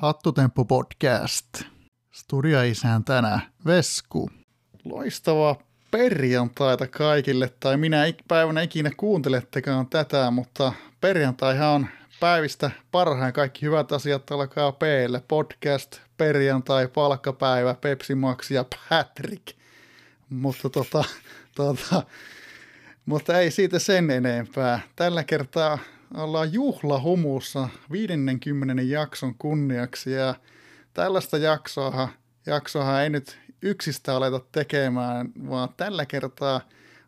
Hattutemppu 0.00 0.64
podcast. 0.64 1.62
Studioisäntänä 2.12 3.40
Vesku. 3.66 4.30
Loistavaa 4.84 5.56
perjantaita 5.90 6.86
kaikille, 6.86 7.52
tai 7.60 7.76
minä 7.76 8.04
päivänä 8.28 8.62
ikinä 8.62 8.90
kuuntelettekaan 8.96 9.86
tätä, 9.86 10.30
mutta 10.30 10.72
perjantaihan 11.00 11.68
on 11.68 11.86
päivistä 12.20 12.70
parhain 12.90 13.32
kaikki 13.32 13.66
hyvät 13.66 13.92
asiat 13.92 14.30
alkaa 14.30 14.72
p 14.72 14.82
Podcast, 15.28 16.00
perjantai, 16.16 16.88
palkkapäivä, 16.88 17.74
Pepsi 17.74 18.14
Max 18.14 18.50
ja 18.50 18.64
Patrick. 18.88 19.56
Mutta 20.30 20.70
tota, 20.70 21.04
tota, 21.56 22.02
mutta 23.06 23.38
ei 23.38 23.50
siitä 23.50 23.78
sen 23.78 24.10
enempää. 24.10 24.80
Tällä 24.96 25.24
kertaa 25.24 25.78
ollaan 26.14 26.52
juhlahumussa 26.52 27.68
50 27.92 28.82
jakson 28.82 29.34
kunniaksi 29.34 30.12
ja 30.12 30.34
tällaista 30.94 31.38
jaksoa, 31.38 32.08
jaksoa 32.46 33.02
ei 33.02 33.10
nyt 33.10 33.38
yksistä 33.62 34.16
aleta 34.16 34.40
tekemään, 34.52 35.32
vaan 35.50 35.68
tällä 35.76 36.06
kertaa 36.06 36.60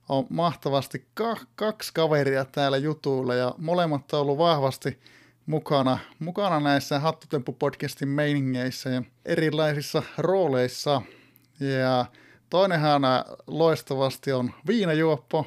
on 0.08 0.26
mahtavasti 0.30 1.06
ka- 1.14 1.46
kaksi 1.56 1.94
kaveria 1.94 2.44
täällä 2.44 2.76
jutuilla 2.76 3.34
ja 3.34 3.54
molemmat 3.58 4.12
on 4.12 4.20
ollut 4.20 4.38
vahvasti 4.38 4.98
mukana, 5.46 5.98
mukana 6.18 6.60
näissä 6.60 6.98
Hattutemppu-podcastin 6.98 8.08
meiningeissä 8.08 8.90
ja 8.90 9.02
erilaisissa 9.24 10.02
rooleissa. 10.18 11.02
Ja 11.60 12.06
toinenhan 12.50 13.02
loistavasti 13.46 14.32
on 14.32 14.50
viinajuoppo, 14.66 15.46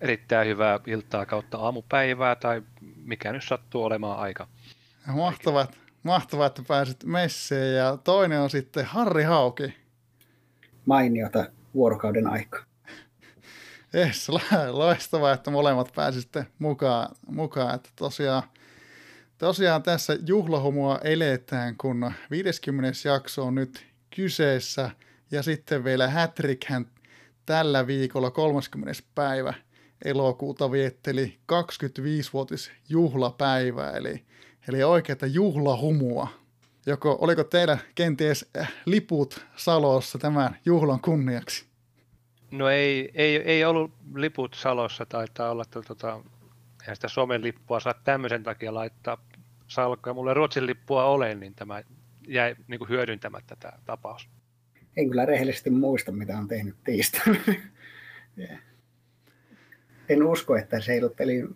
erittäin 0.00 0.48
hyvää 0.48 0.80
iltaa 0.86 1.26
kautta 1.26 1.58
aamupäivää 1.58 2.34
tai 2.34 2.62
mikä 3.04 3.32
nyt 3.32 3.44
sattuu 3.44 3.84
olemaan 3.84 4.18
aika. 4.18 4.48
Mahtavaa, 5.06 5.66
mahtavaa 6.02 6.46
että 6.46 6.62
pääsit 6.68 7.04
messeen 7.04 7.76
ja 7.76 7.96
toinen 7.96 8.40
on 8.40 8.50
sitten 8.50 8.84
Harri 8.84 9.22
Hauki. 9.22 9.76
Mainiota 10.86 11.46
vuorokauden 11.74 12.26
aika. 12.26 12.64
Yes, 13.94 14.28
loistavaa, 14.70 15.32
että 15.32 15.50
molemmat 15.50 15.92
pääsitte 15.94 16.46
mukaan, 16.58 17.14
mukaan. 17.26 17.74
Että 17.74 17.90
tosiaan, 17.96 18.42
tosiaan 19.38 19.82
tässä 19.82 20.18
juhlahumua 20.26 20.98
eletään, 21.04 21.76
kun 21.76 22.12
50. 22.30 23.08
jakso 23.08 23.44
on 23.44 23.54
nyt 23.54 23.86
kyseessä 24.16 24.90
ja 25.30 25.42
sitten 25.42 25.84
vielä 25.84 26.08
Hätrikhän 26.08 26.86
tällä 27.46 27.86
viikolla 27.86 28.30
30. 28.30 29.02
päivä– 29.14 29.54
elokuuta 30.04 30.70
vietteli 30.70 31.38
25-vuotis 31.52 32.72
juhlapäivää, 32.88 33.92
eli, 33.92 34.22
eli 34.68 34.82
oikeata 34.82 35.26
juhlahumua. 35.26 36.28
Joko, 36.86 37.18
oliko 37.20 37.44
teillä 37.44 37.78
kenties 37.94 38.50
äh, 38.58 38.72
liput 38.84 39.46
Salossa 39.56 40.18
tämän 40.18 40.56
juhlan 40.64 41.00
kunniaksi? 41.00 41.66
No 42.50 42.68
ei, 42.68 43.10
ei, 43.14 43.36
ei 43.36 43.64
ollut 43.64 43.92
liput 44.14 44.54
Salossa, 44.54 45.06
taitaa 45.06 45.50
olla, 45.50 45.62
että 45.62 45.82
tota, 45.82 46.20
eihän 46.80 46.96
sitä 46.96 47.08
Suomen 47.08 47.42
lippua 47.42 47.80
saa 47.80 47.94
tämmöisen 48.04 48.42
takia 48.42 48.74
laittaa 48.74 49.18
salkkoon. 49.66 50.16
Mulla 50.16 50.34
Ruotsin 50.34 50.66
lippua 50.66 51.04
ole, 51.04 51.34
niin 51.34 51.54
tämä 51.54 51.82
jäi 52.28 52.56
niin 52.68 52.78
kuin 52.78 52.88
hyödyntämättä 52.88 53.56
tämä 53.60 53.78
tapaus. 53.84 54.28
En 54.96 55.08
kyllä 55.08 55.26
rehellisesti 55.26 55.70
muista, 55.70 56.12
mitä 56.12 56.38
on 56.38 56.48
tehnyt 56.48 56.76
tiistaina. 56.84 57.38
yeah. 58.38 58.65
En 60.08 60.22
usko, 60.22 60.56
että 60.56 60.80
se 60.80 60.92
heilutteli 60.92 61.48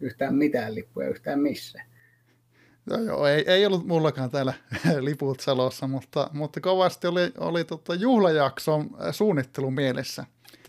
yhtään 0.00 0.34
mitään 0.34 0.74
lippuja 0.74 1.08
yhtään 1.08 1.40
missä. 1.40 1.82
No 2.90 2.96
joo, 2.96 3.26
ei, 3.26 3.44
ei 3.46 3.66
ollut 3.66 3.86
mullakaan 3.86 4.30
täällä 4.30 4.54
liput 5.00 5.40
salossa, 5.40 5.86
mutta, 5.86 6.30
mutta 6.32 6.60
kovasti 6.60 7.06
oli, 7.06 7.32
oli 7.38 7.64
tota 7.64 7.94
juhlajakson 7.94 8.90
suunnittelu 9.10 9.70
mielessä. 9.70 10.24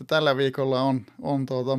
Tällä 0.06 0.36
viikolla 0.36 0.82
on, 0.82 1.06
on 1.22 1.46
tuota 1.46 1.78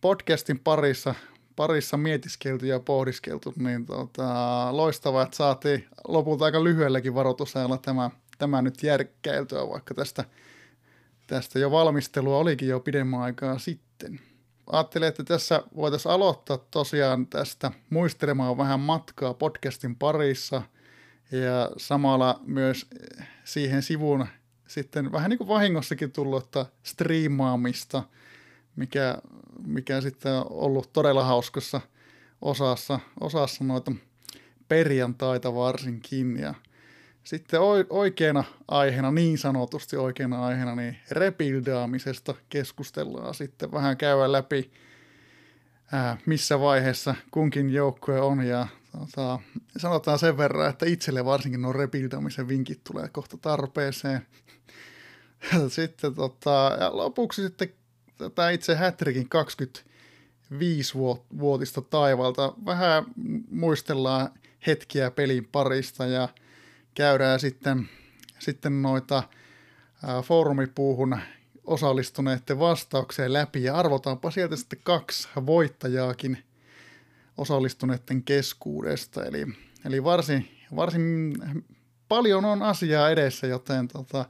podcastin 0.00 0.58
parissa, 0.58 1.14
parissa 1.56 1.96
mietiskelty 1.96 2.66
ja 2.66 2.80
pohdiskeltu, 2.80 3.54
niin 3.56 3.86
tota, 3.86 4.68
loistavaa, 4.76 5.22
että 5.22 5.36
saatiin 5.36 5.86
lopulta 6.08 6.44
aika 6.44 6.64
lyhyelläkin 6.64 7.14
varoitusajalla 7.14 7.78
tämä, 7.78 8.10
tämä 8.38 8.62
nyt 8.62 8.82
järkkäiltyä, 8.82 9.68
vaikka 9.68 9.94
tästä, 9.94 10.24
tästä 11.26 11.58
jo 11.58 11.70
valmistelua 11.70 12.38
olikin 12.38 12.68
jo 12.68 12.80
pidemmän 12.80 13.20
aikaa 13.20 13.58
sitten 13.58 14.20
ajattelin, 14.72 15.08
että 15.08 15.24
tässä 15.24 15.62
voitaisiin 15.76 16.12
aloittaa 16.12 16.58
tosiaan 16.70 17.26
tästä 17.26 17.70
muistelemaan 17.90 18.58
vähän 18.58 18.80
matkaa 18.80 19.34
podcastin 19.34 19.96
parissa 19.96 20.62
ja 21.32 21.70
samalla 21.76 22.40
myös 22.46 22.86
siihen 23.44 23.82
sivuun 23.82 24.26
sitten 24.68 25.12
vähän 25.12 25.30
niin 25.30 25.38
kuin 25.38 25.48
vahingossakin 25.48 26.12
tullutta 26.12 26.66
striimaamista, 26.82 28.02
mikä, 28.76 29.18
mikä 29.66 30.00
sitten 30.00 30.32
on 30.32 30.46
ollut 30.50 30.92
todella 30.92 31.24
hauskassa 31.24 31.80
osassa, 32.42 33.00
osassa 33.20 33.64
noita 33.64 33.92
perjantaita 34.68 35.54
varsinkin. 35.54 36.36
Ja 36.36 36.54
sitten 37.28 37.60
oikeana 37.90 38.44
aiheena, 38.68 39.12
niin 39.12 39.38
sanotusti 39.38 39.96
oikeana 39.96 40.46
aiheena, 40.46 40.74
niin 40.74 40.96
rebuildaamisesta 41.10 42.34
keskustellaan 42.48 43.34
sitten 43.34 43.72
vähän 43.72 43.96
käydä 43.96 44.32
läpi, 44.32 44.70
ää, 45.92 46.16
missä 46.26 46.60
vaiheessa 46.60 47.14
kunkin 47.30 47.70
joukkue 47.70 48.20
on 48.20 48.46
ja 48.46 48.66
tota, 48.92 49.38
sanotaan 49.76 50.18
sen 50.18 50.38
verran, 50.38 50.70
että 50.70 50.86
itselle 50.86 51.24
varsinkin 51.24 51.62
nuo 51.62 51.72
rebuildaamisen 51.72 52.48
vinkit 52.48 52.84
tulee 52.84 53.08
kohta 53.08 53.36
tarpeeseen. 53.36 54.26
sitten 55.68 56.14
tota, 56.14 56.76
ja 56.80 56.96
lopuksi 56.96 57.42
sitten 57.42 57.68
tämä 58.34 58.50
itse 58.50 58.74
Hattrickin 58.74 59.28
25-vuotista 60.52 61.80
taivalta 61.80 62.52
vähän 62.66 63.04
muistellaan 63.50 64.30
hetkiä 64.66 65.10
pelin 65.10 65.48
parista 65.52 66.06
ja– 66.06 66.28
käydään 66.98 67.40
sitten, 67.40 67.88
sitten 68.38 68.82
noita 68.82 69.22
foorumipuuhun 70.24 71.18
osallistuneiden 71.64 72.58
vastaukseen 72.58 73.32
läpi 73.32 73.62
ja 73.62 73.74
arvotaanpa 73.76 74.30
sieltä 74.30 74.56
sitten 74.56 74.78
kaksi 74.82 75.28
voittajaakin 75.46 76.38
osallistuneiden 77.36 78.22
keskuudesta. 78.22 79.24
Eli, 79.24 79.46
eli 79.84 80.04
varsin, 80.04 80.48
varsin 80.76 81.34
paljon 82.08 82.44
on 82.44 82.62
asiaa 82.62 83.10
edessä, 83.10 83.46
joten 83.46 83.88
tota, 83.88 84.24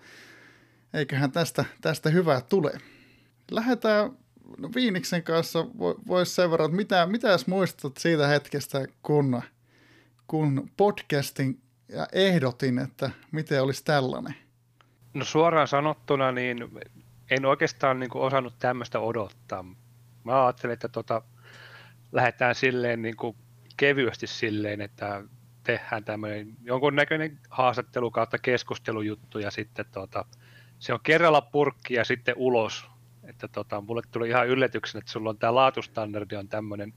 eiköhän 0.94 1.32
tästä, 1.32 1.64
tästä 1.80 2.10
hyvää 2.10 2.40
tule. 2.40 2.72
Lähdetään 3.50 4.10
no 4.58 4.70
Viiniksen 4.74 5.22
kanssa, 5.22 5.66
voisi 6.06 6.34
sen 6.34 6.50
verran, 6.50 6.66
että 6.66 6.76
mitä, 6.76 7.06
mitä 7.06 7.28
jos 7.28 7.46
muistat 7.46 7.96
siitä 7.96 8.26
hetkestä, 8.26 8.86
kun, 9.02 9.42
kun 10.26 10.70
podcastin 10.76 11.60
ja 11.88 12.06
ehdotin, 12.12 12.78
että 12.78 13.10
miten 13.32 13.62
olisi 13.62 13.84
tällainen. 13.84 14.34
No 15.14 15.24
suoraan 15.24 15.68
sanottuna, 15.68 16.32
niin 16.32 16.58
en 17.30 17.46
oikeastaan 17.46 18.00
niin 18.00 18.10
kuin 18.10 18.22
osannut 18.22 18.54
tämmöistä 18.58 19.00
odottaa. 19.00 19.64
Mä 20.24 20.44
ajattelin, 20.44 20.72
että 20.72 20.88
tota, 20.88 21.22
lähdetään 22.12 22.54
silleen 22.54 23.02
niin 23.02 23.16
kuin 23.16 23.36
kevyesti 23.76 24.26
silleen, 24.26 24.80
että 24.80 25.22
tehdään 25.64 26.04
tämmöinen 26.04 26.56
jonkunnäköinen 26.62 27.38
haastattelu 27.50 28.10
kautta 28.10 28.38
keskustelujuttu 28.38 29.38
ja 29.38 29.50
sitten 29.50 29.86
tota, 29.92 30.24
se 30.78 30.92
on 30.92 31.00
kerralla 31.02 31.40
purkki 31.40 31.94
ja 31.94 32.04
sitten 32.04 32.34
ulos. 32.36 32.86
Että 33.24 33.48
tota, 33.48 33.80
mulle 33.80 34.02
tuli 34.10 34.28
ihan 34.28 34.48
yllätyksen, 34.48 34.98
että 34.98 35.10
sulla 35.10 35.30
on 35.30 35.38
tämä 35.38 35.54
laatustandardi 35.54 36.36
on 36.36 36.48
tämmöinen, 36.48 36.94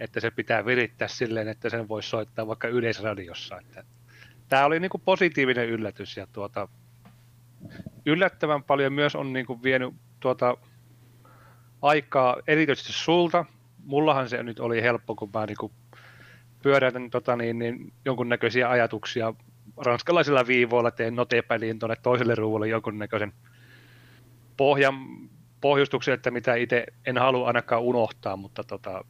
että 0.00 0.20
se 0.20 0.30
pitää 0.30 0.66
virittää 0.66 1.08
silleen, 1.08 1.48
että 1.48 1.70
sen 1.70 1.88
voisi 1.88 2.08
soittaa 2.08 2.46
vaikka 2.46 2.68
yleisradiossa. 2.68 3.58
Että 3.58 3.84
tämä 4.50 4.64
oli 4.64 4.80
niin 4.80 4.90
kuin 4.90 5.02
positiivinen 5.04 5.68
yllätys 5.68 6.16
ja 6.16 6.26
tuota, 6.32 6.68
yllättävän 8.06 8.62
paljon 8.62 8.92
myös 8.92 9.16
on 9.16 9.32
niin 9.32 9.46
kuin 9.46 9.62
vienyt 9.62 9.94
tuota 10.20 10.56
aikaa 11.82 12.36
erityisesti 12.46 12.92
sulta. 12.92 13.44
Mullahan 13.84 14.28
se 14.28 14.42
nyt 14.42 14.60
oli 14.60 14.82
helppo, 14.82 15.14
kun 15.14 15.30
mä 15.34 15.46
niin 15.46 15.56
kuin 15.60 15.72
pyöräytän 16.62 17.10
tota 17.10 17.36
niin, 17.36 17.58
niin 17.58 17.92
jonkunnäköisiä 18.04 18.70
ajatuksia 18.70 19.34
ranskalaisilla 19.76 20.46
viivoilla, 20.46 20.90
teen 20.90 21.16
notepäliin 21.16 21.78
tuonne 21.78 21.96
toiselle 22.02 22.34
ruualle 22.34 22.68
jonkunnäköisen 22.68 23.32
pohjan, 24.56 24.94
pohjustuksen, 25.60 26.14
että 26.14 26.30
mitä 26.30 26.54
itse 26.54 26.86
en 27.06 27.18
halua 27.18 27.46
ainakaan 27.46 27.82
unohtaa, 27.82 28.36
mutta 28.36 28.64
tota, 28.64 29.04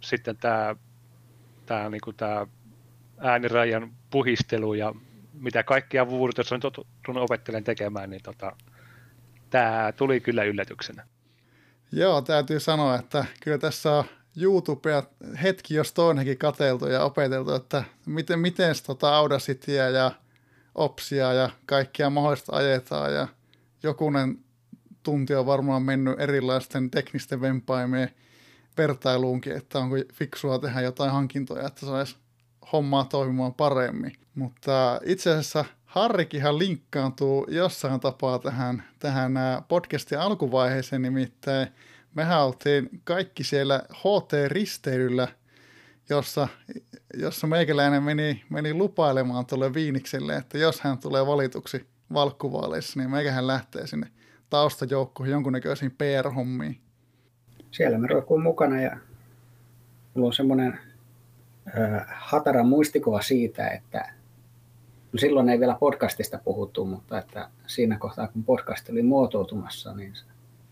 sitten 0.00 0.36
tämä, 0.36 0.76
tämä, 1.66 1.90
niin 1.90 2.00
kuin 2.00 2.16
tämä 2.16 2.46
äänirajan 3.18 3.92
puhistelu 4.10 4.74
ja 4.74 4.94
mitä 5.32 5.62
kaikkia 5.62 6.08
vuorotossa 6.08 6.54
on 6.54 6.60
tottunut 6.60 7.22
opettelen 7.22 7.64
tekemään, 7.64 8.10
niin 8.10 8.22
tota, 8.22 8.56
tämä 9.50 9.92
tuli 9.96 10.20
kyllä 10.20 10.44
yllätyksenä. 10.44 11.06
Joo, 11.92 12.22
täytyy 12.22 12.60
sanoa, 12.60 12.98
että 12.98 13.24
kyllä 13.40 13.58
tässä 13.58 13.92
on 13.92 14.04
YouTubea 14.40 15.02
hetki 15.42 15.74
jos 15.74 15.92
toinenkin 15.92 16.38
kateltu 16.38 16.86
ja 16.86 17.04
opeteltu, 17.04 17.54
että 17.54 17.84
miten, 18.06 18.38
miten 18.38 18.74
tota 18.86 19.16
Audacityä 19.16 19.88
ja 19.88 20.12
Opsia 20.74 21.32
ja 21.32 21.50
kaikkia 21.66 22.10
mahdollista 22.10 22.56
ajetaan 22.56 23.14
ja 23.14 23.28
jokunen 23.82 24.38
tunti 25.02 25.34
on 25.34 25.46
varmaan 25.46 25.82
mennyt 25.82 26.20
erilaisten 26.20 26.90
teknisten 26.90 27.40
vempaimien 27.40 28.10
vertailuunkin, 28.78 29.56
että 29.56 29.78
onko 29.78 29.96
fiksua 30.12 30.58
tehdä 30.58 30.80
jotain 30.80 31.10
hankintoja, 31.10 31.66
että 31.66 31.86
saisi 31.86 32.16
hommaa 32.72 33.04
toimimaan 33.04 33.54
paremmin. 33.54 34.12
Mutta 34.34 35.00
itse 35.04 35.30
asiassa 35.30 35.64
Harrikihan 35.86 36.58
linkkaantuu 36.58 37.46
jossain 37.48 38.00
tapaa 38.00 38.38
tähän, 38.38 38.82
tähän 38.98 39.32
podcastin 39.68 40.18
alkuvaiheeseen, 40.18 41.02
nimittäin 41.02 41.68
mehän 42.14 42.44
oltiin 42.44 42.88
kaikki 43.04 43.44
siellä 43.44 43.82
HT-risteilyllä, 43.92 45.28
jossa, 46.10 46.48
jossa 47.14 47.46
meikäläinen 47.46 48.02
meni, 48.02 48.44
meni 48.50 48.74
lupailemaan 48.74 49.46
tuolle 49.46 49.74
Viinikselle, 49.74 50.36
että 50.36 50.58
jos 50.58 50.80
hän 50.80 50.98
tulee 50.98 51.26
valituksi 51.26 51.86
valkkuvaaleissa, 52.12 53.00
niin 53.00 53.10
meikähän 53.10 53.46
lähtee 53.46 53.86
sinne 53.86 54.06
taustajoukkoihin 54.50 55.32
jonkunnäköisiin 55.32 55.90
PR-hommiin. 55.90 56.80
Siellä 57.70 57.98
me 57.98 58.06
roikkuun 58.06 58.42
mukana 58.42 58.80
ja 58.80 58.96
mulla 60.14 60.26
on 60.26 60.32
semmoinen 60.32 60.78
hatara 62.08 62.64
muistikuva 62.64 63.22
siitä, 63.22 63.68
että 63.68 64.12
no 65.12 65.18
silloin 65.18 65.48
ei 65.48 65.60
vielä 65.60 65.76
podcastista 65.80 66.38
puhuttu, 66.44 66.84
mutta 66.84 67.18
että 67.18 67.48
siinä 67.66 67.98
kohtaa 67.98 68.28
kun 68.28 68.44
podcast 68.44 68.88
oli 68.88 69.02
muotoutumassa, 69.02 69.94
niin 69.94 70.12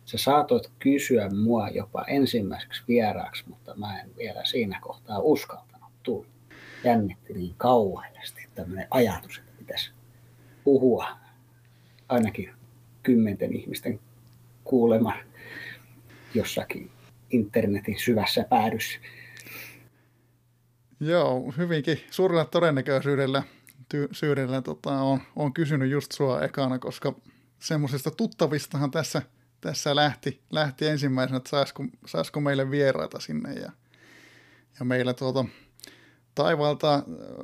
sä 0.05 0.19
saatoit 0.19 0.71
kysyä 0.79 1.31
mua 1.31 1.69
jopa 1.69 2.05
ensimmäiseksi 2.09 2.83
vieraaksi, 2.89 3.45
mutta 3.49 3.75
mä 3.77 4.01
en 4.01 4.11
vielä 4.17 4.45
siinä 4.45 4.79
kohtaa 4.83 5.19
uskaltanut 5.19 5.93
tulla. 6.03 6.27
Jännitti 6.85 7.33
niin 7.33 7.55
kauheasti 7.57 8.49
tämmöinen 8.55 8.87
ajatus, 8.91 9.39
että 9.39 9.53
pitäisi 9.59 9.91
puhua 10.65 11.09
ainakin 12.09 12.51
kymmenten 13.03 13.53
ihmisten 13.53 14.01
kuulema 14.65 15.17
jossakin 16.35 16.91
internetin 17.31 17.99
syvässä 17.99 18.45
päädyssä. 18.51 18.99
Joo, 21.05 21.55
hyvinkin 21.59 22.01
suurella 22.11 22.45
todennäköisyydellä 22.45 23.43
ty- 23.95 24.09
syydellä 24.13 24.63
tota, 24.63 24.93
on, 24.93 25.21
on 25.37 25.55
kysynyt 25.55 25.91
just 25.91 26.13
sua 26.13 26.43
ekana, 26.43 26.79
koska 26.79 27.15
semmoisesta 27.59 28.11
tuttavistahan 28.11 28.91
tässä, 28.91 29.23
tässä 29.61 29.97
lähti, 29.97 30.41
lähti 30.51 30.87
ensimmäisenä, 30.87 31.37
että 31.37 31.51
saisiko, 31.51 31.85
saisiko 32.07 32.41
meille 32.41 32.71
vieraita 32.71 33.21
sinne 33.21 33.53
ja, 33.53 33.73
ja 34.79 34.85
meillä 34.85 35.15
tuota, 35.15 35.45
taivaalta 36.35 37.03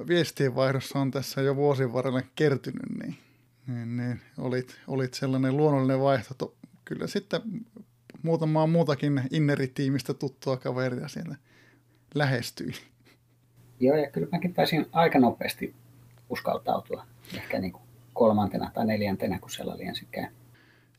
viestienvaihdossa 0.09 0.99
on 0.99 1.11
tässä 1.11 1.41
jo 1.41 1.57
vuosien 1.57 1.93
varrella 1.93 2.23
kertynyt, 2.35 2.99
niin, 3.03 3.19
niin, 3.67 3.97
niin 3.97 4.21
olit, 4.39 4.81
olit 4.87 5.15
sellainen 5.15 5.57
luonnollinen 5.57 6.01
vaihto. 6.01 6.55
Kyllä 6.85 7.07
sitten 7.07 7.41
muutamaa 8.23 8.67
muutakin 8.67 9.23
Inneritiimistä 9.31 10.15
tuttua 10.15 10.57
kaveria 10.57 11.09
siellä 11.09 11.37
lähestyi. 12.15 12.90
Joo, 13.81 13.97
ja 13.97 14.11
kyllä 14.11 14.29
mäkin 14.33 14.55
taisin 14.55 14.87
aika 14.93 15.19
nopeasti 15.19 15.75
uskaltautua, 16.29 17.07
ehkä 17.35 17.59
niin 17.59 17.73
kuin 17.73 17.83
kolmantena 18.13 18.71
tai 18.75 18.87
neljäntenä, 18.87 19.39
kun 19.39 19.51
siellä 19.51 19.75
oli 19.75 19.85
ensikään. 19.85 20.33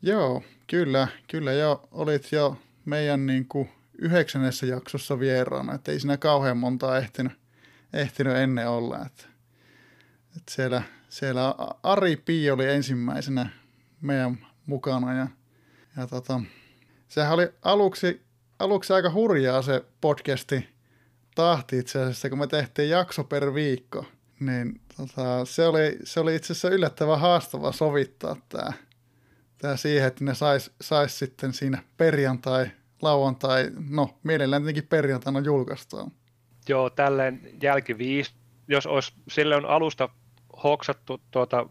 Joo, 0.01 0.43
kyllä, 0.67 1.07
kyllä 1.27 1.53
jo 1.53 1.87
olit 1.91 2.31
jo 2.31 2.57
meidän 2.85 3.25
niin 3.25 3.45
kuin 3.47 3.69
yhdeksännessä 3.97 4.65
jaksossa 4.65 5.19
vieraana, 5.19 5.73
että 5.73 5.91
ei 5.91 5.99
siinä 5.99 6.17
kauhean 6.17 6.57
montaa 6.57 6.97
ehtinyt, 6.97 7.33
ehtinyt 7.93 8.37
ennen 8.37 8.69
olla. 8.69 8.97
Että, 9.05 9.23
että 10.37 10.51
siellä, 10.51 10.81
siellä 11.09 11.55
Ari 11.83 12.15
Pi 12.15 12.51
oli 12.51 12.65
ensimmäisenä 12.65 13.49
meidän 14.01 14.47
mukana 14.65 15.13
ja, 15.13 15.27
ja 15.97 16.07
tota, 16.07 16.41
sehän 17.07 17.33
oli 17.33 17.49
aluksi, 17.61 18.21
aluksi 18.59 18.93
aika 18.93 19.11
hurjaa 19.11 19.61
se 19.61 19.85
podcasti 20.01 20.70
tahti 21.35 21.77
itse 21.77 21.99
asiassa, 21.99 22.29
kun 22.29 22.39
me 22.39 22.47
tehtiin 22.47 22.89
jakso 22.89 23.23
per 23.23 23.53
viikko. 23.53 24.05
Niin 24.39 24.81
tota, 24.97 25.45
se, 25.45 25.67
oli, 25.67 25.99
se 26.03 26.19
oli 26.19 26.35
itse 26.35 26.53
asiassa 26.53 26.69
yllättävän 26.69 27.19
haastava 27.19 27.71
sovittaa 27.71 28.35
tämä 28.49 28.73
tää 29.57 29.77
siihen, 29.77 30.07
että 30.07 30.23
ne 30.23 30.35
sais, 30.35 30.71
sais 30.81 31.19
sitten 31.19 31.53
siinä 31.53 31.83
perjantai, 31.97 32.71
lauantai, 33.01 33.71
no 33.89 34.09
mielellään 34.23 34.61
tietenkin 34.61 34.87
perjantaina 34.87 35.39
julkaistua. 35.39 36.07
Joo, 36.69 36.89
tälleen 36.89 37.49
jälkiviis, 37.61 38.33
jos 38.67 38.87
olisi 38.87 39.13
silloin 39.27 39.65
alusta 39.65 40.09
hoksattu 40.63 41.21
tuota 41.31 41.65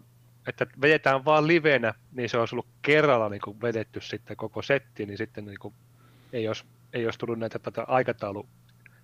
että 0.47 0.67
vedetään 0.81 1.25
vaan 1.25 1.47
livenä, 1.47 1.95
niin 2.13 2.29
se 2.29 2.39
olisi 2.39 2.55
ollut 2.55 2.67
kerralla 2.83 3.29
niin 3.29 3.41
kuin 3.45 3.61
vedetty 3.61 4.01
sitten 4.01 4.37
koko 4.37 4.63
setti, 4.63 5.07
niin 5.07 5.19
sitten 5.19 5.45
niin 5.45 5.59
kuin 5.61 5.75
ei, 6.33 6.49
olisi, 6.49 6.65
ei 6.93 7.05
olisi 7.05 7.19
tullut 7.19 7.39
näitä 7.39 7.59
tätä 7.59 7.85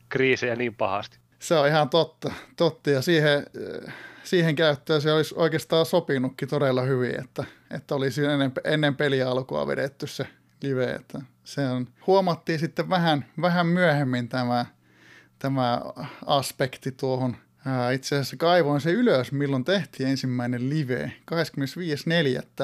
aikataulukriisejä 0.07 0.57
niin 0.57 0.75
pahasti. 0.75 1.19
Se 1.39 1.55
on 1.55 1.69
ihan 1.69 1.89
totta, 1.89 2.33
totta 2.57 2.91
ja 2.91 3.03
siihen, 3.03 3.47
siihen 4.25 4.57
käyttöön 4.57 5.01
se 5.01 5.13
olisi 5.13 5.35
oikeastaan 5.37 5.87
sopinutkin 5.87 6.49
todella 6.49 6.83
hyvin, 6.83 7.21
että, 7.21 7.45
että 7.71 7.95
olisi 7.95 8.25
ennen, 8.25 8.53
ennen 8.65 8.97
peliä 8.97 9.29
alkua 9.29 9.67
vedetty 9.67 10.07
se 10.07 10.27
live. 10.63 10.93
Että 10.93 11.21
se 11.45 11.69
on, 11.69 11.89
huomattiin 12.07 12.59
sitten 12.59 12.91
vähän, 12.91 13.25
vähän 13.41 13.67
myöhemmin 13.67 14.29
tämä, 14.29 14.67
tämä 15.39 15.81
aspekti 16.27 16.93
tuohon 16.93 17.37
itse 17.95 18.15
asiassa 18.15 18.37
kaivoin 18.37 18.81
se 18.81 18.93
ylös, 18.93 19.33
milloin 19.33 19.65
tehtiin 19.65 20.09
ensimmäinen 20.09 20.71
live. 20.71 21.13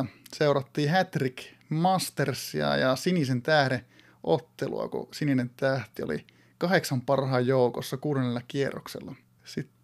25.4. 0.01 0.07
seurattiin 0.35 0.91
Hattrick 0.91 1.39
Mastersia 1.69 2.77
ja 2.77 2.97
Sinisen 2.97 3.43
tähden 3.43 3.85
ottelua, 4.23 4.89
kun 4.89 5.09
Sininen 5.13 5.51
tähti 5.57 6.03
oli 6.03 6.27
kahdeksan 6.63 7.01
parhaan 7.01 7.47
joukossa 7.47 7.97
kuudennella 7.97 8.41
kierroksella. 8.49 9.15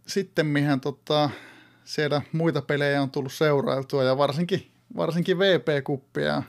Sitten 0.07 0.47
mihän 0.47 0.81
tota, 0.81 1.31
siellä 1.85 2.23
muita 2.33 2.63
pelejä 2.63 3.03
on 3.03 3.11
tullut 3.11 3.33
seurailtua 3.33 4.05
ja 4.05 4.19
varsinkin, 4.19 4.71
varsinkin 4.97 5.39
VP-kuppia, 5.39 6.43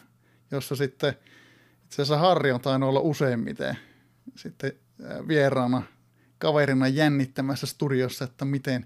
jossa 0.52 0.76
sitten 0.76 1.14
itse 1.84 2.02
asiassa 2.02 2.18
Harri 2.18 2.52
on 2.52 2.62
tainnut 2.62 2.90
olla 2.90 3.00
useimmiten 3.00 3.78
sitten 4.36 4.72
vieraana 5.28 5.82
kaverina 6.38 6.88
jännittämässä 6.88 7.68
studiossa, 7.68 8.26
että 8.26 8.46
miten, 8.46 8.86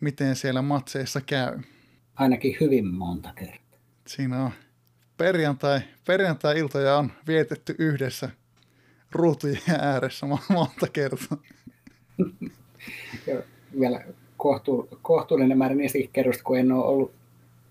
miten 0.00 0.36
siellä 0.36 0.62
matseissa 0.62 1.20
käy. 1.20 1.58
Ainakin 2.14 2.56
hyvin 2.60 2.86
monta 2.94 3.32
kertaa. 3.32 3.80
Siinä 4.06 4.44
on 4.44 4.50
perjantai, 5.16 5.80
perjantai-iltoja 6.06 6.96
on 6.96 7.12
vietetty 7.26 7.74
yhdessä 7.78 8.30
ruutujen 9.12 9.62
ääressä 9.78 10.26
monta 10.26 10.88
kertaa. 10.92 11.38
ja 13.26 13.42
vielä 13.80 14.04
kohtu, 14.36 14.88
kohtuullinen 15.02 15.58
määrä 15.58 15.74
niistäkin 15.74 16.10
kerroista, 16.12 16.44
kun 16.44 16.58
en 16.58 16.72
ole 16.72 16.84
ollut 16.84 17.12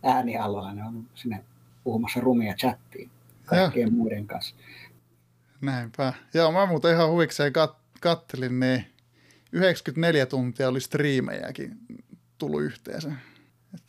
äänialalla, 0.03 0.74
ne 0.74 0.84
on 0.84 1.05
sinne 1.15 1.43
puhumassa 1.84 2.19
rumia 2.19 2.53
chattiin 2.53 3.10
kaikkien 3.46 3.88
ja. 3.88 3.91
muiden 3.91 4.27
kanssa. 4.27 4.55
Näinpä. 5.62 6.13
Joo, 6.34 6.51
mä 6.51 6.65
muuten 6.65 6.93
ihan 6.93 7.10
huvikseen 7.10 7.53
kat- 7.53 8.00
kattelin, 8.01 8.60
niin 8.60 8.86
94 9.51 10.25
tuntia 10.25 10.67
oli 10.67 10.81
striimejäkin 10.81 11.77
tullut 12.38 12.62
yhteensä. 12.62 13.12
Et 13.74 13.84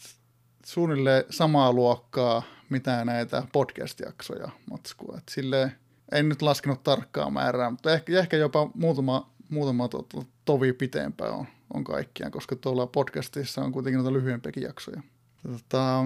suunnilleen 0.66 1.25
samaa 1.30 1.73
luokkaa, 1.73 2.42
mitä 2.71 3.04
näitä 3.04 3.42
podcast-jaksoja 3.52 4.50
matskua. 4.71 5.19
Et 5.19 5.28
silleen, 5.28 5.73
en 6.12 6.29
nyt 6.29 6.43
laskenut 6.43 6.83
tarkkaa 6.83 7.31
määrää, 7.31 7.71
mutta 7.71 7.93
ehkä, 7.93 8.19
ehkä 8.19 8.37
jopa 8.37 8.71
muutama, 8.75 9.31
muutama 9.49 9.88
to, 9.88 10.02
to, 10.02 10.25
tovi 10.45 10.73
pitempään 10.73 11.33
on, 11.33 11.47
on 11.75 11.85
kaikkiaan, 11.85 12.33
koska 12.33 12.57
tuolla 12.57 12.87
podcastissa 12.87 13.62
on 13.62 13.73
kuitenkin 13.73 13.99
noita 13.99 14.12
lyhyempiäkin 14.12 14.62
jaksoja. 14.62 15.02
Tota, 15.43 16.05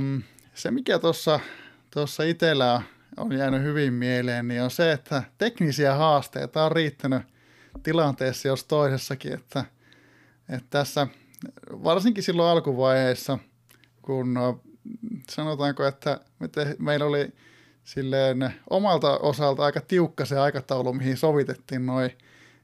se, 0.55 0.71
mikä 0.71 0.99
tuossa 0.99 1.41
tuossa 1.91 2.23
itsellä 2.23 2.83
on 3.17 3.33
jäänyt 3.33 3.63
hyvin 3.63 3.93
mieleen, 3.93 4.49
niin 4.49 4.63
on 4.63 4.71
se, 4.71 4.93
että 4.93 5.23
teknisiä 5.39 5.95
haasteita 5.95 6.65
on 6.65 6.73
riittänyt 6.73 7.23
tilanteessa 7.83 8.49
jos 8.49 8.65
toisessakin, 8.65 9.33
että, 9.33 9.65
että 10.49 10.67
tässä 10.71 11.07
varsinkin 11.71 12.23
silloin 12.23 12.49
alkuvaiheessa, 12.49 13.39
kun 14.03 14.35
no, 14.35 14.61
sanotaanko, 15.31 15.87
että 15.87 16.21
me 16.39 16.49
te, 16.49 16.77
meillä 16.79 17.07
oli 17.07 17.33
silleen 17.85 18.55
omalta 18.71 19.19
osalta 19.19 19.65
aika 19.65 19.81
tiukka 19.81 20.25
se 20.25 20.39
aikataulu, 20.39 20.93
mihin 20.93 21.17
sovitettiin 21.17 21.87
noin 21.87 22.11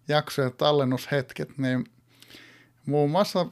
jaksojen 0.08 0.52
tallennushetket, 0.52 1.58
niin 1.58 1.84
muun 2.86 3.10
muassa 3.10 3.46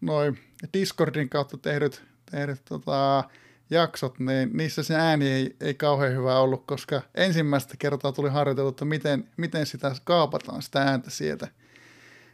noin 0.00 0.38
Discordin 0.72 1.28
kautta 1.28 1.56
tehdyt, 1.56 2.02
tehdyt 2.30 2.64
tota, 2.64 3.24
jaksot, 3.70 4.18
niin 4.18 4.50
niissä 4.52 4.82
se 4.82 4.94
ääni 4.94 5.28
ei, 5.28 5.56
ei 5.60 5.74
kauhean 5.74 6.12
hyvä 6.12 6.38
ollut, 6.38 6.66
koska 6.66 7.02
ensimmäistä 7.14 7.74
kertaa 7.78 8.12
tuli 8.12 8.28
harjoiteltu, 8.28 8.68
että 8.68 8.84
miten, 8.84 9.28
miten 9.36 9.66
sitä 9.66 9.92
kaapataan, 10.04 10.62
sitä 10.62 10.82
ääntä 10.82 11.10
sieltä. 11.10 11.48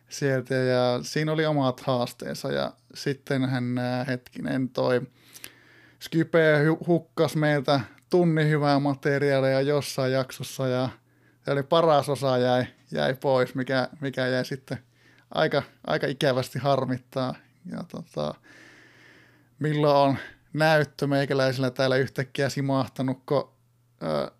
sieltä. 0.09 0.55
Ja 0.55 1.01
siinä 1.03 1.33
oli 1.33 1.47
omat 1.47 1.81
haasteensa 1.81 2.53
ja 2.53 2.73
sitten 2.95 3.49
hän 3.49 3.81
hetkinen 4.07 4.69
toi 4.69 5.01
Skype 6.01 6.65
hukkas 6.87 7.37
meiltä 7.37 7.81
tunnin 8.13 8.49
hyvää 8.49 8.79
materiaalia 8.79 9.61
jossain 9.61 10.13
jaksossa 10.13 10.69
ja 10.69 10.89
eli 11.47 11.63
paras 11.63 12.09
osa 12.09 12.39
jäi, 12.39 12.65
jäi 12.91 13.15
pois, 13.15 13.55
mikä, 13.55 13.89
mikä 14.01 14.27
jäi 14.27 14.45
sitten 14.45 14.79
aika, 15.31 15.63
aika 15.87 16.07
ikävästi 16.07 16.59
harmittaa. 16.59 17.35
Ja 17.71 17.79
tota, 17.89 18.35
milloin 19.59 19.97
on 19.97 20.17
näyttö 20.53 21.07
meikäläisellä 21.07 21.71
täällä 21.71 21.97
yhtäkkiä 21.97 22.49
simahtanut, 22.49 23.23
kun 23.27 23.51
ö, 24.03 24.31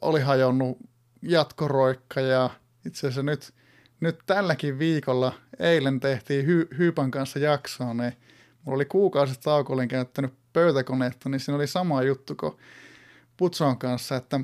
oli 0.00 0.20
hajonnut 0.20 0.78
jatkoroikka 1.22 2.20
ja 2.20 2.50
itse 2.86 2.98
asiassa 2.98 3.22
nyt, 3.22 3.52
nyt 4.00 4.18
tälläkin 4.26 4.78
viikolla 4.78 5.32
eilen 5.58 6.00
tehtiin 6.00 6.46
hy, 6.46 6.68
Hyypan 6.78 7.10
kanssa 7.10 7.38
jaksoa, 7.38 7.94
niin 7.94 8.12
mulla 8.64 8.76
oli 8.76 8.84
kuukausi 8.84 9.40
tauko, 9.40 9.72
olin 9.72 9.88
käyttänyt 9.88 10.34
pöytäkonetta, 10.52 11.28
niin 11.28 11.40
siinä 11.40 11.56
oli 11.56 11.66
sama 11.66 12.02
juttu 12.02 12.34
kuin 12.34 12.56
Putson 13.40 13.78
kanssa, 13.78 14.16
että 14.16 14.40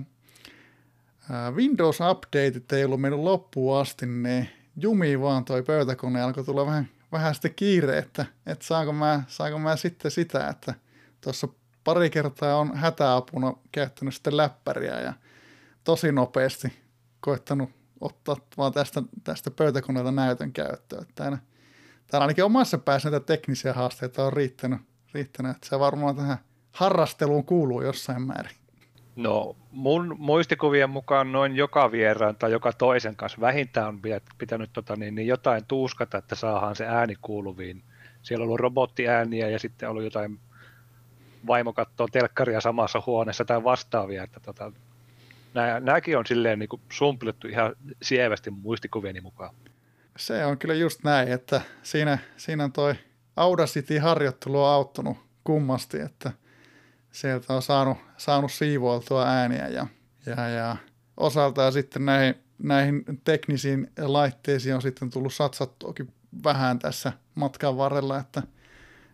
Windows 1.54 1.98
Updateit 2.10 2.72
ei 2.72 2.84
ollut 2.84 3.00
mennyt 3.00 3.20
loppuun 3.20 3.80
asti, 3.80 4.06
niin 4.06 4.48
jumi 4.76 5.20
vaan 5.20 5.44
toi 5.44 5.62
pöytäkone 5.62 6.22
alkoi 6.22 6.44
tulla 6.44 6.66
vähän, 6.66 6.88
vähän 7.12 7.34
sitten 7.34 7.54
kiire, 7.54 7.98
että, 7.98 8.26
että 8.46 8.64
saanko, 8.64 8.92
mä, 8.92 9.22
saanko 9.26 9.58
mä 9.58 9.76
sitten 9.76 10.10
sitä, 10.10 10.48
että 10.48 10.74
tuossa 11.20 11.48
pari 11.84 12.10
kertaa 12.10 12.56
on 12.56 12.76
hätäapuna 12.76 13.54
käyttänyt 13.72 14.14
sitten 14.14 14.36
läppäriä 14.36 15.00
ja 15.00 15.12
tosi 15.84 16.12
nopeasti 16.12 16.72
koittanut 17.20 17.70
ottaa 18.00 18.36
vaan 18.56 18.72
tästä, 18.72 19.02
tästä 19.24 19.50
pöytäkoneelta 19.50 20.12
näytön 20.12 20.52
käyttöön. 20.52 21.06
Täällä, 21.14 21.38
täällä 22.06 22.24
ainakin 22.24 22.44
omassa 22.44 22.78
päässä 22.78 23.10
näitä 23.10 23.26
teknisiä 23.26 23.72
haasteita 23.72 24.26
on 24.26 24.32
riittänyt, 24.32 24.80
riittänyt 25.14 25.56
että 25.56 25.68
se 25.68 25.78
varmaan 25.78 26.16
tähän 26.16 26.38
harrasteluun 26.72 27.44
kuuluu 27.44 27.82
jossain 27.82 28.22
määrin. 28.22 28.65
No 29.16 29.56
mun 29.70 30.16
muistikuvien 30.18 30.90
mukaan 30.90 31.32
noin 31.32 31.56
joka 31.56 31.92
vieraan 31.92 32.36
tai 32.36 32.52
joka 32.52 32.72
toisen 32.72 33.16
kanssa 33.16 33.40
vähintään 33.40 33.88
on 33.88 34.00
pitänyt 34.38 34.70
tota, 34.72 34.96
niin, 34.96 35.14
niin 35.14 35.28
jotain 35.28 35.64
tuuskata, 35.68 36.18
että 36.18 36.34
saadaan 36.34 36.76
se 36.76 36.86
ääni 36.86 37.16
kuuluviin. 37.22 37.82
Siellä 38.22 38.42
on 38.42 38.46
ollut 38.46 38.60
robottiääniä 38.60 39.48
ja 39.48 39.58
sitten 39.58 39.90
ollut 39.90 40.04
jotain 40.04 40.38
vaimo 41.46 41.72
katsoo 41.72 42.08
telkkaria 42.12 42.60
samassa 42.60 43.02
huoneessa 43.06 43.44
tai 43.44 43.64
vastaavia. 43.64 44.22
Että 44.22 44.40
tota, 44.40 44.72
nää, 45.54 45.80
nämäkin 45.80 46.18
on 46.18 46.26
silleen 46.26 46.58
niin 46.58 46.68
sumpilittu 46.92 47.48
ihan 47.48 47.76
sievästi 48.02 48.50
muistikuvieni 48.50 49.20
mukaan. 49.20 49.54
Se 50.16 50.44
on 50.44 50.58
kyllä 50.58 50.74
just 50.74 51.04
näin, 51.04 51.28
että 51.28 51.60
siinä, 51.82 52.18
siinä 52.36 52.70
toi 52.72 52.94
Audacity-harjoittelu 53.36 54.64
on 54.64 54.70
auttanut 54.70 55.16
kummasti, 55.44 56.00
että– 56.00 56.32
sieltä 57.16 57.54
on 57.54 57.62
saanut, 57.62 57.98
saanut 58.16 58.52
siivoiltua 58.52 59.26
ääniä 59.28 59.68
ja, 59.68 59.86
ja, 60.26 60.48
ja 60.48 60.76
osaltaan 61.16 61.72
sitten 61.72 62.06
näihin, 62.06 62.34
näihin 62.58 63.04
teknisiin 63.24 63.90
laitteisiin 63.98 64.74
on 64.74 64.82
sitten 64.82 65.10
tullut 65.10 65.34
satsattuakin 65.34 66.12
vähän 66.44 66.78
tässä 66.78 67.12
matkan 67.34 67.76
varrella, 67.76 68.18
että, 68.18 68.42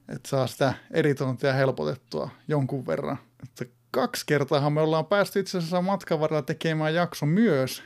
että 0.09 0.29
saa 0.29 0.47
sitä 0.47 0.75
editointia 0.91 1.53
helpotettua 1.53 2.31
jonkun 2.49 2.87
verran. 2.87 3.19
Että 3.43 3.65
kaksi 3.91 4.27
kertaa 4.27 4.71
me 4.71 4.81
ollaan 4.81 5.07
päästy 5.07 5.41
itse 5.41 5.59
asiassa 5.59 5.83
matkan 5.83 6.21
varrella 6.21 6.43
tekemään 6.43 6.95
jakso 6.95 7.27
myös 7.27 7.83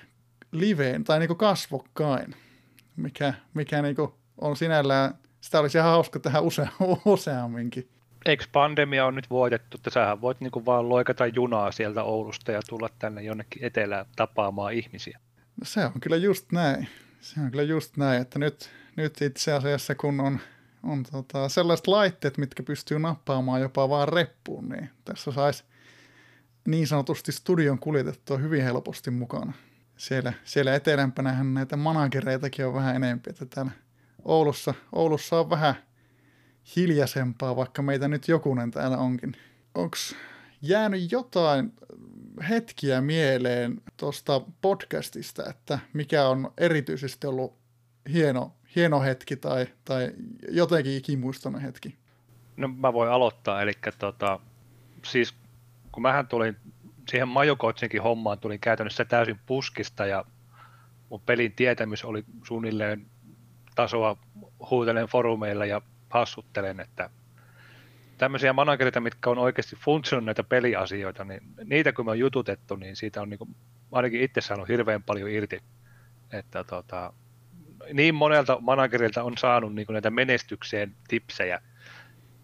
liveen 0.53 1.05
tai 1.05 1.19
niin 1.19 1.37
kasvokkain, 1.37 2.35
mikä, 2.97 3.35
mikä 3.55 3.83
niin 3.83 3.97
on 4.39 4.57
sinällään, 4.57 5.15
sitä 5.41 5.61
olisi 5.61 5.79
ihan 5.79 5.91
hauska 5.91 6.19
tehdä 6.19 6.41
usea, 6.41 6.69
useamminkin 7.05 7.96
eikö 8.27 8.45
pandemia 8.53 9.07
on 9.07 9.15
nyt 9.15 9.31
voitettu, 9.31 9.77
että 9.77 9.91
sähän 9.91 10.21
voit 10.21 10.41
niin 10.41 10.67
vaan 10.67 10.89
loikata 10.89 11.27
junaa 11.27 11.73
sieltä 11.73 12.03
Oulusta 12.03 12.53
ja 12.53 12.61
tulla 12.69 12.89
tänne 12.99 13.23
jonnekin 13.23 13.65
etelään 13.65 14.07
tapaamaan 14.17 14.73
ihmisiä. 14.73 15.19
No 15.37 15.65
se 15.65 15.85
on 15.85 16.01
kyllä 16.01 16.17
just 16.17 16.53
näin. 16.53 16.89
Se 17.21 17.41
on 17.41 17.51
kyllä 17.51 17.63
just 17.63 17.97
näin, 17.97 18.23
että 18.23 18.39
nyt, 18.39 18.71
nyt 18.97 19.23
itse 19.23 19.53
asiassa 19.53 19.95
kun 19.95 20.21
on, 20.21 20.41
on 20.83 21.03
tota 21.03 21.49
sellaiset 21.49 21.87
laitteet, 21.87 22.39
mitkä 22.39 22.63
pystyy 22.63 22.99
nappaamaan 22.99 23.61
jopa 23.61 23.89
vaan 23.89 24.09
reppuun, 24.09 24.69
niin 24.69 24.91
tässä 25.05 25.33
saisi 25.33 25.65
niin 26.69 26.87
sanotusti 26.87 27.33
studion 27.33 27.79
kuljetettua 27.79 28.39
hyvin 28.39 28.63
helposti 28.63 29.11
mukana. 29.11 29.53
Siellä, 29.97 30.33
siellä 30.45 30.75
etelämpänähän 30.75 31.55
näitä 31.55 31.77
managereitakin 31.77 32.67
on 32.67 32.75
vähän 32.75 32.97
enempi, 32.97 33.31
että 33.31 33.47
täällä 33.47 33.73
Oulussa, 34.25 34.75
Oulussa 34.93 35.41
on 35.41 35.51
vähän 35.51 35.75
hiljaisempaa, 36.77 37.57
vaikka 37.57 37.83
meitä 37.83 38.09
nyt 38.09 38.29
jokunen 38.29 38.71
täällä 38.71 38.97
onkin. 38.97 39.33
Onko 39.75 39.97
jäänyt 40.63 41.13
jotain 41.13 41.73
hetkiä 42.49 43.01
mieleen 43.01 43.83
tuosta 43.97 44.41
podcastista, 44.61 45.51
että 45.51 45.79
mikä 45.93 46.29
on 46.29 46.53
erityisesti 46.59 47.27
ollut 47.27 47.59
hieno, 48.13 48.53
hieno 48.77 49.01
hetki 49.01 49.37
tai, 49.37 49.67
tai 49.85 50.13
jotenkin 50.49 50.97
ikimuistoinen 50.97 51.61
hetki? 51.61 51.97
No 52.57 52.69
mä 52.69 52.93
voin 52.93 53.11
aloittaa, 53.11 53.63
eli 53.63 53.73
tota, 53.99 54.41
siis 55.05 55.35
kun 55.93 56.03
mähän 56.03 56.27
tulin 56.27 56.57
siihen 57.09 57.29
Majokotsinkin 57.29 58.03
hommaan, 58.03 58.39
tulin 58.39 58.61
käytännössä 58.61 59.05
täysin 59.05 59.39
puskista 59.47 60.07
ja 60.07 60.25
mun 61.11 61.21
pelin 61.21 61.53
tietämys 61.53 62.05
oli 62.05 62.25
suunnilleen 62.45 63.07
tasoa 63.75 64.17
huutelen 64.71 65.07
forumeilla 65.07 65.67
ja 65.67 65.83
hassuttelen, 66.09 66.81
että 66.81 67.11
tämmöisiä 68.19 68.53
managereita, 68.53 69.01
mitkä 69.01 69.31
on 69.31 69.39
oikeasti 69.39 69.77
funktionoineita 69.77 70.43
näitä 70.43 70.49
peliasioita, 70.49 71.25
niin 71.25 71.43
niitä 71.65 71.93
kun 71.93 72.05
me 72.05 72.11
on 72.11 72.19
jututettu, 72.19 72.77
niin 72.77 72.97
siitä 72.97 73.23
on 73.23 73.31
niin 73.31 73.39
kuin, 73.39 73.57
ainakin 73.93 74.21
itse 74.21 74.41
saanut 74.41 74.69
hirveän 74.69 75.03
paljon 75.03 75.31
irti. 75.31 75.63
Että 76.33 76.65
tota, 76.65 77.13
niin 77.93 78.15
monelta 78.15 78.59
managerilta 78.61 79.23
on 79.23 79.39
saanut 79.39 79.75
niin 79.75 79.87
näitä 79.91 80.11
menestykseen 80.11 80.95
tipsejä 81.09 81.63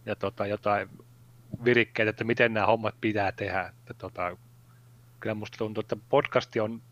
ja 0.07 0.17
tota, 0.17 0.47
jotain 0.47 0.89
virikkeitä, 1.65 2.11
että 2.11 2.25
miten 2.25 2.55
nämä 2.55 2.67
hommat 2.67 2.95
pitää 3.01 3.33
tehdä. 3.33 3.61
Että 3.61 3.95
tota, 3.95 4.37
kyllä 5.21 5.35
musta 5.35 5.59
tuntuu, 5.59 5.81
että 5.81 5.97
podcasti 6.09 6.61
on 6.61 6.83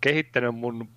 kehittänyt 0.00 0.54
mun 0.54 0.88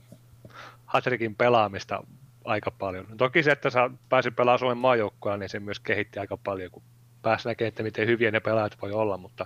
Hatrikin 0.85 1.35
pelaamista 1.35 2.03
aika 2.49 2.71
paljon. 2.71 3.05
Toki 3.17 3.43
se, 3.43 3.51
että 3.51 3.69
saa 3.69 3.89
pääsi 4.09 4.31
pelaamaan 4.31 4.59
Suomen 4.59 4.77
maajoukkoa, 4.77 5.37
niin 5.37 5.49
se 5.49 5.59
myös 5.59 5.79
kehitti 5.79 6.19
aika 6.19 6.37
paljon, 6.37 6.71
kun 6.71 6.83
pääsi 7.21 7.47
näkemään, 7.47 7.67
että 7.67 7.83
miten 7.83 8.07
hyviä 8.07 8.31
ne 8.31 8.39
pelaajat 8.39 8.81
voi 8.81 8.91
olla, 8.91 9.17
mutta 9.17 9.45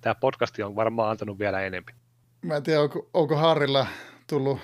tämä 0.00 0.14
podcasti 0.14 0.62
on 0.62 0.76
varmaan 0.76 1.10
antanut 1.10 1.38
vielä 1.38 1.60
enemmän. 1.60 1.94
Mä 2.42 2.56
en 2.56 2.62
tiedä, 2.62 2.80
onko, 2.80 3.08
onko 3.14 3.36
Harrilla 3.36 3.86
tullut, 4.26 4.58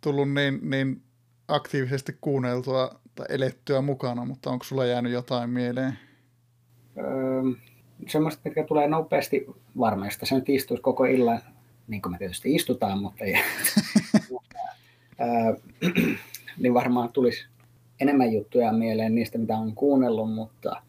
tullut 0.00 0.32
niin, 0.32 0.70
niin 0.70 1.02
aktiivisesti 1.48 2.16
kuunneltua 2.20 3.00
tai 3.14 3.26
elettyä 3.28 3.80
mukana, 3.80 4.24
mutta 4.24 4.50
onko 4.50 4.64
sulla 4.64 4.84
jäänyt 4.84 5.12
jotain 5.12 5.50
mieleen? 5.50 5.98
Öö, 6.98 7.42
semmoista, 8.08 8.42
mitkä 8.44 8.64
tulee 8.64 8.88
nopeasti 8.88 9.46
varmasti. 9.78 10.26
Se 10.26 10.34
nyt 10.34 10.48
istuisi 10.48 10.82
koko 10.82 11.04
illan, 11.04 11.40
niin 11.88 12.02
kuin 12.02 12.12
me 12.12 12.18
tietysti 12.18 12.54
istutaan, 12.54 12.98
mutta 12.98 13.24
ei. 13.24 13.34
öö, 15.20 15.54
niin 16.58 16.74
varmaan 16.74 17.12
tulisi 17.12 17.46
enemmän 18.00 18.32
juttuja 18.32 18.72
mieleen 18.72 19.14
niistä, 19.14 19.38
mitä 19.38 19.56
on 19.56 19.74
kuunnellut, 19.74 20.34
mutta 20.34 20.82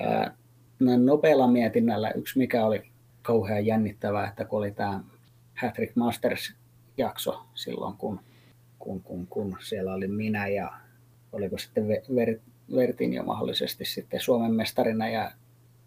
ää, 0.00 0.34
nopealla 1.04 1.48
mietinnällä 1.48 2.10
yksi, 2.10 2.38
mikä 2.38 2.66
oli 2.66 2.82
kauhean 3.22 3.66
jännittävää, 3.66 4.28
että 4.28 4.44
kun 4.44 4.58
oli 4.58 4.70
tämä 4.70 5.00
Hattrick 5.54 5.96
Masters-jakso 5.96 7.42
silloin, 7.54 7.96
kun, 7.96 8.20
kun, 8.78 9.02
kun, 9.02 9.26
kun 9.26 9.56
siellä 9.60 9.94
oli 9.94 10.08
minä 10.08 10.48
ja 10.48 10.72
oliko 11.32 11.58
sitten 11.58 11.88
Ver, 11.88 12.38
Vertin 12.76 13.14
jo 13.14 13.22
mahdollisesti 13.24 13.84
sitten 13.84 14.20
Suomen 14.20 14.52
mestarina 14.52 15.08
ja 15.08 15.30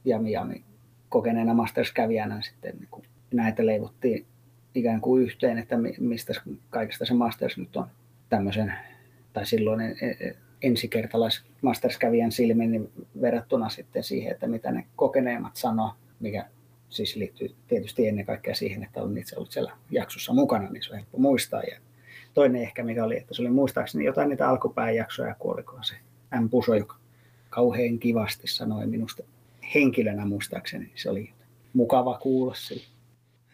Jami 0.06 0.32
Jami 0.32 0.64
kokeneena 1.10 1.54
Masters-kävijänä 1.54 2.42
sitten 2.42 2.76
niin 2.78 2.88
kun 2.92 3.04
näitä 3.34 3.66
leivottiin 3.66 4.26
ikään 4.76 5.02
kuin 5.02 5.24
yhteen, 5.24 5.58
että 5.58 5.76
mistä 6.00 6.34
kaikesta 6.70 7.06
se 7.06 7.14
Masters 7.14 7.58
nyt 7.58 7.76
on 7.76 7.88
tämmöisen 8.30 8.74
tai 9.34 9.46
silloin 9.46 9.82
ensikertalais 10.62 11.44
masterskävijän 11.62 12.32
silmin 12.32 12.72
niin 12.72 12.92
verrattuna 13.22 13.70
sitten 13.70 14.04
siihen, 14.04 14.32
että 14.32 14.48
mitä 14.48 14.72
ne 14.72 14.86
kokeneemmat 14.96 15.56
sanoo, 15.56 15.94
mikä 16.20 16.46
siis 16.90 17.16
liittyy 17.16 17.56
tietysti 17.68 18.08
ennen 18.08 18.26
kaikkea 18.26 18.56
siihen, 18.56 18.84
että 18.84 19.02
olen 19.02 19.18
itse 19.18 19.36
ollut 19.36 19.52
siellä 19.52 19.72
jaksossa 19.92 20.34
mukana, 20.34 20.70
niin 20.70 20.84
se 20.84 20.90
on 20.90 20.96
helppo 20.96 21.18
muistaa. 21.18 21.62
Ja 21.62 21.80
toinen 22.34 22.62
ehkä, 22.62 22.84
mikä 22.84 23.06
oli, 23.06 23.18
että 23.18 23.34
se 23.34 23.42
oli 23.42 23.50
muistaakseni 23.50 24.06
jotain 24.06 24.30
niitä 24.30 24.50
alkupääjaksoja, 24.50 25.36
kuolikohan 25.36 25.84
se 25.84 25.96
M. 26.40 26.50
Puso, 26.50 26.76
joka 26.76 26.96
kauhean 27.50 28.00
kivasti 28.00 28.48
sanoi 28.48 28.88
minusta 28.88 29.24
henkilönä 29.76 30.26
muistaakseni, 30.26 30.92
se 30.96 31.10
oli 31.10 31.34
mukava 31.74 32.18
kuulla 32.18 32.54
sillä. 32.54 32.84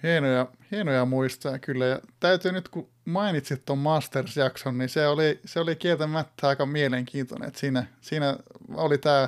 Hienoja, 0.03 0.48
hienoja 0.72 1.05
muistoja 1.05 1.60
kyllä. 1.60 1.86
Ja 1.86 2.00
täytyy 2.20 2.51
nyt, 2.51 2.70
kun 2.70 2.89
mainitsit 3.05 3.65
tuon 3.65 3.79
Masters-jakson, 3.79 4.77
niin 4.77 4.89
se 4.89 5.07
oli, 5.07 5.39
se 5.45 5.59
oli 5.59 5.75
kieltämättä 5.75 6.47
aika 6.47 6.65
mielenkiintoinen. 6.65 7.47
Että 7.47 7.59
siinä, 7.59 7.85
siinä 8.01 8.38
oli 8.74 8.97
tämä 8.97 9.27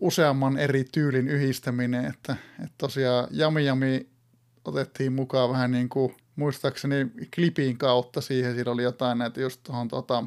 useamman 0.00 0.58
eri 0.58 0.84
tyylin 0.92 1.28
yhdistäminen, 1.28 2.04
että, 2.04 2.36
että 2.58 2.74
tosiaan 2.78 3.28
Jami 3.30 3.64
Jami 3.64 4.08
otettiin 4.64 5.12
mukaan 5.12 5.50
vähän 5.50 5.70
niin 5.70 5.88
kuin, 5.88 6.16
muistaakseni 6.36 7.06
klipin 7.34 7.78
kautta 7.78 8.20
siihen, 8.20 8.54
siinä 8.54 8.70
oli 8.70 8.82
jotain 8.82 9.18
näitä 9.18 9.40
just 9.40 9.60
tuohon 9.62 9.88
tota, 9.88 10.24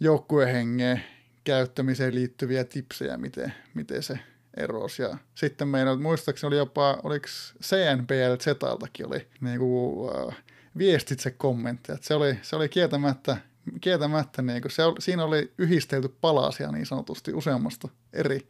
joukkuehengeen 0.00 1.04
käyttämiseen 1.44 2.14
liittyviä 2.14 2.64
tipsejä, 2.64 3.16
miten, 3.16 3.54
miten 3.74 4.02
se 4.02 4.18
erosi. 4.56 5.02
Ja 5.02 5.18
sitten 5.34 5.68
meillä, 5.68 5.96
muistaakseni 5.96 6.48
oli 6.48 6.56
jopa, 6.56 6.98
oliko 7.02 7.26
CNBL 7.62 8.36
Zetaltakin 8.40 9.06
oli 9.06 9.28
niin 9.40 9.58
kuin, 9.58 10.10
äh, 10.16 10.43
viestitse 10.78 11.30
kommentteja. 11.30 11.98
Se 12.00 12.14
oli, 12.14 12.38
se 12.42 12.56
oli 12.56 12.68
kieltämättä, 12.68 13.36
kieltämättä 13.80 14.42
niin 14.42 14.62
kuin, 14.62 14.72
se 14.72 14.84
oli, 14.84 15.00
siinä 15.00 15.24
oli 15.24 15.52
yhdistelty 15.58 16.14
palasia 16.20 16.72
niin 16.72 16.86
sanotusti 16.86 17.34
useammasta 17.34 17.88
eri, 18.12 18.48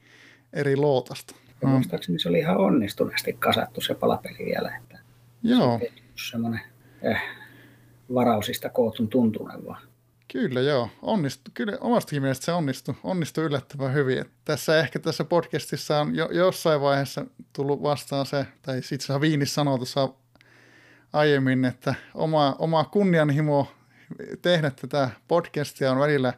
eri 0.53 0.77
lootasta. 0.77 1.35
Ja 1.63 1.69
muistaakseni 1.69 2.19
se 2.19 2.29
oli 2.29 2.39
ihan 2.39 2.57
onnistuneesti 2.57 3.33
kasattu 3.33 3.81
se 3.81 3.95
palapeli 3.95 4.39
vielä. 4.39 4.77
Että 4.77 4.99
Joo. 5.43 5.79
Se 5.79 5.93
semmoinen 6.31 6.61
eh, 7.03 7.21
varausista 8.15 8.69
kootun 8.69 9.09
tuntunen 9.09 9.67
vaan. 9.67 9.83
Kyllä 10.33 10.61
joo, 10.61 10.89
onnistu. 11.03 11.51
Kyllä 11.55 11.79
omastakin 11.81 12.23
mielestä 12.23 12.45
se 12.45 12.53
onnistui, 12.53 12.95
onnistui 13.03 13.45
yllättävän 13.45 13.95
hyvin. 13.95 14.25
Tässä 14.45 14.81
ehkä 14.81 14.99
tässä 14.99 15.25
podcastissa 15.25 16.01
on 16.01 16.15
jo, 16.15 16.29
jossain 16.33 16.81
vaiheessa 16.81 17.25
tullut 17.53 17.83
vastaan 17.83 18.27
se, 18.27 18.47
tai 18.63 18.83
sitten 18.83 19.21
Viinis 19.21 19.55
sanoi 19.55 19.79
tuossa 19.79 20.09
aiemmin, 21.15 21.65
että 21.65 21.95
oma, 22.15 22.57
oma 22.59 22.85
kunnianhimo 22.85 23.73
tehdä 24.43 24.71
tätä 24.71 25.11
podcastia 25.29 25.93
on 25.93 25.99
välillä 25.99 26.33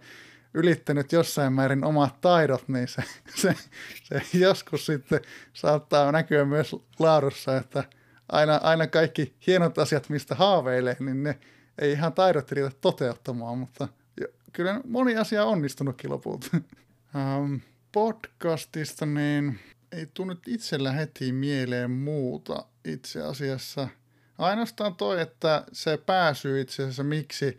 ylittänyt 0.54 1.12
jossain 1.12 1.52
määrin 1.52 1.84
omat 1.84 2.20
taidot, 2.20 2.68
niin 2.68 2.88
se, 2.88 3.02
se, 3.42 3.54
se 4.02 4.22
joskus 4.38 4.86
sitten 4.86 5.20
saattaa 5.52 6.12
näkyä 6.12 6.44
myös 6.44 6.76
laadussa, 6.98 7.56
että 7.56 7.84
aina, 8.28 8.60
aina 8.62 8.86
kaikki 8.86 9.36
hienot 9.46 9.78
asiat, 9.78 10.08
mistä 10.08 10.34
haaveilee, 10.34 10.96
niin 11.00 11.22
ne 11.22 11.38
ei 11.78 11.92
ihan 11.92 12.12
taidot 12.12 12.52
riitä 12.52 12.70
toteuttamaan, 12.80 13.58
mutta 13.58 13.88
kyllä 14.52 14.80
moni 14.88 15.16
asia 15.16 15.44
on 15.44 15.52
onnistunutkin 15.52 16.10
lopulta. 16.10 16.46
Um, 17.14 17.60
podcastista 17.92 19.06
niin 19.06 19.58
ei 19.92 20.06
tule 20.14 20.26
nyt 20.26 20.48
itsellä 20.48 20.92
heti 20.92 21.32
mieleen 21.32 21.90
muuta 21.90 22.64
itse 22.84 23.22
asiassa. 23.22 23.88
Ainoastaan 24.38 24.96
toi, 24.96 25.20
että 25.20 25.64
se 25.72 25.96
pääsy 25.96 26.60
itse 26.60 26.82
asiassa, 26.82 27.04
miksi, 27.04 27.58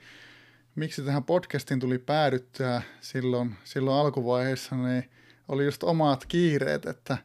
miksi 0.75 1.01
tähän 1.01 1.23
podcastiin 1.23 1.79
tuli 1.79 1.97
päädyttyä 1.97 2.81
silloin, 3.01 3.55
silloin 3.63 3.97
alkuvaiheessa, 3.97 4.75
niin 4.75 5.09
oli 5.47 5.65
just 5.65 5.83
omat 5.83 6.25
kiireet, 6.25 6.85
että, 6.85 7.17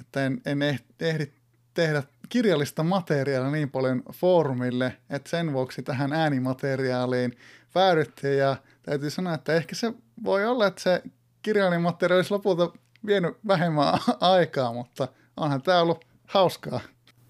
että 0.00 0.26
en, 0.26 0.40
en 0.46 0.62
ehdi 1.00 1.26
tehdä 1.74 2.02
kirjallista 2.28 2.82
materiaalia 2.82 3.50
niin 3.50 3.70
paljon 3.70 4.02
foorumille, 4.12 4.96
että 5.10 5.30
sen 5.30 5.52
vuoksi 5.52 5.82
tähän 5.82 6.12
äänimateriaaliin 6.12 7.38
päädyttiin 7.72 8.38
ja 8.38 8.56
täytyy 8.82 9.10
sanoa, 9.10 9.34
että 9.34 9.54
ehkä 9.54 9.74
se 9.74 9.92
voi 10.24 10.46
olla, 10.46 10.66
että 10.66 10.82
se 10.82 11.02
kirjallinen 11.42 11.82
materiaali 11.82 12.18
olisi 12.18 12.30
lopulta 12.30 12.72
vienyt 13.06 13.36
vähemmän 13.46 13.98
aikaa, 14.20 14.72
mutta 14.72 15.08
onhan 15.36 15.62
tämä 15.62 15.80
ollut 15.80 16.04
hauskaa. 16.26 16.80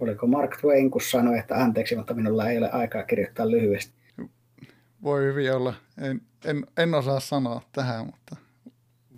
Oliko 0.00 0.26
Mark 0.26 0.56
Twain, 0.60 0.90
kun 0.90 1.00
sanoi, 1.00 1.38
että 1.38 1.56
anteeksi, 1.56 1.96
mutta 1.96 2.14
minulla 2.14 2.48
ei 2.48 2.58
ole 2.58 2.70
aikaa 2.70 3.02
kirjoittaa 3.02 3.50
lyhyesti? 3.50 3.92
Voi 5.02 5.24
hyvin 5.24 5.52
olla. 5.52 5.74
En, 5.98 6.20
en, 6.44 6.66
en 6.76 6.94
osaa 6.94 7.20
sanoa 7.20 7.62
tähän, 7.72 8.06
mutta... 8.06 8.36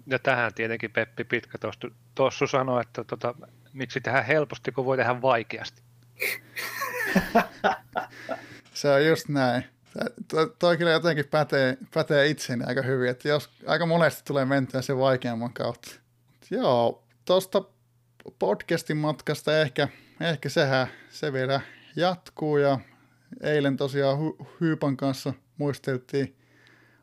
Ja 0.06 0.18
tähän 0.18 0.54
tietenkin 0.54 0.90
Peppi 0.90 1.24
Pitkä 1.24 1.58
tuossa 2.14 2.46
sanoi, 2.46 2.80
että 2.80 3.04
tota, 3.04 3.34
miksi 3.72 4.00
tehdä 4.00 4.22
helposti, 4.22 4.72
kun 4.72 4.84
voi 4.84 4.96
tehdä 4.96 5.22
vaikeasti. 5.22 5.82
se 8.74 8.88
on 8.88 9.06
just 9.06 9.28
näin. 9.28 9.64
Toi, 10.28 10.54
toi 10.58 10.76
kyllä 10.76 10.90
jotenkin 10.90 11.24
pätee, 11.30 11.78
pätee 11.94 12.26
itseni 12.26 12.64
aika 12.64 12.82
hyvin, 12.82 13.10
että 13.10 13.28
jos 13.28 13.50
aika 13.66 13.86
monesti 13.86 14.22
tulee 14.24 14.44
mentyä 14.44 14.82
sen 14.82 14.98
vaikeamman 14.98 15.52
kautta. 15.52 15.90
Joo, 16.50 17.04
tuosta 17.24 17.62
podcastin 18.38 18.96
matkasta 18.96 19.60
ehkä, 19.60 19.88
ehkä 20.20 20.48
sehän 20.48 20.86
se 21.10 21.32
vielä 21.32 21.60
jatkuu 21.96 22.56
ja 22.56 22.80
eilen 23.40 23.76
tosiaan 23.76 24.18
Hy- 24.18 24.46
Hyypan 24.60 24.96
kanssa 24.96 25.34
muisteltiin 25.58 26.36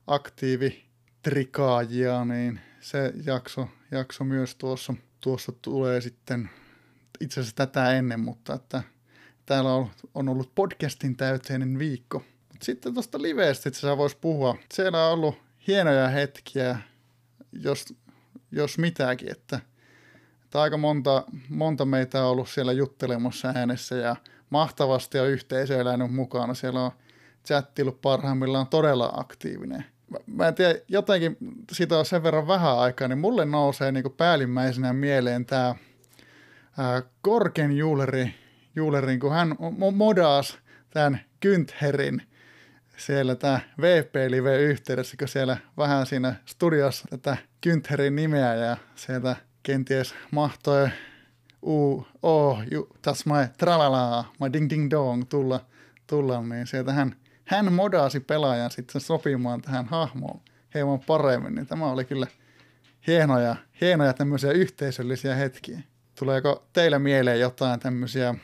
aktiivi 0.08 0.86
trikaajia, 1.22 2.26
niin 2.26 2.60
se 2.80 3.14
jakso, 3.26 3.68
jakso 3.92 4.24
myös 4.24 4.56
tuossa, 4.56 4.94
tuossa 5.22 5.52
tulee 5.62 6.02
sitten 6.02 6.50
itse 7.20 7.40
asiassa 7.40 7.56
tätä 7.56 7.94
ennen, 7.94 8.20
mutta 8.20 8.54
että 8.54 8.84
täällä 9.46 9.74
on, 9.74 9.90
on 10.14 10.30
ollut 10.30 10.56
podcastin 10.56 11.18
täyteinen 11.18 11.80
viikko. 11.80 12.24
Sitten 12.62 12.94
tuosta 12.94 13.22
liveestä 13.22 13.70
itse 13.70 13.80
asiassa 13.80 13.98
voisi 13.98 14.18
puhua. 14.22 14.58
Siellä 14.74 15.08
on 15.08 15.14
ollut 15.14 15.36
hienoja 15.68 16.08
hetkiä, 16.08 16.80
jos, 17.52 17.94
jos 18.52 18.78
mitäkin, 18.78 19.32
että, 19.32 19.60
että 20.54 20.62
aika 20.62 20.78
monta, 20.78 21.24
monta 21.50 21.86
meitä 21.86 22.24
on 22.24 22.32
ollut 22.32 22.50
siellä 22.50 22.72
juttelemassa 22.72 23.54
äänessä 23.56 23.96
ja 23.96 24.16
mahtavasti 24.50 25.20
on 25.20 25.30
yhteisö 25.30 25.82
elänyt 25.82 26.14
mukana. 26.14 26.54
Siellä 26.54 26.84
on 26.84 26.92
chattilut 27.48 28.02
parhaimmillaan 28.02 28.68
todella 28.68 29.14
aktiivinen. 29.16 29.86
Mä, 30.10 30.18
mä 30.28 30.48
en 30.48 30.56
tiedä, 30.56 30.80
jotenkin 30.88 31.38
siitä 31.72 31.98
on 31.98 32.06
sen 32.06 32.24
verran 32.24 32.48
vähän 32.48 32.78
aikaa, 32.80 33.08
niin 33.08 33.18
mulle 33.18 33.46
nousee 33.46 33.92
niin 33.92 34.12
päällimmäisenä 34.18 34.94
mieleen 34.94 35.46
tämä 35.46 35.76
Korken 37.22 37.78
Juuleri, 37.78 38.34
Juulerin, 38.76 39.20
kun 39.20 39.32
hän 39.32 39.56
modaas 39.96 40.58
tämän 40.90 41.20
Güntherin 41.46 42.22
siellä 42.98 43.36
tämä 43.36 43.60
VP-live-yhteydessä, 43.82 45.18
kun 45.18 45.28
siellä 45.28 45.58
vähän 45.78 46.06
siinä 46.06 46.36
studiossa 46.46 47.08
tätä 47.10 47.38
Güntherin 47.66 48.16
nimeä 48.16 48.56
ja 48.56 48.78
sieltä 48.96 49.36
kenties 49.64 50.16
mahtoi 50.32 50.90
u, 51.66 52.08
oh, 52.22 52.64
you, 52.72 52.90
that's 53.08 53.24
my 53.26 53.48
tralala, 53.58 54.26
my 54.40 54.54
ding 54.54 54.70
ding 54.70 54.92
dong 54.92 55.24
tulla, 55.30 55.60
tulla 56.08 56.42
niin 56.42 56.68
sieltä 56.68 56.94
hän, 56.94 57.16
hän 57.46 57.74
modaasi 57.74 58.20
pelaajan 58.20 58.72
sitten 58.72 59.02
sopimaan 59.02 59.62
tähän 59.62 59.86
hahmoon 59.86 60.40
hieman 60.74 61.00
paremmin, 61.00 61.56
niin 61.56 61.68
tämä 61.68 61.92
oli 61.92 62.06
kyllä 62.06 62.28
hienoja, 63.08 63.56
hienoja 63.82 64.14
tämmöisiä 64.14 64.52
yhteisöllisiä 64.52 65.36
hetkiä. 65.36 65.80
Tuleeko 66.20 66.68
teillä 66.74 67.00
mieleen 67.00 67.40
jotain 67.40 67.80
tämmöisiä 67.80 68.36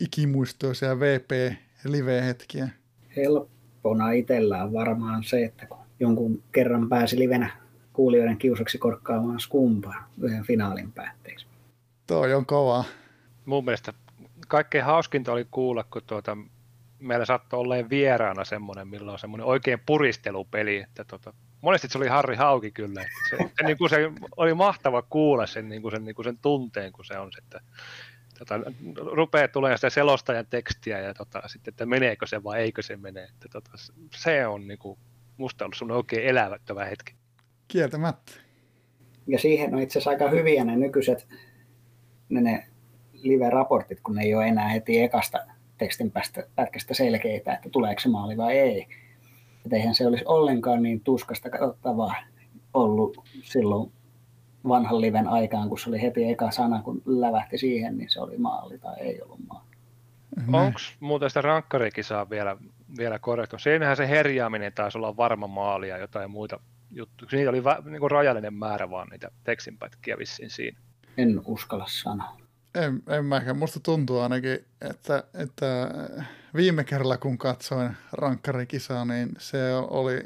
ikimuistoisia 0.00 1.00
VP-live-hetkiä? 1.00 2.68
Helppona 3.16 4.10
itsellä 4.10 4.64
on 4.64 4.72
varmaan 4.72 5.24
se, 5.24 5.44
että 5.44 5.66
kun 5.66 5.78
jonkun 6.00 6.42
kerran 6.52 6.88
pääsi 6.88 7.18
livenä 7.18 7.61
kuulijoiden 7.92 8.36
kiusaksi 8.36 8.78
korkkaamaan 8.78 9.40
skumpaa 9.40 10.08
yhden 10.22 10.44
finaalin 10.44 10.92
päätteeksi. 10.92 11.46
Toi 12.06 12.34
on 12.34 12.46
kova. 12.46 12.84
Mun 13.44 13.64
mielestä 13.64 13.92
kaikkein 14.48 14.84
hauskinta 14.84 15.32
oli 15.32 15.46
kuulla, 15.50 15.84
kun 15.84 16.02
tuota, 16.06 16.36
meillä 16.98 17.24
saattoi 17.24 17.60
olla 17.60 17.74
vieraana 17.90 18.44
semmoinen, 18.44 18.88
millä 18.88 19.12
on 19.12 19.18
semmoinen 19.18 19.46
oikein 19.46 19.80
puristelupeli, 19.86 20.76
että 20.76 21.04
tuota, 21.04 21.32
monesti 21.60 21.88
se 21.88 21.98
oli 21.98 22.08
Harri 22.08 22.36
Hauki 22.36 22.70
kyllä. 22.70 23.02
Se, 23.30 23.36
se, 23.36 23.64
niin 23.66 23.78
kuin 23.78 23.90
se 23.90 24.12
oli 24.36 24.54
mahtava 24.54 25.02
kuulla 25.02 25.46
sen, 25.46 25.68
niin 25.68 25.82
kuin 25.82 25.92
sen, 25.92 26.04
niin 26.04 26.14
kuin 26.14 26.24
sen 26.24 26.38
tunteen, 26.38 26.92
kun 26.92 27.04
se 27.04 27.18
on 27.18 27.30
että 27.38 27.60
tota, 28.38 28.60
rupeaa 28.96 29.48
tulemaan 29.48 29.78
sitä 29.78 29.90
selostajan 29.90 30.46
tekstiä 30.46 30.98
ja 30.98 31.14
tota, 31.14 31.42
sitten, 31.46 31.72
että 31.72 31.86
meneekö 31.86 32.26
se 32.26 32.44
vai 32.44 32.60
eikö 32.60 32.82
se 32.82 32.96
mene. 32.96 33.22
Että, 33.22 33.48
tota, 33.52 33.70
se 34.14 34.46
on 34.46 34.68
niin 34.68 34.78
kuin, 34.78 34.98
musta 35.36 35.64
ollut 35.64 35.76
semmoinen 35.76 35.96
oikein 35.96 36.26
elävättävä 36.26 36.84
hetki. 36.84 37.14
Kieltämättä. 37.72 38.32
Ja 39.26 39.38
siihen 39.38 39.74
on 39.74 39.80
itse 39.80 39.98
asiassa 39.98 40.10
aika 40.10 40.28
hyviä 40.28 40.64
ne 40.64 40.76
nykyiset 40.76 41.26
ne, 42.28 42.40
ne 42.40 42.66
live-raportit, 43.12 44.00
kun 44.00 44.14
ne 44.14 44.22
ei 44.22 44.34
ole 44.34 44.48
enää 44.48 44.68
heti 44.68 45.00
ekasta 45.00 45.38
tekstin 45.78 46.12
pätkästä 46.56 46.94
selkeitä, 46.94 47.54
että 47.54 47.70
tuleeko 47.70 48.00
se 48.00 48.08
maali 48.08 48.36
vai 48.36 48.58
ei. 48.58 48.86
Että 49.64 49.76
eihän 49.76 49.94
se 49.94 50.06
olisi 50.06 50.24
ollenkaan 50.26 50.82
niin 50.82 51.00
tuskasta 51.00 51.50
katsottavaa 51.50 52.14
ollut 52.74 53.24
silloin 53.42 53.92
vanhan 54.68 55.00
liven 55.00 55.28
aikaan, 55.28 55.68
kun 55.68 55.78
se 55.78 55.88
oli 55.88 56.02
heti 56.02 56.30
eka 56.30 56.50
sana, 56.50 56.82
kun 56.82 57.02
lävähti 57.06 57.58
siihen, 57.58 57.98
niin 57.98 58.10
se 58.10 58.20
oli 58.20 58.38
maali 58.38 58.78
tai 58.78 59.00
ei 59.00 59.22
ollut 59.22 59.40
maali. 59.48 59.66
Onko 60.52 60.78
muuten 61.00 61.30
sitä 61.30 61.40
rankkarikisaa 61.42 62.30
vielä, 62.30 62.56
vielä 62.98 63.18
korjattu? 63.18 63.58
Siinähän 63.58 63.96
se 63.96 64.08
herjaaminen 64.08 64.72
taisi 64.72 64.98
olla 64.98 65.16
varma 65.16 65.46
maali 65.46 65.88
ja 65.88 65.98
jotain 65.98 66.30
muita 66.30 66.60
juttuja. 66.92 67.28
Niitä 67.32 67.50
oli 67.50 67.64
va, 67.64 67.82
niin 67.84 68.00
kuin 68.00 68.10
rajallinen 68.10 68.54
määrä 68.54 68.90
vaan 68.90 69.08
niitä 69.08 69.30
tekstinpätkiä 69.44 70.18
vissiin 70.18 70.50
siinä. 70.50 70.78
En 71.16 71.40
uskalla 71.44 71.86
sanoa. 71.88 72.36
En, 72.74 73.02
en 73.08 73.24
mäkään. 73.24 73.58
Musta 73.58 73.80
tuntuu 73.80 74.18
ainakin, 74.18 74.58
että, 74.90 75.24
että 75.34 75.90
viime 76.54 76.84
kerralla 76.84 77.16
kun 77.16 77.38
katsoin 77.38 77.90
rankkarikisaa, 78.12 79.04
niin 79.04 79.28
se 79.38 79.74
oli 79.74 80.20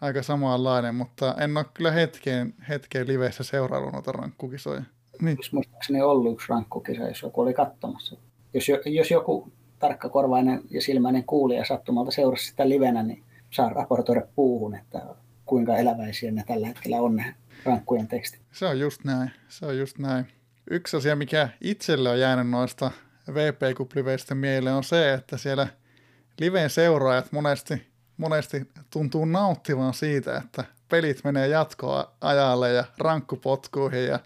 aika 0.00 0.22
samanlainen, 0.22 0.94
mutta 0.94 1.34
en 1.40 1.56
ole 1.56 1.66
kyllä 1.74 1.90
hetkeen, 1.90 2.54
hetkeen 2.68 3.06
liveissä 3.06 3.44
seuraillut 3.44 3.92
noita 3.92 4.12
rankkukisoja. 4.12 4.82
Niin. 5.22 5.38
Muistaakseni 5.52 6.02
ollut 6.02 6.32
yksi 6.32 6.48
rankkukisa, 6.48 7.08
jos 7.08 7.22
joku 7.22 7.40
oli 7.40 7.54
katsomassa. 7.54 8.16
Jos, 8.54 8.66
jos 8.84 9.10
joku 9.10 9.52
tarkkakorvainen 9.78 10.62
ja 10.70 10.82
silmäinen 10.82 11.24
kuulija 11.24 11.64
sattumalta 11.64 12.10
seurasi 12.10 12.46
sitä 12.46 12.68
livenä, 12.68 13.02
niin 13.02 13.22
saa 13.50 13.68
raportoida 13.68 14.22
puuhun, 14.36 14.74
että 14.74 15.02
kuinka 15.50 15.76
eläväisiä 15.76 16.30
ne 16.30 16.44
tällä 16.46 16.66
hetkellä 16.66 16.96
on 16.96 17.16
ne 17.16 17.34
rankkujen 17.64 18.08
tekstit. 18.08 18.40
Se 18.52 18.66
on 18.66 18.80
just 18.80 19.04
näin. 19.04 19.30
Se 19.48 19.66
on 19.66 19.78
just 19.78 19.98
näin. 19.98 20.26
Yksi 20.70 20.96
asia, 20.96 21.16
mikä 21.16 21.48
itselle 21.60 22.10
on 22.10 22.20
jäänyt 22.20 22.50
noista 22.50 22.90
VP-kupliveistä 23.34 24.34
mieleen, 24.34 24.76
on 24.76 24.84
se, 24.84 25.14
että 25.14 25.36
siellä 25.36 25.66
liveen 26.40 26.70
seuraajat 26.70 27.32
monesti, 27.32 27.86
monesti 28.16 28.68
tuntuu 28.90 29.24
nauttivan 29.24 29.94
siitä, 29.94 30.36
että 30.36 30.64
pelit 30.88 31.24
menee 31.24 31.48
jatkoa 31.48 32.16
ajalle 32.20 32.72
ja 32.72 32.84
rankkupotkuihin 32.98 34.06
ja 34.06 34.20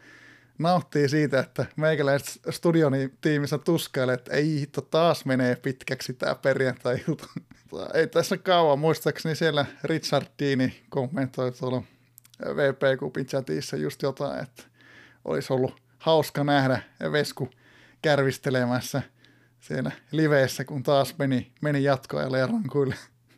nauttii 0.59 1.09
siitä, 1.09 1.41
että 1.41 1.67
meikäläiset 1.77 2.41
studion 2.51 2.93
tiimissä 3.21 3.59
tuskailee, 3.59 4.15
että 4.15 4.33
ei 4.33 4.61
hitto 4.61 4.81
taas 4.81 5.25
menee 5.25 5.57
pitkäksi 5.57 6.13
tämä 6.13 6.35
perjantai-ilta. 6.35 7.27
Ei 7.95 8.07
tässä 8.07 8.39
kauan, 8.39 8.79
muistaakseni 8.79 9.35
siellä 9.35 9.67
Richard 9.85 10.27
Deani 10.39 10.83
kommentoi 10.89 11.53
tuolla 11.53 11.83
VP 12.41 12.99
Cupin 12.99 13.27
chatissa 13.27 13.77
just 13.77 14.03
jotain, 14.03 14.43
että 14.43 14.63
olisi 15.25 15.53
ollut 15.53 15.81
hauska 15.99 16.45
nähdä 16.45 16.83
Vesku 17.13 17.51
kärvistelemässä 18.03 19.03
siellä 19.61 19.91
liveessä, 20.13 20.65
kun 20.65 20.83
taas 20.83 21.19
meni, 21.19 21.53
meni 21.61 21.83
jatkoajalle 21.83 22.39
ja 22.39 22.47
rankuille. 22.47 22.95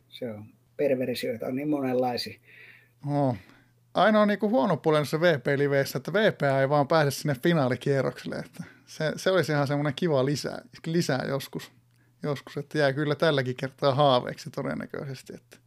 Se 0.09 0.31
on 0.31 0.45
perversioita 0.77 1.45
on 1.45 1.55
niin 1.55 1.69
monenlaisia. 1.69 2.39
Oh. 3.07 3.37
Ainoa 3.93 4.25
niin 4.25 4.39
kuin 4.39 4.51
huono 4.51 4.77
puoli 4.77 5.05
se 5.05 5.21
VP-liveissä, 5.21 5.97
että 5.97 6.13
VP 6.13 6.41
ei 6.61 6.69
vaan 6.69 6.87
pääse 6.87 7.11
sinne 7.11 7.35
finaalikierrokselle. 7.43 8.35
Että 8.35 8.63
se, 8.85 9.11
se 9.15 9.31
olisi 9.31 9.51
ihan 9.51 9.67
semmoinen 9.67 9.93
kiva 9.95 10.25
lisää, 10.25 10.61
lisää 10.85 11.25
joskus, 11.27 11.71
joskus, 12.23 12.57
että 12.57 12.77
jää 12.77 12.93
kyllä 12.93 13.15
tälläkin 13.15 13.55
kertaa 13.55 13.95
haaveeksi 13.95 14.49
todennäköisesti, 14.49 15.33
että 15.35 15.57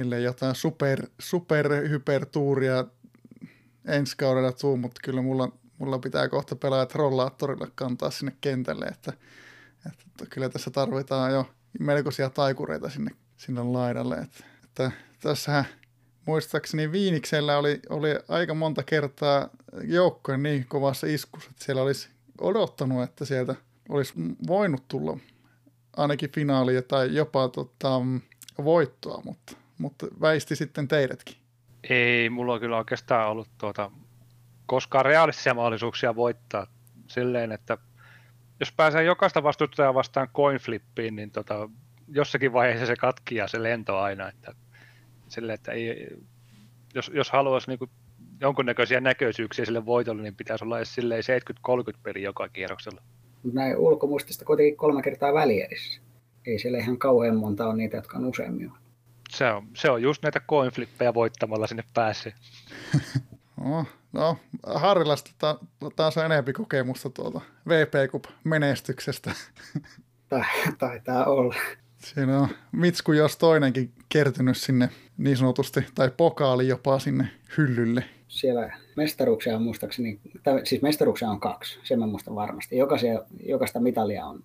ellei 0.00 0.24
jotain 0.24 0.54
super, 0.54 1.06
super 1.18 1.72
hypertuuria 1.72 2.84
ensi 3.84 4.16
kaudella 4.16 4.52
tuu, 4.52 4.76
mutta 4.76 5.00
kyllä 5.04 5.22
mulla, 5.22 5.52
mulla 5.78 5.98
pitää 5.98 6.28
kohta 6.28 6.56
pelaa 6.56 6.86
trollaattorilla 6.86 7.68
kantaa 7.74 8.10
sinne 8.10 8.32
kentälle, 8.40 8.84
että, 8.86 9.12
että 9.86 10.26
kyllä 10.30 10.48
tässä 10.48 10.70
tarvitaan 10.70 11.32
jo 11.32 11.50
melkoisia 11.80 12.30
taikureita 12.30 12.90
sinne, 12.90 13.10
sinne 13.36 13.62
laidalle. 13.62 14.16
Että, 14.16 14.44
että 14.64 14.90
tässähän 15.20 15.64
muistaakseni 16.26 16.92
Viiniksellä 16.92 17.58
oli, 17.58 17.80
oli 17.88 18.08
aika 18.28 18.54
monta 18.54 18.82
kertaa 18.82 19.48
joukkojen 19.82 20.42
niin 20.42 20.66
kovassa 20.68 21.06
iskussa, 21.06 21.50
että 21.50 21.64
siellä 21.64 21.82
olisi 21.82 22.08
odottanut, 22.40 23.02
että 23.02 23.24
sieltä 23.24 23.54
olisi 23.88 24.12
voinut 24.46 24.88
tulla 24.88 25.18
ainakin 25.98 26.32
finaalia 26.32 26.82
tai 26.82 27.14
jopa 27.14 27.48
tota, 27.48 28.00
voittoa, 28.64 29.22
mutta, 29.24 29.56
mutta 29.78 30.06
väisti 30.20 30.56
sitten 30.56 30.88
teidätkin. 30.88 31.36
Ei, 31.90 32.30
mulla 32.30 32.54
on 32.54 32.60
kyllä 32.60 32.76
oikeastaan 32.76 33.28
ollut 33.28 33.48
tuota, 33.58 33.90
koskaan 34.66 35.04
realistisia 35.04 35.54
mahdollisuuksia 35.54 36.16
voittaa 36.16 36.66
silleen, 37.06 37.52
että 37.52 37.78
jos 38.60 38.72
pääsee 38.72 39.04
jokaista 39.04 39.42
vastustajaa 39.42 39.94
vastaan 39.94 40.28
coinflippiin, 40.28 41.16
niin 41.16 41.30
tota, 41.30 41.68
jossakin 42.08 42.52
vaiheessa 42.52 42.86
se 42.86 42.96
katki 42.96 43.34
ja 43.34 43.48
se 43.48 43.62
lento 43.62 43.98
aina, 43.98 44.28
että 44.28 44.54
sille, 45.28 45.52
että 45.52 45.72
ei, 45.72 46.08
jos, 46.94 47.10
jos 47.14 47.30
haluaisi 47.30 47.70
niin 47.70 47.78
kuin 47.78 47.90
jonkunnäköisiä 48.40 49.00
näköisyyksiä 49.00 49.64
sille 49.64 49.86
voitolle, 49.86 50.22
niin 50.22 50.36
pitäisi 50.36 50.64
olla 50.64 50.78
edes 50.78 50.96
70-30 51.68 51.98
peli 52.02 52.22
joka 52.22 52.48
kierroksella. 52.48 53.02
Näin 53.52 53.76
ulkomuistista 53.76 54.44
kuitenkin 54.44 54.76
kolme 54.76 55.02
kertaa 55.02 55.34
välierissä. 55.34 56.00
Ei 56.46 56.58
siellä 56.58 56.78
ihan 56.78 56.98
kauhean 56.98 57.36
monta 57.36 57.66
on 57.66 57.78
niitä, 57.78 57.96
jotka 57.96 58.18
on 58.18 58.24
useammin 58.24 58.72
Se 59.30 59.50
on, 59.50 59.68
se 59.74 59.90
on 59.90 60.02
just 60.02 60.22
näitä 60.22 60.40
coinflippejä 60.40 61.14
voittamalla 61.14 61.66
sinne 61.66 61.84
pääsee. 61.94 62.32
no, 63.60 63.86
no, 64.12 64.36
Harrilasta 64.74 65.30
ta- 65.38 65.58
taas 65.96 66.16
on 66.16 66.24
enempi 66.24 66.52
kokemusta 66.52 67.10
tuolta 67.10 67.40
VP 67.68 68.10
Cup-menestyksestä. 68.12 69.32
Taitaa 70.78 71.24
olla. 71.24 71.54
Siinä 71.98 72.40
on 72.40 72.48
Mitsku 72.72 73.12
jos 73.12 73.36
toinenkin 73.36 73.92
kertynyt 74.08 74.56
sinne 74.56 74.88
niin 75.18 75.36
sanotusti, 75.36 75.86
tai 75.94 76.10
pokaali 76.16 76.68
jopa 76.68 76.98
sinne 76.98 77.28
hyllylle. 77.58 78.04
Siellä 78.28 78.78
mestaruuksia 78.98 79.56
on 79.56 79.62
muistaakseni, 79.62 80.20
tai 80.42 80.60
siis 80.64 80.82
mestaruuksia 80.82 81.30
on 81.30 81.40
kaksi, 81.40 81.78
sen 81.82 81.98
mä 81.98 82.06
muistan 82.06 82.34
varmasti. 82.34 82.76
Jokaisia, 82.76 83.22
jokaista 83.46 83.80
mitalia 83.80 84.26
on 84.26 84.44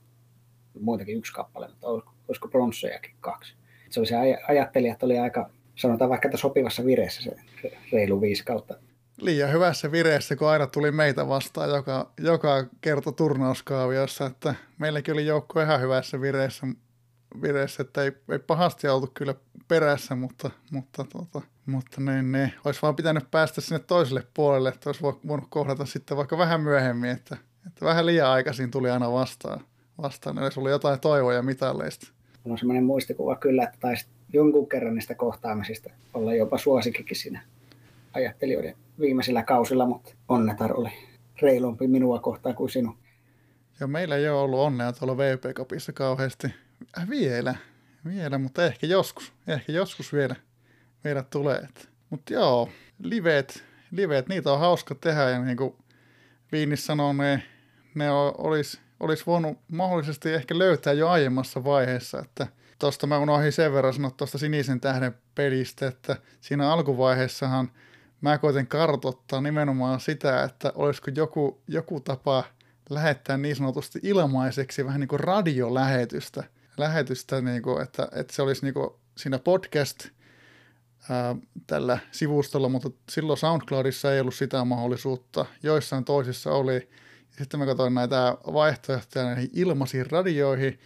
muitakin 0.80 1.18
yksi 1.18 1.34
kappale, 1.34 1.68
mutta 1.68 1.88
olisiko 2.28 2.48
bronssejakin 2.48 3.16
kaksi. 3.22 3.54
Se 3.89 4.00
oli 4.00 4.08
se 4.08 4.16
ajattelijat 4.48 5.04
oli 5.04 5.20
aika, 5.20 5.50
sanotaan 5.76 6.10
vaikka, 6.10 6.28
että 6.28 6.38
sopivassa 6.38 6.86
vireessä 6.86 7.22
se, 7.22 7.36
reilu 7.92 8.22
viisi 8.22 8.46
kautta. 8.46 8.76
Liian 9.22 9.52
hyvässä 9.52 9.92
vireessä, 9.92 10.36
kun 10.36 10.50
aina 10.50 10.68
tuli 10.68 10.92
meitä 10.92 11.28
vastaan 11.28 11.70
joka, 11.70 12.12
joka 12.20 12.66
kerta 12.82 13.12
turnauskaaviossa, 13.12 14.26
että 14.26 14.56
meilläkin 14.78 15.13
oli 15.13 15.26
joukko 15.26 15.62
ihan 15.62 15.82
hyvässä 15.82 16.22
vireessä, 16.22 16.68
vireessä, 17.42 17.82
että 17.82 18.04
ei, 18.04 18.12
ei 18.32 18.39
pahasti 18.39 18.88
oltu 18.88 19.12
kyllä 19.13 19.36
perässä, 19.68 20.16
mutta, 20.16 20.50
mutta, 20.72 21.04
tota, 21.04 21.42
mutta 21.65 22.02
ne, 22.02 22.23
ne, 22.23 22.54
olisi 22.65 22.82
vaan 22.82 22.95
pitänyt 22.95 23.32
päästä 23.32 23.62
sinne 23.62 23.80
toiselle 23.80 24.23
puolelle, 24.34 24.69
että 24.69 24.89
olisi 24.89 25.02
voinut 25.04 25.47
kohdata 25.49 25.86
sitten 25.86 26.17
vaikka 26.17 26.38
vähän 26.38 26.62
myöhemmin, 26.62 27.10
että, 27.10 27.38
että 27.67 27.86
vähän 27.86 28.06
liian 28.06 28.30
aikaisin 28.30 28.71
tuli 28.71 28.89
aina 28.89 29.12
vastaan, 29.12 29.62
vastaan 30.02 30.38
eli 30.38 30.49
oli 30.58 30.69
jotain 30.69 30.99
toivoja 30.99 31.41
mitalleista. 31.41 32.08
Mulla 32.43 32.54
on 32.54 32.58
semmoinen 32.58 32.84
muistikuva 32.84 33.36
kyllä, 33.36 33.63
että 33.63 33.78
taisi 33.80 34.08
jonkun 34.34 34.69
kerran 34.69 34.95
niistä 34.95 35.15
kohtaamisista 35.15 35.89
olla 36.13 36.34
jopa 36.34 36.58
suosikikin 36.58 37.17
siinä 37.17 37.41
ajattelijoiden 38.13 38.76
viimeisillä 38.99 39.43
kausilla, 39.43 39.86
mutta 39.86 40.13
onnetar 40.30 40.73
oli 40.73 40.89
reilumpi 41.41 41.88
minua 41.88 42.19
kohtaan 42.19 42.56
kuin 42.56 42.69
sinun. 42.69 42.97
Joo, 43.80 43.88
meillä 43.88 44.15
ei 44.15 44.30
ole 44.30 44.39
ollut 44.39 44.60
onnea 44.60 44.93
tuolla 44.93 45.17
VP-kapissa 45.17 45.93
kauheasti 45.93 46.47
vielä, 47.10 47.56
vielä, 48.06 48.38
mutta 48.38 48.65
ehkä 48.65 48.88
joskus, 48.88 49.34
ehkä 49.47 49.71
joskus 49.71 50.13
vielä, 50.13 50.36
vielä 51.04 51.24
tulee. 51.24 51.68
Mutta 52.10 52.34
joo, 52.34 52.70
liveet, 53.00 53.63
liveet, 53.92 54.28
niitä 54.28 54.54
on 54.54 54.60
hauska 54.60 54.96
tehdä 54.96 55.30
ja 55.30 55.39
niin 55.39 55.58
kuin 55.58 55.76
Viinis 56.52 56.86
sanoi, 56.86 57.13
ne, 57.13 57.44
ne 57.96 58.12
olisi 58.38 58.80
olis 59.00 59.28
voinut 59.28 59.60
mahdollisesti 59.68 60.34
ehkä 60.34 60.58
löytää 60.58 60.94
jo 60.94 61.10
aiemmassa 61.10 61.63
vaiheessa, 61.63 62.20
että 62.20 62.48
tuosta 62.80 63.08
mä 63.08 63.18
unohdin 63.18 63.52
sen 63.52 63.74
verran 63.74 63.94
sanoa 63.94 64.12
tuosta 64.12 64.38
Sinisen 64.38 64.80
tähden 64.80 65.16
pelistä, 65.36 65.88
että 65.88 66.16
siinä 66.42 66.72
alkuvaiheessahan 66.72 67.72
mä 68.22 68.38
koitin 68.38 68.68
kartottaa 68.68 69.42
nimenomaan 69.42 70.00
sitä, 70.00 70.44
että 70.44 70.72
olisiko 70.76 71.12
joku, 71.16 71.62
joku 71.68 72.00
tapa 72.00 72.44
lähettää 72.89 73.38
niin 73.38 73.56
sanotusti 73.56 74.00
ilmaiseksi 74.04 74.86
vähän 74.86 75.00
niin 75.00 75.08
kuin 75.08 75.20
radiolähetystä 75.20 76.44
lähetystä, 76.78 77.42
niin 77.42 77.62
kuin, 77.62 77.84
että, 77.84 78.08
että 78.16 78.34
se 78.34 78.42
olisi 78.42 78.66
niin 78.66 78.74
kuin 78.74 78.89
siinä 79.18 79.39
podcast 79.39 80.10
ää, 81.10 81.36
tällä 81.68 82.00
sivustolla, 82.12 82.70
mutta 82.70 82.89
silloin 83.10 83.38
SoundCloudissa 83.38 84.13
ei 84.13 84.20
ollut 84.20 84.36
sitä 84.36 84.66
mahdollisuutta. 84.66 85.46
Joissain 85.63 86.06
toisissa 86.06 86.52
oli. 86.52 86.89
Sitten 87.38 87.60
mä 87.60 87.66
katsoin 87.66 87.94
näitä 87.94 88.38
vaihtoehtoja 88.54 89.26
näihin 89.26 89.50
ilmaisiin 89.54 90.12
radioihin. 90.12 90.80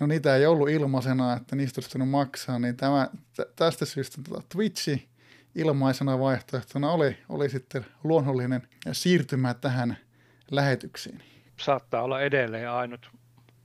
No 0.00 0.06
niitä 0.06 0.36
ei 0.36 0.46
ollut 0.46 0.70
ilmaisena, 0.70 1.36
että 1.36 1.56
niistä 1.56 1.80
olisi 1.80 1.98
maksaa, 1.98 2.58
niin 2.58 2.76
tämä, 2.76 3.10
tästä 3.56 3.84
syystä 3.84 4.22
tota 4.28 4.42
Twitchi 4.48 5.08
ilmaisena 5.54 6.18
vaihtoehtona 6.18 6.90
oli, 6.90 7.16
oli 7.28 7.48
sitten 7.48 7.86
luonnollinen 8.04 8.62
siirtymä 8.92 9.54
tähän 9.54 9.96
lähetyksiin. 10.50 11.22
Saattaa 11.56 12.02
olla 12.02 12.20
edelleen 12.20 12.70
ainut 12.70 13.10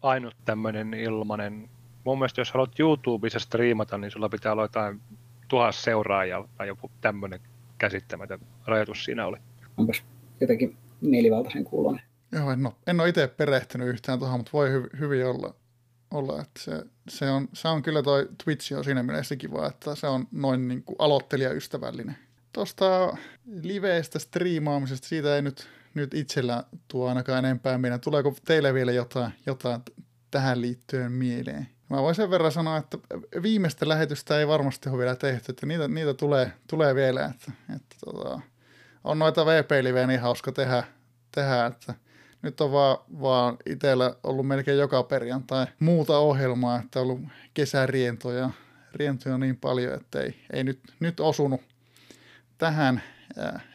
ainut 0.05 0.35
tämmöinen 0.45 0.93
ilmanen. 0.93 1.69
Mun 2.03 2.17
mielestä 2.17 2.41
jos 2.41 2.51
haluat 2.51 2.79
YouTubessa 2.79 3.39
striimata, 3.39 3.97
niin 3.97 4.11
sulla 4.11 4.29
pitää 4.29 4.51
olla 4.51 4.63
jotain 4.63 5.01
tuhat 5.47 5.75
seuraajaa 5.75 6.47
tai 6.57 6.67
joku 6.67 6.91
tämmöinen 7.01 7.39
käsittämätön 7.77 8.39
rajoitus 8.65 9.05
siinä 9.05 9.25
oli. 9.25 9.37
Onpas 9.77 10.03
jotenkin 10.41 10.77
mielivaltaisen 11.01 11.63
kuulonen. 11.63 12.01
Joo, 12.31 12.51
en 12.51 12.65
ole, 12.65 12.73
en 12.87 12.99
ole 12.99 13.09
itse 13.09 13.27
perehtynyt 13.27 13.87
yhtään 13.87 14.19
tuohon, 14.19 14.39
mutta 14.39 14.51
voi 14.53 14.71
hy, 14.71 14.89
hyvin 14.99 15.25
olla, 15.25 15.55
olla 16.11 16.41
että 16.41 16.59
se, 16.59 16.83
se, 17.09 17.29
on, 17.29 17.47
se 17.53 17.67
on 17.67 17.83
kyllä 17.83 18.03
toi 18.03 18.29
Twitch 18.43 18.73
on 18.73 18.83
siinä 18.83 19.03
mielessä 19.03 19.35
kiva, 19.35 19.67
että 19.67 19.95
se 19.95 20.07
on 20.07 20.27
noin 20.31 20.67
niin 20.67 20.83
kuin 20.83 20.95
aloittelijaystävällinen. 20.99 22.17
Tuosta 22.53 23.17
liveistä 23.61 24.19
striimaamisesta, 24.19 25.07
siitä 25.07 25.35
ei 25.35 25.41
nyt 25.41 25.69
nyt 25.95 26.13
itsellä 26.13 26.63
tuo 26.87 27.07
ainakaan 27.07 27.45
enempää 27.45 27.77
mieleen. 27.77 28.01
Tuleeko 28.01 28.35
teille 28.45 28.73
vielä 28.73 28.91
jotain, 28.91 29.31
jotain 29.45 29.81
tähän 30.31 30.61
liittyen 30.61 31.11
mieleen? 31.11 31.67
Mä 31.89 32.01
voin 32.01 32.15
sen 32.15 32.29
verran 32.29 32.51
sanoa, 32.51 32.77
että 32.77 32.97
viimeistä 33.41 33.89
lähetystä 33.89 34.39
ei 34.39 34.47
varmasti 34.47 34.89
ole 34.89 34.97
vielä 34.97 35.15
tehty, 35.15 35.51
että 35.51 35.65
niitä, 35.65 35.87
niitä 35.87 36.13
tulee, 36.13 36.51
tulee 36.67 36.95
vielä. 36.95 37.25
Että, 37.25 37.51
että 37.75 37.95
tota, 38.05 38.39
on 39.03 39.19
noita 39.19 39.45
VP-livejä 39.45 40.07
niin 40.07 40.21
hauska 40.21 40.51
tehdä, 40.51 40.83
tehdä 41.31 41.65
että 41.65 41.93
nyt 42.41 42.61
on 42.61 42.71
vaan, 42.71 42.97
vaan 43.21 43.57
itsellä 43.65 44.15
ollut 44.23 44.47
melkein 44.47 44.77
joka 44.77 45.03
perjantai 45.03 45.67
muuta 45.79 46.17
ohjelmaa, 46.17 46.79
että 46.79 46.99
on 46.99 47.03
ollut 47.03 47.21
kesärientoja 47.53 48.49
rientoja 48.95 49.37
niin 49.37 49.57
paljon, 49.57 49.93
että 49.93 50.21
ei, 50.21 50.45
ei 50.53 50.63
nyt, 50.63 50.79
nyt 50.99 51.19
osunut 51.19 51.61
tähän 52.57 53.01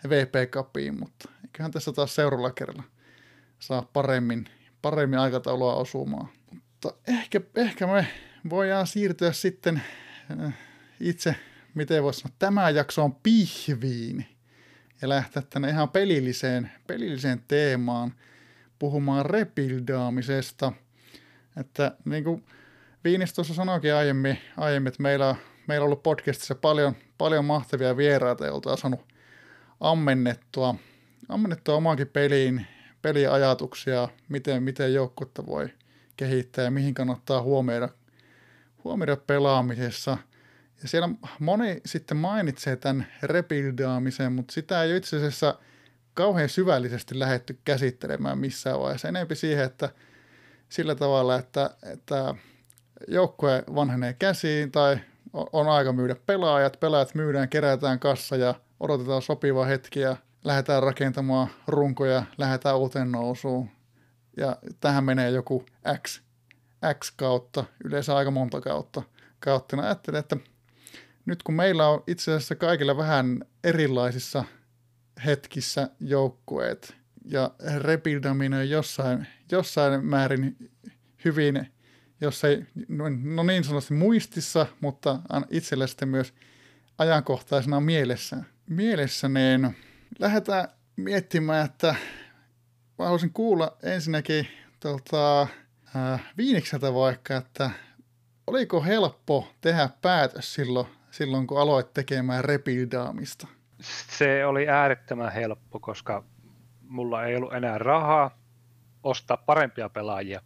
VP-kapiin, 0.09 1.01
mutta 1.01 1.29
eiköhän 1.45 1.71
tässä 1.71 1.93
taas 1.93 2.15
seuraavalla 2.15 2.51
kerralla 2.51 2.83
saa 3.59 3.89
paremmin, 3.93 4.45
paremmin 4.83 5.19
aikataulua 5.19 5.75
osumaan. 5.75 6.29
Mutta 6.85 7.11
ehkä, 7.13 7.41
ehkä 7.57 7.87
me 7.87 8.07
voidaan 8.51 8.87
siirtyä 8.87 9.33
sitten 9.33 9.83
itse, 11.01 11.37
miten 11.75 12.03
voisi 12.03 12.21
sanoa, 12.21 12.37
tämä 12.39 12.71
jakso 12.71 13.05
on 13.05 13.15
pihviin 13.15 14.27
ja 15.03 15.09
lähteä 15.09 15.43
tänne 15.51 15.69
ihan 15.69 15.89
pelilliseen, 15.89 16.71
pelilliseen 16.87 17.43
teemaan 17.49 18.15
puhumaan 18.79 19.27
rebuildaamisesta. 19.27 20.73
Että 21.57 21.97
niin 22.05 22.25
kuin 22.25 22.45
Viinis 23.05 23.33
tuossa 23.33 23.55
sanoikin 23.55 23.95
aiemmin, 23.95 24.39
aiemmin 24.57 24.89
että 24.89 25.03
meillä 25.03 25.37
meillä 25.67 25.85
on 25.85 25.87
ollut 25.87 26.03
podcastissa 26.03 26.55
paljon, 26.55 26.97
paljon 27.19 27.45
mahtavia 27.45 27.97
vieraita, 27.97 28.47
joilta 28.47 28.71
on 28.71 28.79
saanut 28.79 29.01
ammennettua, 29.81 30.75
ammennettua 31.29 31.75
omaankin 31.75 32.09
peliin, 32.09 32.67
peliajatuksia, 33.03 34.09
miten, 34.29 34.63
miten 34.63 34.95
joukkuetta 34.95 35.47
voi 35.47 35.69
kehittää 36.21 36.65
ja 36.65 36.71
mihin 36.71 36.95
kannattaa 36.95 37.43
huomioida, 37.43 37.89
huomioida 38.85 39.17
pelaamisessa. 39.17 40.19
Ja 40.83 40.89
siellä 40.89 41.09
moni 41.39 41.81
sitten 41.87 42.17
mainitsee 42.17 42.77
tämän 42.77 43.07
rebuildaamisen, 43.23 44.33
mutta 44.33 44.53
sitä 44.55 44.83
ei 44.83 44.97
itse 44.97 45.17
asiassa 45.17 45.59
kauhean 46.15 46.49
syvällisesti 46.49 47.19
lähetty 47.19 47.59
käsittelemään 47.65 48.39
missään 48.39 48.81
vaiheessa. 48.81 49.09
Enempi 49.09 49.35
siihen, 49.35 49.65
että 49.65 49.89
sillä 50.69 50.95
tavalla, 50.95 51.37
että, 51.37 51.71
että 51.83 52.35
joukkue 53.09 53.65
vanhenee 53.75 54.13
käsiin 54.13 54.73
tai 54.73 54.99
on 55.33 55.69
aika 55.69 55.93
myydä 55.93 56.17
pelaajat, 56.27 56.81
pelaajat 56.81 57.15
myydään, 57.15 57.49
kerätään 57.49 57.99
kassa 57.99 58.37
ja 58.37 58.55
odotetaan 58.81 59.23
sopiva 59.23 59.65
hetki 59.65 60.01
ja 60.01 60.17
lähdetään 60.45 60.83
rakentamaan 60.83 61.49
runkoja, 61.67 62.23
lähdetään 62.39 62.79
uuteen 62.79 63.13
nousuun. 63.13 63.80
Ja 64.37 64.57
tähän 64.81 65.05
menee 65.05 65.31
joku 65.31 65.67
X, 66.03 66.21
X 66.99 67.13
kautta, 67.17 67.65
yleensä 67.85 68.17
aika 68.17 68.31
monta 68.31 68.61
kautta. 68.61 69.03
kautta. 69.41 69.77
No 69.77 69.83
ajattelin, 69.83 70.19
että 70.21 70.37
nyt 71.27 71.43
kun 71.43 71.55
meillä 71.55 71.89
on 71.89 72.03
itse 72.07 72.33
asiassa 72.33 72.55
kaikilla 72.55 72.97
vähän 72.97 73.45
erilaisissa 73.65 74.45
hetkissä 75.25 75.91
joukkueet 76.01 76.97
ja 77.25 77.51
rebuildaminen 77.77 78.71
jossain, 78.71 79.27
jossain 79.53 80.05
määrin 80.05 80.71
hyvin 81.25 81.67
jos 82.21 82.45
ei, 82.45 82.67
no 83.23 83.43
niin 83.43 83.65
sanotusti 83.65 83.95
muistissa, 83.95 84.67
mutta 84.81 85.21
itselle 85.51 85.87
sitten 85.87 86.09
myös 86.09 86.35
ajankohtaisena 86.99 87.81
mielessä. 87.81 88.37
Mielessä 88.69 89.29
niin 89.29 89.77
lähdetään 90.19 90.69
miettimään, 90.97 91.67
että 91.67 91.95
mä 93.01 93.05
haluaisin 93.05 93.33
kuulla 93.33 93.77
ensinnäkin 93.83 94.49
tuolta 94.81 95.43
äh, 95.97 96.33
Viinikseltä 96.37 96.95
vaikka, 96.95 97.37
että 97.37 97.71
oliko 98.47 98.83
helppo 98.83 99.49
tehdä 99.61 99.89
päätös 100.03 100.55
silloin, 100.55 100.87
silloin 101.11 101.47
kun 101.47 101.61
aloit 101.61 101.95
tekemään 101.95 102.45
rebuildaamista? 102.45 103.47
Se 103.81 104.47
oli 104.47 104.69
äärettömän 104.69 105.33
helppo, 105.33 105.81
koska 105.81 106.25
mulla 106.89 107.25
ei 107.25 107.37
ollut 107.37 107.55
enää 107.55 107.79
rahaa 107.79 108.39
ostaa 109.03 109.37
parempia 109.37 109.89
pelaajia. 109.89 110.43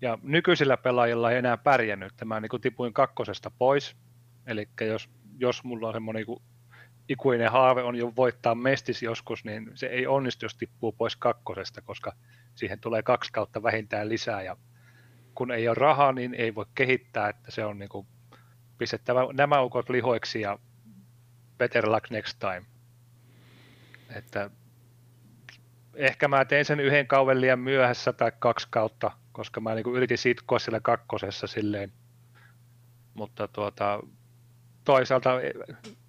Ja 0.00 0.18
nykyisillä 0.22 0.76
pelaajilla 0.76 1.30
ei 1.30 1.38
enää 1.38 1.56
pärjännyt. 1.56 2.12
Mä 2.24 2.40
niin 2.40 2.60
tipuin 2.60 2.92
kakkosesta 2.92 3.50
pois. 3.58 3.96
Eli 4.46 4.68
jos, 4.80 5.10
jos 5.38 5.64
mulla 5.64 5.88
on 5.88 5.94
semmoinen 5.94 6.24
niin 6.26 6.42
ikuinen 7.08 7.50
haave 7.50 7.82
on 7.82 7.96
jo 7.96 8.12
voittaa 8.16 8.54
mestis 8.54 9.02
joskus, 9.02 9.44
niin 9.44 9.70
se 9.74 9.86
ei 9.86 10.06
onnistu, 10.06 10.44
jos 10.44 10.54
tippuu 10.54 10.92
pois 10.92 11.16
kakkosesta, 11.16 11.82
koska 11.82 12.12
siihen 12.54 12.80
tulee 12.80 13.02
kaksi 13.02 13.32
kautta 13.32 13.62
vähintään 13.62 14.08
lisää. 14.08 14.42
Ja 14.42 14.56
kun 15.34 15.50
ei 15.50 15.68
ole 15.68 15.74
rahaa, 15.74 16.12
niin 16.12 16.34
ei 16.34 16.54
voi 16.54 16.66
kehittää, 16.74 17.28
että 17.28 17.50
se 17.50 17.64
on 17.64 17.78
niin 17.78 17.88
kuin 17.88 18.06
pistettävä 18.78 19.20
nämä 19.32 19.62
ukot 19.62 19.90
lihoiksi 19.90 20.40
ja 20.40 20.58
better 21.58 21.88
luck 21.88 22.10
next 22.10 22.38
time. 22.38 22.62
Että 24.16 24.50
ehkä 25.94 26.28
mä 26.28 26.44
tein 26.44 26.64
sen 26.64 26.80
yhden 26.80 27.06
kauden 27.06 27.40
liian 27.40 27.58
myöhässä 27.58 28.12
tai 28.12 28.32
kaksi 28.38 28.66
kautta, 28.70 29.10
koska 29.32 29.60
mä 29.60 29.74
niin 29.74 29.94
yritin 29.94 30.18
sitkoa 30.18 30.58
siellä 30.58 30.80
kakkosessa 30.80 31.46
silleen. 31.46 31.92
Mutta 33.14 33.48
tuota, 33.48 34.00
toisaalta 34.84 35.30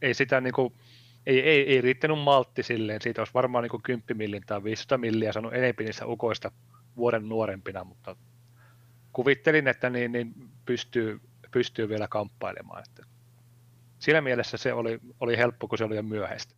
ei 0.02 0.14
sitä 0.14 0.42
niin 0.42 0.54
kuin, 0.54 0.74
ei, 1.26 1.40
ei, 1.40 1.74
ei 1.74 1.82
riittänyt 1.82 2.20
maltti 2.20 2.64
silleen, 2.64 3.02
siitä 3.02 3.22
olisi 3.22 3.34
varmaan 3.34 3.64
niin 3.64 3.82
10 3.82 4.04
millin 4.14 4.44
tai 4.46 4.64
500 4.64 4.98
milliä 4.98 5.32
saanut 5.32 5.54
enempi 5.54 5.84
niistä 5.84 6.08
ukoista 6.08 6.52
vuoden 6.96 7.30
nuorempina, 7.30 7.84
mutta 7.84 8.16
kuvittelin, 9.14 9.68
että 9.68 9.90
niin, 9.90 10.12
niin 10.12 10.34
pystyy, 10.66 11.22
pystyy 11.52 11.90
vielä 11.90 12.08
kamppailemaan. 12.08 12.84
Että 12.88 13.06
siinä 14.00 14.22
mielessä 14.22 14.58
se 14.58 14.74
oli, 14.74 15.00
oli 15.20 15.38
helppo, 15.38 15.68
kun 15.68 15.78
se 15.78 15.84
oli 15.84 15.96
jo 15.96 16.04
myöhäistä. 16.04 16.56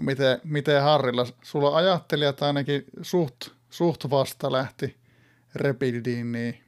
Miten, 0.00 0.40
miten 0.44 0.82
Harrilla, 0.82 1.26
sulla 1.42 1.76
ajattelijat 1.76 2.42
ainakin 2.42 2.84
suht, 3.02 3.48
suht 3.70 4.10
vasta 4.10 4.52
lähti 4.52 4.96
rebuildiin, 5.54 6.32
niin 6.32 6.58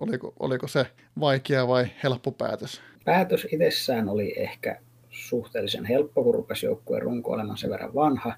oliko, 0.00 0.32
oliko 0.40 0.68
se 0.68 0.86
vaikea 1.20 1.68
vai 1.68 1.86
helppo 2.02 2.32
päätös? 2.32 2.82
Päätös 3.04 3.46
itsessään 3.52 4.08
oli 4.08 4.34
ehkä 4.36 4.80
suhteellisen 5.10 5.84
helppo, 5.84 6.24
kun 6.24 6.34
rupesi 6.34 6.66
joukkueen 6.66 7.02
runko 7.02 7.32
olemaan 7.32 7.58
sen 7.58 7.70
verran 7.70 7.94
vanha. 7.94 8.34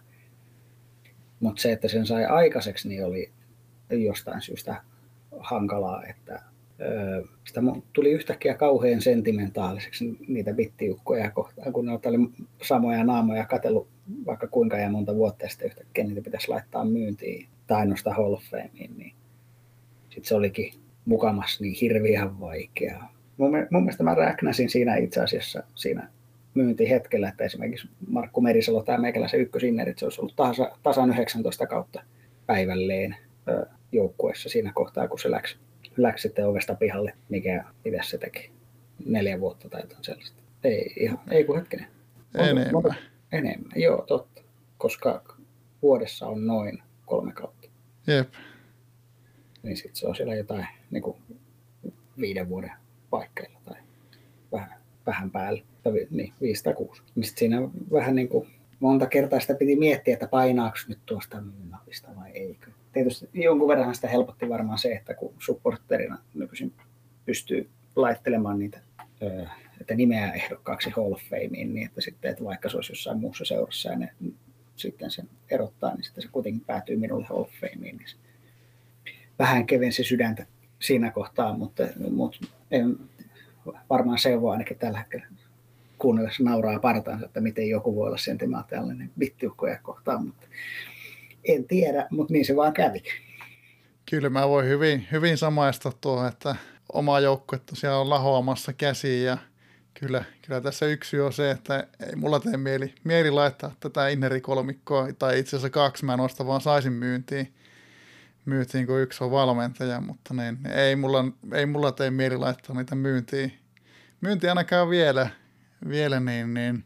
Mutta 1.40 1.62
se, 1.62 1.72
että 1.72 1.88
sen 1.88 2.06
sai 2.06 2.24
aikaiseksi, 2.24 2.88
niin 2.88 3.04
oli 3.04 3.30
jostain 3.90 4.40
syystä 4.40 4.82
hankalaa, 5.38 6.04
että 6.06 6.42
sitä 7.44 7.60
tuli 7.92 8.10
yhtäkkiä 8.10 8.54
kauhean 8.54 9.00
sentimentaaliseksi 9.00 10.18
niitä 10.28 10.52
bittiukkoja 10.52 11.30
kohtaan, 11.30 11.72
kun 11.72 11.86
ne 11.86 11.92
oli 11.92 12.30
samoja 12.62 13.04
naamoja 13.04 13.46
katsellut 13.46 13.88
vaikka 14.26 14.46
kuinka 14.46 14.78
ja 14.78 14.90
monta 14.90 15.14
vuotta 15.14 15.44
ja 15.44 15.48
sitten 15.48 15.66
yhtäkkiä 15.66 16.04
niitä 16.04 16.22
pitäisi 16.22 16.48
laittaa 16.48 16.84
myyntiin 16.84 17.48
tai 17.66 17.86
nostaa 17.86 18.14
Hall 18.14 18.32
of 18.32 18.42
Fameen, 18.42 18.96
niin 18.96 19.14
sitten 20.08 20.24
se 20.24 20.34
olikin 20.34 20.72
mukamas 21.04 21.60
niin 21.60 21.74
hirveän 21.80 22.40
vaikeaa. 22.40 23.15
Mun, 23.36 23.52
mun 23.70 23.82
mielestä 23.82 24.04
mä 24.04 24.14
räknäsin 24.14 24.70
siinä 24.70 24.96
itse 24.96 25.20
asiassa 25.20 25.62
siinä 25.74 26.08
myyntihetkellä, 26.54 27.28
että 27.28 27.44
esimerkiksi 27.44 27.88
Markku 28.08 28.40
Merisalo 28.40 28.82
tai 28.82 28.98
meikäläisen 28.98 29.40
ykkösinnerit, 29.40 29.98
se 29.98 30.06
olisi 30.06 30.20
ollut 30.20 30.36
tasa, 30.36 30.70
tasan 30.82 31.10
19 31.10 31.66
kautta 31.66 32.02
päivälleen 32.46 33.16
joukkueessa 33.92 34.48
siinä 34.48 34.72
kohtaa, 34.74 35.08
kun 35.08 35.18
se 35.18 35.30
läksi, 35.30 35.56
läksi 35.96 36.22
sitten 36.22 36.46
ovesta 36.46 36.74
pihalle, 36.74 37.12
mikä 37.28 37.64
itse 37.84 38.00
se 38.02 38.18
teki 38.18 38.50
neljä 39.06 39.40
vuotta 39.40 39.68
tai 39.68 39.80
jotain 39.80 40.04
sellaista. 40.04 40.42
Ei, 40.64 40.92
ihan, 40.96 41.18
ei 41.30 41.44
kun 41.44 41.56
hetkinen. 41.56 41.86
Enemmän. 42.34 42.72
Monta, 42.72 42.94
enemmän, 43.32 43.72
joo, 43.76 44.04
totta. 44.06 44.42
Koska 44.78 45.36
vuodessa 45.82 46.26
on 46.26 46.46
noin 46.46 46.82
kolme 47.06 47.32
kautta. 47.32 47.68
Jep 48.06 48.28
niin 49.66 49.76
sitten 49.76 49.96
se 49.96 50.06
on 50.06 50.16
siellä 50.16 50.34
jotain 50.34 50.66
niin 50.90 51.02
kuin 51.02 51.16
viiden 52.20 52.48
vuoden 52.48 52.72
paikkeilla 53.18 53.60
tai 53.64 53.76
vähän, 54.52 54.80
vähän 55.06 55.30
päälle, 55.30 55.62
tai 55.82 55.92
niin, 56.10 56.32
viisi 56.40 56.64
tai 56.64 56.74
kuusi. 56.74 57.02
Niin 57.14 57.24
sitten 57.24 57.38
siinä 57.38 57.68
vähän 57.92 58.14
niin 58.14 58.28
kuin 58.28 58.48
monta 58.80 59.06
kertaa 59.06 59.40
sitä 59.40 59.54
piti 59.54 59.76
miettiä, 59.76 60.14
että 60.14 60.28
painaako 60.28 60.76
nyt 60.88 60.98
tuosta 61.06 61.42
napista 61.70 62.08
vai 62.16 62.30
eikö. 62.30 62.70
Tietysti 62.92 63.28
jonkun 63.32 63.68
verran 63.68 63.94
sitä 63.94 64.08
helpotti 64.08 64.48
varmaan 64.48 64.78
se, 64.78 64.92
että 64.92 65.14
kun 65.14 65.34
supporterina 65.38 66.18
nykyisin 66.34 66.72
pystyy 67.26 67.70
laittelemaan 67.96 68.58
niitä 68.58 68.80
että 69.80 69.94
nimeä 69.94 70.32
ehdokkaaksi 70.32 70.90
Hall 70.90 71.12
of 71.12 71.22
Fameen, 71.30 71.74
niin 71.74 71.86
että 71.86 72.00
sitten, 72.00 72.30
että 72.30 72.44
vaikka 72.44 72.68
se 72.68 72.76
olisi 72.76 72.92
jossain 72.92 73.18
muussa 73.18 73.44
seurassa 73.44 73.90
ja 73.90 73.98
ne 73.98 74.12
sitten 74.76 75.10
sen 75.10 75.28
erottaa, 75.50 75.94
niin 75.94 76.04
sitten 76.04 76.22
se 76.22 76.28
kuitenkin 76.32 76.64
päätyy 76.66 76.96
minulle 76.96 77.26
Hall 77.26 77.40
of 77.40 77.50
Fameen, 77.60 77.96
niin 77.96 78.06
vähän 79.38 79.66
kevensi 79.66 80.04
sydäntä 80.04 80.46
siinä 80.78 81.10
kohtaa, 81.10 81.58
mutta, 81.58 81.82
mutta 82.10 82.38
en, 82.70 82.96
varmaan 83.90 84.18
se 84.18 84.40
voi 84.40 84.52
ainakin 84.52 84.78
tällä 84.78 84.98
hetkellä 84.98 85.26
kuunnellessa 85.98 86.44
nauraa 86.44 86.78
partaansa, 86.78 87.26
että 87.26 87.40
miten 87.40 87.68
joku 87.68 87.96
voi 87.96 88.06
olla 88.06 88.18
sentimentaalinen 88.18 89.10
bittiukkoja 89.18 89.78
kohtaan, 89.82 90.26
mutta 90.26 90.46
En 91.44 91.64
tiedä, 91.64 92.06
mutta 92.10 92.32
niin 92.32 92.44
se 92.44 92.56
vaan 92.56 92.72
kävi. 92.72 93.02
Kyllä 94.10 94.30
mä 94.30 94.48
voin 94.48 94.66
hyvin, 94.66 95.06
hyvin 95.12 95.38
samaista 95.38 95.92
tuohon, 96.00 96.28
että 96.28 96.56
oma 96.92 97.20
joukkue 97.20 97.58
tosiaan 97.58 98.00
on 98.00 98.10
lahoamassa 98.10 98.72
käsiin 98.72 99.24
ja 99.24 99.38
kyllä, 100.00 100.24
kyllä 100.42 100.60
tässä 100.60 100.86
yksi 100.86 101.20
on 101.20 101.32
se, 101.32 101.50
että 101.50 101.86
ei 102.08 102.16
mulla 102.16 102.40
tee 102.40 102.56
mieli, 102.56 102.94
mieli 103.04 103.30
laittaa 103.30 103.74
tätä 103.80 104.08
innerikolmikkoa, 104.08 105.08
tai 105.18 105.38
itse 105.38 105.56
asiassa 105.56 105.70
kaksi 105.70 106.04
mä 106.04 106.16
noista 106.16 106.46
vaan 106.46 106.60
saisin 106.60 106.92
myyntiin, 106.92 107.54
myyntiin 108.46 108.86
kun 108.86 109.00
yksi 109.00 109.24
on 109.24 109.30
valmentaja, 109.30 110.00
mutta 110.00 110.34
niin, 110.34 110.66
ei, 110.66 110.96
mulla, 110.96 111.24
ei 111.52 111.66
mulla 111.66 111.92
tee 111.92 112.10
mieli 112.10 112.36
laittaa 112.36 112.76
niitä 112.76 112.94
myyntiin, 112.94 113.58
myyntiin 114.20 114.50
ainakaan 114.50 114.90
vielä, 114.90 115.28
vielä 115.88 116.20
niin, 116.20 116.54
niin 116.54 116.84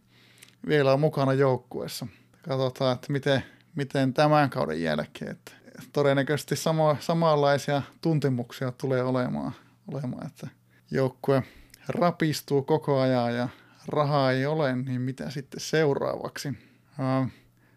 vielä 0.68 0.92
on 0.92 1.00
mukana 1.00 1.32
joukkueessa. 1.32 2.06
Katsotaan, 2.42 2.94
että 2.94 3.12
miten, 3.12 3.42
miten 3.74 4.14
tämän 4.14 4.50
kauden 4.50 4.82
jälkeen, 4.82 5.30
että 5.30 5.52
todennäköisesti 5.92 6.56
sama, 6.56 6.96
samanlaisia 7.00 7.82
tuntemuksia 8.00 8.72
tulee 8.72 9.02
olemaan, 9.02 9.52
olemaan 9.92 10.26
että 10.26 10.48
joukkue 10.90 11.42
rapistuu 11.88 12.62
koko 12.62 13.00
ajan 13.00 13.34
ja 13.34 13.48
rahaa 13.86 14.32
ei 14.32 14.46
ole, 14.46 14.76
niin 14.76 15.00
mitä 15.00 15.30
sitten 15.30 15.60
seuraavaksi? 15.60 16.58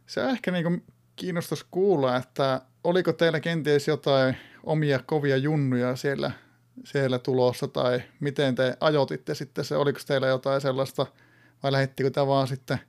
Se 0.05 0.21
ehkä 0.21 0.51
niin 0.51 0.83
kiinnostaisi 1.15 1.65
kuulla, 1.71 2.15
että 2.15 2.61
oliko 2.83 3.13
teillä 3.13 3.39
kenties 3.39 3.87
jotain 3.87 4.37
omia 4.63 4.99
kovia 5.05 5.37
junnuja 5.37 5.95
siellä, 5.95 6.31
siellä 6.83 7.19
tulossa 7.19 7.67
tai 7.67 8.01
miten 8.19 8.55
te 8.55 8.77
ajotitte 8.79 9.35
sitten 9.35 9.65
se, 9.65 9.75
oliko 9.75 9.99
teillä 10.07 10.27
jotain 10.27 10.61
sellaista 10.61 11.05
vai 11.63 11.71
lähettikö 11.71 12.09
tämä 12.09 12.27
vaan 12.27 12.47
sitten 12.47 12.79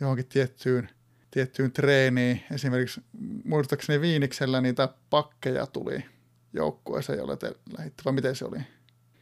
johonkin 0.00 0.26
tiettyyn, 0.26 0.88
tiettyyn 1.30 1.72
treeniin. 1.72 2.42
Esimerkiksi 2.52 3.02
muistaakseni 3.44 4.00
Viiniksellä 4.00 4.60
niitä 4.60 4.88
pakkeja 5.10 5.66
tuli 5.66 6.04
joukkueeseen, 6.52 7.18
jolle 7.18 7.36
te 7.36 7.52
lähditte, 7.78 8.02
vai 8.04 8.12
miten 8.12 8.36
se 8.36 8.44
oli? 8.44 8.58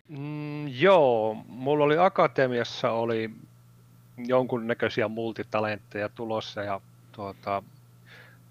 Mm, 0.08 0.68
joo, 0.68 1.36
mulla 1.46 1.84
oli 1.84 1.98
akatemiassa 1.98 2.90
oli 2.90 3.30
jonkunnäköisiä 4.16 5.08
multitalentteja 5.08 6.08
tulossa 6.08 6.62
ja 6.62 6.80
tuota, 7.12 7.62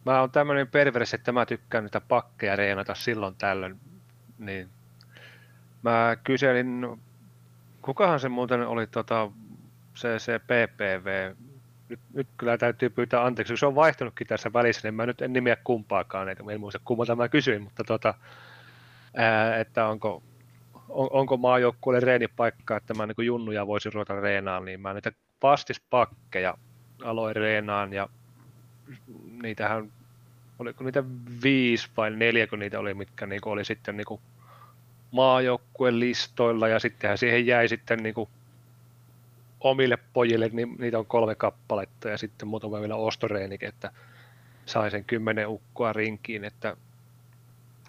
mä 0.06 0.20
oon 0.20 0.32
tämmöinen 0.32 0.68
perversi, 0.68 1.16
että 1.16 1.32
mä 1.32 1.46
tykkään 1.46 1.84
niitä 1.84 2.02
pakkeja 2.02 2.56
reenata 2.56 2.96
silloin 2.96 3.36
tällöin, 3.36 3.80
niin 4.40 4.70
mä 5.84 6.18
kyselin, 6.24 7.02
kukahan 7.82 8.20
se 8.20 8.30
muuten 8.30 8.68
oli 8.68 8.88
tota, 8.88 9.32
se, 9.94 10.20
se 10.20 10.40
PPV, 10.40 11.34
nyt, 11.90 12.00
nyt 12.14 12.28
kyllä 12.38 12.58
täytyy 12.58 12.90
pyytää 12.90 13.26
anteeksi, 13.26 13.58
se 13.58 13.66
on 13.66 13.76
vaihtunutkin 13.76 14.28
tässä 14.28 14.54
välissä, 14.54 14.88
niin 14.88 14.94
mä 14.94 15.06
nyt 15.06 15.22
en 15.22 15.34
nimeä 15.34 15.58
kumpaakaan, 15.64 16.30
eikä 16.30 16.44
en 16.52 16.60
muista 16.60 16.80
kummalta 16.86 17.16
mä 17.16 17.30
kysyin, 17.30 17.62
mutta 17.62 17.84
tota, 17.84 18.14
ää, 19.16 19.58
että 19.58 19.88
onko, 19.88 20.24
on, 20.90 21.08
onko 21.12 21.38
maajoukkueelle 21.38 22.06
reenipaikka, 22.06 22.78
että 22.78 22.94
mä 22.94 23.06
niin 23.06 23.26
junnuja 23.26 23.68
voisin 23.68 23.94
ruveta 23.94 24.20
reenaan, 24.20 24.66
niin 24.66 24.82
mä 24.82 24.94
niitä 24.94 25.12
vastispakkeja 25.44 26.58
aloin 27.04 27.36
reenaan 27.36 27.94
ja 27.94 28.10
niitähän, 29.42 29.92
oliko 30.60 30.84
niitä 30.84 31.04
viisi 31.44 31.90
vai 31.98 32.12
neljä, 32.12 32.48
kun 32.48 32.60
niitä 32.60 32.80
oli, 32.80 32.94
mitkä 32.94 33.26
niin 33.26 33.42
oli 33.46 33.66
sitten 33.66 33.98
niin 33.98 34.20
maajoukkueen 35.12 36.00
listoilla 36.00 36.68
ja 36.68 36.80
sittenhän 36.80 37.18
siihen 37.18 37.48
jäi 37.48 37.68
sitten 37.68 38.00
niin 38.04 38.16
omille 39.60 39.98
pojille, 40.14 40.50
niin 40.54 40.76
niitä 40.80 41.00
on 41.00 41.06
kolme 41.06 41.36
kappaletta 41.36 42.10
ja 42.10 42.18
sitten 42.18 42.48
muutama 42.48 42.80
vielä 42.80 42.96
ostoreenikin, 42.96 43.70
että 43.70 43.92
sai 44.66 44.92
sen 44.92 45.06
kymmenen 45.06 45.48
ukkoa 45.48 45.94
rinkiin, 45.94 46.44
että 46.44 46.78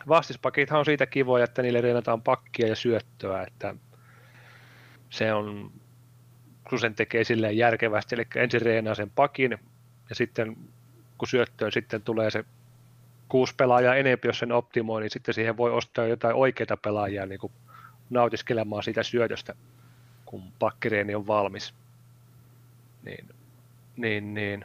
vastispakithan 0.09 0.79
on 0.79 0.85
siitä 0.85 1.07
kivoja, 1.07 1.45
että 1.45 1.63
niille 1.63 1.81
reenataan 1.81 2.23
pakkia 2.23 2.69
ja 2.69 2.77
syöttöä, 2.77 3.43
että 3.43 3.75
se 5.11 5.33
on, 5.33 5.73
kun 6.69 6.81
sen 6.81 6.95
tekee 6.95 7.25
silleen 7.25 7.57
järkevästi, 7.57 8.15
eli 8.15 8.27
ensin 8.37 8.63
reenaa 8.63 8.95
sen 8.95 9.11
pakin 9.11 9.59
ja 10.09 10.15
sitten 10.15 10.57
kun 11.23 11.29
syöttöön 11.29 11.73
sitten 11.73 12.03
tulee 12.03 12.31
se 12.31 12.45
kuusi 13.29 13.55
pelaajaa 13.57 13.95
enempi, 13.95 14.29
jos 14.29 14.39
sen 14.39 14.53
optimoi, 14.53 15.01
niin 15.01 15.11
sitten 15.11 15.35
siihen 15.35 15.57
voi 15.57 15.71
ostaa 15.71 16.07
jotain 16.07 16.35
oikeita 16.35 16.77
pelaajia 16.77 17.27
niin 17.27 17.39
kuin 17.41 17.53
nautiskelemaan 18.11 18.83
siitä 18.83 19.03
syötöstä, 19.03 19.55
kun 20.25 20.43
pakkireeni 20.59 21.15
on 21.15 21.27
valmis. 21.27 21.75
Niin, 23.03 23.29
niin, 23.97 24.35
niin. 24.35 24.65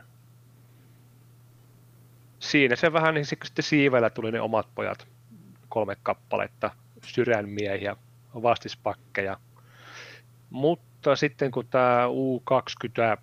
Siinä 2.39 2.75
se 2.75 2.93
vähän, 2.93 3.13
niin 3.13 3.25
sitten 3.25 3.63
siivellä 3.63 4.09
tuli 4.09 4.31
ne 4.31 4.41
omat 4.41 4.67
pojat 4.75 5.07
kolme 5.69 5.97
kappaletta 6.03 6.71
sydänmiehiä, 7.05 7.95
vastispakkeja. 8.33 9.39
Mutta 10.49 11.15
sitten 11.15 11.51
kun 11.51 11.67
tämä 11.67 12.05
U21 12.07 13.19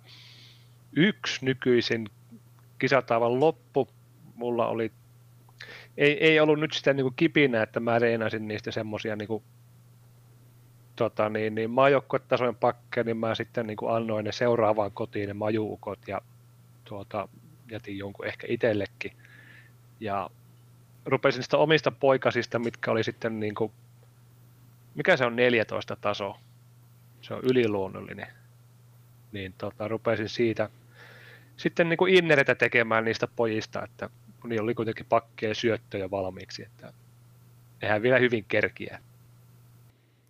nykyisin 1.41 2.09
kisataavan 2.79 3.39
loppu, 3.39 3.89
mulla 4.35 4.67
oli, 4.67 4.91
ei, 5.97 6.23
ei 6.25 6.39
ollut 6.39 6.59
nyt 6.59 6.73
sitä 6.73 6.93
niin 6.93 7.15
kipinä, 7.15 7.63
että 7.63 7.79
mä 7.79 7.99
reenasin 7.99 8.47
niistä 8.47 8.71
semmoisia 8.71 9.15
niin 9.15 9.43
tota, 10.95 11.29
niin, 11.29 11.55
niin 11.55 11.69
maajoukkuetasojen 11.69 12.55
pakkeja, 12.55 13.03
niin 13.03 13.17
mä 13.17 13.35
sitten 13.35 13.67
niin 13.67 13.77
annoin 13.89 14.25
ne 14.25 14.31
seuraavaan 14.31 14.91
kotiin 14.91 15.27
ne 15.27 15.33
majuukot 15.33 15.99
ja 16.07 16.21
tuota, 16.83 17.27
jätin 17.71 17.97
jonkun 17.97 18.25
ehkä 18.25 18.47
itsellekin. 18.49 19.11
Ja 19.99 20.29
rupesin 21.05 21.43
sitä 21.43 21.57
omista 21.57 21.91
poikasista, 21.91 22.59
mitkä 22.59 22.91
oli 22.91 23.03
sitten 23.03 23.39
niin 23.39 23.55
kuin, 23.55 23.71
mikä 24.95 25.17
se 25.17 25.25
on 25.25 25.35
14 25.35 25.95
taso, 25.95 26.37
se 27.21 27.33
on 27.33 27.41
yliluonnollinen, 27.43 28.27
niin 29.31 29.53
tota, 29.57 29.87
rupesin 29.87 30.29
siitä 30.29 30.69
sitten 31.57 31.89
niin 31.89 31.97
kuin 31.97 32.13
innereitä 32.13 32.55
tekemään 32.55 33.05
niistä 33.05 33.27
pojista, 33.35 33.83
että 33.83 34.09
niillä 34.43 34.63
oli 34.63 34.75
kuitenkin 34.75 35.05
pakkeja 35.09 35.55
syöttöjä 35.55 36.11
valmiiksi, 36.11 36.63
että 36.63 36.93
eihän 37.81 38.01
vielä 38.01 38.19
hyvin 38.19 38.45
kerkiä. 38.47 38.99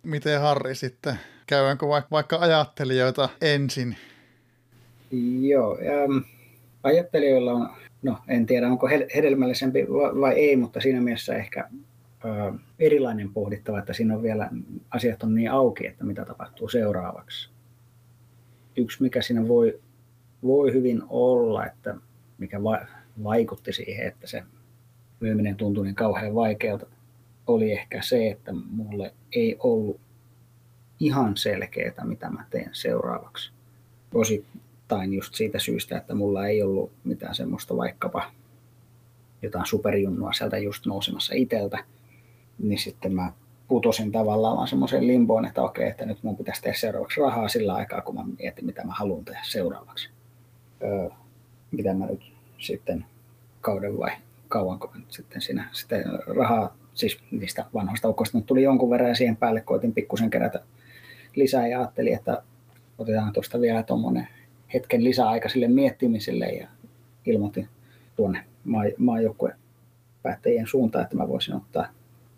Miten 0.02 0.40
Harri 0.40 0.74
sitten, 0.74 1.18
käydäänkö 1.46 1.86
vaikka 2.10 2.36
ajattelijoita 2.36 3.28
ensin? 3.40 3.96
Joo, 5.40 5.78
ähm, 5.78 6.18
ajattelijoilla 6.82 7.52
on 7.52 7.70
no 8.02 8.18
en 8.28 8.46
tiedä 8.46 8.68
onko 8.68 8.88
hedelmällisempi 9.14 9.86
vai 10.20 10.34
ei, 10.34 10.56
mutta 10.56 10.80
siinä 10.80 11.00
mielessä 11.00 11.34
ehkä 11.34 11.68
ö, 12.24 12.58
erilainen 12.78 13.32
pohdittava, 13.32 13.78
että 13.78 13.92
siinä 13.92 14.14
on 14.14 14.22
vielä 14.22 14.50
asiat 14.90 15.22
on 15.22 15.34
niin 15.34 15.50
auki, 15.50 15.86
että 15.86 16.04
mitä 16.04 16.24
tapahtuu 16.24 16.68
seuraavaksi. 16.68 17.50
Yksi, 18.76 19.02
mikä 19.02 19.22
siinä 19.22 19.48
voi, 19.48 19.80
voi 20.46 20.72
hyvin 20.72 21.02
olla, 21.08 21.66
että 21.66 21.94
mikä 22.38 22.62
va- 22.62 22.86
vaikutti 23.24 23.72
siihen, 23.72 24.06
että 24.06 24.26
se 24.26 24.42
myyminen 25.20 25.56
tuntui 25.56 25.84
niin 25.84 25.94
kauhean 25.94 26.34
vaikealta, 26.34 26.86
oli 27.46 27.72
ehkä 27.72 28.02
se, 28.02 28.30
että 28.30 28.52
mulle 28.70 29.14
ei 29.32 29.56
ollut 29.58 30.00
ihan 31.00 31.36
selkeää, 31.36 32.04
mitä 32.04 32.30
mä 32.30 32.44
teen 32.50 32.70
seuraavaksi. 32.72 33.50
Osi, 34.14 34.46
osittain 34.86 35.12
just 35.12 35.34
siitä 35.34 35.58
syystä, 35.58 35.96
että 35.96 36.14
mulla 36.14 36.46
ei 36.46 36.62
ollut 36.62 36.92
mitään 37.04 37.34
semmoista 37.34 37.76
vaikkapa 37.76 38.30
jotain 39.42 39.66
superjunnua 39.66 40.32
sieltä 40.32 40.58
just 40.58 40.86
nousemassa 40.86 41.34
iteltä, 41.34 41.78
niin 42.58 42.78
sitten 42.78 43.14
mä 43.14 43.32
putosin 43.68 44.12
tavallaan 44.12 44.56
vaan 44.56 44.68
semmoiseen 44.68 45.06
limboon, 45.06 45.44
että 45.44 45.62
okei, 45.62 45.88
että 45.88 46.06
nyt 46.06 46.22
mun 46.22 46.36
pitäisi 46.36 46.62
tehdä 46.62 46.76
seuraavaksi 46.78 47.20
rahaa 47.20 47.48
sillä 47.48 47.74
aikaa, 47.74 48.00
kun 48.00 48.14
mä 48.14 48.24
mietin, 48.38 48.66
mitä 48.66 48.84
mä 48.84 48.92
haluan 48.92 49.24
tehdä 49.24 49.40
seuraavaksi. 49.44 50.10
Öö, 50.82 51.08
mitä 51.70 51.94
mä 51.94 52.06
nyt 52.06 52.32
sitten 52.58 53.04
kauden 53.60 53.98
vai 53.98 54.10
kauanko 54.48 54.92
sitten 55.08 55.40
siinä 55.40 55.68
sitten 55.72 56.04
rahaa, 56.36 56.76
siis 56.94 57.18
niistä 57.30 57.64
vanhoista 57.74 58.08
ukoista 58.08 58.40
tuli 58.40 58.62
jonkun 58.62 58.90
verran 58.90 59.08
ja 59.08 59.14
siihen 59.14 59.36
päälle 59.36 59.60
koitin 59.60 59.94
pikkusen 59.94 60.30
kerätä 60.30 60.62
lisää 61.34 61.66
ja 61.66 61.78
ajattelin, 61.78 62.14
että 62.14 62.42
otetaan 62.98 63.32
tuosta 63.32 63.60
vielä 63.60 63.82
tuommoinen 63.82 64.28
hetken 64.74 65.04
lisäaika 65.04 65.48
sille 65.48 65.68
miettimiselle 65.68 66.46
ja 66.46 66.68
ilmoitin 67.26 67.68
tuonne 68.16 68.44
maajoukkueen 68.98 69.56
päättäjien 70.22 70.66
suuntaan, 70.66 71.04
että 71.04 71.16
mä 71.16 71.28
voisin 71.28 71.54
ottaa 71.54 71.86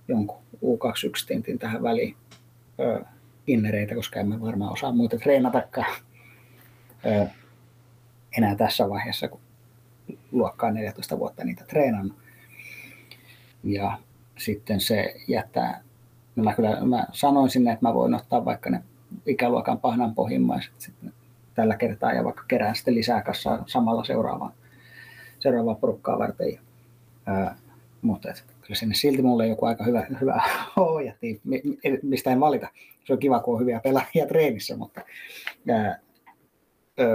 jonkun 0.08 0.36
U21-tintin 0.64 1.58
tähän 1.58 1.82
väliin 1.82 2.16
ö, 2.80 3.04
innereitä, 3.46 3.94
koska 3.94 4.20
emme 4.20 4.40
varmaan 4.40 4.72
osaa 4.72 4.92
muita 4.92 5.18
treenatakaan. 5.18 5.94
Ö, 7.06 7.26
enää 8.36 8.54
tässä 8.54 8.88
vaiheessa, 8.88 9.28
kun 9.28 9.40
luokkaa 10.32 10.70
14 10.70 11.18
vuotta 11.18 11.44
niitä 11.44 11.64
treenannut. 11.64 12.16
Ja 13.64 13.98
sitten 14.38 14.80
se 14.80 15.14
jättää, 15.28 15.82
no 16.36 16.44
mä, 16.44 16.54
kyllä, 16.54 16.80
mä 16.80 17.06
sanoin 17.12 17.50
sinne, 17.50 17.72
että 17.72 17.86
mä 17.86 17.94
voin 17.94 18.14
ottaa 18.14 18.44
vaikka 18.44 18.70
ne 18.70 18.82
ikäluokan 19.26 19.80
pahnan 19.80 20.14
pohjimmaiset 20.14 20.72
sitten 20.78 21.12
tällä 21.54 21.76
kertaa 21.76 22.12
ja 22.12 22.24
vaikka 22.24 22.44
kerään 22.48 22.76
sitten 22.76 22.94
lisää 22.94 23.22
kassaa 23.22 23.64
samalla 23.66 24.04
seuraavaan, 24.04 24.52
seuraavaan 25.38 25.76
porukkaa 25.76 26.18
varten. 26.18 26.52
Ja, 26.52 26.60
Ää, 27.28 27.56
mutta 28.02 28.30
et, 28.30 28.44
kyllä 28.60 28.74
sinne 28.74 28.94
silti 28.94 29.22
mulle 29.22 29.46
joku 29.46 29.66
aika 29.66 29.84
hyvä, 29.84 30.06
hyvä 30.20 30.42
ohjattiin, 30.76 31.40
mistä 32.02 32.30
en 32.30 32.40
valita. 32.40 32.68
Se 33.04 33.12
on 33.12 33.18
kiva, 33.18 33.40
kun 33.40 33.54
on 33.54 33.60
hyviä 33.60 33.80
pelaajia 33.80 34.26
treenissä, 34.28 34.76
mutta, 34.76 35.00
ää, 35.70 35.98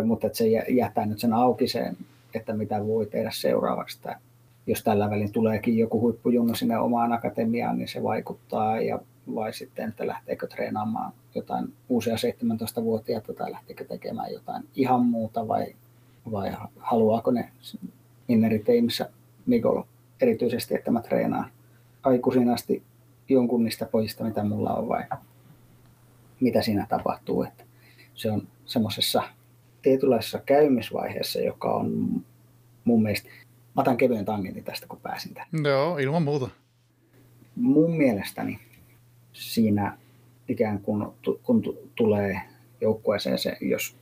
mutta 0.05 0.27
et 0.27 0.35
se 0.35 0.47
jättää 0.69 1.05
nyt 1.05 1.19
sen 1.19 1.33
auki 1.33 1.67
sen, 1.67 1.97
että 2.33 2.53
mitä 2.53 2.87
voi 2.87 3.05
tehdä 3.05 3.31
seuraavaksi. 3.33 3.97
Että 3.97 4.19
jos 4.67 4.83
tällä 4.83 5.09
välin 5.09 5.31
tuleekin 5.31 5.77
joku 5.77 6.01
huippujunnu 6.01 6.55
sinne 6.55 6.77
omaan 6.77 7.13
akatemiaan, 7.13 7.77
niin 7.77 7.87
se 7.87 8.03
vaikuttaa, 8.03 8.81
ja 8.81 8.99
vai 9.35 9.53
sitten, 9.53 9.89
että 9.89 10.07
lähteekö 10.07 10.47
treenaamaan 10.47 11.13
jotain 11.35 11.73
uusia 11.89 12.15
17-vuotiaita 12.15 13.33
tai 13.33 13.51
lähteekö 13.51 13.85
tekemään 13.85 14.33
jotain 14.33 14.63
ihan 14.75 15.05
muuta 15.05 15.47
vai, 15.47 15.75
vai 16.31 16.51
haluaako 16.77 17.31
ne 17.31 17.49
innerit 18.27 18.65
missä 18.81 19.09
Mikolo 19.45 19.87
erityisesti, 20.21 20.75
että 20.75 20.91
mä 20.91 21.01
treenaan 21.01 21.51
aikuisin 22.03 22.49
asti 22.49 22.83
jonkun 23.29 23.63
niistä 23.63 23.85
pojista, 23.85 24.23
mitä 24.23 24.43
mulla 24.43 24.73
on 24.73 24.87
vai 24.87 25.03
mitä 26.39 26.61
siinä 26.61 26.85
tapahtuu. 26.89 27.43
Että 27.43 27.63
se 28.15 28.31
on 28.31 28.47
semmoisessa 28.65 29.23
tietynlaisessa 29.83 30.39
käymisvaiheessa, 30.45 31.39
joka 31.41 31.73
on 31.73 32.21
mun 32.83 33.03
mielestä, 33.03 33.29
mä 33.75 33.81
otan 33.81 33.97
kevyen 33.97 34.25
tangentin 34.25 34.63
tästä, 34.63 34.87
kun 34.87 34.99
pääsin 34.99 35.33
tähän. 35.33 35.49
Joo, 35.63 35.97
ilman 35.97 36.23
muuta. 36.23 36.49
Mun 37.55 37.97
mielestäni 37.97 38.59
siinä 39.33 39.97
ikään 40.47 40.79
kuin 40.79 41.05
kun 41.43 41.77
tulee 41.95 42.41
joukkueeseen 42.81 43.37
se, 43.37 43.57
jos 43.61 43.95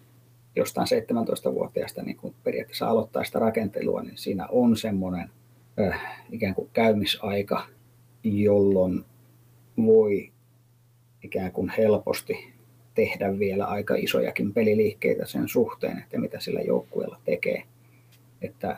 jostain 0.55 0.87
17-vuotiaasta 0.87 2.03
niin 2.03 2.17
kuin 2.17 2.35
periaatteessa 2.43 2.87
aloittaa 2.87 3.23
sitä 3.23 3.39
rakentelua, 3.39 4.01
niin 4.01 4.17
siinä 4.17 4.47
on 4.47 4.77
semmoinen 4.77 5.29
äh, 5.79 6.01
ikään 6.31 6.55
kuin 6.55 6.69
käymisaika, 6.73 7.67
jolloin 8.23 9.05
voi 9.85 10.31
ikään 11.23 11.51
kuin 11.51 11.71
helposti 11.77 12.53
tehdä 12.95 13.39
vielä 13.39 13.65
aika 13.65 13.95
isojakin 13.95 14.53
peliliikkeitä 14.53 15.25
sen 15.25 15.47
suhteen, 15.47 15.97
että 15.97 16.19
mitä 16.19 16.39
sillä 16.39 16.61
joukkueella 16.61 17.19
tekee. 17.25 17.63
Että 18.41 18.77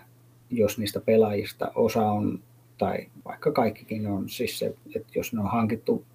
jos 0.50 0.78
niistä 0.78 1.02
pelaajista 1.02 1.72
osa 1.76 2.12
on, 2.12 2.40
tai 2.78 3.08
vaikka 3.26 3.52
kaikkikin 3.52 4.08
on, 4.08 4.30
siis 4.30 4.60
se, 4.60 4.76
että 4.96 5.12
jos 5.16 5.34
ne 5.34 5.40
on 5.40 5.52
hankittu 5.52 6.06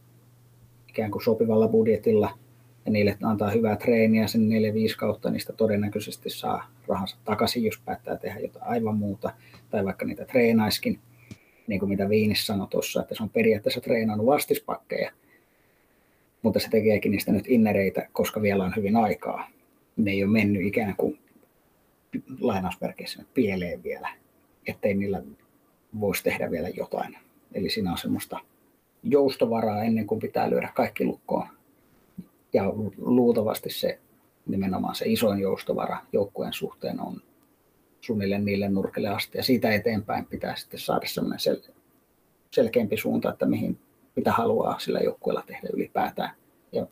ikään 0.88 1.10
kuin 1.10 1.24
sopivalla 1.24 1.68
budjetilla 1.68 2.38
ja 2.86 2.92
niille 2.92 3.18
antaa 3.22 3.50
hyvää 3.50 3.76
treeniä 3.76 4.26
sen 4.26 4.40
4-5 4.40 4.44
kautta, 4.96 5.30
niistä 5.30 5.52
todennäköisesti 5.52 6.30
saa 6.30 6.70
rahansa 6.88 7.16
takaisin, 7.24 7.64
jos 7.64 7.80
päättää 7.84 8.16
tehdä 8.16 8.40
jotain 8.40 8.64
aivan 8.64 8.96
muuta, 8.96 9.30
tai 9.70 9.84
vaikka 9.84 10.06
niitä 10.06 10.24
treenaiskin, 10.24 10.98
niin 11.66 11.80
kuin 11.80 11.88
mitä 11.88 12.08
Viinis 12.08 12.46
sanoi 12.46 12.66
tuossa, 12.70 13.00
että 13.00 13.14
se 13.14 13.22
on 13.22 13.30
periaatteessa 13.30 13.80
treenannut 13.80 14.26
vastispakkeja, 14.26 15.12
mutta 16.42 16.60
se 16.60 16.68
tekeekin 16.70 17.12
niistä 17.12 17.32
nyt 17.32 17.44
innereitä, 17.48 18.08
koska 18.12 18.42
vielä 18.42 18.64
on 18.64 18.72
hyvin 18.76 18.96
aikaa. 18.96 19.48
Ne 19.96 20.10
ei 20.10 20.24
ole 20.24 20.32
mennyt 20.32 20.62
ikään 20.62 20.94
kuin 20.96 21.18
lainausmerkeissä 22.40 23.22
pieleen 23.34 23.82
vielä, 23.82 24.08
ettei 24.66 24.94
niillä 24.94 25.22
voisi 26.00 26.24
tehdä 26.24 26.50
vielä 26.50 26.68
jotain. 26.68 27.16
Eli 27.54 27.70
siinä 27.70 27.92
on 27.92 27.98
semmoista 27.98 28.40
joustovaraa 29.02 29.82
ennen 29.82 30.06
kuin 30.06 30.20
pitää 30.20 30.50
lyödä 30.50 30.70
kaikki 30.74 31.04
lukkoon. 31.04 31.48
Ja 32.52 32.64
luultavasti 32.96 33.70
se 33.70 33.98
nimenomaan 34.46 34.94
se 34.94 35.04
isoin 35.08 35.40
joustovara 35.40 35.98
joukkueen 36.12 36.52
suhteen 36.52 37.00
on 37.00 37.22
suunnilleen 38.00 38.44
niille 38.44 38.68
nurkille 38.68 39.08
asti. 39.08 39.38
Ja 39.38 39.44
siitä 39.44 39.70
eteenpäin 39.70 40.24
pitää 40.26 40.56
sitten 40.56 40.80
saada 40.80 41.06
sellainen 41.06 41.38
sel- 41.38 41.72
selkeämpi 42.50 42.96
suunta, 42.96 43.32
että 43.32 43.46
mihin, 43.46 43.78
mitä 44.18 44.32
haluaa 44.32 44.78
sillä 44.78 45.00
joukkueella 45.00 45.42
tehdä 45.46 45.68
ylipäätään. 45.72 46.30
Ja 46.72 46.86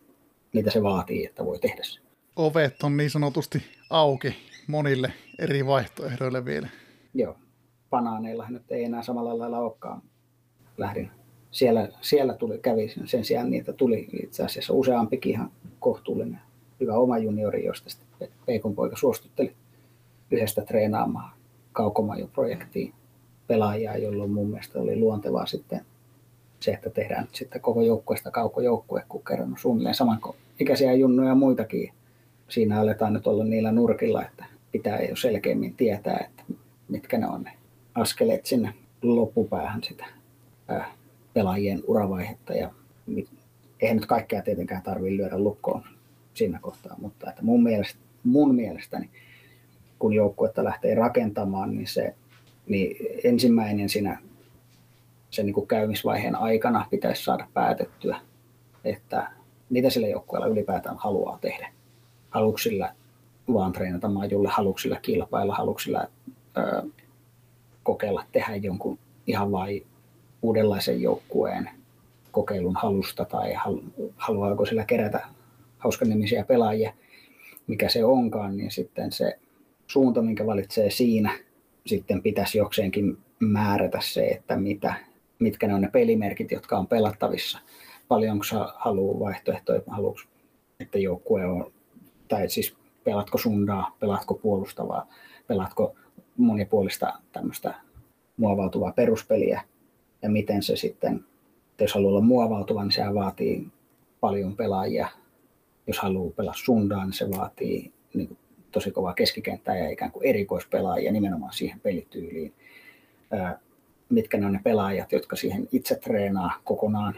mitä 0.53 0.71
se 0.71 0.83
vaatii, 0.83 1.27
että 1.27 1.45
voi 1.45 1.59
tehdä 1.59 1.83
se. 1.83 2.01
Ovet 2.37 2.83
on 2.83 2.97
niin 2.97 3.11
sanotusti 3.11 3.63
auki 3.91 4.37
monille 4.67 5.13
eri 5.39 5.67
vaihtoehdoille 5.67 6.45
vielä. 6.45 6.69
Joo, 7.15 7.37
banaaneilla 7.91 8.47
nyt 8.49 8.63
ei 8.71 8.85
enää 8.85 9.03
samalla 9.03 9.39
lailla 9.39 9.59
olekaan. 9.59 10.03
Lähdin 10.79 11.11
siellä, 11.51 11.89
siellä 12.01 12.35
tuli, 12.35 12.59
kävi 12.59 12.95
sen 13.05 13.25
sijaan 13.25 13.51
niitä 13.51 13.73
tuli 13.73 14.09
itse 14.23 14.45
asiassa 14.45 14.73
useampikin 14.73 15.33
ihan 15.33 15.51
kohtuullinen 15.81 16.41
hyvä 16.81 16.95
oma 16.95 17.19
juniori, 17.19 17.65
josta 17.65 17.91
sitten 17.91 18.29
Peikon 18.47 18.75
poika 18.75 18.97
suostutteli 18.97 19.55
yhdestä 20.31 20.63
treenaamaan 20.63 21.31
kaukomajoprojektiin 21.73 22.95
pelaajaa, 23.47 23.97
jolloin 23.97 24.31
mun 24.31 24.51
mielestä 24.51 24.79
oli 24.79 24.99
luontevaa 24.99 25.47
sitten 25.47 25.87
se, 26.61 26.71
että 26.71 26.91
tehdään 26.91 27.25
nyt 27.25 27.35
sitten 27.35 27.61
koko 27.61 27.83
joukkueesta 27.83 28.31
kaukojoukkue, 28.31 29.05
kun 29.09 29.25
kerran 29.29 29.51
on 29.51 29.59
suunnilleen 29.59 29.95
saman 29.95 30.21
ikäisiä 30.61 30.95
junnuja 30.95 31.29
ja 31.29 31.35
muitakin. 31.35 31.93
Siinä 32.49 32.81
aletaan 32.81 33.13
nyt 33.13 33.27
olla 33.27 33.45
niillä 33.45 33.73
nurkilla, 33.73 34.25
että 34.25 34.45
pitää 34.73 35.01
jo 35.01 35.17
selkeämmin 35.17 35.75
tietää, 35.75 36.27
että 36.31 36.43
mitkä 36.89 37.19
ne 37.19 37.29
on 37.29 37.43
ne 37.43 37.53
askeleet 37.95 38.47
sinne 38.47 38.75
loppupäähän 39.03 39.83
sitä 39.83 40.07
pelaajien 41.35 41.83
uravaihetta 41.87 42.53
ja 42.53 42.71
eihän 43.81 43.97
nyt 43.97 44.07
kaikkea 44.07 44.43
tietenkään 44.43 44.83
tarvitse 44.83 45.17
lyödä 45.17 45.39
lukkoon 45.39 45.83
siinä 46.35 46.59
kohtaa, 46.63 46.97
mutta 47.01 47.31
että 47.31 47.43
mun, 47.43 47.63
mielestä, 47.63 47.99
mun 48.25 48.55
mielestäni 48.55 49.11
kun 49.99 50.13
joukkuetta 50.13 50.65
lähtee 50.65 50.95
rakentamaan, 50.95 51.77
niin 51.77 51.87
se 51.87 52.15
niin 52.69 52.97
ensimmäinen 53.25 53.89
siinä 53.89 54.19
sen 55.31 55.47
niin 55.47 55.55
kuin 55.55 55.67
käymisvaiheen 55.67 56.37
aikana 56.37 56.87
pitäisi 56.91 57.25
saada 57.25 57.49
päätettyä, 57.55 58.21
että 58.85 59.31
mitä 59.71 59.91
sillä 59.91 60.09
joukkueella 60.09 60.47
ylipäätään 60.47 60.97
haluaa 60.99 61.39
tehdä. 61.41 61.73
Haluatko 62.31 62.59
vaan 63.53 63.73
treenata 63.73 64.09
maajulle, 64.09 64.49
haluatko 64.49 64.81
kilpailla, 65.03 65.55
haluatko 65.55 65.83
öö, 66.57 66.83
kokeilla 67.83 68.25
tehdä 68.33 68.57
jonkun 68.57 68.99
ihan 69.27 69.53
vai 69.53 69.83
uudenlaisen 70.43 71.03
joukkueen 71.03 71.71
kokeilun 72.31 72.77
halusta 72.77 73.25
tai 73.25 73.55
haluaako 74.17 74.67
sillä 74.67 74.85
kerätä 74.85 75.27
hauskanimisiä 75.79 76.45
pelaajia, 76.45 76.93
mikä 77.67 77.89
se 77.89 78.05
onkaan, 78.05 78.57
niin 78.57 78.71
sitten 78.71 79.13
se 79.13 79.39
suunta, 79.87 80.23
minkä 80.23 80.47
valitsee 80.47 80.91
siinä, 80.91 81.39
sitten 81.87 82.23
pitäisi 82.23 82.59
jokseenkin 82.59 83.19
määrätä 83.39 83.99
se, 84.03 84.27
että 84.27 84.57
mitä, 84.57 84.95
mitkä 85.39 85.67
ne 85.67 85.75
on 85.75 85.81
ne 85.81 85.91
pelimerkit, 85.93 86.51
jotka 86.51 86.79
on 86.79 86.87
pelattavissa. 86.87 87.59
Paljonko 88.09 88.45
sä 88.45 88.69
haluaa 88.77 89.21
vaihtoehtoja, 89.21 89.81
haluatko, 89.87 90.23
että 90.81 90.99
joukkue 90.99 91.47
on, 91.47 91.73
tai 92.29 92.49
siis 92.49 92.77
pelatko 93.05 93.39
sundaa, 93.39 93.97
pelatko 94.01 94.35
puolustavaa, 94.35 95.07
pelatko 95.47 95.95
monipuolista 96.37 97.13
tämmöistä 97.33 97.75
muovautuvaa 98.37 98.93
peruspeliä, 98.93 99.63
ja 100.23 100.31
miten 100.31 100.63
se 100.63 100.77
sitten, 100.77 101.25
jos 101.81 101.95
haluaa 101.95 102.11
olla 102.11 102.21
muovautuva, 102.21 102.83
niin 102.83 102.93
se 102.93 103.15
vaatii 103.15 103.67
paljon 104.21 104.57
pelaajia. 104.57 105.09
Jos 105.87 105.99
haluaa 105.99 106.33
pelaa 106.37 106.55
sundaan, 106.57 107.07
niin 107.07 107.13
se 107.13 107.31
vaatii 107.31 107.93
niin 108.15 108.29
kuin, 108.29 108.39
tosi 108.71 108.91
kovaa 108.91 109.15
keskikenttää 109.15 109.79
ja 109.79 109.91
ikään 109.91 110.13
kuin 110.13 110.27
erikoispelaajia 110.27 111.13
nimenomaan 111.13 111.53
siihen 111.53 111.81
pelityyliin. 111.81 112.53
Ää, 113.31 113.59
mitkä 114.09 114.39
ne 114.39 114.47
on 114.47 114.53
ne 114.53 114.61
pelaajat, 114.65 115.13
jotka 115.13 115.37
siihen 115.37 115.69
itse 115.73 115.95
treenaa 115.95 116.61
kokonaan, 116.65 117.15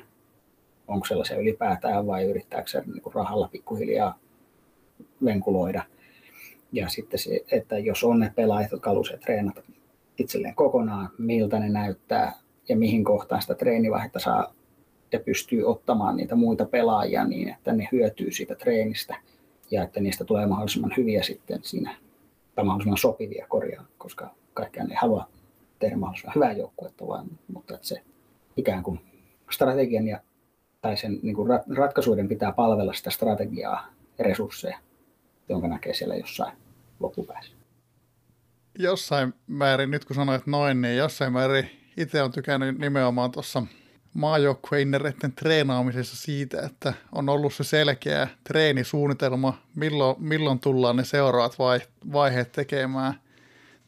onko 0.89 1.07
sellaisia 1.07 1.39
ylipäätään 1.39 2.07
vai 2.07 2.25
yrittääkö 2.25 2.71
se 2.71 2.83
niin 2.87 3.15
rahalla 3.15 3.49
pikkuhiljaa 3.49 4.19
venkuloida. 5.25 5.83
Ja 6.73 6.89
sitten 6.89 7.19
se, 7.19 7.41
että 7.53 7.79
jos 7.79 8.05
on 8.05 8.19
ne 8.19 8.33
pelaajat, 8.37 8.71
jotka 8.71 8.91
haluaisivat 8.91 9.21
treenata 9.21 9.63
itselleen 10.19 10.55
kokonaan, 10.55 11.09
miltä 11.19 11.59
ne 11.59 11.69
näyttää, 11.69 12.33
ja 12.69 12.77
mihin 12.77 13.05
kohtaan 13.05 13.43
sitä 13.43 13.55
treenivaihetta 13.55 14.19
saa 14.19 14.55
ja 15.13 15.21
pystyy 15.21 15.65
ottamaan 15.65 16.17
niitä 16.17 16.35
muita 16.35 16.65
pelaajia 16.65 17.25
niin, 17.25 17.49
että 17.49 17.73
ne 17.73 17.89
hyötyy 17.93 18.33
siitä 18.33 18.55
treenistä 18.55 19.17
ja 19.71 19.83
että 19.83 20.01
niistä 20.01 20.25
tulee 20.25 20.47
mahdollisimman 20.47 20.95
hyviä 20.97 21.23
sitten 21.23 21.59
siinä, 21.63 21.97
tai 22.55 22.65
mahdollisimman 22.65 22.99
sopivia 22.99 23.47
korjaa, 23.49 23.85
koska 23.99 24.31
kaikkiaan 24.55 24.91
ei 24.91 24.97
halua 25.01 25.29
tehdä 25.79 25.97
mahdollisimman 25.97 26.35
hyvää 26.35 26.53
joukkuetta, 26.53 27.07
vaan, 27.07 27.27
mutta 27.53 27.75
että 27.75 27.87
se 27.87 28.03
ikään 28.57 28.83
kuin 28.83 29.01
strategian 29.51 30.07
ja, 30.07 30.21
tai 30.81 30.97
sen 30.97 31.19
niin 31.23 31.35
kuin 31.35 31.49
ratkaisuiden 31.77 32.29
pitää 32.29 32.53
palvella 32.53 32.93
sitä 32.93 33.11
strategiaa 33.11 33.87
ja 34.19 34.25
resursseja, 34.25 34.79
jonka 35.49 35.69
näkee 35.69 35.95
siellä 35.95 36.17
jossain 36.17 36.53
loppupäässä. 37.01 37.53
Jossain 38.79 39.35
määrin, 39.47 39.91
nyt 39.91 40.05
kun 40.05 40.17
sanoit 40.17 40.47
noin, 40.47 40.81
niin 40.81 40.97
jossain 40.97 41.33
määrin 41.33 41.71
itse 41.97 42.23
on 42.23 42.33
tykännyt 42.33 42.79
nimenomaan 42.79 43.31
tuossa 43.31 43.63
maajoukkueinnereiden 44.15 45.33
treenaamisessa 45.33 46.17
siitä, 46.17 46.63
että 46.63 46.93
on 47.13 47.29
ollut 47.29 47.55
se 47.55 47.65
selkeä 47.65 48.29
treenisuunnitelma, 48.45 49.63
milloin, 49.75 50.17
milloin 50.19 50.61
tullaan 50.61 50.97
ne 50.97 51.05
seuraavat 51.05 51.57
vaiheet 52.13 52.53
tekemään. 52.53 53.15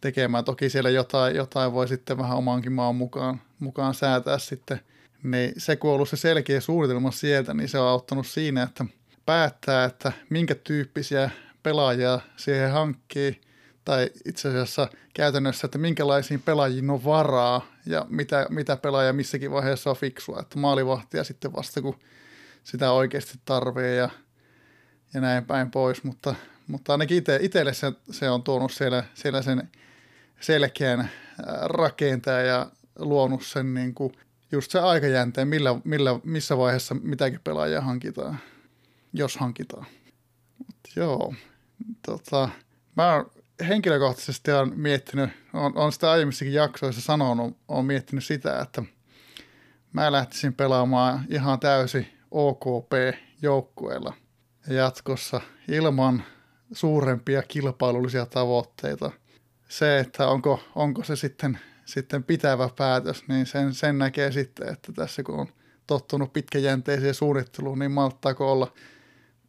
Tekemään. 0.00 0.44
Toki 0.44 0.70
siellä 0.70 0.90
jotain, 0.90 1.36
jotain 1.36 1.72
voi 1.72 1.88
sitten 1.88 2.18
vähän 2.18 2.38
omankin 2.38 2.72
maan 2.72 2.96
mukaan, 2.96 3.40
mukaan 3.58 3.94
säätää 3.94 4.38
sitten. 4.38 4.80
Niin 5.22 5.52
se, 5.58 5.76
kun 5.76 5.90
on 5.90 5.94
ollut 5.94 6.08
se 6.08 6.16
selkeä 6.16 6.60
suunnitelma 6.60 7.10
sieltä, 7.10 7.54
niin 7.54 7.68
se 7.68 7.78
on 7.78 7.88
auttanut 7.88 8.26
siinä, 8.26 8.62
että 8.62 8.84
päättää, 9.26 9.84
että 9.84 10.12
minkä 10.30 10.54
tyyppisiä 10.54 11.30
pelaajia 11.62 12.20
siihen 12.36 12.70
hankkii, 12.70 13.40
tai 13.84 14.10
itse 14.24 14.48
asiassa 14.48 14.88
käytännössä, 15.14 15.66
että 15.66 15.78
minkälaisiin 15.78 16.42
pelaajiin 16.42 16.90
on 16.90 17.04
varaa 17.04 17.66
ja 17.86 18.06
mitä, 18.08 18.46
mitä 18.50 18.76
pelaaja 18.76 19.12
missäkin 19.12 19.50
vaiheessa 19.50 19.90
on 19.90 19.96
fiksua. 19.96 20.40
Että 20.40 20.58
maalivahtia 20.58 21.24
sitten 21.24 21.52
vasta, 21.52 21.82
kun 21.82 21.98
sitä 22.64 22.92
oikeasti 22.92 23.38
tarvii 23.44 23.96
ja, 23.96 24.10
ja 25.14 25.20
näin 25.20 25.44
päin 25.44 25.70
pois, 25.70 26.04
mutta, 26.04 26.34
mutta 26.66 26.92
ainakin 26.92 27.24
itselle 27.40 27.74
se, 27.74 27.92
se 28.10 28.30
on 28.30 28.42
tuonut 28.42 28.72
siellä, 28.72 29.04
siellä 29.14 29.42
sen 29.42 29.68
selkeän 30.40 31.10
rakenteen 31.62 32.46
ja 32.48 32.70
luonut 32.98 33.46
sen 33.46 33.74
niin 33.74 33.94
kuin 33.94 34.12
just 34.52 34.70
se 34.70 34.78
aikajänteen, 34.78 35.48
millä, 35.48 35.80
millä, 35.84 36.20
missä 36.24 36.58
vaiheessa 36.58 36.94
mitäkin 36.94 37.40
pelaajia 37.44 37.80
hankitaan, 37.80 38.38
jos 39.12 39.36
hankitaan. 39.36 39.86
Mut 40.58 40.76
joo, 40.96 41.34
tota, 42.06 42.48
mä 42.96 43.14
oon 43.14 43.30
henkilökohtaisesti 43.68 44.52
on 44.52 44.72
miettinyt, 44.76 45.30
on, 45.52 45.72
on 45.76 45.92
sitä 45.92 46.10
aiemmissakin 46.10 46.54
jaksoissa 46.54 47.00
sanonut, 47.00 47.56
on 47.68 47.84
miettinyt 47.84 48.24
sitä, 48.24 48.60
että 48.60 48.82
mä 49.92 50.12
lähtisin 50.12 50.54
pelaamaan 50.54 51.24
ihan 51.28 51.60
täysi 51.60 52.08
OKP-joukkueella 52.30 54.14
jatkossa 54.68 55.40
ilman 55.68 56.22
suurempia 56.72 57.42
kilpailullisia 57.42 58.26
tavoitteita. 58.26 59.10
Se, 59.70 59.98
että 59.98 60.28
onko, 60.28 60.60
onko 60.74 61.04
se 61.04 61.16
sitten, 61.16 61.58
sitten 61.84 62.24
pitävä 62.24 62.68
päätös, 62.76 63.24
niin 63.28 63.46
sen, 63.46 63.74
sen 63.74 63.98
näkee 63.98 64.32
sitten, 64.32 64.68
että 64.68 64.92
tässä 64.92 65.22
kun 65.22 65.40
on 65.40 65.46
tottunut 65.86 66.32
pitkäjänteiseen 66.32 67.14
suunnitteluun, 67.14 67.78
niin 67.78 67.90
malttaako 67.90 68.52
olla 68.52 68.72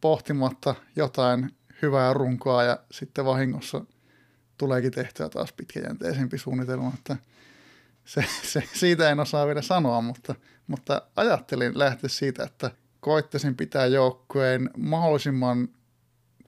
pohtimatta 0.02 0.76
jotain 0.96 1.50
hyvää 1.82 2.14
runkoa 2.14 2.64
ja 2.64 2.80
sitten 2.92 3.26
vahingossa 3.26 3.86
tuleekin 4.58 4.92
tehtyä 4.92 5.30
taas 5.30 5.54
pitkäjänteisempi 5.54 6.38
suunnitelma, 6.38 6.92
että 6.94 7.16
se, 8.06 8.26
se, 8.44 8.64
siitä 8.74 9.10
en 9.10 9.20
osaa 9.20 9.48
vielä 9.48 9.62
sanoa, 9.62 10.02
mutta, 10.02 10.36
mutta 10.68 11.02
ajattelin 11.16 11.80
lähteä 11.80 12.10
siitä, 12.10 12.44
että 12.44 12.72
koittaisin 13.00 13.56
pitää 13.56 13.86
joukkueen 13.86 14.70
mahdollisimman 14.78 15.70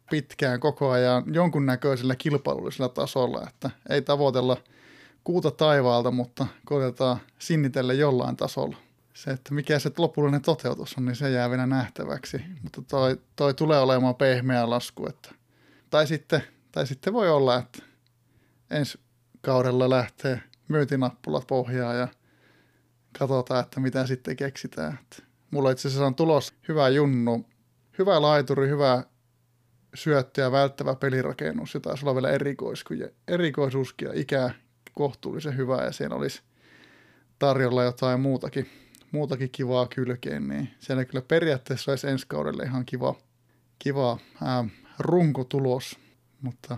pitkään 0.10 0.60
koko 0.60 0.90
ajan 0.90 1.24
jonkunnäköisellä 1.34 2.16
kilpailullisella 2.16 2.90
tasolla, 2.90 3.48
että 3.48 3.70
ei 3.90 4.02
tavoitella 4.02 4.58
kuuta 5.24 5.52
taivaalta, 5.52 6.12
mutta 6.12 6.48
koitetaan 6.66 7.18
sinnitellä 7.40 7.94
jollain 7.94 8.38
tasolla. 8.38 8.78
Se, 9.14 9.32
että 9.32 9.54
mikä 9.54 9.80
se 9.80 9.92
lopullinen 9.98 10.42
toteutus 10.42 10.98
on, 10.98 11.06
niin 11.06 11.16
se 11.16 11.30
jää 11.30 11.50
vielä 11.50 11.66
nähtäväksi, 11.66 12.42
mutta 12.64 12.82
toi, 12.82 13.18
toi 13.36 13.54
tulee 13.54 13.80
olemaan 13.80 14.16
pehmeä 14.16 14.70
lasku. 14.70 15.08
Että, 15.08 15.30
tai, 15.90 16.08
sitten, 16.08 16.44
tai 16.72 16.88
sitten 16.88 17.14
voi 17.14 17.30
olla, 17.30 17.58
että 17.58 17.84
ensi 18.72 19.00
kaudella 19.42 19.90
lähtee 19.90 20.42
myyntinappulat 20.68 21.48
pohjaan 21.48 21.98
ja 21.98 22.08
katsotaan, 23.20 23.64
että 23.64 23.80
mitä 23.80 24.08
sitten 24.08 24.36
keksitään. 24.36 25.00
Että 25.02 25.24
mulla 25.52 25.72
itse 25.72 25.88
asiassa 25.88 26.06
on 26.06 26.16
tulos 26.16 26.54
hyvä 26.68 26.90
junnu, 26.90 27.46
hyvä 27.98 28.22
laituri, 28.22 28.70
hyvä 28.70 29.04
syöttö 29.94 30.42
ja 30.42 30.52
välttävä 30.52 30.96
pelirakennus 30.96 31.74
ja 31.74 31.80
taisi 31.80 32.06
olla 32.06 32.16
vielä 32.16 32.30
erikoisuuskin 33.28 34.08
ja 34.08 34.12
ikä 34.14 34.50
kohtuullisen 34.94 35.58
hyvä 35.58 35.84
ja 35.84 35.92
siellä 35.92 36.16
olisi 36.16 36.42
tarjolla 37.40 37.84
jotain 37.84 38.20
muutakin, 38.20 38.70
muutakin 39.12 39.50
kivaa 39.52 39.88
kylkeen, 39.88 40.48
niin 40.48 40.70
siellä 40.80 41.06
kyllä 41.06 41.26
periaatteessa 41.28 41.92
olisi 41.92 42.08
ensi 42.08 42.26
kaudelle 42.28 42.64
ihan 42.64 42.86
kiva, 42.86 43.16
kiva 43.80 44.18
ää, 44.44 44.66
runkotulos, 45.00 46.00
mutta 46.42 46.78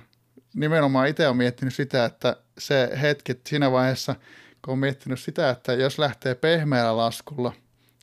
nimenomaan 0.53 1.07
itse 1.07 1.27
olen 1.27 1.37
miettinyt 1.37 1.73
sitä, 1.73 2.05
että 2.05 2.37
se 2.57 2.89
hetki 3.01 3.39
siinä 3.47 3.71
vaiheessa, 3.71 4.15
kun 4.61 4.71
olen 4.71 4.79
miettinyt 4.79 5.19
sitä, 5.19 5.49
että 5.49 5.73
jos 5.73 5.99
lähtee 5.99 6.35
pehmeällä 6.35 6.97
laskulla 6.97 7.53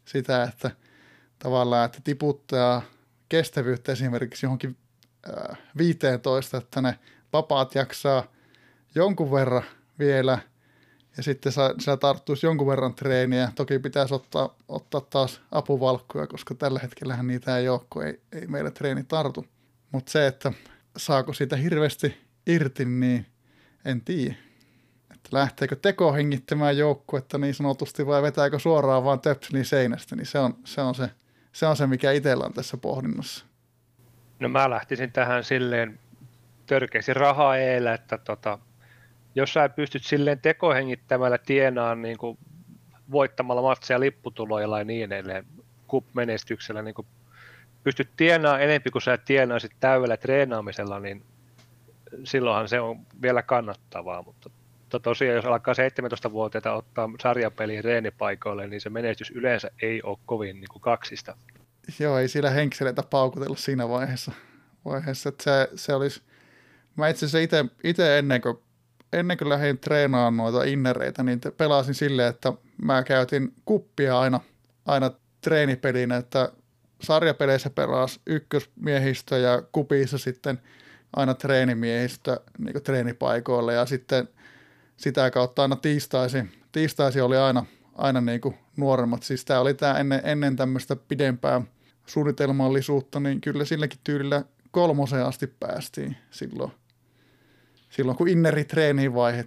sitä, 0.05 0.43
että 0.43 0.71
tavallaan, 1.39 1.87
että 1.87 1.99
tiputtaa 2.05 2.83
kestävyyttä 3.29 3.93
esimerkiksi 3.93 4.47
johonkin 4.47 4.77
15, 5.79 6.57
äh, 6.57 6.63
että 6.63 6.83
ne 6.83 6.99
vapaat 7.33 7.75
jaksaa 7.75 8.25
jonkun 8.95 9.31
verran 9.31 9.65
vielä 9.99 10.39
ja 11.17 11.23
sitten 11.23 11.53
sä 11.79 11.97
tarttuisi 12.01 12.47
jonkun 12.47 12.67
verran 12.67 12.95
treeniä. 12.95 13.53
Toki 13.55 13.79
pitäisi 13.79 14.15
ottaa, 14.15 14.57
ottaa 14.69 15.01
taas 15.01 15.41
apuvalkkuja, 15.51 16.27
koska 16.27 16.55
tällä 16.55 16.79
hetkellä 16.79 17.23
niitä 17.23 17.59
ei 17.59 17.69
ole, 17.69 17.81
kun 17.91 18.07
ei, 18.07 18.21
ei 18.33 18.47
meillä 18.47 18.71
treeni 18.71 19.05
tartu. 19.05 19.47
Mutta 19.93 20.13
se, 20.13 20.27
että 20.27 20.53
saako 20.97 21.33
siitä 21.33 21.57
hirveästi 21.57 22.19
irti, 22.47 22.85
niin 22.85 23.27
en 23.85 24.01
tiedä. 24.01 24.35
Että 25.11 25.29
lähteekö 25.33 25.77
teko 25.77 26.13
hengittämään 26.13 26.77
joukkuetta 26.77 27.39
niin 27.39 27.55
sanotusti 27.55 28.07
vai 28.07 28.23
vetääkö 28.23 28.59
suoraan 28.59 29.05
vaan 29.05 29.21
töpselin 29.21 29.65
seinästä, 29.65 30.17
niin 30.17 30.27
se 30.27 30.39
on 30.39 30.55
se, 30.65 30.81
on 30.81 30.95
se, 30.95 31.11
se, 31.53 31.67
on 31.67 31.77
se 31.77 31.87
mikä 31.87 32.13
itsellä 32.13 32.45
on 32.45 32.53
tässä 32.53 32.77
pohdinnassa. 32.77 33.45
No 34.43 34.49
mä 34.49 34.71
lähtisin 34.71 35.13
tähän 35.13 35.45
silleen 35.45 35.99
törkeästi 36.67 37.15
rahaa 37.15 37.57
eellä, 37.57 37.95
että 37.95 38.19
tota, 38.19 38.59
jos 39.35 39.53
sä 39.53 39.69
pystyt 39.69 40.05
silleen 40.05 40.41
tekohengittämällä 40.41 41.39
tienaan 41.39 42.03
niin 42.03 42.19
kuin 42.19 42.39
voittamalla 43.11 43.63
matseja 43.63 44.01
lipputuloilla 44.01 44.79
ja 44.79 44.85
niin 44.85 45.13
edelleen, 45.13 45.47
kup-menestyksellä, 45.87 46.83
niin 46.83 46.95
kuin 46.95 47.07
pystyt 47.85 48.09
tienaamaan 48.17 48.63
enemmän 48.63 48.93
kuin 48.93 49.03
sä 49.03 49.19
tienaisit 49.19 49.73
täydellä 49.81 50.17
treenaamisella, 50.17 51.01
niin 51.01 51.23
silloinhan 52.25 52.69
se 52.69 52.81
on 52.81 52.99
vielä 53.23 53.43
kannattavaa, 53.43 54.23
mutta 54.23 54.51
tosiaan 55.03 55.37
jos 55.37 55.45
alkaa 55.45 55.75
17-vuotiaita 55.75 56.73
ottaa 56.73 57.11
sarjapeliin 57.21 57.85
reenipaikoille, 57.85 58.67
niin 58.67 58.81
se 58.81 58.91
menestys 58.91 59.31
yleensä 59.31 59.71
ei 59.83 60.03
ole 60.03 60.19
kovin 60.27 60.57
niin 60.57 60.69
kuin 60.71 60.83
kaksista. 60.83 61.37
Joo, 61.99 62.19
ei 62.19 62.29
sillä 62.29 62.51
henkseleitä 62.51 63.03
paukutella 63.03 63.57
siinä 63.57 63.89
vaiheessa, 63.89 64.33
vaiheessa 64.85 65.29
että 65.29 65.45
se, 65.45 65.69
se 65.75 65.95
olisi, 65.95 66.23
mä 66.97 67.09
itse 67.09 67.27
asiassa 67.27 67.69
itse 67.85 68.19
ennen 68.19 68.41
kuin, 68.41 68.59
ennen 69.13 69.39
kuin 69.39 69.49
lähdin 69.49 69.79
treenaamaan 69.79 70.53
noita 70.53 70.65
innereitä, 70.65 71.23
niin 71.23 71.41
pelasin 71.57 71.95
silleen, 71.95 72.29
että 72.29 72.53
mä 72.83 73.03
käytin 73.03 73.53
kuppia 73.65 74.21
aina, 74.21 74.41
aina 74.87 75.11
treenipelinä, 75.41 76.17
että 76.17 76.53
sarjapeleissä 77.03 77.71
pelasi 77.71 78.21
ykkösmiehistö 78.27 79.39
ja 79.39 79.63
kupissa 79.73 80.19
sitten– 80.19 80.61
aina 81.17 81.35
treenimiehistä 81.35 82.41
niin 82.59 82.83
treenipaikoille 82.83 83.75
ja 83.75 83.87
sitten 83.87 84.29
sitä 84.97 85.31
kautta 85.31 85.63
aina 85.63 85.77
tiistaisi, 85.77 86.45
tiistaisi 86.73 87.21
oli 87.21 87.37
aina, 87.37 87.67
aina 87.95 88.21
niin 88.21 88.41
kuin 88.41 88.55
nuoremmat. 88.77 89.23
Siis 89.23 89.45
tämä 89.45 89.61
oli 89.61 89.75
tämä 89.75 89.99
ennen, 89.99 90.21
ennen 90.25 90.57
tämmöistä 90.57 90.97
pidempää 90.97 91.63
suunnitelmallisuutta, 92.07 93.21
niin 93.21 93.41
kyllä 93.41 93.65
silläkin 93.65 93.99
tyylillä 94.05 94.45
kolmoseen 94.71 95.27
asti 95.27 95.47
päästiin 95.47 96.17
silloin, 96.31 96.73
silloin 97.91 98.19
kun 98.19 98.29
inneri 98.29 98.65
treeniin 98.65 99.15
vaihe. 99.15 99.45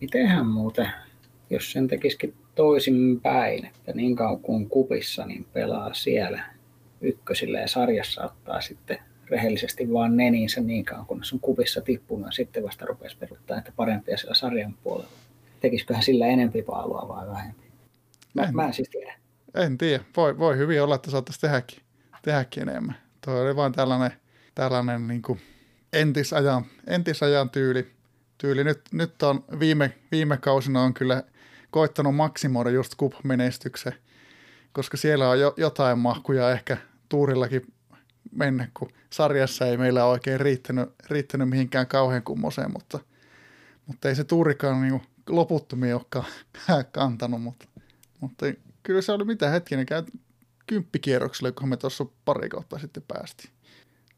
Mitenhän 0.00 0.46
muuten, 0.46 0.88
jos 1.50 1.72
sen 1.72 1.88
tekisikin 1.88 2.34
toisin 2.54 3.20
päin, 3.20 3.66
että 3.66 3.92
niin 3.92 4.16
kauan 4.16 4.40
kuin 4.40 4.68
kupissa, 4.68 5.26
niin 5.26 5.46
pelaa 5.52 5.94
siellä 5.94 6.42
ykkösillä 7.00 7.60
ja 7.60 7.68
sarjassa 7.68 8.24
ottaa 8.24 8.60
sitten 8.60 8.98
rehellisesti 9.30 9.92
vaan 9.92 10.16
neniinsä 10.16 10.60
niin 10.60 10.84
kauan, 10.84 11.06
kunnes 11.06 11.32
on 11.32 11.40
kupissa 11.40 11.80
tippunut 11.80 12.26
ja 12.26 12.32
sitten 12.32 12.64
vasta 12.64 12.86
rupesi 12.86 13.16
peruttaa, 13.16 13.58
että 13.58 13.72
parempia 13.76 14.16
siellä 14.16 14.34
sarjan 14.34 14.74
puolella. 14.82 15.10
Tekisiköhän 15.60 16.02
sillä 16.02 16.26
enempi 16.26 16.62
paalua 16.62 17.08
vai 17.08 17.26
vähempi? 17.26 17.67
Mä 18.38 18.48
en, 18.48 18.56
mä 18.56 18.66
en 18.66 18.72
siis 18.72 18.88
tiedä. 18.88 19.14
En 19.54 19.78
tiedä. 19.78 20.04
Voi, 20.16 20.38
voi 20.38 20.56
hyvin 20.56 20.82
olla, 20.82 20.94
että 20.94 21.10
saattaisi 21.10 21.40
tehdäkin, 21.40 21.78
tehdäkin 22.22 22.68
enemmän. 22.68 22.96
Tuo 23.24 23.34
oli 23.34 23.56
vain 23.56 23.72
tällainen, 23.72 24.12
tällainen 24.54 25.08
niin 25.08 25.22
kuin 25.22 25.40
entisajan, 25.92 26.64
entisajan 26.86 27.50
tyyli. 27.50 27.90
tyyli. 28.38 28.64
Nyt, 28.64 28.80
nyt 28.92 29.22
on 29.22 29.44
viime, 29.58 29.92
viime 30.12 30.36
kausina 30.36 30.82
on 30.82 30.94
kyllä 30.94 31.22
koittanut 31.70 32.14
maksimoida 32.16 32.70
just 32.70 32.94
kup-menestyksen, 32.94 33.94
koska 34.72 34.96
siellä 34.96 35.30
on 35.30 35.40
jo, 35.40 35.54
jotain 35.56 35.98
mahkuja 35.98 36.50
ehkä 36.50 36.76
tuurillakin 37.08 37.62
mennä, 38.32 38.68
kun 38.74 38.92
sarjassa 39.10 39.66
ei 39.66 39.76
meillä 39.76 40.04
oikein 40.04 40.40
riittänyt, 40.40 40.88
riittänyt 41.10 41.48
mihinkään 41.48 41.86
kauhean 41.86 42.22
kummoseen, 42.22 42.72
mutta, 42.72 42.98
mutta 43.86 44.08
ei 44.08 44.14
se 44.14 44.24
tuurikaan 44.24 44.82
niin 44.82 45.02
loputtomia 45.28 45.96
olekaan 45.96 46.26
kantanut, 46.92 47.42
mutta, 47.42 47.68
mutta 48.20 48.46
kyllä 48.82 49.02
se 49.02 49.12
oli 49.12 49.24
mitä 49.24 49.50
hetkinen, 49.50 49.86
käy 49.86 50.02
kymppikierrokselle, 50.66 51.52
kun 51.52 51.68
me 51.68 51.76
tuossa 51.76 52.06
pari 52.24 52.48
kautta 52.48 52.78
sitten 52.78 53.02
päästiin. 53.08 53.50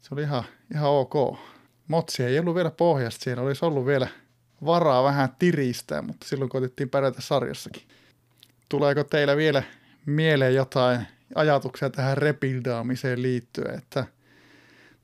Se 0.01 0.09
oli 0.15 0.23
ihan, 0.23 0.45
ihan 0.75 0.91
ok. 0.91 1.39
Motsi 1.89 2.23
ei 2.23 2.39
ollut 2.39 2.55
vielä 2.55 2.71
pohjasta, 2.71 3.25
siinä 3.25 3.43
olisi 3.43 3.65
ollut 3.65 3.87
vielä, 3.87 4.09
varaa 4.65 5.05
vähän 5.05 5.29
tiristää, 5.39 6.03
mutta 6.03 6.29
silloin 6.29 6.49
koitettiin 6.49 6.91
pärjätä 6.91 7.21
sarjassakin. 7.21 7.83
Tuleeko 8.69 9.05
teillä 9.05 9.37
vielä 9.37 9.63
mieleen 10.07 10.55
jotain 10.55 11.07
ajatuksia 11.35 11.91
tähän 11.91 12.19
rebuildaamiseen 12.19 13.23
liittyen, 13.23 13.79
että 13.79 14.07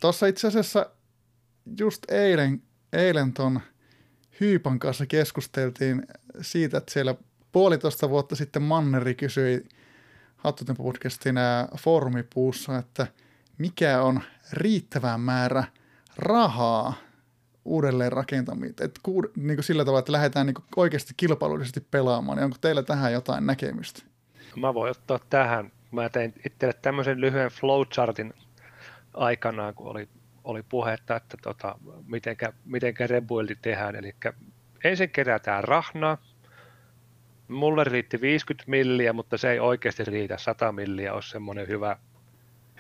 tuossa 0.01 0.26
itse 0.26 0.47
asiassa 0.47 0.90
just 1.78 2.11
eilen, 2.11 2.62
eilen 2.92 3.32
ton 3.32 3.61
Hyypan 4.40 4.78
kanssa 4.78 5.07
keskusteltiin 5.07 6.07
siitä, 6.40 6.78
että 6.78 6.92
siellä 6.92 7.14
puolitoista 7.57 8.09
vuotta 8.11 8.36
sitten 8.36 8.62
Manneri 8.62 9.14
kysyi 9.14 9.68
Hattutempo 10.36 10.82
podcastin 10.82 11.36
foorumipuussa, 11.78 12.78
että 12.78 13.07
mikä 13.59 14.02
on 14.02 14.20
riittävä 14.52 15.18
määrä 15.18 15.64
rahaa 16.16 16.94
uudelleen 17.64 18.12
rakentamiseen, 18.12 18.84
että 18.84 19.00
niin 19.36 19.62
sillä 19.62 19.84
tavalla, 19.84 19.98
että 19.98 20.12
lähdetään 20.12 20.46
niin 20.46 20.54
oikeasti 20.76 21.14
kilpailullisesti 21.16 21.80
pelaamaan, 21.80 22.38
niin 22.38 22.44
onko 22.44 22.57
teillä 22.61 22.82
tähän 22.82 23.12
jotain 23.12 23.46
näkemystä? 23.46 24.02
Mä 24.57 24.74
voin 24.74 24.90
ottaa 24.90 25.20
tähän. 25.30 25.72
Mä 25.90 26.09
tein 26.09 26.34
itselle 26.46 26.74
tämmöisen 26.82 27.20
lyhyen 27.20 27.50
flowchartin 27.50 28.34
aikanaan, 29.14 29.74
kun 29.74 29.86
oli, 29.86 30.09
oli 30.44 30.62
puhetta, 30.62 31.16
että 31.16 31.36
tota, 31.42 31.78
mitenkä, 32.07 32.52
mitenkä 32.64 33.07
rebuildi 33.07 33.57
tehdään. 33.62 33.96
Eli 33.96 34.14
ensin 34.84 35.11
kerätään 35.11 35.64
rahnaa. 35.64 36.18
Mulle 37.49 37.84
riitti 37.84 38.20
50 38.20 38.70
milliä, 38.70 39.12
mutta 39.12 39.38
se 39.38 39.51
ei 39.51 39.61
oikeasti 39.61 40.05
riitä. 40.05 40.38
100 40.38 40.72
milliä 40.72 41.14
olisi 41.14 41.30
semmoinen 41.30 41.68
hyvä, 41.68 41.97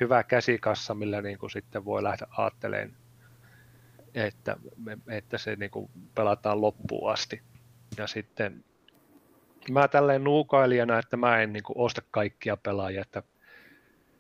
hyvä 0.00 0.22
käsikassa, 0.22 0.94
millä 0.94 1.22
niin 1.22 1.38
kuin 1.38 1.50
sitten 1.50 1.84
voi 1.84 2.02
lähteä 2.02 2.28
aatteleen, 2.30 2.96
että, 4.14 4.56
että 5.08 5.38
se 5.38 5.56
niin 5.56 5.70
kuin 5.70 5.90
pelataan 6.14 6.60
loppuun 6.60 7.12
asti. 7.12 7.42
Ja 7.98 8.06
sitten 8.06 8.64
mä 9.70 9.88
tälleen 9.88 10.24
nuukailijana, 10.24 10.98
että 10.98 11.16
mä 11.16 11.38
en 11.40 11.52
niin 11.52 11.62
kuin, 11.62 11.78
osta 11.78 12.02
kaikkia 12.10 12.56
pelaajia, 12.56 13.00
että 13.00 13.22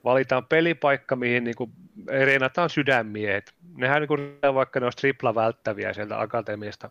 valitaan 0.04 0.46
pelipaikka, 0.46 1.16
mihin 1.16 1.44
niin 1.44 1.56
kuin, 1.56 1.72
reenataan 2.08 2.70
sydämiehet. 2.70 3.54
Nehän 3.76 4.00
niin 4.00 4.08
kuin, 4.08 4.38
vaikka 4.54 4.80
ne 4.80 4.86
olisi 4.86 4.98
tripla 4.98 5.34
välttäviä 5.34 5.92
sieltä 5.92 6.20
akatemiasta, 6.20 6.90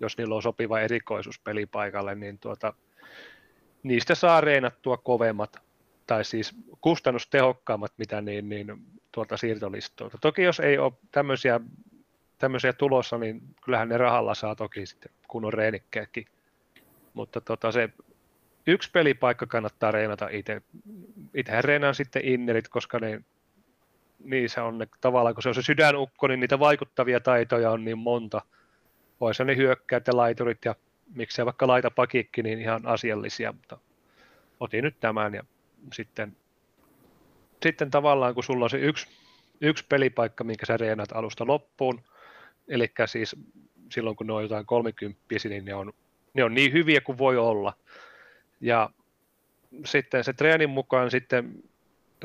jos 0.00 0.18
niillä 0.18 0.34
on 0.34 0.42
sopiva 0.42 0.80
erikoisuus 0.80 1.40
pelipaikalle, 1.40 2.14
niin 2.14 2.38
tuota, 2.38 2.74
niistä 3.88 4.14
saa 4.14 4.40
reenattua 4.40 4.96
kovemmat 4.96 5.62
tai 6.06 6.24
siis 6.24 6.54
kustannustehokkaammat, 6.80 7.92
mitä 7.96 8.20
niin, 8.20 8.48
niin 8.48 8.76
tuolta 9.12 9.36
siirtolistoilta. 9.36 10.18
Toki 10.20 10.42
jos 10.42 10.60
ei 10.60 10.78
ole 10.78 10.92
tämmöisiä, 11.10 11.60
tämmöisiä 12.38 12.72
tulossa, 12.72 13.18
niin 13.18 13.40
kyllähän 13.64 13.88
ne 13.88 13.98
rahalla 13.98 14.34
saa 14.34 14.54
toki 14.54 14.86
sitten 14.86 15.12
kunnon 15.28 15.52
reenikkeetkin 15.52 16.26
mutta 17.16 17.40
tota, 17.40 17.72
se 17.72 17.88
yksi 18.66 18.90
pelipaikka 18.90 19.46
kannattaa 19.46 19.90
reenata 19.90 20.28
itse. 20.30 20.62
Itsehän 21.34 21.64
reenaan 21.64 21.94
sitten 21.94 22.24
innerit, 22.24 22.68
koska 22.68 22.98
ne, 22.98 23.20
niissä 24.24 24.64
on 24.64 24.78
ne, 24.78 24.88
tavallaan, 25.00 25.34
kun 25.34 25.42
se 25.42 25.48
on 25.48 25.54
se 25.54 25.62
sydänukko, 25.62 26.26
niin 26.26 26.40
niitä 26.40 26.58
vaikuttavia 26.58 27.20
taitoja 27.20 27.70
on 27.70 27.84
niin 27.84 27.98
monta. 27.98 28.42
Voisi 29.20 29.44
ne 29.44 29.56
hyökkäät 29.56 30.06
ja 30.06 30.16
laiturit 30.16 30.64
ja 30.64 30.74
miksei 31.14 31.44
vaikka 31.44 31.66
laita 31.66 31.90
pakikki, 31.90 32.42
niin 32.42 32.60
ihan 32.60 32.86
asiallisia, 32.86 33.52
mutta 33.52 33.78
otin 34.60 34.84
nyt 34.84 35.00
tämän 35.00 35.34
ja 35.34 35.44
sitten, 35.92 36.36
sitten 37.62 37.90
tavallaan 37.90 38.34
kun 38.34 38.44
sulla 38.44 38.64
on 38.64 38.70
se 38.70 38.78
yksi, 38.78 39.06
yksi 39.60 39.84
pelipaikka, 39.88 40.44
minkä 40.44 40.66
sä 40.66 40.76
reenat 40.76 41.12
alusta 41.12 41.46
loppuun, 41.46 42.02
eli 42.68 42.92
siis 43.06 43.36
silloin 43.92 44.16
kun 44.16 44.26
ne 44.26 44.32
on 44.32 44.42
jotain 44.42 44.66
kolmikymppisiä, 44.66 45.48
niin 45.48 45.64
ne 45.64 45.74
on 45.74 45.92
ne 46.36 46.44
on 46.44 46.54
niin 46.54 46.72
hyviä 46.72 47.00
kuin 47.00 47.18
voi 47.18 47.36
olla. 47.36 47.72
Ja 48.60 48.90
sitten 49.84 50.24
se 50.24 50.32
treenin 50.32 50.70
mukaan 50.70 51.10
sitten 51.10 51.62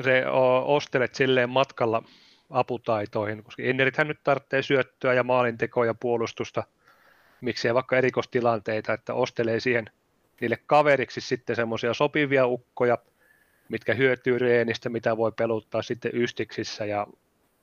se 0.04 0.24
ostelet 0.64 1.14
silleen 1.14 1.50
matkalla 1.50 2.02
aputaitoihin, 2.50 3.42
koska 3.42 3.62
innerithän 3.62 4.08
nyt 4.08 4.20
tarvitsee 4.24 4.62
syöttöä 4.62 5.14
ja 5.14 5.22
maalintekoa 5.22 5.86
ja 5.86 5.94
puolustusta, 5.94 6.64
miksei 7.42 7.74
vaikka 7.74 7.96
erikoistilanteita, 7.96 8.92
että 8.92 9.14
ostelee 9.14 9.60
siihen 9.60 9.84
niille 10.40 10.58
kaveriksi 10.66 11.20
sitten 11.20 11.56
semmoisia 11.56 11.94
sopivia 11.94 12.46
ukkoja, 12.46 12.98
mitkä 13.68 13.94
hyötyy 13.94 14.38
reenistä, 14.38 14.88
mitä 14.88 15.16
voi 15.16 15.32
peluttaa 15.32 15.82
sitten 15.82 16.10
ystiksissä 16.14 16.84
ja 16.84 17.06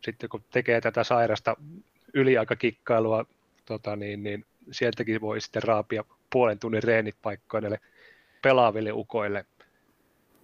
sitten 0.04 0.30
kun 0.30 0.44
tekee 0.52 0.82
tätä 0.82 1.04
sairasta 1.04 1.58
yliaikakikkailua, 2.14 3.26
tota 3.66 3.96
niin, 3.96 4.24
niin 4.24 4.46
sieltäkin 4.72 5.22
voi 5.22 5.42
sitten 5.42 5.64
raapia 5.64 6.04
puolen 6.30 6.60
tunnin 6.60 6.84
reenit 6.84 7.16
paikkoille 7.22 7.80
pelaaville 8.42 8.92
ukoille. 8.92 9.46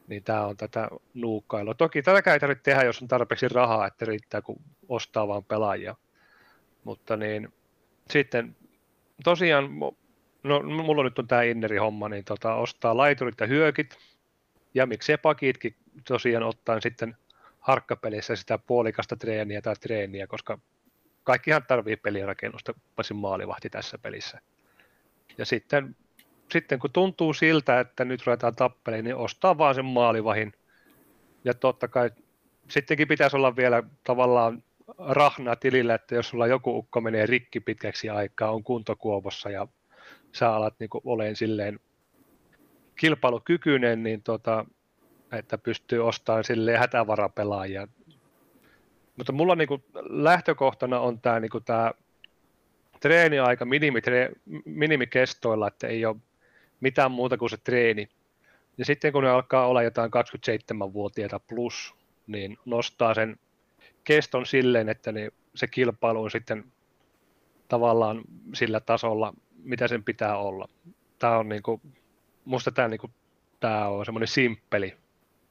Niin 0.08 0.24
tämä 0.24 0.46
on 0.46 0.58
tätä 0.58 0.88
nuukkailua. 1.14 1.74
Toki 1.74 2.02
tätä 2.02 2.34
ei 2.34 2.40
tarvitse 2.40 2.64
tehdä, 2.64 2.84
jos 2.84 3.02
on 3.02 3.08
tarpeeksi 3.08 3.48
rahaa, 3.48 3.88
että 3.88 4.06
riittää 4.06 4.42
kun 4.42 4.62
ostaa 4.90 5.28
vaan 5.28 5.44
pelaajia. 5.44 5.96
Mutta 6.84 7.18
niin, 7.18 7.54
sitten 8.10 8.56
tosiaan, 9.24 9.70
no 10.44 10.62
mulla 10.64 11.04
nyt 11.04 11.20
on 11.20 11.28
tämä 11.28 11.44
inneri 11.44 11.78
homma, 11.78 12.10
niin 12.10 12.26
tota, 12.26 12.56
ostaa 12.56 12.98
laiturit 12.98 13.40
ja 13.40 13.48
hyökit, 13.48 13.98
ja 14.74 14.86
miksei 14.86 15.18
pakitkin 15.18 15.76
tosiaan 16.08 16.44
ottaen 16.44 16.82
sitten 16.82 17.18
harkkapelissä 17.60 18.36
sitä 18.36 18.58
puolikasta 18.58 19.16
treeniä 19.16 19.62
tai 19.62 19.76
treeniä, 19.76 20.28
koska 20.28 20.60
kaikkihan 21.24 21.64
tarvii 21.68 21.96
pelirakennusta, 21.96 22.74
paitsi 22.96 23.14
maalivahti 23.14 23.70
tässä 23.70 23.98
pelissä. 23.98 24.42
Ja 25.38 25.46
sitten, 25.46 25.96
sitten 26.52 26.80
kun 26.80 26.92
tuntuu 26.92 27.34
siltä, 27.34 27.80
että 27.80 28.06
nyt 28.06 28.26
ruvetaan 28.26 28.56
tappeleen, 28.56 29.04
niin 29.04 29.16
ostaa 29.16 29.58
vaan 29.58 29.76
sen 29.76 29.86
maalivahin. 29.86 30.54
Ja 31.44 31.54
totta 31.54 31.88
kai 31.88 32.12
sittenkin 32.70 33.08
pitäisi 33.08 33.36
olla 33.36 33.56
vielä 33.56 33.84
tavallaan 34.04 34.64
rahna 34.98 35.56
tilillä, 35.56 35.96
että 35.96 36.16
jos 36.16 36.30
sulla 36.30 36.48
joku 36.48 36.78
ukko 36.78 37.02
menee 37.02 37.26
rikki 37.26 37.60
pitkäksi 37.60 38.10
aikaa, 38.10 38.52
on 38.52 38.64
kuntokuovossa 38.64 39.50
ja 39.50 39.68
sä 40.32 40.54
alat 40.54 40.76
niin 40.80 40.90
olemaan 41.04 41.36
silleen 41.36 41.80
kilpailukykyinen, 42.96 44.04
niin 44.04 44.22
tota, 44.22 44.66
että 45.32 45.58
pystyy 45.58 46.08
ostamaan 46.08 46.44
silleen 46.44 46.80
hätävarapelaajia. 46.80 47.88
Mutta 49.18 49.32
mulla 49.32 49.56
niin 49.56 49.68
kuin 49.68 49.84
lähtökohtana 50.10 51.00
on 51.00 51.20
tämä 51.20 51.40
niin 51.40 51.52
tämä 51.66 51.92
treeniaika 53.00 53.66
minimitre, 53.66 54.32
minimikestoilla, 54.66 55.68
että 55.68 55.88
ei 55.88 56.06
ole 56.06 56.16
mitään 56.80 57.12
muuta 57.12 57.38
kuin 57.38 57.50
se 57.50 57.58
treeni. 57.58 58.10
Ja 58.78 58.86
sitten 58.86 59.14
kun 59.14 59.24
ne 59.24 59.30
alkaa 59.30 59.68
olla 59.68 59.84
jotain 59.84 60.12
27-vuotiaita 60.12 61.40
plus, 61.40 61.96
niin 62.28 62.58
nostaa 62.66 63.14
sen 63.14 63.40
keston 64.06 64.46
silleen, 64.46 64.90
että 64.90 65.12
niin 65.12 65.32
se 65.56 65.68
kilpailu 65.68 66.24
on 66.24 66.32
sitten 66.32 66.64
tavallaan 67.68 68.22
sillä 68.54 68.80
tasolla, 68.80 69.34
mitä 69.64 69.88
sen 69.88 70.04
pitää 70.04 70.38
olla. 70.38 70.70
Tämä 71.20 71.38
on 71.38 71.50
niin 71.50 71.64
kuin, 71.64 71.82
musta 72.46 72.72
tämä, 72.72 72.88
niin 72.88 73.00
kuin, 73.00 73.14
tämä 73.60 73.88
on 73.88 74.06
semmoinen 74.06 74.28
simppeli, 74.28 74.98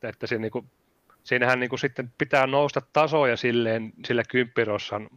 että 0.03 0.27
se 0.27 0.39
niin 0.39 0.51
kuin, 0.51 0.67
siinähän 1.25 1.61
niin 1.61 1.71
kuin 1.71 1.81
sitten 1.81 2.13
pitää 2.19 2.47
nousta 2.47 2.83
tasoja 2.93 3.37
silleen 3.37 3.93
sillä 4.07 4.23
kymppirossan 4.29 5.11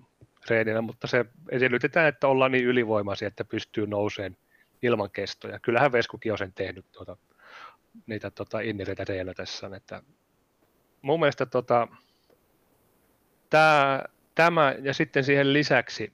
treeninä, 0.47 0.81
mutta 0.81 1.07
se 1.07 1.25
edellytetään, 1.51 2.07
että 2.07 2.27
ollaan 2.27 2.51
niin 2.51 2.65
ylivoimaisia, 2.65 3.27
että 3.27 3.43
pystyy 3.43 3.87
nouseen 3.87 4.37
ilman 4.81 5.11
kestoja. 5.11 5.59
Kyllähän 5.59 5.91
Veskukin 5.91 6.31
on 6.31 6.37
sen 6.37 6.53
tehnyt 6.53 6.85
tuota, 6.91 7.17
niitä 8.07 8.31
tuota, 8.31 8.59
innereitä 8.59 9.05
treenatessaan. 9.05 9.73
Että 9.73 10.01
mun 11.01 11.19
mielestä 11.19 11.45
tota, 11.45 11.87
tää, 13.49 14.09
tämä 14.35 14.75
ja 14.81 14.93
sitten 14.93 15.23
siihen 15.23 15.53
lisäksi, 15.53 16.13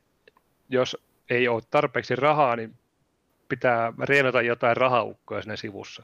jos 0.70 0.98
ei 1.30 1.48
ole 1.48 1.62
tarpeeksi 1.72 2.16
rahaa, 2.16 2.56
niin 2.56 2.74
pitää 3.50 3.94
reenata 4.00 4.42
jotain 4.42 4.78
rahaukkoja 4.78 5.42
sinne 5.42 5.58
sivussa. 5.58 6.04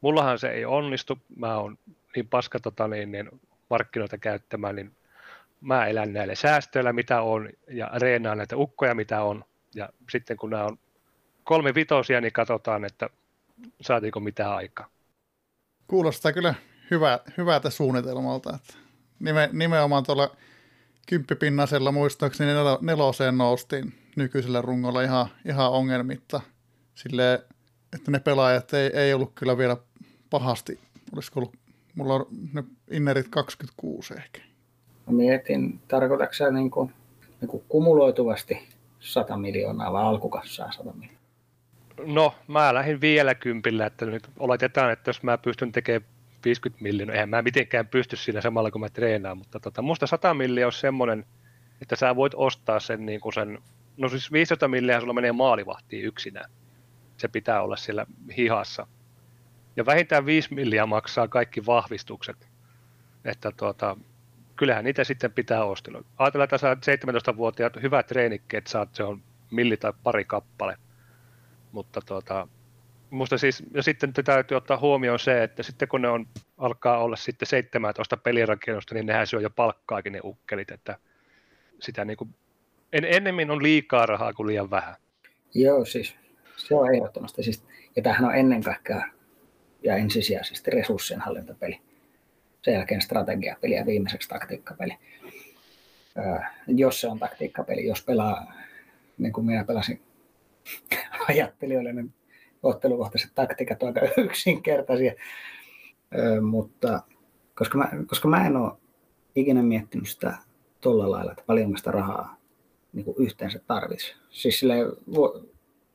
Mullahan 0.00 0.38
se 0.38 0.48
ei 0.48 0.64
onnistu, 0.64 1.18
mä 1.36 1.56
oon 1.56 1.78
niin 2.16 2.28
paska 2.28 2.60
tota, 2.60 2.88
niin, 2.88 3.12
niin 3.12 3.40
markkinoita 3.70 4.18
käyttämään, 4.18 4.76
niin 4.76 4.92
mä 5.60 5.86
elän 5.86 6.12
näille 6.12 6.34
säästöillä, 6.34 6.92
mitä 6.92 7.22
on, 7.22 7.48
ja 7.68 7.90
reenaan 7.94 8.38
näitä 8.38 8.56
ukkoja, 8.56 8.94
mitä 8.94 9.22
on. 9.22 9.44
Ja 9.74 9.88
sitten 10.10 10.36
kun 10.36 10.50
nämä 10.50 10.64
on 10.64 10.78
kolme 11.44 11.74
vitosia, 11.74 12.20
niin 12.20 12.32
katsotaan, 12.32 12.84
että 12.84 13.10
saatiinko 13.80 14.20
mitään 14.20 14.52
aikaa. 14.52 14.88
Kuulostaa 15.86 16.32
kyllä 16.32 16.54
hyvä, 16.90 17.18
hyvältä 17.36 17.70
suunnitelmalta. 17.70 18.54
Että 18.54 18.74
nime, 19.20 19.48
nimenomaan 19.52 20.04
tuolla 20.04 20.36
kymppipinnasella 21.06 21.92
muistaakseni 21.92 22.52
nel, 22.52 22.78
neloseen 22.80 23.38
noustiin 23.38 23.94
nykyisellä 24.16 24.62
rungolla 24.62 25.02
ihan, 25.02 25.26
ihan 25.48 25.70
ongelmitta. 25.70 26.40
Sille, 26.94 27.44
että 27.92 28.10
ne 28.10 28.18
pelaajat 28.18 28.74
ei, 28.74 28.90
ei 28.94 29.14
ollut 29.14 29.32
kyllä 29.34 29.58
vielä 29.58 29.76
pahasti. 30.30 30.80
Olisiko 31.14 31.40
ollut, 31.40 31.54
mulla 31.94 32.14
on 32.14 32.26
ne 32.52 32.64
innerit 32.90 33.28
26 33.28 34.14
ehkä. 34.14 34.40
Mä 35.06 35.12
mietin, 35.12 35.80
tarkoitatko 35.88 36.32
sä 36.32 36.50
niin 36.50 36.70
kuin, 36.70 36.92
niin 37.40 37.48
kuin 37.48 37.64
kumuloituvasti 37.68 38.68
100 39.00 39.36
miljoonaa 39.36 39.92
vai 39.92 40.02
alkukassaa 40.02 40.72
100 40.72 40.92
miljoonaa? 40.92 41.22
No, 42.06 42.34
mä 42.48 42.74
lähdin 42.74 43.00
vielä 43.00 43.34
kympillä, 43.34 43.86
että 43.86 44.06
nyt 44.06 44.28
oletetaan, 44.38 44.92
että 44.92 45.08
jos 45.08 45.22
mä 45.22 45.38
pystyn 45.38 45.72
tekemään 45.72 46.10
50 46.44 46.82
miljoonaa, 46.82 47.14
eihän 47.14 47.28
mä 47.28 47.42
mitenkään 47.42 47.88
pysty 47.88 48.16
siinä 48.16 48.40
samalla 48.40 48.70
kun 48.70 48.80
mä 48.80 48.88
treenaan, 48.88 49.38
mutta 49.38 49.60
tota, 49.60 49.82
musta 49.82 50.06
100 50.06 50.34
miljoonaa 50.34 50.66
on 50.66 50.72
semmoinen, 50.72 51.24
että 51.82 51.96
sä 51.96 52.16
voit 52.16 52.32
ostaa 52.36 52.80
sen, 52.80 53.06
niin 53.06 53.20
kuin 53.20 53.32
sen 53.32 53.58
no 53.96 54.08
siis 54.08 54.32
15 54.32 54.68
milliä 54.68 55.00
sulla 55.00 55.12
menee 55.12 55.32
maalivahtiin 55.32 56.04
yksinään. 56.04 56.50
Se 57.16 57.28
pitää 57.28 57.62
olla 57.62 57.76
siellä 57.76 58.06
hihassa. 58.36 58.86
Ja 59.76 59.86
vähintään 59.86 60.26
5 60.26 60.54
milliä 60.54 60.86
maksaa 60.86 61.28
kaikki 61.28 61.66
vahvistukset. 61.66 62.48
Että 63.24 63.52
tuota, 63.56 63.96
kyllähän 64.56 64.84
niitä 64.84 65.04
sitten 65.04 65.32
pitää 65.32 65.64
ostella. 65.64 66.04
Ajatellaan, 66.18 66.44
että 66.44 66.58
sä 66.58 66.74
17-vuotiaat 66.74 67.82
hyvät 67.82 68.06
treenikkeet 68.06 68.66
saat, 68.66 68.94
se 68.94 69.04
on 69.04 69.22
milli 69.50 69.76
tai 69.76 69.92
pari 70.02 70.24
kappale. 70.24 70.76
Mutta 71.72 72.00
tuota, 72.00 72.48
musta 73.12 73.38
siis, 73.38 73.62
ja 73.74 73.82
sitten 73.82 74.12
täytyy 74.12 74.56
ottaa 74.56 74.78
huomioon 74.78 75.18
se, 75.18 75.42
että 75.42 75.62
sitten 75.62 75.88
kun 75.88 76.02
ne 76.02 76.08
on, 76.08 76.26
alkaa 76.58 76.98
olla 76.98 77.16
sitten 77.16 77.46
17 77.46 78.16
pelirakennusta, 78.16 78.94
niin 78.94 79.06
nehän 79.06 79.26
syö 79.26 79.40
jo 79.40 79.50
palkkaakin 79.50 80.12
ne 80.12 80.20
ukkelit, 80.24 80.70
että 80.70 80.98
sitä 81.80 82.04
niin 82.04 82.16
kuin, 82.16 82.34
en, 82.92 83.04
ennemmin 83.04 83.50
on 83.50 83.62
liikaa 83.62 84.06
rahaa 84.06 84.32
kuin 84.32 84.46
liian 84.46 84.70
vähän. 84.70 84.94
Joo, 85.54 85.84
siis 85.84 86.14
se 86.56 86.74
on 86.74 86.94
ehdottomasti. 86.94 87.42
Siis, 87.42 87.64
ja 87.96 88.02
tämähän 88.02 88.24
on 88.24 88.34
ennen 88.34 88.62
kaikkea 88.62 89.08
ja 89.82 89.96
ensisijaisesti 89.96 90.70
resurssien 90.70 91.20
hallintapeli. 91.20 91.80
Sen 92.62 92.74
jälkeen 92.74 93.00
strategiapeli 93.00 93.74
ja 93.74 93.86
viimeiseksi 93.86 94.28
taktiikkapeli. 94.28 94.96
Öö, 96.18 96.38
jos 96.66 97.00
se 97.00 97.08
on 97.08 97.18
taktiikkapeli, 97.18 97.86
jos 97.86 98.04
pelaa 98.04 98.52
niin 99.18 99.32
kuin 99.32 99.46
minä 99.46 99.64
pelasin 99.64 100.02
ajattelijoille, 101.28 101.92
niin 101.92 102.14
ottelukohtaiset 102.62 103.30
taktiikat 103.34 103.82
ovat 103.82 103.96
aika 103.96 104.20
yksinkertaisia. 104.20 105.14
Öö, 106.18 106.40
mutta 106.40 107.02
koska 107.54 107.78
mä, 107.78 107.90
koska 108.06 108.28
mä 108.28 108.46
en 108.46 108.56
ole 108.56 108.72
ikinä 109.36 109.62
miettinyt 109.62 110.08
sitä 110.08 110.38
tuolla 110.80 111.10
lailla, 111.10 111.32
että 111.32 111.44
paljonko 111.46 111.76
sitä 111.76 111.90
rahaa 111.90 112.36
niin 112.92 113.04
kuin 113.04 113.16
yhteensä 113.18 113.60
tarvitsisi. 113.66 114.14
Siis 114.30 114.60
sille, 114.60 114.74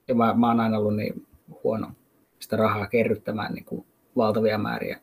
ja 0.08 0.16
mä, 0.16 0.34
mä 0.34 0.48
oon 0.48 0.60
aina 0.60 0.78
ollut 0.78 0.96
niin 0.96 1.28
huono 1.64 1.92
sitä 2.40 2.58
rahaa 2.58 2.88
kerryttämään 2.88 3.54
niin 3.54 3.66
kuin 3.66 3.86
valtavia 4.16 4.58
määriä 4.58 5.00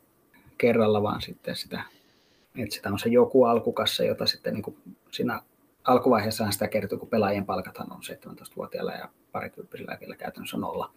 kerralla, 0.57 1.03
vaan 1.03 1.21
sitten 1.21 1.55
sitä, 1.55 1.81
että 2.57 2.75
sitä 2.75 2.89
on 2.89 2.99
se 2.99 3.09
joku 3.09 3.43
alkukassa, 3.43 4.03
jota 4.03 4.25
sitten 4.25 4.53
niin 4.53 4.63
kuin 4.63 4.77
siinä 5.11 5.41
alkuvaiheessa 5.83 6.51
sitä 6.51 6.67
kertyy, 6.67 6.97
kun 6.97 7.09
pelaajien 7.09 7.45
palkathan 7.45 7.91
on 7.91 8.01
17-vuotiailla 8.03 8.93
ja 8.93 9.09
parikymppisillä 9.31 9.97
vielä 9.99 10.15
käytännössä 10.15 10.57
nolla. 10.57 10.91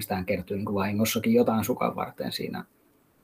Sitähän 0.00 0.24
kertyy 0.24 0.56
niin 0.56 0.74
vahingossakin 0.74 1.34
jotain 1.34 1.64
sukan 1.64 1.96
varten 1.96 2.32
siinä. 2.32 2.64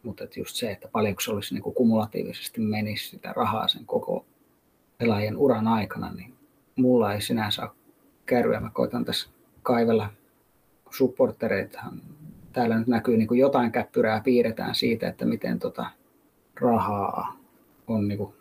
Mutta 0.02 0.24
just 0.36 0.56
se, 0.56 0.70
että 0.70 0.88
paljonko 0.92 1.20
se 1.20 1.32
olisi 1.32 1.54
niin 1.54 1.62
kuin 1.62 1.74
kumulatiivisesti 1.74 2.60
menisi 2.60 3.08
sitä 3.08 3.32
rahaa 3.36 3.68
sen 3.68 3.86
koko 3.86 4.26
pelaajien 4.98 5.36
uran 5.36 5.68
aikana, 5.68 6.12
niin 6.12 6.34
mulla 6.76 7.12
ei 7.12 7.20
sinänsä 7.20 7.62
ole 7.62 7.70
kärryä. 8.26 8.60
Mä 8.60 8.70
koitan 8.70 9.04
tässä 9.04 9.30
kaivella 9.62 10.10
supportereitahan. 10.90 12.02
Täällä 12.52 12.78
nyt 12.78 12.86
näkyy 12.86 13.16
niin 13.16 13.28
kuin 13.28 13.40
jotain 13.40 13.72
käppyrää 13.72 14.20
piirretään 14.20 14.74
siitä, 14.74 15.08
että 15.08 15.24
miten 15.24 15.58
tota 15.58 15.86
rahaa 16.60 17.36
on 17.86 18.08
niin 18.08 18.18
kuin 18.18 18.34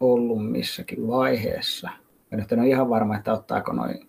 ollut 0.00 0.50
missäkin 0.50 1.08
vaiheessa. 1.08 1.90
Ja 2.30 2.36
nyt 2.36 2.52
en 2.52 2.58
ole 2.58 2.68
ihan 2.68 2.90
varma, 2.90 3.16
että 3.16 3.32
ottaako 3.32 3.72
noin 3.72 4.08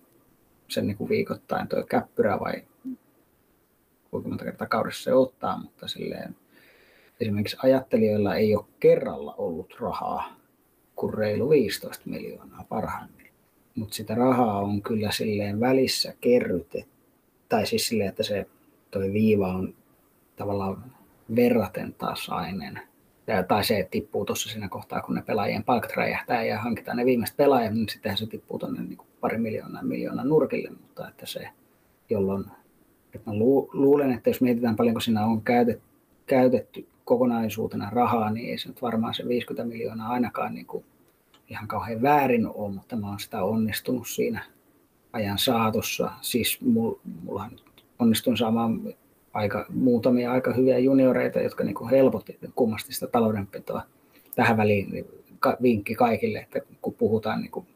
sen 0.67 0.87
niin 0.87 0.97
kuin 0.97 1.09
viikoittain 1.09 1.67
tuo 1.67 1.83
käppyrä 1.83 2.39
vai 2.39 2.63
kuinka 4.11 4.29
monta 4.29 4.43
kertaa 4.45 4.67
kaudessa 4.67 5.03
se 5.03 5.13
ottaa, 5.13 5.57
mutta 5.61 5.87
silleen, 5.87 6.35
esimerkiksi 7.19 7.57
ajattelijoilla 7.63 8.35
ei 8.35 8.55
ole 8.55 8.65
kerralla 8.79 9.35
ollut 9.37 9.77
rahaa 9.79 10.35
kuin 10.95 11.13
reilu 11.13 11.49
15 11.49 12.09
miljoonaa 12.09 12.65
parhaimmillaan. 12.69 13.27
Mutta 13.75 13.95
sitä 13.95 14.15
rahaa 14.15 14.61
on 14.61 14.81
kyllä 14.81 15.11
silleen 15.11 15.59
välissä 15.59 16.13
kerrytetty, 16.21 16.91
tai 17.49 17.65
siis 17.65 17.87
silleen, 17.87 18.09
että 18.09 18.23
se 18.23 18.47
toi 18.91 19.13
viiva 19.13 19.47
on 19.47 19.73
tavallaan 20.35 20.83
verraten 21.35 21.93
tasainen. 21.93 22.81
Ja, 23.27 23.43
tai 23.43 23.63
se 23.63 23.87
tippuu 23.91 24.25
tuossa 24.25 24.49
siinä 24.49 24.69
kohtaa, 24.69 25.01
kun 25.01 25.15
ne 25.15 25.21
pelaajien 25.21 25.63
palkat 25.63 25.91
räjähtää 25.95 26.43
ja 26.43 26.59
hankitaan 26.59 26.97
ne 26.97 27.05
viimeiset 27.05 27.37
pelaajat, 27.37 27.73
niin 27.73 27.89
sittenhän 27.89 28.17
se 28.17 28.27
tippuu 28.27 28.59
tuonne 28.59 28.81
niin 28.81 28.97
pari 29.21 29.37
miljoonaa 29.37 29.83
miljoonan 29.83 30.29
nurkille, 30.29 30.69
mutta 30.69 31.09
että 31.09 31.25
se, 31.25 31.49
jolloin 32.09 32.45
että 33.15 33.31
mä 33.31 33.37
luulen, 33.73 34.11
että 34.11 34.29
jos 34.29 34.41
mietitään 34.41 34.75
paljonko 34.75 34.99
siinä 34.99 35.25
on 35.25 35.41
käytetty, 35.41 35.83
käytetty 36.25 36.87
kokonaisuutena 37.05 37.89
rahaa, 37.89 38.31
niin 38.31 38.49
ei 38.49 38.57
se 38.57 38.67
nyt 38.67 38.81
varmaan 38.81 39.13
se 39.13 39.27
50 39.27 39.73
miljoonaa 39.73 40.09
ainakaan 40.09 40.53
niin 40.53 40.65
kuin 40.65 40.85
ihan 41.49 41.67
kauhean 41.67 42.01
väärin 42.01 42.47
ole, 42.47 42.73
mutta 42.73 42.95
mä 42.95 43.07
oon 43.07 43.19
sitä 43.19 43.43
onnistunut 43.43 44.07
siinä 44.07 44.43
ajan 45.13 45.37
saatossa. 45.37 46.11
Siis 46.21 46.61
mulla 46.61 47.49
nyt 47.51 47.85
onnistuin 47.99 48.37
saamaan 48.37 48.93
aika, 49.33 49.65
muutamia 49.69 50.31
aika 50.31 50.53
hyviä 50.53 50.77
junioreita, 50.77 51.39
jotka 51.39 51.63
niin 51.63 51.75
kuin 51.75 51.89
helpotti 51.89 52.39
kummasti 52.55 52.93
sitä 52.93 53.07
taloudenpitoa. 53.07 53.81
Tähän 54.35 54.57
väliin 54.57 54.89
niin 54.89 55.05
vinkki 55.61 55.95
kaikille, 55.95 56.39
että 56.39 56.59
kun 56.81 56.93
puhutaan 56.93 57.41
niin 57.41 57.51
kuin 57.51 57.67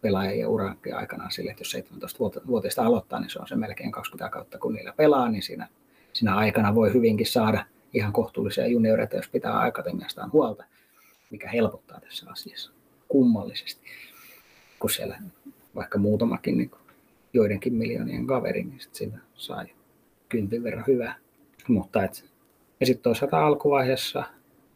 pelaajien 0.00 0.48
uran 0.48 0.78
aikana 0.94 1.30
sille, 1.30 1.50
että 1.50 1.60
jos 1.60 1.76
17-vuotiaista 1.76 2.82
aloittaa, 2.82 3.20
niin 3.20 3.30
se 3.30 3.38
on 3.38 3.48
se 3.48 3.56
melkein 3.56 3.92
20 3.92 4.32
kautta, 4.32 4.58
kun 4.58 4.74
niillä 4.74 4.92
pelaa, 4.92 5.28
niin 5.28 5.42
siinä, 5.42 5.68
siinä 6.12 6.36
aikana 6.36 6.74
voi 6.74 6.92
hyvinkin 6.92 7.26
saada– 7.26 7.64
ihan 7.94 8.12
kohtuullisia 8.12 8.66
junioreita, 8.66 9.16
jos 9.16 9.28
pitää 9.28 9.62
akatemiastaan 9.62 10.32
huolta, 10.32 10.64
mikä 11.30 11.48
helpottaa 11.48 12.00
tässä 12.00 12.26
asiassa 12.30 12.72
kummallisesti. 13.08 13.86
Kun 14.78 14.90
siellä 14.90 15.18
vaikka 15.74 15.98
muutamakin 15.98 16.58
niin 16.58 16.70
joidenkin 17.32 17.74
miljoonien 17.74 18.26
kaveri, 18.26 18.64
niin 18.64 18.80
sit 18.80 18.94
siinä 18.94 19.18
sai 19.34 19.66
kympin 20.28 20.62
verran 20.62 20.84
hyvää. 20.86 21.14
Mutta 21.68 22.04
et, 22.04 22.24
ja 22.80 22.86
sitten 22.86 23.02
toisaalta 23.02 23.46
alkuvaiheessa, 23.46 24.24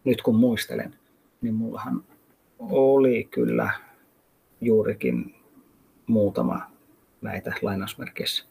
nyt 0.04 0.22
kun 0.22 0.36
muistelen, 0.36 0.94
niin 1.42 1.54
mullahan 1.54 2.04
oli 2.58 3.24
kyllä 3.30 3.70
juurikin 4.62 5.34
muutama 6.06 6.70
näitä 7.22 7.52
lainausmerkeissä 7.62 8.44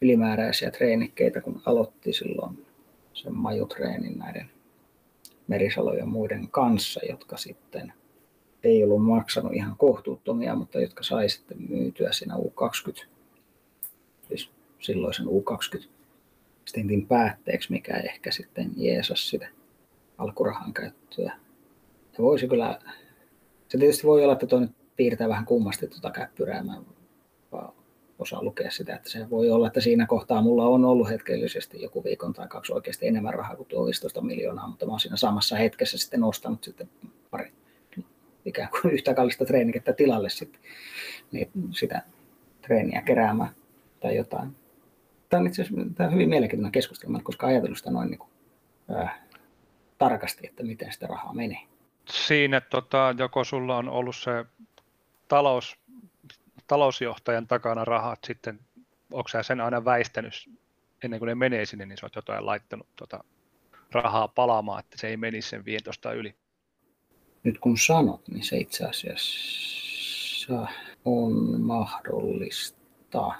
ylimääräisiä 0.00 0.70
treenikkeitä, 0.70 1.40
kun 1.40 1.62
aloitti 1.66 2.12
silloin 2.12 2.66
sen 3.12 3.34
majutreenin 3.34 4.18
näiden 4.18 4.50
Merisalo 5.48 5.94
ja 5.94 6.06
muiden 6.06 6.48
kanssa, 6.48 7.00
jotka 7.08 7.36
sitten 7.36 7.92
ei 8.64 8.84
ollut 8.84 9.04
maksanut 9.04 9.52
ihan 9.54 9.76
kohtuuttomia, 9.76 10.54
mutta 10.54 10.80
jotka 10.80 11.02
sai 11.02 11.28
sitten 11.28 11.56
myytyä 11.68 12.12
siinä 12.12 12.34
U20, 12.34 13.06
siis 14.28 14.50
silloisen 14.78 15.26
U20 15.26 15.88
stintin 16.68 17.06
päätteeksi, 17.06 17.72
mikä 17.72 17.96
ehkä 17.96 18.30
sitten 18.30 18.70
jeesas 18.76 19.28
sitä 19.28 19.48
alkurahan 20.18 20.72
käyttöä. 20.72 21.32
Ja 22.18 22.24
voisi 22.24 22.48
kyllä, 22.48 22.78
se 23.68 23.78
tietysti 23.78 24.06
voi 24.06 24.22
olla, 24.22 24.32
että 24.32 24.46
tuo 24.46 24.60
nyt 24.60 24.79
piirtää 25.00 25.28
vähän 25.28 25.46
kummasti 25.46 25.88
tuota 25.88 26.10
käppyrää. 26.10 26.62
Mä 26.62 26.82
osaa 28.18 28.42
lukea 28.42 28.70
sitä, 28.70 28.96
että 28.96 29.10
se 29.10 29.30
voi 29.30 29.50
olla, 29.50 29.66
että 29.66 29.80
siinä 29.80 30.06
kohtaa 30.06 30.42
mulla 30.42 30.66
on 30.66 30.84
ollut 30.84 31.08
hetkellisesti 31.08 31.82
joku 31.82 32.04
viikon 32.04 32.32
tai 32.32 32.48
kaksi 32.48 32.72
oikeasti 32.72 33.06
enemmän 33.06 33.34
rahaa 33.34 33.56
kuin 33.56 33.66
tuo 33.68 33.86
15 33.86 34.20
miljoonaa, 34.20 34.68
mutta 34.68 34.86
mä 34.86 34.92
oon 34.92 35.00
siinä 35.00 35.16
samassa 35.16 35.56
hetkessä 35.56 35.98
sitten 35.98 36.20
nostanut 36.20 36.64
sitten 36.64 36.88
pari 37.30 37.52
ikään 38.44 38.68
kuin 38.68 38.94
yhtä 38.94 39.14
kallista 39.14 39.44
treenikettä 39.44 39.92
tilalle 39.92 40.30
sitten, 40.30 40.60
niin 41.32 41.50
sitä 41.70 42.02
treeniä 42.62 43.02
keräämään 43.02 43.50
tai 44.00 44.16
jotain. 44.16 44.56
Tämä 45.28 45.40
on 45.40 45.46
itse 45.46 45.62
asiassa 45.62 45.86
tämä 45.94 46.06
on 46.06 46.14
hyvin 46.14 46.28
mielenkiintoinen 46.28 46.72
keskustelu, 46.72 47.20
koska 47.22 47.46
ajatellut 47.46 47.78
sitä 47.78 47.90
noin 47.90 48.10
niin 48.10 48.18
kuin, 48.18 48.30
äh, 48.96 49.20
tarkasti, 49.98 50.46
että 50.46 50.62
miten 50.62 50.92
sitä 50.92 51.06
rahaa 51.06 51.34
menee. 51.34 51.60
Siinä 52.10 52.60
tota, 52.60 53.14
joko 53.18 53.44
sulla 53.44 53.76
on 53.76 53.88
ollut 53.88 54.16
se 54.16 54.44
talous 55.30 55.76
talousjohtajan 56.66 57.46
takana 57.46 57.84
rahat 57.84 58.18
sitten, 58.26 58.60
onko 59.12 59.28
sä 59.28 59.42
sen 59.42 59.60
aina 59.60 59.84
väistänyt 59.84 60.34
ennen 61.04 61.20
kuin 61.20 61.26
ne 61.26 61.34
menee 61.34 61.66
sinne, 61.66 61.86
niin 61.86 61.98
oot 62.02 62.16
jotain 62.16 62.46
laittanut 62.46 62.86
tota 62.96 63.24
rahaa 63.92 64.28
palaamaan, 64.28 64.80
että 64.80 64.98
se 64.98 65.08
ei 65.08 65.16
menisi 65.16 65.48
sen 65.48 65.64
15 65.64 66.12
yli. 66.12 66.34
Nyt 67.42 67.58
kun 67.58 67.78
sanot, 67.78 68.28
niin 68.28 68.44
se 68.44 68.56
itse 68.58 68.84
asiassa 68.84 70.66
on 71.04 71.60
mahdollista. 71.60 73.32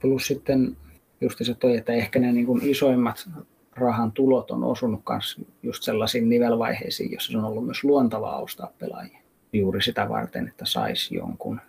Plus 0.00 0.26
sitten 0.26 0.76
just 1.20 1.38
se 1.42 1.54
toi, 1.54 1.76
että 1.76 1.92
ehkä 1.92 2.18
ne 2.18 2.32
niin 2.32 2.46
kuin 2.46 2.70
isoimmat 2.70 3.28
rahan 3.72 4.12
tulot 4.12 4.50
on 4.50 4.64
osunut 4.64 5.02
myös 5.10 5.40
just 5.62 5.82
sellaisiin 5.82 6.28
nivelvaiheisiin, 6.28 7.12
jossa 7.12 7.38
on 7.38 7.44
ollut 7.44 7.64
myös 7.64 7.84
luontavaa 7.84 8.38
ostaa 8.38 8.72
pelaajia. 8.78 9.27
Juuri 9.52 9.82
sitä 9.82 10.08
varten, 10.08 10.48
että 10.48 10.64
saisi 10.64 11.14
jonkun 11.14 11.60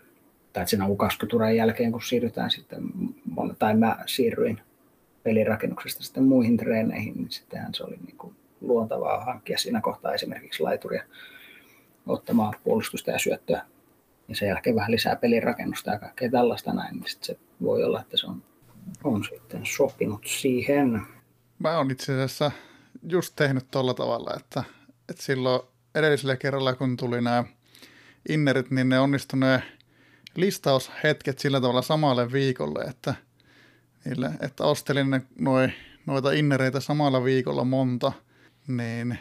tai 0.54 0.68
siinä 0.68 0.86
U20-uran 0.88 1.56
jälkeen, 1.56 1.92
kun 1.92 2.02
siirrytään 2.02 2.52
sitten, 2.52 2.84
tai 3.60 3.76
mä 3.76 3.98
siirryin 4.06 4.62
pelirakennuksesta 5.24 6.04
sitten 6.04 6.24
muihin 6.24 6.58
treeneihin, 6.58 7.16
niin 7.16 7.32
sittenhän 7.32 7.74
se 7.74 7.84
oli 7.84 7.98
niin 8.06 8.18
kuin 8.18 8.36
luontavaa 8.62 9.26
hankkia 9.26 9.58
siinä 9.58 9.82
kohtaa 9.82 10.14
esimerkiksi 10.14 10.64
laituria 10.64 11.04
ottamaan 12.08 12.54
puolustusta 12.64 13.12
ja 13.12 13.20
syöttöä. 13.20 13.66
Ja 14.28 14.36
sen 14.36 14.48
jälkeen 14.48 14.76
vähän 14.76 14.92
lisää 14.92 15.16
pelirakennusta 15.16 15.92
ja 15.92 16.00
kaikkea 16.00 16.32
tällaista 16.32 16.74
näin, 16.74 16.96
niin 16.96 17.06
se 17.22 17.38
voi 17.62 17.84
olla, 17.84 18.02
että 18.02 18.18
se 18.18 18.28
on, 18.28 18.44
on 19.04 19.24
sitten 19.24 19.62
sopinut 19.76 20.22
siihen. 20.26 21.02
Mä 21.60 21.78
oon 21.78 21.92
itse 21.92 22.14
asiassa 22.14 22.52
just 23.10 23.34
tehnyt 23.36 23.72
tuolla 23.72 23.94
tavalla, 23.94 24.34
että, 24.40 24.64
että 25.10 25.24
silloin 25.24 25.62
edellisellä 25.96 26.36
kerralla, 26.36 26.76
kun 26.76 26.98
tuli 26.98 27.22
nämä 27.22 27.44
innerit, 28.30 28.72
niin 28.72 28.90
ne 28.90 29.00
onnistuneet 29.00 29.62
listaushetket 30.36 31.40
sillä 31.40 31.62
tavalla 31.62 31.82
samalle 31.82 32.32
viikolle, 32.32 32.84
että, 32.84 33.14
niille, 34.06 34.32
että 34.40 34.64
ostelin 34.64 35.10
ne, 35.10 35.22
noi, 35.40 35.70
noita 36.06 36.32
innereitä 36.32 36.80
samalla 36.80 37.24
viikolla 37.24 37.64
monta, 37.64 38.12
niin 38.68 39.20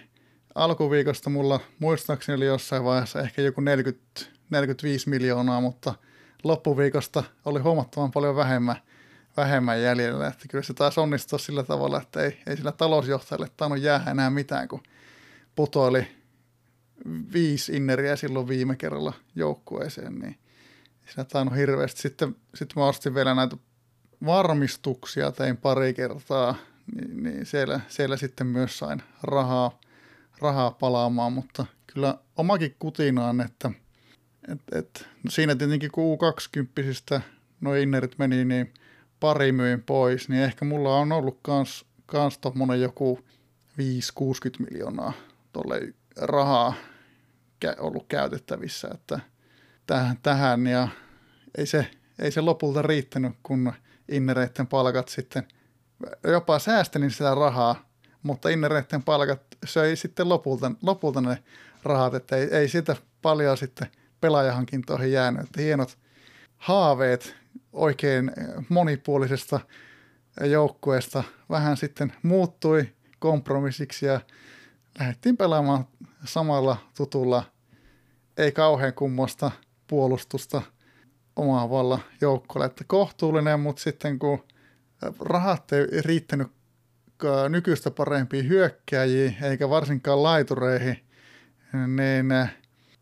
alkuviikosta 0.55 1.31
mulla 1.31 1.61
muistaakseni 1.79 2.37
oli 2.37 2.47
jossain 2.47 2.85
vaiheessa 2.85 3.21
ehkä 3.21 3.43
joku 3.43 3.61
40, 3.61 4.05
45 4.51 5.09
miljoonaa, 5.09 5.61
mutta 5.61 5.95
loppuviikosta 6.45 7.25
oli 7.45 7.61
huomattavan 7.61 8.11
paljon 8.11 8.37
vähemmän, 8.37 8.77
vähemmän 9.37 9.83
jäljellä. 9.83 10.27
Että 10.27 10.49
kyllä 10.49 10.65
se 10.65 10.75
taas 10.75 10.99
onnistua 10.99 11.39
sillä 11.39 11.63
tavalla, 11.63 12.03
että 12.03 12.23
ei, 12.23 12.39
ei 12.47 12.57
sillä 12.57 12.73
talousjohtajalle 12.73 13.49
tainnut 13.57 13.81
jää 13.81 14.05
enää 14.11 14.31
mitään, 14.31 14.69
kun 14.69 14.83
putoili 15.55 16.18
viisi 17.33 17.77
inneriä 17.77 18.17
silloin 18.17 18.49
viime 18.49 18.77
kerralla 18.77 19.13
joukkueeseen, 19.35 20.15
niin 20.15 20.39
siinä 21.07 21.25
tainnut 21.25 21.57
hirveästi. 21.57 22.03
Sitten, 22.03 22.37
sitten 22.55 22.81
mä 22.81 22.87
ostin 22.87 23.15
vielä 23.15 23.35
näitä 23.35 23.57
varmistuksia, 24.27 25.33
tein 25.33 25.57
pari 25.57 25.95
kertaa, 25.95 26.55
niin, 26.95 27.23
niin 27.23 27.47
siellä, 27.47 27.81
siellä 27.89 28.17
sitten 28.17 28.47
myös 28.47 28.79
sain 28.79 29.03
rahaa, 29.23 29.81
rahaa 30.39 30.71
palaamaan, 30.71 31.33
mutta 31.33 31.67
kyllä 31.87 32.19
omakin 32.37 32.77
kutinaan, 32.79 33.41
että 33.41 33.71
et, 34.49 34.61
et, 34.73 35.09
no 35.25 35.31
siinä 35.31 35.55
tietenkin 35.55 35.91
kun 35.93 36.19
U20 36.19 37.21
noin 37.61 37.83
innerit 37.83 38.19
meni, 38.19 38.45
niin 38.45 38.75
pari 39.21 39.53
myin 39.53 39.83
pois, 39.83 40.29
niin 40.29 40.43
ehkä 40.43 40.65
mulla 40.65 40.97
on 40.97 41.13
ollut 41.13 41.39
kans, 41.43 41.85
kans 42.07 42.39
tommonen 42.39 42.81
joku 42.81 43.21
5-60 43.79 43.83
miljoonaa 44.71 45.13
tolle 45.53 45.95
rahaa 46.19 46.75
ollut 47.79 48.07
käytettävissä, 48.09 48.89
että 48.95 49.21
tähän, 49.87 50.19
tähän 50.23 50.67
ja 50.67 50.89
ei 51.59 51.67
se, 51.67 51.91
ei 52.19 52.31
se 52.31 52.41
lopulta 52.41 52.83
riittänyt, 52.83 53.33
kun 53.43 53.73
innereiden 54.09 54.67
palkat 54.67 55.09
sitten, 55.09 55.49
jopa 56.25 56.59
säästelin 56.59 57.11
sitä 57.11 57.35
rahaa, 57.35 57.89
mutta 58.23 58.49
innereiden 58.49 59.03
palkat 59.03 59.43
söi 59.65 59.97
sitten 59.97 60.29
lopulta, 60.29 60.73
lopulta 60.83 61.21
ne 61.21 61.43
rahat, 61.83 62.15
että 62.15 62.37
ei, 62.37 62.49
ei 62.55 62.69
sitä 62.69 62.97
paljon 63.23 63.57
sitten 63.57 63.89
pelaajahankintoihin 64.21 65.13
jäänyt, 65.13 65.43
että 65.43 65.63
hienot 65.63 65.99
haaveet 66.57 67.37
oikein 67.73 68.33
monipuolisesta 68.69 69.61
joukkueesta 70.41 71.25
vähän 71.51 71.77
sitten 71.77 72.13
muuttui 72.23 72.89
kompromissiksi 73.19 74.07
ja 74.07 74.21
lähdettiin 75.01 75.37
pelaamaan 75.37 75.87
samalla 76.25 76.77
tutulla, 76.97 77.45
ei 78.37 78.53
kauhean 78.53 78.95
kummosta 78.95 79.51
puolustusta 79.87 80.63
omaavalla 81.37 81.99
joukkueella. 82.21 82.67
Että 82.67 82.85
kohtuullinen, 82.87 83.61
mutta 83.61 83.83
sitten 83.83 84.19
kun 84.19 84.45
rahat 85.21 85.73
ei 85.73 85.87
riittänyt 86.03 86.49
nykyistä 87.49 87.91
parempiin 87.91 88.49
hyökkääjiin, 88.49 89.37
eikä 89.43 89.69
varsinkaan 89.71 90.23
laitureihin, 90.23 90.99
niin 91.73 92.49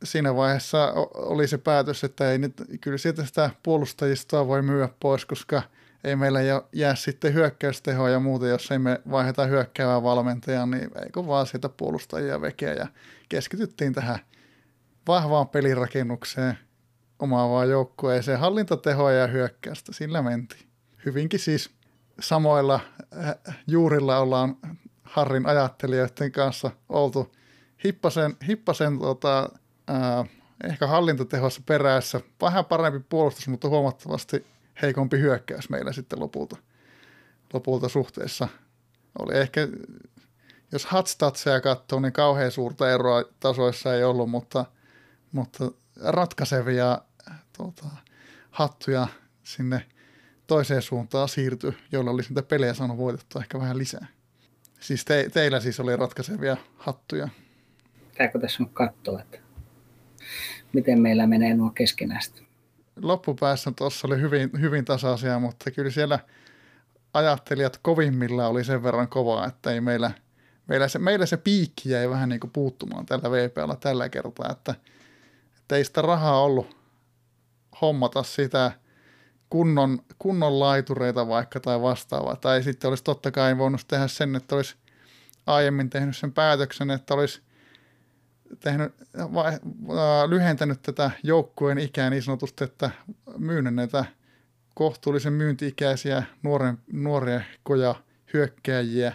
siinä 0.04 0.36
vaiheessa 0.36 0.92
oli 1.14 1.48
se 1.48 1.58
päätös, 1.58 2.04
että 2.04 2.30
ei 2.30 2.38
nyt, 2.38 2.62
kyllä 2.80 2.98
sieltä 2.98 3.24
sitä 3.24 3.50
puolustajistoa 3.62 4.46
voi 4.46 4.62
myyä 4.62 4.88
pois, 5.00 5.24
koska 5.24 5.62
ei 6.06 6.16
meillä 6.16 6.40
jää 6.72 6.94
sitten 6.94 7.34
hyökkäystehoa 7.34 8.10
ja 8.10 8.20
muuta, 8.20 8.46
jos 8.46 8.70
ei 8.70 8.78
me 8.78 9.00
vaiheta 9.10 9.44
hyökkäävää 9.46 10.02
valmentajaa, 10.02 10.66
niin 10.66 10.90
eikö 11.04 11.26
vaan 11.26 11.46
sieltä 11.46 11.68
puolustajia 11.68 12.40
vekeä 12.40 12.72
ja 12.72 12.86
keskityttiin 13.28 13.92
tähän 13.92 14.18
vahvaan 15.08 15.48
pelirakennukseen 15.48 16.58
omaavaan 17.18 17.70
joukkueeseen, 17.70 18.38
hallintatehoa 18.38 19.12
ja 19.12 19.26
hyökkäystä, 19.26 19.92
sillä 19.92 20.22
mentiin. 20.22 20.66
Hyvinkin 21.06 21.40
siis 21.40 21.70
samoilla 22.20 22.80
äh, 23.18 23.56
juurilla 23.66 24.18
ollaan 24.18 24.56
Harrin 25.02 25.46
ajattelijoiden 25.46 26.32
kanssa 26.32 26.70
oltu 26.88 27.32
hippasen, 27.84 28.36
hippasen 28.48 28.98
tota, 28.98 29.50
äh, 29.90 30.28
ehkä 30.64 30.86
hallintatehossa 30.86 31.62
perässä. 31.66 32.20
Vähän 32.40 32.64
parempi 32.64 33.00
puolustus, 33.08 33.48
mutta 33.48 33.68
huomattavasti 33.68 34.46
heikompi 34.82 35.18
hyökkäys 35.18 35.70
meillä 35.70 35.92
sitten 35.92 36.20
lopulta, 36.20 36.56
lopulta 37.52 37.88
suhteessa. 37.88 38.48
Oli 39.18 39.38
ehkä, 39.38 39.68
jos 40.72 40.86
hatstatseja 40.86 41.60
katsoo, 41.60 42.00
niin 42.00 42.12
kauhean 42.12 42.50
suurta 42.50 42.90
eroa 42.90 43.24
tasoissa 43.40 43.94
ei 43.94 44.04
ollut, 44.04 44.30
mutta, 44.30 44.64
mutta 45.32 45.70
ratkaisevia 46.02 46.98
tuota, 47.56 47.84
hattuja 48.50 49.08
sinne 49.42 49.86
toiseen 50.46 50.82
suuntaan 50.82 51.28
siirtyi, 51.28 51.72
joilla 51.92 52.10
olisi 52.10 52.28
niitä 52.28 52.42
pelejä 52.42 52.74
saanut 52.74 52.96
voitettua 52.96 53.42
ehkä 53.42 53.60
vähän 53.60 53.78
lisää. 53.78 54.06
Siis 54.80 55.04
te, 55.04 55.28
teillä 55.32 55.60
siis 55.60 55.80
oli 55.80 55.96
ratkaisevia 55.96 56.56
hattuja. 56.76 57.28
Pitääkö 58.10 58.38
tässä 58.38 58.62
nyt 58.62 58.72
katsoa, 58.72 59.20
että 59.20 59.38
miten 60.72 61.00
meillä 61.00 61.26
menee 61.26 61.54
nuo 61.54 61.70
keskenäistä? 61.70 62.45
Loppupäässä 63.02 63.72
tuossa 63.76 64.06
oli 64.06 64.20
hyvin, 64.20 64.50
hyvin 64.60 64.84
tasaisia, 64.84 65.38
mutta 65.38 65.70
kyllä 65.70 65.90
siellä 65.90 66.18
ajattelijat 67.14 67.78
kovimmilla 67.82 68.46
oli 68.46 68.64
sen 68.64 68.82
verran 68.82 69.08
kovaa, 69.08 69.46
että 69.46 69.70
ei 69.70 69.80
meillä, 69.80 70.10
meillä, 70.66 70.88
se, 70.88 70.98
meillä 70.98 71.26
se 71.26 71.36
piikki 71.36 71.90
jäi 71.90 72.10
vähän 72.10 72.28
niin 72.28 72.40
kuin 72.40 72.50
puuttumaan 72.50 73.06
tällä 73.06 73.30
VPllä 73.30 73.76
tällä 73.76 74.08
kertaa, 74.08 74.52
että, 74.52 74.74
että 75.58 75.76
ei 75.76 75.84
sitä 75.84 76.02
rahaa 76.02 76.42
ollut 76.42 76.76
hommata 77.80 78.22
sitä 78.22 78.72
kunnon, 79.50 79.98
kunnon 80.18 80.60
laitureita 80.60 81.28
vaikka 81.28 81.60
tai 81.60 81.82
vastaavaa. 81.82 82.36
Tai 82.36 82.62
sitten 82.62 82.88
olisi 82.88 83.04
totta 83.04 83.30
kai 83.30 83.58
voinut 83.58 83.80
tehdä 83.88 84.08
sen, 84.08 84.36
että 84.36 84.56
olisi 84.56 84.76
aiemmin 85.46 85.90
tehnyt 85.90 86.16
sen 86.16 86.32
päätöksen, 86.32 86.90
että 86.90 87.14
olisi 87.14 87.42
tehnyt, 88.60 88.92
vai, 89.16 89.52
äh, 89.52 90.28
lyhentänyt 90.28 90.82
tätä 90.82 91.10
joukkueen 91.22 91.78
ikää 91.78 92.10
niin 92.10 92.22
sanotusti, 92.22 92.64
että 92.64 92.90
myynyt 93.38 93.74
näitä 93.74 94.04
kohtuullisen 94.74 95.32
myynti-ikäisiä 95.32 96.22
nuoren, 96.92 97.46
koja 97.62 97.94
hyökkääjiä 98.32 99.12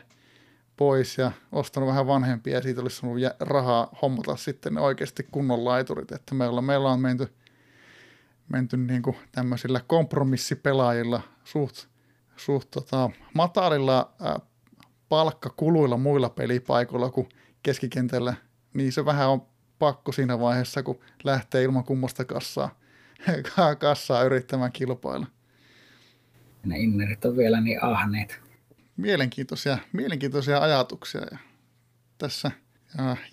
pois 0.78 1.18
ja 1.18 1.32
ostanut 1.52 1.90
vähän 1.90 2.08
vanhempia 2.08 2.54
ja 2.54 2.62
siitä 2.62 2.82
olisi 2.82 3.06
ollut 3.06 3.22
rahaa 3.40 3.98
hommata 4.02 4.36
sitten 4.36 4.78
oikeasti 4.78 5.28
kunnon 5.32 5.66
laiturit. 5.66 6.12
Että 6.12 6.36
meillä, 6.36 6.62
meillä 6.62 6.92
on 6.92 7.00
menty, 7.00 7.34
menty 8.50 8.78
niin 8.78 9.02
kuin 9.02 9.16
tämmöisillä 9.32 9.82
kompromissipelaajilla 9.88 11.22
suht, 11.44 11.86
suht 12.38 12.72
tota, 12.72 13.10
matalilla 13.34 14.14
ää, 14.20 14.40
palkkakuluilla 15.10 15.98
muilla 15.98 16.30
pelipaikoilla 16.30 17.10
kuin 17.10 17.30
keskikentällä– 17.64 18.34
niin 18.74 18.94
se 18.94 19.06
vähän 19.06 19.30
on 19.30 19.46
pakko 19.80 20.12
siinä 20.12 20.40
vaiheessa, 20.40 20.84
kun 20.84 21.00
lähtee 21.24 21.64
ilman 21.64 21.84
kummosta 21.84 22.26
kassaa, 22.26 22.80
kassaa 23.80 24.24
yrittämään 24.24 24.72
kilpailla. 24.72 25.28
Ne 26.66 26.80
innerit 26.80 27.26
on 27.26 27.38
vielä 27.38 27.62
niin 27.62 27.84
ahneet. 27.84 28.42
Mielenkiintoisia, 28.98 29.78
mielenkiintoisia 29.94 30.60
ajatuksia. 30.60 31.22
Ja 31.32 31.38
tässä 32.18 32.52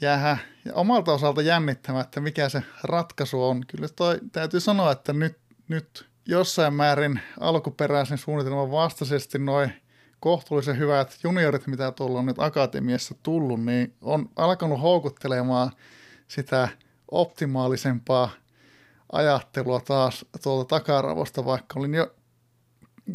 jää 0.00 0.38
ja 0.64 0.74
omalta 0.74 1.12
osalta 1.12 1.42
jännittämään, 1.42 2.04
että 2.04 2.20
mikä 2.20 2.48
se 2.48 2.62
ratkaisu 2.84 3.44
on. 3.44 3.66
Kyllä 3.66 3.88
toi, 3.88 4.20
täytyy 4.32 4.60
sanoa, 4.60 4.92
että 4.92 5.12
nyt, 5.12 5.38
nyt 5.68 6.08
jossain 6.26 6.74
määrin 6.74 7.20
alkuperäisen 7.40 8.18
suunnitelman 8.18 8.70
vastaisesti 8.70 9.38
noin 9.38 9.72
kohtuullisen 10.20 10.78
hyvät 10.78 11.18
juniorit, 11.22 11.66
mitä 11.66 11.92
tuolla 11.92 12.18
on 12.18 12.26
nyt 12.26 12.38
akatemiassa 12.38 13.14
tullut, 13.22 13.64
niin 13.64 13.94
on 14.00 14.30
alkanut 14.36 14.82
houkuttelemaan 14.82 15.72
sitä 16.28 16.68
optimaalisempaa 17.10 18.30
ajattelua 19.12 19.80
taas 19.80 20.24
tuolta 20.42 20.68
takaravosta, 20.68 21.44
vaikka 21.44 21.80
olin 21.80 21.94
jo 21.94 22.14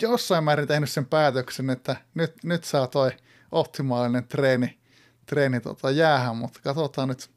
jossain 0.01 0.43
määrin 0.43 0.67
tehnyt 0.67 0.89
sen 0.89 1.05
päätöksen, 1.05 1.69
että 1.69 1.95
nyt, 2.13 2.43
nyt 2.43 2.63
saa 2.63 2.87
toi 2.87 3.11
optimaalinen 3.51 4.27
treeni, 4.27 4.79
treeni 5.25 5.59
tota 5.59 5.91
jäähän, 5.91 6.37
mutta 6.37 6.59
katsotaan 6.63 7.07
nyt, 7.07 7.31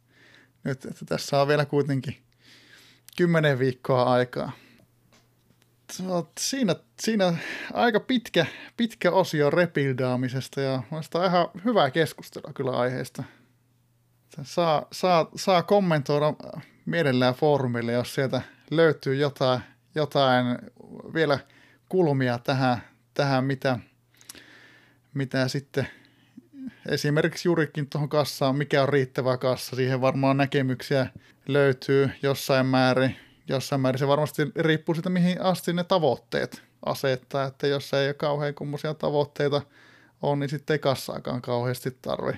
nyt, 0.64 0.84
että 0.84 1.04
tässä 1.04 1.40
on 1.40 1.48
vielä 1.48 1.64
kuitenkin 1.64 2.16
kymmenen 3.16 3.58
viikkoa 3.58 4.02
aikaa. 4.02 4.52
Siinä, 6.38 6.76
siinä 7.00 7.34
aika 7.72 8.00
pitkä, 8.00 8.46
pitkä 8.76 9.10
osio 9.10 9.50
rebuildaamisesta 9.50 10.60
ja 10.60 10.82
on 10.90 11.24
ihan 11.26 11.48
hyvää 11.64 11.90
keskustelua 11.90 12.52
kyllä 12.52 12.70
aiheesta. 12.70 13.24
Saa, 14.42 14.86
saa, 14.92 15.28
saa 15.36 15.62
kommentoida 15.62 16.34
mielellään 16.86 17.34
foorumille, 17.34 17.92
jos 17.92 18.14
sieltä 18.14 18.42
löytyy 18.70 19.14
jotain, 19.14 19.60
jotain 19.94 20.58
vielä 21.14 21.38
kulmia 21.88 22.38
tähän, 22.38 22.78
tähän 23.14 23.44
mitä, 23.44 23.78
mitä 25.14 25.48
sitten 25.48 25.88
esimerkiksi 26.88 27.48
juurikin 27.48 27.88
tuohon 27.90 28.08
kassaan, 28.08 28.56
mikä 28.56 28.82
on 28.82 28.88
riittävä 28.88 29.36
kassa, 29.36 29.76
siihen 29.76 30.00
varmaan 30.00 30.36
näkemyksiä 30.36 31.06
löytyy 31.48 32.10
jossain 32.22 32.66
määrin. 32.66 33.16
Jossain 33.48 33.80
määrin 33.80 33.98
se 33.98 34.08
varmasti 34.08 34.42
riippuu 34.56 34.94
siitä, 34.94 35.10
mihin 35.10 35.42
asti 35.42 35.72
ne 35.72 35.84
tavoitteet 35.84 36.62
asettaa, 36.86 37.44
että 37.44 37.66
jos 37.66 37.94
ei 37.94 38.08
ole 38.08 38.14
kauhean 38.14 38.54
kummoisia 38.54 38.94
tavoitteita 38.94 39.62
on, 40.22 40.38
niin 40.38 40.50
sitten 40.50 40.74
ei 40.74 40.78
kassaakaan 40.78 41.42
kauheasti 41.42 41.98
tarvi. 42.02 42.32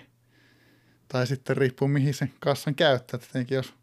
Tai 1.08 1.26
sitten 1.26 1.56
riippuu, 1.56 1.88
mihin 1.88 2.14
sen 2.14 2.32
kassan 2.40 2.74
käyttää. 2.74 3.20
Tietenkin 3.20 3.56
jos 3.56 3.74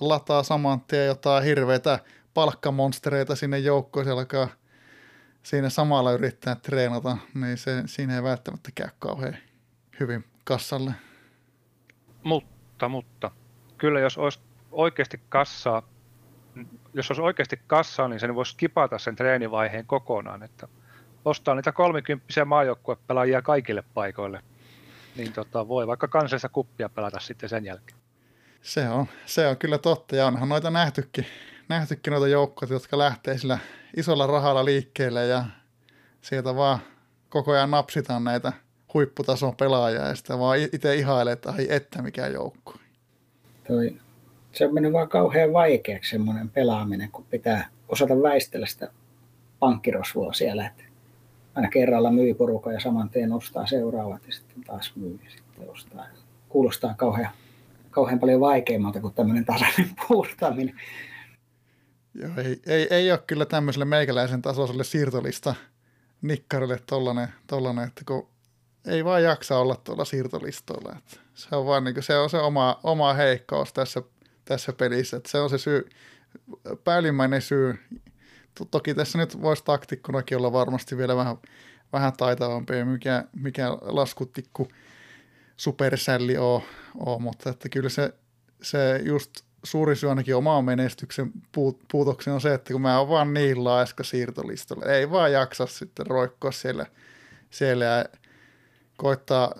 lataa 0.00 0.42
saman 0.42 0.80
tien 0.80 1.06
jotain 1.06 1.44
hirveitä 1.44 1.98
palkkamonstereita 2.34 3.36
sinne 3.36 3.58
joukkoon, 3.58 4.04
se 4.06 4.10
alkaa 4.10 4.48
siinä 5.42 5.70
samalla 5.70 6.12
yrittää 6.12 6.54
treenata, 6.54 7.16
niin 7.34 7.58
se, 7.58 7.82
siinä 7.86 8.16
ei 8.16 8.22
välttämättä 8.22 8.70
käy 8.74 8.88
kauhean 8.98 9.36
hyvin 10.00 10.24
kassalle. 10.44 10.94
Mutta, 12.22 12.88
mutta 12.88 13.30
kyllä 13.78 14.00
jos 14.00 14.18
olisi 14.18 14.40
oikeasti 14.72 15.20
kassaa, 15.28 15.82
jos 16.94 17.10
olisi 17.10 17.22
oikeasti 17.22 17.60
kassaa, 17.66 18.08
niin 18.08 18.20
sen 18.20 18.34
voisi 18.34 18.52
skipata 18.52 18.98
sen 18.98 19.16
treenivaiheen 19.16 19.86
kokonaan, 19.86 20.42
että 20.42 20.68
ostaa 21.24 21.54
niitä 21.54 21.72
kolmikymppisiä 21.72 22.44
maajoukkuepelaajia 22.44 23.42
kaikille 23.42 23.84
paikoille, 23.94 24.42
niin 25.16 25.32
tota, 25.32 25.68
voi 25.68 25.86
vaikka 25.86 26.08
kansallista 26.08 26.48
kuppia 26.48 26.88
pelata 26.88 27.20
sitten 27.20 27.48
sen 27.48 27.64
jälkeen. 27.64 27.98
Se 28.62 28.88
on, 28.88 29.06
se 29.26 29.48
on 29.48 29.56
kyllä 29.56 29.78
totta, 29.78 30.16
ja 30.16 30.26
onhan 30.26 30.48
noita 30.48 30.70
nähtykin, 30.70 31.26
nähtykin 31.68 32.10
noita 32.10 32.28
joukkoja, 32.28 32.72
jotka 32.72 32.98
lähtee 32.98 33.38
sillä 33.38 33.58
isolla 33.96 34.26
rahalla 34.26 34.64
liikkeelle, 34.64 35.26
ja 35.26 35.44
sieltä 36.20 36.56
vaan 36.56 36.78
koko 37.28 37.52
ajan 37.52 37.70
napsitaan 37.70 38.24
näitä 38.24 38.52
huipputason 38.94 39.56
pelaajaa, 39.56 40.08
ja 40.08 40.14
sitä 40.14 40.38
vaan 40.38 40.58
itse 40.58 40.94
ihailee, 40.94 41.32
että 41.32 41.50
ai 41.50 41.66
että 41.70 42.02
mikä 42.02 42.26
joukko. 42.26 42.74
Toi, 43.68 43.96
se 44.58 44.66
on 44.66 44.74
mennyt 44.74 44.92
vaan 44.92 45.08
kauhean 45.08 45.52
vaikeaksi 45.52 46.10
semmoinen 46.10 46.48
pelaaminen, 46.48 47.10
kun 47.10 47.24
pitää 47.30 47.68
osata 47.88 48.22
väistellä 48.22 48.66
sitä 48.66 48.90
pankkirosvua 49.58 50.32
siellä, 50.32 50.66
että 50.66 50.84
aina 51.54 51.68
kerralla 51.68 52.10
myy 52.10 52.34
porukan 52.34 52.74
ja 52.74 52.80
saman 52.80 53.10
tien 53.10 53.32
ostaa 53.32 53.66
seuraavat 53.66 54.26
ja 54.26 54.32
sitten 54.32 54.64
taas 54.64 54.92
myy 54.96 55.18
ja 55.24 55.30
sitten 55.30 55.70
ostaa. 55.70 56.06
Kuulostaa 56.48 56.94
kauhean, 56.94 57.30
kauhean 57.90 58.20
paljon 58.20 58.40
vaikeammalta 58.40 59.00
kuin 59.00 59.14
tämmöinen 59.14 59.44
tasainen 59.44 59.90
puurtaminen. 60.08 60.80
Joo, 62.14 62.30
ei, 62.36 62.60
ei, 62.66 62.86
ei 62.90 63.10
ole 63.10 63.20
kyllä 63.26 63.46
tämmöiselle 63.46 63.84
meikäläisen 63.84 64.42
tasoiselle 64.42 64.84
siirtolista 64.84 65.54
nikkarille 66.22 66.80
tollanen, 66.86 67.28
tollanen, 67.46 67.88
että 67.88 68.02
kun 68.06 68.28
ei 68.86 69.04
vaan 69.04 69.22
jaksa 69.22 69.58
olla 69.58 69.76
tuolla 69.76 70.04
siirtolistoilla. 70.04 70.94
Että 70.98 71.16
se 71.34 71.56
on 71.56 71.66
vaan 71.66 71.84
niin 71.84 71.94
kuin, 71.94 72.04
se, 72.04 72.18
on 72.18 72.30
se 72.30 72.38
oma, 72.38 72.80
oma 72.82 73.14
heikkous 73.14 73.72
tässä, 73.72 74.02
tässä 74.44 74.72
pelissä. 74.72 75.16
Että 75.16 75.30
se 75.30 75.38
on 75.38 75.50
se 75.50 75.58
syy, 75.58 75.88
päällimmäinen 76.84 77.42
syy. 77.42 77.78
Toki 78.70 78.94
tässä 78.94 79.18
nyt 79.18 79.42
voisi 79.42 79.64
taktikkonakin 79.64 80.38
olla 80.38 80.52
varmasti 80.52 80.96
vielä 80.96 81.16
vähän, 81.16 81.36
vähän 81.92 82.12
taitavampi, 82.12 82.84
mikä, 82.84 83.24
mikä 83.42 83.70
laskutikku 83.70 84.68
supersälli 85.56 86.36
on, 86.36 86.62
on, 86.98 87.22
mutta 87.22 87.50
että 87.50 87.68
kyllä 87.68 87.88
se, 87.88 88.14
se 88.62 89.00
just 89.04 89.30
suuri 89.64 89.96
syy 89.96 90.08
ainakin 90.08 90.36
omaan 90.36 90.64
menestyksen 90.64 91.32
puut, 91.52 91.80
puutoksen 91.92 92.32
on 92.32 92.40
se, 92.40 92.54
että 92.54 92.72
kun 92.72 92.82
mä 92.82 92.98
oon 92.98 93.08
vaan 93.08 93.34
niin 93.34 93.64
laiska 93.64 94.04
siirtolistalla, 94.04 94.86
ei 94.86 95.10
vaan 95.10 95.32
jaksa 95.32 95.66
sitten 95.66 96.06
roikkoa 96.06 96.52
siellä, 96.52 96.86
siellä 97.50 98.04
koittaa 98.96 99.54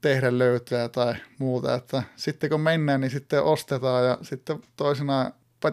tehdä 0.00 0.38
löytöä 0.38 0.88
tai 0.88 1.14
muuta, 1.38 1.74
että 1.74 2.02
sitten 2.16 2.50
kun 2.50 2.60
mennään, 2.60 3.00
niin 3.00 3.10
sitten 3.10 3.42
ostetaan 3.42 4.06
ja 4.06 4.18
sitten 4.22 4.62
toisena 4.76 5.30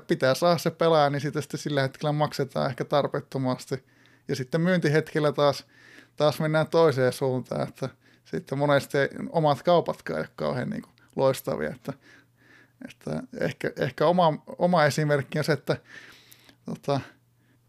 pitää 0.08 0.34
saada 0.34 0.58
se 0.58 0.72
pelaaja, 0.72 1.10
niin 1.10 1.22
sitten, 1.22 1.42
sitten 1.42 1.60
sillä 1.60 1.82
hetkellä 1.82 2.12
maksetaan 2.12 2.70
ehkä 2.70 2.86
tarpeettomasti. 2.86 3.84
Ja 4.28 4.36
sitten 4.36 4.62
myyntihetkellä 4.62 5.32
taas, 5.32 5.66
taas 6.16 6.40
mennään 6.40 6.68
toiseen 6.68 7.14
suuntaan, 7.14 7.68
että 7.68 7.90
sitten 8.26 8.58
monesti 8.58 8.98
omat 9.30 9.64
kaupatkaan 9.64 10.18
ei 10.18 10.22
ole 10.22 10.30
kauhean 10.36 10.70
niin 10.70 10.82
kuin 10.82 10.94
loistavia, 11.16 11.70
että, 11.70 11.94
että 12.90 13.24
ehkä, 13.40 13.72
ehkä 13.80 14.08
oma, 14.08 14.44
oma 14.58 14.86
esimerkki 14.86 15.40
on 15.40 15.44
se, 15.44 15.54
että 15.54 15.78
tota, 16.66 17.00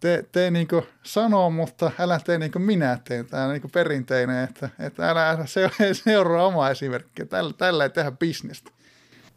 tee, 0.01 0.25
tee 0.33 0.51
niin 0.51 0.69
kuin 0.69 0.83
sanoo, 1.03 1.51
mutta 1.51 1.91
älä 1.99 2.21
tee 2.25 2.39
niin 2.39 2.53
kuin 2.53 2.63
minä 2.63 2.99
teen. 3.05 3.27
Tämä 3.27 3.45
on 3.45 3.51
niin 3.51 3.61
kuin 3.61 3.71
perinteinen, 3.71 4.45
että, 4.45 4.69
että 4.79 5.11
älä, 5.11 5.39
seuraa 5.93 6.47
omaa 6.47 6.71
esimerkkiä. 6.71 7.27
Tällä, 7.27 7.53
tällä 7.53 7.85
ei 7.85 7.91
tehdä 7.91 8.11
bisnestä. 8.11 8.71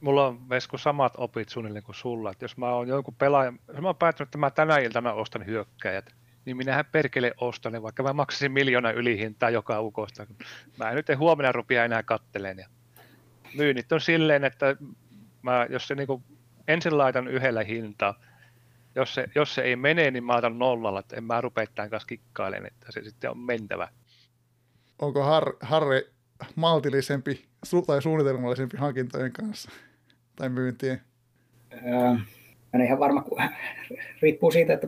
Mulla 0.01 0.27
on 0.27 0.49
Vesku 0.49 0.77
samat 0.77 1.13
opit 1.17 1.49
suunnilleen 1.49 1.83
kuin 1.83 1.95
sulla. 1.95 2.31
Että 2.31 2.45
jos 2.45 2.57
mä 2.57 2.69
oon 2.69 2.87
jonkun 2.87 3.15
pelaaja, 3.15 3.53
jos 3.67 3.81
mä 3.81 3.87
oon 3.87 3.95
päättänyt, 3.95 4.27
että 4.27 4.37
mä 4.37 4.49
tänä 4.49 4.77
iltana 4.77 5.13
ostan 5.13 5.45
hyökkäjät, 5.45 6.15
niin 6.45 6.57
minähän 6.57 6.85
perkele 6.91 7.31
ostan 7.41 7.71
ne, 7.71 7.81
vaikka 7.81 8.03
mä 8.03 8.13
maksasin 8.13 8.51
miljoona 8.51 8.91
ylihintaa 8.91 9.49
joka 9.49 9.81
ukosta. 9.81 10.27
Mä 10.77 10.89
en 10.89 10.95
nyt 10.95 11.09
en 11.09 11.17
huomenna 11.17 11.51
rupia 11.51 11.85
enää 11.85 12.03
katteleen. 12.03 12.57
Ja 12.57 12.67
myynnit 13.53 13.91
on 13.91 14.01
silleen, 14.01 14.43
että 14.43 14.75
mä, 15.41 15.67
jos 15.69 15.87
se 15.87 15.95
niin 15.95 16.23
ensin 16.67 16.97
laitan 16.97 17.27
yhdellä 17.27 17.63
hintaa, 17.63 18.19
jos 18.95 19.13
se, 19.13 19.27
jos 19.35 19.55
se 19.55 19.61
ei 19.61 19.75
mene, 19.75 20.11
niin 20.11 20.23
mä 20.23 20.35
otan 20.35 20.59
nollalla, 20.59 20.99
että 20.99 21.15
en 21.15 21.23
mä 21.23 21.41
rupea 21.41 21.65
tämän 21.75 21.89
kanssa 21.89 22.07
kikkailemaan, 22.07 22.67
että 22.67 22.91
se 22.91 23.03
sitten 23.03 23.29
on 23.29 23.37
mentävä. 23.37 23.87
Onko 24.99 25.23
Har, 25.23 25.53
Harri 25.61 26.09
maltillisempi 26.55 27.45
su- 27.67 27.85
tai 27.85 28.01
suunnitelmallisempi 28.01 28.77
hankintojen 28.77 29.31
kanssa 29.31 29.71
tai 30.35 30.49
myyntien? 30.49 31.01
Öö, 31.73 32.15
en 32.73 32.81
ihan 32.81 32.99
varma, 32.99 33.25
riippuu 34.21 34.51
siitä, 34.51 34.73
että 34.73 34.87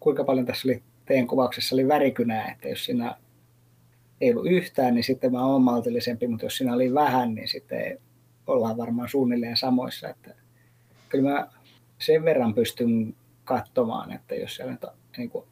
kuinka 0.00 0.24
paljon 0.24 0.46
tässä 0.46 0.68
oli 0.68 0.82
teidän 1.06 1.26
kuvauksessa 1.26 1.76
oli 1.76 1.88
värikynää, 1.88 2.52
että 2.52 2.68
jos 2.68 2.84
siinä 2.84 3.16
ei 4.20 4.30
ollut 4.30 4.50
yhtään, 4.50 4.94
niin 4.94 5.04
sitten 5.04 5.32
mä 5.32 5.44
oon 5.44 5.62
maltillisempi, 5.62 6.26
mutta 6.26 6.46
jos 6.46 6.56
siinä 6.56 6.74
oli 6.74 6.94
vähän, 6.94 7.34
niin 7.34 7.48
sitten 7.48 7.98
ollaan 8.46 8.76
varmaan 8.76 9.08
suunnilleen 9.08 9.56
samoissa. 9.56 10.08
Että 10.08 10.34
kyllä 11.08 11.30
mä 11.30 11.48
sen 12.00 12.24
verran 12.24 12.54
pystyn 12.54 13.14
katsomaan, 13.44 14.12
että 14.12 14.34
jos 14.34 14.56
siellä 14.56 14.72
nyt 14.72 14.84
niin 15.16 15.30
kuin 15.30 15.44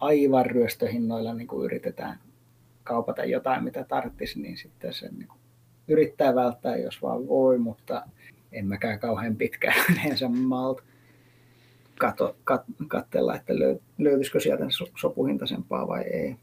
aivan 0.00 0.46
ryöstöhinnoilla 0.46 1.34
niin 1.34 1.48
kuin 1.48 1.64
yritetään 1.64 2.18
kaupata 2.84 3.24
jotain, 3.24 3.64
mitä 3.64 3.84
tarttisi, 3.84 4.40
niin 4.40 4.56
sitten 4.56 4.94
se 4.94 5.08
niin 5.08 5.28
kuin 5.28 5.38
yrittää 5.88 6.34
välttää, 6.34 6.76
jos 6.76 7.02
vaan 7.02 7.28
voi, 7.28 7.58
mutta 7.58 8.02
en 8.52 8.66
mäkään 8.66 9.00
kauhean 9.00 9.36
pitkään 9.36 9.84
yleensä 9.92 10.28
malta 10.28 10.82
kato, 11.98 12.36
kat, 12.44 12.62
katsella, 12.88 13.36
että 13.36 13.52
löytyisikö 13.98 14.40
sieltä 14.40 14.64
sopuhintaisempaa 15.00 15.88
vai 15.88 16.02
ei. 16.02 16.36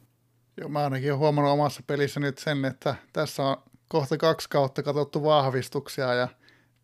Joo, 0.57 0.69
mä 0.69 0.83
ainakin 0.83 1.11
olen 1.11 1.19
huomannut 1.19 1.53
omassa 1.53 1.83
pelissä 1.87 2.19
nyt 2.19 2.37
sen, 2.37 2.65
että 2.65 2.95
tässä 3.13 3.43
on 3.43 3.57
kohta 3.87 4.17
kaksi 4.17 4.49
kautta 4.49 4.83
katsottu 4.83 5.23
vahvistuksia 5.23 6.13
ja 6.13 6.27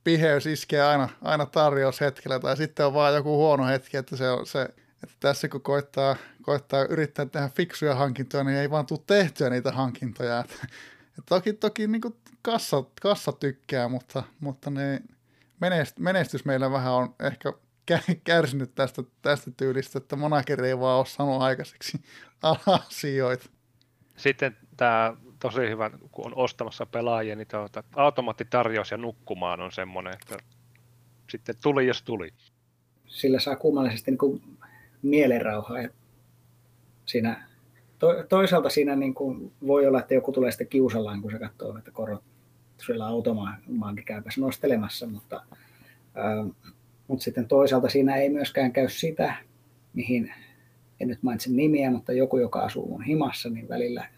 piheys 0.08 0.46
iskee 0.46 0.82
aina, 0.82 1.10
aina 1.22 1.46
tarjoushetkellä 1.46 2.40
tai 2.40 2.58
sitten 2.58 2.86
on 2.86 2.94
vaan 2.94 3.16
joku 3.16 3.38
huono 3.38 3.66
hetki, 3.66 3.98
että 3.98 4.18
se 4.18 4.30
on 4.30 4.46
se, 4.46 4.62
että 5.04 5.16
tässä 5.20 5.50
kun 5.50 5.62
koittaa, 5.62 6.16
koittaa 6.42 6.86
yrittää 6.86 7.26
tehdä 7.26 7.50
fiksuja 7.50 7.96
hankintoja, 7.96 8.44
niin 8.44 8.58
ei 8.58 8.70
vaan 8.70 8.86
tule 8.86 9.00
tehtyä 9.08 9.50
niitä 9.50 9.72
hankintoja. 9.72 10.40
Että, 10.46 10.68
että 11.08 11.24
toki 11.30 11.54
toki 11.54 11.88
niin 11.88 12.02
kassa, 12.42 12.84
kassa 13.02 13.32
tykkää, 13.32 13.88
mutta, 13.88 14.24
mutta 14.40 14.70
ne 14.70 15.02
menest, 15.60 16.00
menestys 16.00 16.46
meillä 16.46 16.72
vähän 16.72 16.94
on 16.94 17.16
ehkä 17.20 17.54
kärsinyt 18.24 18.76
tästä, 18.76 19.04
tästä 19.22 19.52
tyylistä, 19.58 19.98
että 19.98 20.16
manageri 20.16 20.68
ei 20.68 20.80
vaan 20.80 20.98
ole 20.98 21.06
saanut 21.06 21.42
aikaiseksi 21.42 22.02
asioita. 22.88 23.50
Sitten 24.18 24.58
tämä 24.78 25.14
tosi 25.40 25.70
hyvä, 25.70 25.92
kun 26.12 26.26
on 26.26 26.36
ostamassa 26.36 26.86
pelaajia, 26.86 27.36
niin 27.36 27.48
tuota, 27.48 27.84
automaattitarjous 27.96 28.92
ja 28.92 28.98
nukkumaan 28.98 29.62
on 29.62 29.72
semmoinen, 29.72 30.14
että 30.14 30.38
sitten 31.30 31.56
tuli 31.64 31.88
jos 31.88 32.04
tuli. 32.04 32.30
Sillä 33.06 33.40
saa 33.40 33.56
kummallisesti 33.56 34.12
niin 34.12 34.18
kuin 34.18 34.42
mielenrauhaa. 35.02 35.82
Ja 35.82 35.90
siinä, 37.06 37.48
to, 38.00 38.24
toisaalta 38.30 38.70
siinä 38.70 38.96
niin 38.96 39.14
kuin 39.14 39.52
voi 39.68 39.88
olla, 39.88 40.00
että 40.00 40.14
joku 40.14 40.32
tulee 40.32 40.52
sitten 40.52 40.68
kiusallaan, 40.68 41.22
kun 41.22 41.32
se 41.32 41.40
katsoo, 41.40 41.78
että 41.78 41.92
korot 41.92 42.24
siellä 42.86 43.08
automaankin 43.08 44.06
käypässä 44.06 44.42
nostelemassa, 44.42 45.08
mutta, 45.08 45.44
ää, 46.16 46.46
mutta 47.08 47.24
sitten 47.24 47.48
toisaalta 47.48 47.90
siinä 47.90 48.16
ei 48.16 48.30
myöskään 48.30 48.74
käy 48.74 48.90
sitä, 48.90 49.36
mihin 49.94 50.34
en 51.00 51.08
nyt 51.08 51.24
mainitse 51.24 51.52
nimiä, 51.52 51.92
mutta 51.92 52.14
joku, 52.14 52.38
joka 52.38 52.60
asuu 52.60 52.90
mun 52.90 53.04
himassa, 53.04 53.50
niin 53.50 53.70
välillä 53.70 54.10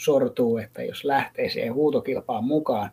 sortuu, 0.00 0.58
että 0.58 0.82
jos 0.82 1.04
lähtee 1.04 1.48
siihen 1.48 1.74
huutokilpaan 1.74 2.44
mukaan 2.44 2.90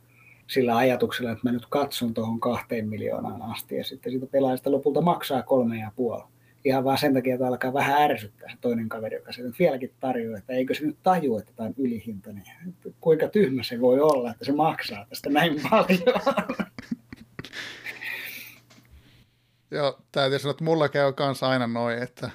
sillä 0.48 0.78
ajatuksella, 0.78 1.32
että 1.32 1.48
mä 1.48 1.52
nyt 1.52 1.66
katson 1.70 2.14
tuohon 2.14 2.40
kahteen 2.40 2.90
miljoonaan 2.90 3.42
asti 3.42 3.76
ja 3.76 3.84
sitten 3.84 4.12
siitä 4.12 4.26
pelaajasta 4.26 4.72
lopulta 4.72 5.02
maksaa 5.02 5.44
kolme 5.44 5.80
ja 5.80 5.92
puoli. 5.96 6.24
Ihan 6.64 6.84
vaan 6.84 6.98
sen 6.98 7.14
takia, 7.14 7.34
että 7.34 7.48
alkaa 7.48 7.74
vähän 7.74 8.02
ärsyttää 8.02 8.50
se 8.50 8.58
toinen 8.62 8.90
kaveri, 8.90 9.16
joka 9.16 9.34
se 9.34 9.42
nyt 9.42 9.60
vieläkin 9.60 9.94
tarjoaa, 10.00 10.38
että 10.38 10.54
eikö 10.54 10.74
se 10.74 10.86
nyt 10.86 10.98
taju, 11.04 11.38
että 11.38 11.52
tämä 11.56 11.68
on 11.68 11.74
ylihinta, 11.78 12.34
niin 12.34 12.46
kuinka 13.02 13.28
tyhmä 13.28 13.64
se 13.64 13.82
voi 13.82 14.00
olla, 14.00 14.32
että 14.32 14.46
se 14.46 14.52
maksaa 14.52 15.06
tästä 15.10 15.30
näin 15.30 15.62
paljon. 15.70 16.22
Joo, 19.72 20.00
täytyy 20.12 20.40
sanoa, 20.40 20.52
että 20.52 20.64
mulla 20.64 20.90
käy 20.90 21.14
kanssa 21.14 21.50
aina 21.50 21.68
noin, 21.68 21.98
että, 22.04 22.30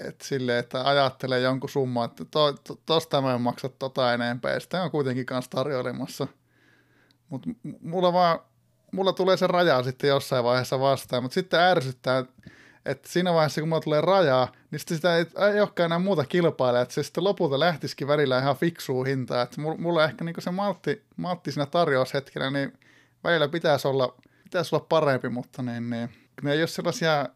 että 0.00 0.24
sille, 0.24 0.58
että 0.58 0.88
ajattelee 0.88 1.40
jonkun 1.40 1.70
summa, 1.70 2.04
että 2.04 2.24
to, 2.24 2.52
to, 2.52 2.78
tosta 2.86 3.20
mä 3.20 3.34
en 3.34 3.40
maksa 3.40 3.68
tota 3.68 4.14
enempää, 4.14 4.52
ja 4.52 4.60
sitä 4.60 4.82
on 4.82 4.90
kuitenkin 4.90 5.26
kanssa 5.26 5.50
tarjoilemassa. 5.50 6.26
Mutta 7.28 7.50
mulla 7.80 8.12
vaan, 8.12 8.38
mulla 8.92 9.12
tulee 9.12 9.36
se 9.36 9.46
raja 9.46 9.82
sitten 9.82 10.08
jossain 10.08 10.44
vaiheessa 10.44 10.80
vastaan, 10.80 11.22
mutta 11.22 11.34
sitten 11.34 11.60
ärsyttää, 11.60 12.24
että 12.84 13.08
siinä 13.08 13.34
vaiheessa, 13.34 13.60
kun 13.60 13.68
mulla 13.68 13.80
tulee 13.80 14.00
rajaa, 14.00 14.52
niin 14.70 14.78
sitten 14.78 14.96
sitä 14.96 15.16
ei, 15.16 15.26
ei 15.52 15.60
olekaan 15.60 15.84
enää 15.84 15.98
muuta 15.98 16.24
kilpailla, 16.24 16.80
että 16.80 16.94
se 16.94 17.02
sitten 17.02 17.24
lopulta 17.24 17.60
lähtisikin 17.60 18.08
välillä 18.08 18.38
ihan 18.38 18.56
fiksuun 18.56 19.06
hintaan, 19.06 19.42
että 19.42 19.60
mulla 19.78 20.04
ehkä 20.04 20.24
niin 20.24 20.34
se 20.38 20.50
maltti, 20.50 21.04
maltti 21.16 21.52
siinä 21.52 21.66
tarjoushetkellä, 21.66 22.50
niin 22.50 22.72
välillä 23.24 23.48
pitäisi 23.48 23.88
olla, 23.88 24.14
pitäisi 24.44 24.74
olla 24.74 24.86
parempi, 24.88 25.28
mutta 25.28 25.62
niin, 25.62 25.90
niin 25.90 26.12
ne 26.42 26.52
ei 26.52 26.60
ole 26.60 26.66
sellaisia 26.66 27.20
äh, 27.20 27.26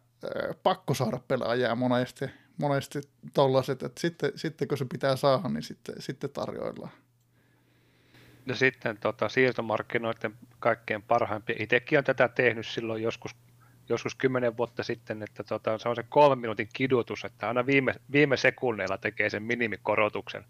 pakko 0.63 0.95
saada 0.95 1.21
pelaajia 1.29 1.75
monesti, 1.75 2.25
monesti 2.61 3.01
tollaset, 3.35 3.83
että 3.83 4.01
sitten, 4.01 4.33
sitten 4.37 4.69
kun 4.69 4.79
se 4.79 4.87
pitää 4.93 5.17
saada, 5.17 5.49
niin 5.49 5.63
sitten, 5.63 5.95
sitten 5.99 6.31
tarjoillaan. 6.31 6.93
No 8.47 8.55
sitten 8.55 8.99
tota, 8.99 9.29
siirtomarkkinoiden 9.29 10.35
kaikkein 10.59 11.03
parhaimpia. 11.03 11.57
Itsekin 11.59 11.99
on 11.99 12.05
tätä 12.05 12.29
tehnyt 12.29 12.67
silloin 12.67 13.03
joskus, 13.03 13.37
joskus 13.89 14.15
kymmenen 14.15 14.57
vuotta 14.57 14.83
sitten, 14.83 15.23
että 15.23 15.45
tota, 15.45 15.79
se 15.79 15.89
on 15.89 15.97
se 15.97 16.05
kolmen 16.09 16.39
minuutin 16.39 16.69
kidutus, 16.73 17.25
että 17.25 17.49
aina 17.49 17.67
viime, 17.67 17.95
viime 18.13 18.37
sekunneilla 18.37 18.99
tekee 18.99 19.31
sen 19.31 19.43
minimikorotuksen. 19.43 20.45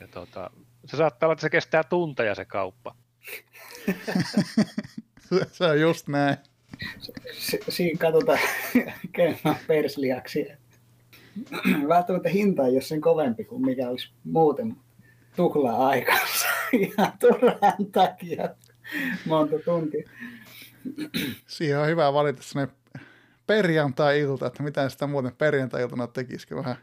Ja 0.00 0.08
tota, 0.08 0.50
se 0.84 0.96
saattaa 0.96 1.26
olla, 1.26 1.32
että 1.32 1.40
se 1.40 1.50
kestää 1.50 1.84
tunteja 1.84 2.34
se 2.34 2.44
kauppa. 2.44 2.94
se 5.52 5.64
on 5.64 5.80
just 5.80 6.08
näin 6.08 6.36
siinä 7.68 7.98
katsotaan 7.98 8.38
kenen 9.14 9.38
persliaksi. 9.66 10.46
Välttämättä 11.88 12.28
hinta 12.28 12.66
ei 12.66 12.72
ole 12.72 12.80
sen 12.80 13.00
kovempi 13.00 13.44
kuin 13.44 13.64
mikä 13.64 13.88
olisi 13.88 14.10
muuten 14.24 14.76
tuhlaa 15.36 15.88
aikansa 15.88 16.46
ihan 16.72 17.12
turhan 17.20 17.86
takia 17.92 18.48
monta 19.26 19.56
tuntia. 19.64 20.10
Siihen 21.46 21.78
on 21.78 21.86
hyvä 21.86 22.12
valita 22.12 22.42
sellainen 22.42 22.76
perjantai-ilta, 23.46 24.46
että 24.46 24.62
mitä 24.62 24.88
sitä 24.88 25.06
muuten 25.06 25.36
perjantai-iltana 25.38 26.06
tekisikö 26.06 26.56
vähän 26.56 26.76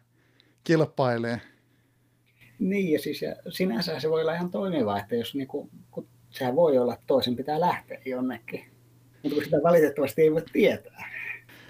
kilpailee. 0.63 1.41
Niin, 2.59 2.91
ja 2.91 2.99
siis 2.99 3.21
ja 3.21 3.35
sinänsä 3.49 3.99
se 3.99 4.09
voi 4.09 4.21
olla 4.21 4.33
ihan 4.33 4.51
toimiva, 4.51 4.99
että 4.99 5.15
jos 5.15 5.35
niinku, 5.35 5.69
kun 5.91 6.07
sehän 6.29 6.55
voi 6.55 6.77
olla, 6.77 6.93
että 6.93 7.05
toisen 7.07 7.35
pitää 7.35 7.59
lähteä 7.59 8.01
jonnekin 8.05 8.73
mutta 9.23 9.35
kun 9.35 9.43
sitä 9.43 9.63
valitettavasti 9.63 10.21
ei 10.21 10.31
voi 10.31 10.43
tietää. 10.53 11.09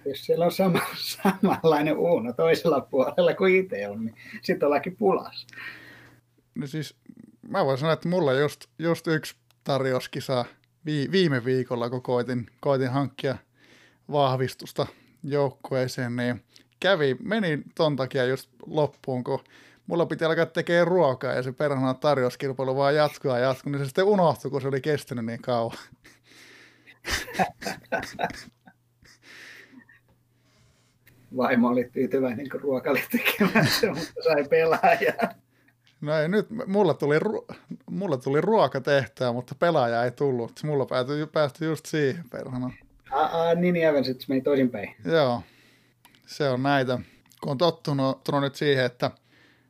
Jos 0.05 0.25
siellä 0.25 0.45
on 0.45 0.51
sama, 0.51 0.79
samanlainen 1.23 1.97
uuno 1.97 2.33
toisella 2.33 2.81
puolella 2.81 3.33
kuin 3.33 3.55
itse 3.55 3.87
on, 3.87 4.05
niin 4.05 4.15
sitten 4.41 4.65
ollaankin 4.65 4.95
pulas. 4.95 5.47
No 6.55 6.67
siis 6.67 6.95
mä 7.49 7.65
voin 7.65 7.77
sanoa, 7.77 7.93
että 7.93 8.09
mulla 8.09 8.33
just, 8.33 8.65
just 8.79 9.07
yksi 9.07 9.35
tarjouskisa 9.63 10.45
vi, 10.85 11.07
viime 11.11 11.45
viikolla, 11.45 11.89
kun 11.89 12.01
koitin, 12.01 12.47
koitin 12.59 12.89
hankkia 12.89 13.37
vahvistusta 14.11 14.87
joukkueeseen, 15.23 16.15
niin 16.15 16.43
kävi, 16.79 17.15
meni 17.19 17.63
ton 17.75 17.95
takia 17.95 18.25
just 18.25 18.49
loppuun, 18.65 19.23
kun 19.23 19.39
mulla 19.87 20.05
piti 20.05 20.25
alkaa 20.25 20.45
tekemään 20.45 20.87
ruokaa 20.87 21.33
ja 21.33 21.43
se 21.43 21.51
perhana 21.51 21.93
tarjouskilpailu 21.93 22.75
vaan 22.75 22.95
jatkoa 22.95 23.39
ja 23.39 23.45
jatkuu, 23.45 23.71
niin 23.71 23.79
se 23.79 23.85
sitten 23.85 24.05
unohtui, 24.05 24.51
kun 24.51 24.61
se 24.61 24.67
oli 24.67 24.81
kestänyt 24.81 25.25
niin 25.25 25.41
kauan. 25.41 25.77
Vaimo 31.37 31.67
oli 31.67 31.89
tyytyväinen, 31.93 32.49
kun 32.49 32.61
ruoka 32.61 32.91
oli 32.91 33.03
tekemässä, 33.11 33.87
mutta 33.95 34.23
sai 34.23 34.43
pelaajaa. 34.43 35.43
No 36.01 36.17
ei, 36.17 36.29
nyt 36.29 36.47
mulla 36.67 36.93
tuli, 36.93 37.15
mulla 37.89 38.17
tuli 38.17 38.41
ruoka 38.41 38.81
tehtyä, 38.81 39.31
mutta 39.31 39.55
pelaaja 39.55 40.03
ei 40.03 40.11
tullut. 40.11 40.51
Mulla 40.63 40.85
päätyi, 40.85 41.27
päästyi 41.27 41.67
just 41.67 41.85
siihen 41.85 42.29
perhana. 42.29 42.71
Aa, 43.11 43.55
niin, 43.55 43.73
niin 43.73 43.87
aivan, 43.87 44.05
sitten 44.05 44.25
meni 44.29 44.41
toisinpäin. 44.41 44.95
Joo, 45.05 45.41
se 46.25 46.49
on 46.49 46.63
näitä. 46.63 46.99
Kun 47.41 47.51
on 47.51 47.57
tottunut, 47.57 48.17
tottunut 48.17 48.41
nyt 48.41 48.55
siihen, 48.55 48.85
että 48.85 49.11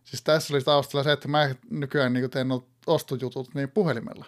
siis 0.04 0.24
tässä 0.24 0.54
oli 0.54 0.64
taustalla 0.64 1.04
se, 1.04 1.12
että 1.12 1.28
mä 1.28 1.56
nykyään 1.70 2.14
niin 2.14 2.30
teen 2.30 2.48
ostojutut 2.88 3.56
niin 3.56 3.70
puhelimella. 3.70 4.26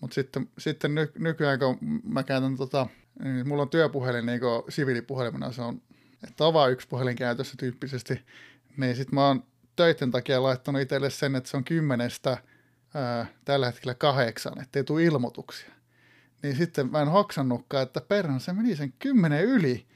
Mutta 0.00 0.14
sitten, 0.14 0.48
sitten 0.58 0.94
ny, 0.94 1.12
nykyään, 1.18 1.58
kun 1.58 1.78
mä 2.04 2.22
käytän, 2.22 2.56
tota, 2.56 2.86
niin 3.24 3.48
mulla 3.48 3.62
on 3.62 3.70
työpuhelin 3.70 4.26
niin 4.26 4.40
siviilipuhelimena, 4.68 5.52
se 5.52 5.62
on, 5.62 5.82
että 6.28 6.46
on 6.46 6.54
vaan 6.54 6.72
yksi 6.72 6.88
puhelin 6.88 7.16
käytössä 7.16 7.54
tyyppisesti, 7.58 8.24
niin 8.76 8.96
sitten 8.96 9.14
mä 9.14 9.26
oon 9.26 9.44
töiden 9.76 10.10
takia 10.10 10.42
laittanut 10.42 10.82
itselle 10.82 11.10
sen, 11.10 11.36
että 11.36 11.50
se 11.50 11.56
on 11.56 11.64
kymmenestä 11.64 12.38
ää, 12.94 13.26
tällä 13.44 13.66
hetkellä 13.66 13.94
kahdeksan, 13.94 14.62
ettei 14.62 14.84
tule 14.84 15.04
ilmoituksia. 15.04 15.70
Niin 16.42 16.56
sitten 16.56 16.90
mä 16.90 17.02
en 17.02 17.08
hoksannutkaan, 17.08 17.82
että 17.82 18.00
perhän 18.00 18.40
se 18.40 18.52
meni 18.52 18.76
sen 18.76 18.92
kymmenen 18.98 19.44
yli, 19.44 19.86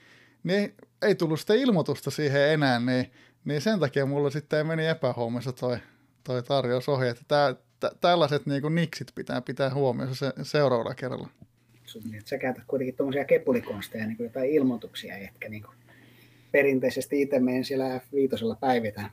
niin 0.42 0.74
ei 1.02 1.14
tullut 1.14 1.40
sitä 1.40 1.54
ilmoitusta 1.54 2.10
siihen 2.10 2.48
enää, 2.48 2.80
niin, 2.80 3.10
niin 3.44 3.60
sen 3.60 3.80
takia 3.80 4.06
mulla 4.06 4.30
sitten 4.30 4.66
meni 4.66 4.86
epähuomiossa 4.86 5.52
toi, 5.52 5.78
toi 6.24 6.42
tarjousohje, 6.42 7.08
että 7.10 7.24
tää, 7.28 7.54
tällaiset 8.00 8.46
niin 8.46 8.74
niksit 8.74 9.12
pitää 9.14 9.40
pitää 9.40 9.74
huomioon 9.74 10.16
se, 10.16 10.32
seuraavalla 10.42 10.94
kerralla. 10.94 11.28
Niin, 12.10 12.22
sä 12.24 12.38
käytät 12.38 12.64
kuitenkin 12.66 12.96
tuommoisia 12.96 13.24
kepulikonsteja, 13.24 14.06
niin 14.06 14.16
kuin 14.16 14.24
jotain 14.24 14.50
ilmoituksia, 14.50 15.16
etkä 15.16 15.48
niin 15.48 15.62
kuin 15.62 15.76
perinteisesti 16.54 17.22
itse 17.22 17.40
menen 17.40 17.64
siellä 17.64 17.98
F5 17.98 18.56
päivitään 18.60 19.10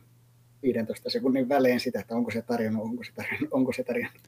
15 0.63 1.09
sekunnin 1.09 1.49
välein 1.49 1.79
sitä, 1.79 1.99
että 1.99 2.15
onko 2.15 2.31
se 2.31 2.41
tarjonnut, 2.41 2.83
onko 2.83 3.03
se 3.03 3.11
tarjonnut, 3.15 3.49
onko 3.51 3.73
se 3.73 3.83
tarjonnut. 3.83 4.21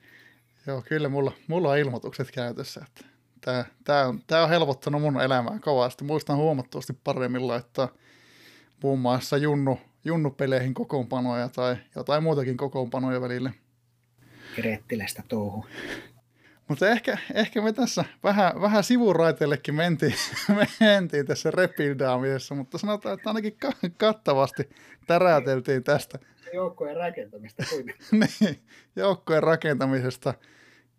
Joo, 0.67 0.81
kyllä 0.81 1.09
mulla, 1.09 1.31
mulla 1.47 1.69
on 1.69 1.77
ilmoitukset 1.77 2.31
käytössä. 2.31 2.85
Että 2.88 3.05
tämä, 3.41 3.65
tämä, 3.83 4.05
on, 4.05 4.19
tämä 4.27 4.43
on 4.43 4.49
helpottanut 4.49 5.01
mun 5.01 5.21
elämää 5.21 5.59
kovasti. 5.59 6.03
Muistan 6.03 6.38
huomattavasti 6.38 6.93
paremmin 7.03 7.47
laittaa 7.47 7.89
muun 8.83 8.99
muassa 8.99 9.38
junnu, 9.38 9.79
junnupeleihin 10.05 10.73
kokoonpanoja 10.73 11.49
tai 11.49 11.75
jotain 11.95 12.23
muutakin 12.23 12.57
kokoonpanoja 12.57 13.21
välille. 13.21 13.51
Grettilästä 14.55 15.23
touhu. 15.27 15.65
Mutta 16.73 16.89
ehkä, 16.89 17.17
ehkä 17.33 17.61
me 17.61 17.73
tässä 17.73 18.05
vähän, 18.23 18.61
vähän 18.61 18.83
sivuraiteillekin 18.83 19.75
mentiin, 19.75 20.13
mentiin 20.79 21.25
tässä 21.25 21.51
repildaamisessa, 21.51 22.55
mutta 22.55 22.77
sanotaan, 22.77 23.13
että 23.13 23.29
ainakin 23.29 23.57
kattavasti 23.97 24.69
täräyteltiin 25.07 25.83
tästä. 25.83 26.19
Joukkojen 26.53 26.95
rakentamista 26.95 27.63
kuitenkin. 27.69 28.05
niin, 28.39 28.59
joukkojen 28.95 29.43
rakentamisesta 29.43 30.33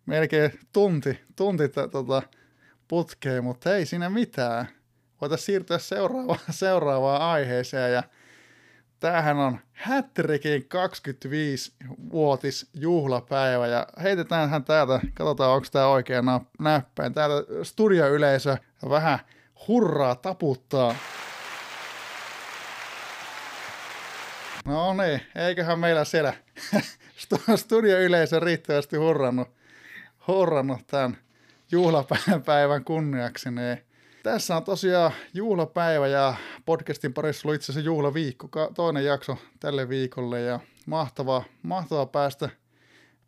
melkein 0.05 0.59
tunti, 0.73 1.19
tunti 1.35 1.69
tota, 1.69 2.21
putkeen, 2.87 3.43
mutta 3.43 3.75
ei 3.75 3.85
siinä 3.85 4.09
mitään. 4.09 4.67
Voitaisiin 5.21 5.45
siirtyä 5.45 5.77
seuraavaan, 5.77 6.39
seuraavaan 6.63 7.21
aiheeseen 7.21 7.93
ja 7.93 8.03
Tämähän 8.99 9.37
on 9.37 9.59
Hattrickin 9.73 10.61
25-vuotis 10.61 12.69
juhlapäivä 12.73 13.67
ja 13.67 13.87
heitetäänhän 14.03 14.63
täältä, 14.63 14.99
katsotaan 15.13 15.51
onko 15.51 15.67
tämä 15.71 15.87
oikea 15.87 16.23
näppäin, 16.59 17.13
täältä 17.13 17.63
studioyleisö 17.63 18.57
vähän 18.89 19.19
hurraa 19.67 20.15
taputtaa. 20.15 20.95
No 24.65 24.93
niin, 24.93 25.21
eiköhän 25.35 25.79
meillä 25.79 26.05
siellä 26.05 26.33
studioyleisö 27.55 28.39
riittävästi 28.39 28.97
hurrannut, 28.97 29.47
hurrannut 30.27 30.87
tämän 30.87 31.17
juhlapäivän 31.71 32.83
kunniaksi, 32.83 33.51
niin 33.51 33.84
tässä 34.25 34.57
on 34.57 34.63
tosiaan 34.63 35.11
juhlapäivä 35.33 36.07
ja 36.07 36.35
podcastin 36.65 37.13
parissa 37.13 37.47
oli 37.47 37.55
itse 37.55 37.71
asiassa 37.71 37.85
juhlaviikko, 37.85 38.47
toinen 38.75 39.05
jakso 39.05 39.37
tälle 39.59 39.89
viikolle 39.89 40.41
ja 40.41 40.59
mahtavaa, 40.85 41.43
mahtavaa 41.61 42.05
päästä, 42.05 42.49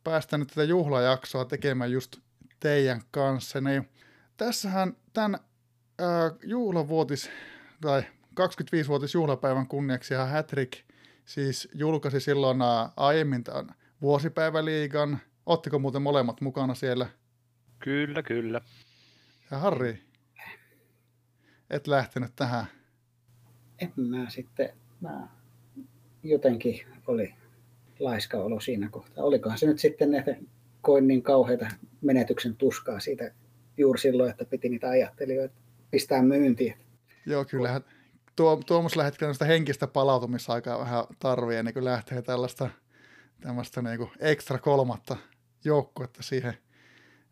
päästä 0.03 0.38
nyt 0.38 0.48
tätä 0.48 0.64
juhlajaksoa 0.64 1.45
tekemään 1.45 1.91
just 1.91 2.18
teidän 2.60 3.02
kanssa. 3.11 3.61
Niin 3.61 3.90
tässähän 4.38 4.98
tämän 5.14 5.40
juhlavuotis 6.44 7.30
tai 7.82 8.03
25-vuotis 8.40 9.14
juhlapäivän 9.14 9.68
kunniaksi 9.68 10.14
ihan 10.14 10.30
Hattrick 10.30 10.74
siis 11.26 11.69
julkaisi 11.74 12.19
silloin 12.19 12.57
aiemmin 12.98 13.44
tämän 13.44 13.76
vuosipäiväliigan. 14.02 15.19
Ottiko 15.45 15.80
muuten 15.80 16.02
molemmat 16.02 16.41
mukana 16.41 16.76
siellä? 16.76 17.10
Kyllä, 17.80 18.24
kyllä. 18.24 18.61
Ja 19.52 19.57
Harri, 19.57 20.07
et 21.69 21.88
lähtenyt 21.88 22.31
tähän? 22.35 22.65
En 23.80 23.94
mä 23.95 24.30
sitten, 24.30 24.69
mä 25.02 25.27
jotenkin 26.23 26.85
oli 27.07 27.34
laiska 27.99 28.38
olo 28.38 28.60
siinä 28.60 28.89
kohtaa. 28.89 29.23
Olikohan 29.23 29.57
se 29.57 29.65
nyt 29.65 29.80
sitten, 29.80 30.14
että 30.14 30.35
koin 30.81 31.07
niin 31.07 31.23
kauheita 31.23 31.68
menetyksen 32.02 32.56
tuskaa 32.56 32.99
siitä 32.99 33.31
juuri 33.77 33.99
silloin, 33.99 34.30
että 34.30 34.45
piti 34.45 34.69
niitä 34.69 34.89
ajattelijoita 34.89 35.56
pistää 35.91 36.22
myyntiin. 36.22 36.76
Joo, 37.26 37.45
kyllähän 37.45 37.81
tuo, 38.35 38.61
tuommoisella 38.65 39.03
hetkellä 39.03 39.34
sitä 39.34 39.45
henkistä 39.45 39.88
palautumisaikaa 39.88 40.80
vähän 40.80 41.03
tarvii, 41.19 41.57
ennen 41.57 41.73
kuin 41.73 41.85
lähtee 41.85 42.22
tällaista 42.22 42.69
tämmöistä 43.41 43.81
niin 43.81 44.10
ekstra 44.19 44.60
kolmatta 44.60 45.18
joukkuetta 45.64 46.23
siihen, 46.23 46.57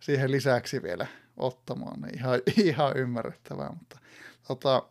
siihen 0.05 0.31
lisäksi 0.31 0.83
vielä 0.83 1.07
ottamaan. 1.37 2.01
Niin 2.01 2.17
ihan, 2.17 2.41
ihan 2.65 2.97
ymmärrettävää, 2.97 3.69
mutta 3.69 3.99
tota, 4.47 4.83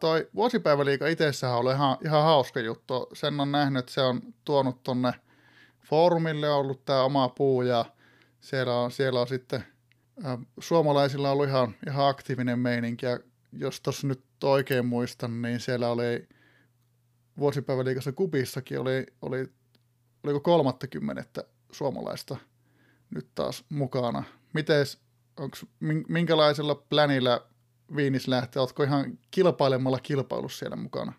toi 0.00 0.28
vuosipäiväliika 0.34 1.06
itsessään 1.06 1.58
oli 1.58 1.72
ihan, 1.72 1.96
ihan 2.04 2.22
hauska 2.22 2.60
juttu. 2.60 3.08
Sen 3.12 3.40
on 3.40 3.52
nähnyt, 3.52 3.78
että 3.78 3.92
se 3.92 4.00
on 4.00 4.20
tuonut 4.44 4.82
tonne 4.82 5.12
foorumille 5.84 6.50
ollut 6.50 6.84
tämä 6.84 7.02
oma 7.02 7.28
puu 7.28 7.62
ja 7.62 7.84
siellä 8.40 8.74
on, 8.74 8.90
siellä 8.90 9.20
on 9.20 9.28
sitten 9.28 9.64
suomalaisilla 10.60 11.30
ollut 11.30 11.48
ihan, 11.48 11.74
ihan 11.86 12.08
aktiivinen 12.08 12.58
meininki 12.58 13.06
ja 13.06 13.18
jos 13.52 13.80
tuossa 13.80 14.06
nyt 14.06 14.24
oikein 14.44 14.86
muistan, 14.86 15.42
niin 15.42 15.60
siellä 15.60 15.88
oli 15.88 16.28
vuosipäiväliikassa 17.38 18.12
Kubissakin 18.12 18.80
oli, 18.80 19.06
oli 19.22 19.46
oliko 20.24 20.40
30 20.40 21.44
suomalaista 21.72 22.36
nyt 23.16 23.28
taas 23.34 23.64
mukana. 23.68 24.24
Mites, 24.52 25.00
onks, 25.36 25.66
minkälaisella 26.08 26.74
plänillä 26.74 27.40
Viinis 27.96 28.28
lähtee? 28.28 28.60
Oletko 28.60 28.82
ihan 28.82 29.18
kilpailemalla 29.30 29.98
kilpailussa 29.98 30.58
siellä 30.58 30.76
mukana? 30.76 31.12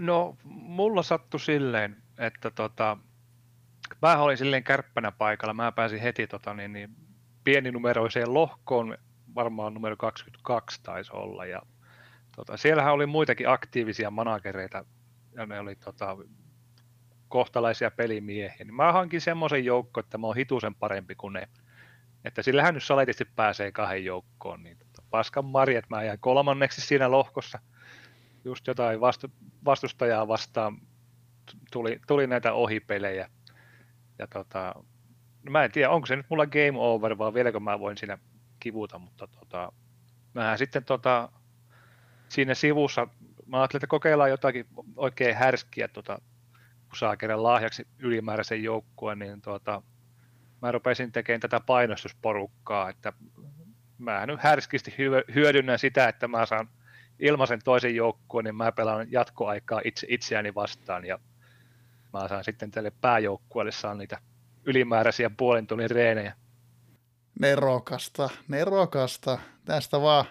No, 0.00 0.36
mulla 0.44 1.02
sattui 1.02 1.40
silleen, 1.40 2.02
että 2.18 2.50
tota, 2.50 2.96
mä 4.02 4.18
olin 4.18 4.36
silleen 4.36 4.64
kärppänä 4.64 5.12
paikalla. 5.12 5.54
Mä 5.54 5.72
pääsin 5.72 6.00
heti 6.00 6.26
tota, 6.26 6.54
niin, 6.54 6.72
niin, 6.72 6.96
pieninumeroiseen 7.44 8.34
lohkoon, 8.34 8.98
varmaan 9.34 9.74
numero 9.74 9.96
22 9.96 10.80
taisi 10.82 11.10
olla. 11.14 11.46
Ja, 11.46 11.62
tota, 12.36 12.56
siellähän 12.56 12.92
oli 12.92 13.06
muitakin 13.06 13.48
aktiivisia 13.48 14.10
managereita, 14.10 14.84
ja 15.32 15.46
ne 15.46 15.60
oli 15.60 15.74
tota, 15.74 16.16
kohtalaisia 17.32 17.90
pelimiehiä. 17.90 18.64
Niin 18.64 18.74
mä 18.74 18.92
hankin 18.92 19.20
semmoisen 19.20 19.64
joukko, 19.64 20.00
että 20.00 20.18
mä 20.18 20.26
oon 20.26 20.36
hitusen 20.36 20.74
parempi 20.74 21.14
kuin 21.14 21.32
ne. 21.32 21.48
Että 22.24 22.42
sillähän 22.42 22.74
nyt 22.74 22.82
saletisti 22.82 23.24
pääsee 23.24 23.72
kahden 23.72 24.04
joukkoon. 24.04 24.62
Niin 24.62 24.78
tota, 24.78 25.02
paskan 25.10 25.44
marjat, 25.44 25.90
mä 25.90 26.02
jäin 26.02 26.18
kolmanneksi 26.20 26.80
siinä 26.80 27.10
lohkossa. 27.10 27.58
Just 28.44 28.66
jotain 28.66 29.00
vastu, 29.00 29.30
vastustajaa 29.64 30.28
vastaan 30.28 30.78
tuli, 31.72 32.00
tuli 32.06 32.26
näitä 32.26 32.52
ohipelejä. 32.52 33.28
Ja 34.18 34.26
tota, 34.26 34.74
no 35.42 35.50
mä 35.50 35.64
en 35.64 35.72
tiedä, 35.72 35.90
onko 35.90 36.06
se 36.06 36.16
nyt 36.16 36.26
mulla 36.30 36.46
game 36.46 36.74
over, 36.74 37.18
vai 37.18 37.34
vieläkö 37.34 37.60
mä 37.60 37.80
voin 37.80 37.96
siinä 37.96 38.18
kivuta, 38.60 38.98
mutta 38.98 39.26
tota, 39.26 39.72
mähän 40.34 40.58
sitten 40.58 40.84
tota, 40.84 41.28
siinä 42.28 42.54
sivussa, 42.54 43.08
mä 43.46 43.60
ajattelin, 43.60 43.78
että 43.78 43.86
kokeillaan 43.86 44.30
jotakin 44.30 44.66
oikein 44.96 45.36
härskiä, 45.36 45.88
tota, 45.88 46.20
kun 46.92 46.98
saa 46.98 47.16
kerran 47.16 47.42
lahjaksi 47.42 47.86
ylimääräisen 47.98 48.62
joukkueen, 48.62 49.18
niin 49.18 49.40
tota, 49.40 49.82
mä 50.62 50.72
rupesin 50.72 51.12
tekemään 51.12 51.40
tätä 51.40 51.60
painostusporukkaa, 51.60 52.88
että 52.88 53.12
mä 53.98 54.26
nyt 54.26 54.40
härskisti 54.40 54.94
hyödynnän 55.34 55.78
sitä, 55.78 56.08
että 56.08 56.28
mä 56.28 56.46
saan 56.46 56.68
ilmaisen 57.18 57.60
toisen 57.64 57.96
joukkueen, 57.96 58.44
niin 58.44 58.54
mä 58.54 58.72
pelaan 58.72 59.12
jatkoaikaa 59.12 59.80
itse, 59.84 60.06
itseäni 60.10 60.54
vastaan 60.54 61.04
ja 61.04 61.18
mä 62.12 62.28
saan 62.28 62.44
sitten 62.44 62.70
tälle 62.70 62.92
pääjoukkueelle 63.00 63.72
saa 63.72 63.94
niitä 63.94 64.18
ylimääräisiä 64.64 65.30
puolen 65.30 65.66
tunnin 65.66 65.90
reenejä. 65.90 66.34
Nerokasta, 67.40 68.30
nerokasta. 68.48 69.38
Tästä 69.64 70.00
vaan 70.00 70.24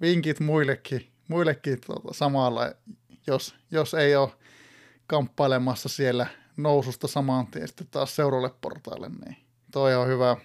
vinkit 0.00 0.40
muillekin, 0.40 1.12
muillekin 1.28 1.78
tuota, 1.86 2.14
samalla, 2.14 2.72
jos, 3.26 3.54
jos 3.70 3.94
ei 3.94 4.16
ole 4.16 4.30
kamppailemassa 5.10 5.88
siellä 5.88 6.26
noususta 6.56 7.08
saman 7.08 7.46
tien 7.46 7.68
sitten 7.68 7.86
taas 7.90 8.16
seuraavalle 8.16 8.54
portaille, 8.60 9.08
niin 9.08 9.36
toi 9.72 9.94
on 9.94 10.08
hyvä. 10.08 10.36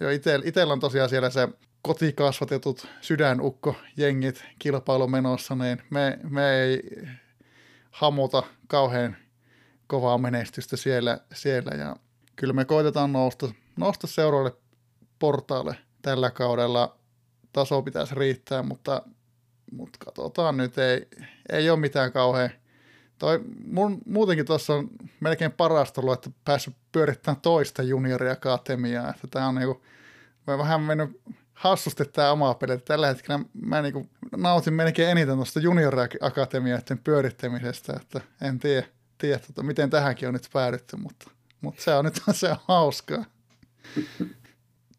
Jo 0.00 0.10
itsellä 0.10 0.46
ite, 0.46 0.64
on 0.64 0.80
tosiaan 0.80 1.08
siellä 1.08 1.30
se 1.30 1.48
kotikasvatetut 1.82 2.86
sydänukko-jengit 3.00 4.44
kilpailu 4.58 5.08
menossa, 5.08 5.54
niin 5.54 5.82
me, 5.90 6.18
me 6.30 6.54
ei 6.60 6.82
hamuta 7.90 8.42
kauhean 8.66 9.16
kovaa 9.86 10.18
menestystä 10.18 10.76
siellä, 10.76 11.18
siellä 11.34 11.70
ja 11.70 11.96
kyllä 12.36 12.52
me 12.52 12.64
koitetaan 12.64 13.12
nousta, 13.12 13.52
nousta 13.76 14.06
seuraavalle 14.06 14.56
portaalle 15.18 15.76
tällä 16.02 16.30
kaudella. 16.30 16.96
Taso 17.52 17.82
pitäisi 17.82 18.14
riittää, 18.14 18.62
mutta, 18.62 19.02
mutta 19.72 19.98
katsotaan 20.04 20.56
nyt, 20.56 20.78
ei, 20.78 21.08
ei 21.52 21.70
ole 21.70 21.78
mitään 21.78 22.12
kauhean 22.12 22.50
Toi, 23.22 23.40
mun, 23.64 23.98
muutenkin 24.06 24.46
tuossa 24.46 24.74
on 24.74 24.88
melkein 25.20 25.52
parasta 25.52 26.00
ollut, 26.00 26.14
että 26.14 26.30
päässyt 26.44 26.74
pyörittämään 26.92 27.40
toista 27.40 27.82
junioriakatemiaa. 27.82 29.10
Että 29.10 29.26
tämä 29.26 29.48
on 29.48 29.54
niinku, 29.54 29.82
mä 30.46 30.58
vähän 30.58 30.80
mennyt 30.80 31.20
hassusti 31.54 32.04
tämä 32.04 32.32
oma 32.32 32.54
peli. 32.54 32.78
Tällä 32.78 33.06
hetkellä 33.06 33.40
mä 33.66 33.82
niinku 33.82 34.06
nautin 34.36 34.74
melkein 34.74 35.10
eniten 35.10 35.36
tuosta 35.36 35.60
junioriakatemiaiden 35.60 36.98
pyörittämisestä, 36.98 37.92
että 38.00 38.20
en 38.40 38.58
tiedä, 38.58 38.86
tiedä 39.18 39.38
tota, 39.38 39.62
miten 39.62 39.90
tähänkin 39.90 40.28
on 40.28 40.34
nyt 40.34 40.48
päädytty, 40.52 40.96
mutta, 40.96 41.30
mutta 41.60 41.82
se 41.82 41.94
on 41.94 42.04
nyt 42.04 42.22
se 42.32 42.50
on 42.50 42.56
hauskaa. 42.68 43.24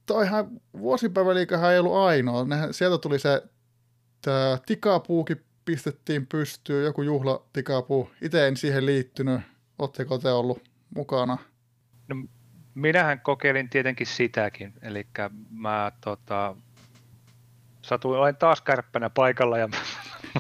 Toihan 0.06 0.48
vuosipäiväliikahan 0.78 1.74
ei 1.74 1.80
ollut 1.80 1.96
ainoa. 1.96 2.46
Sieltä 2.72 2.98
tuli 2.98 3.20
se 3.20 3.44
tikapuukin 4.66 5.44
pistettiin 5.66 6.28
pystyyn, 6.28 6.86
joku 6.86 7.02
juhlatikapuu. 7.02 8.10
Itse 8.22 8.48
en 8.48 8.58
siihen 8.58 8.86
liittynyt. 8.86 9.42
Oletteko 9.80 10.18
te 10.18 10.32
ollut 10.32 10.70
mukana? 10.96 11.38
No, 12.08 12.16
minähän 12.76 13.20
kokeilin 13.20 13.70
tietenkin 13.70 14.08
sitäkin. 14.08 14.74
Eli 14.82 15.08
mä 15.50 15.92
tota, 16.02 16.56
satuin, 17.82 18.20
olen 18.20 18.36
taas 18.36 18.62
kärppänä 18.62 19.10
paikalla 19.10 19.58
ja 19.58 19.70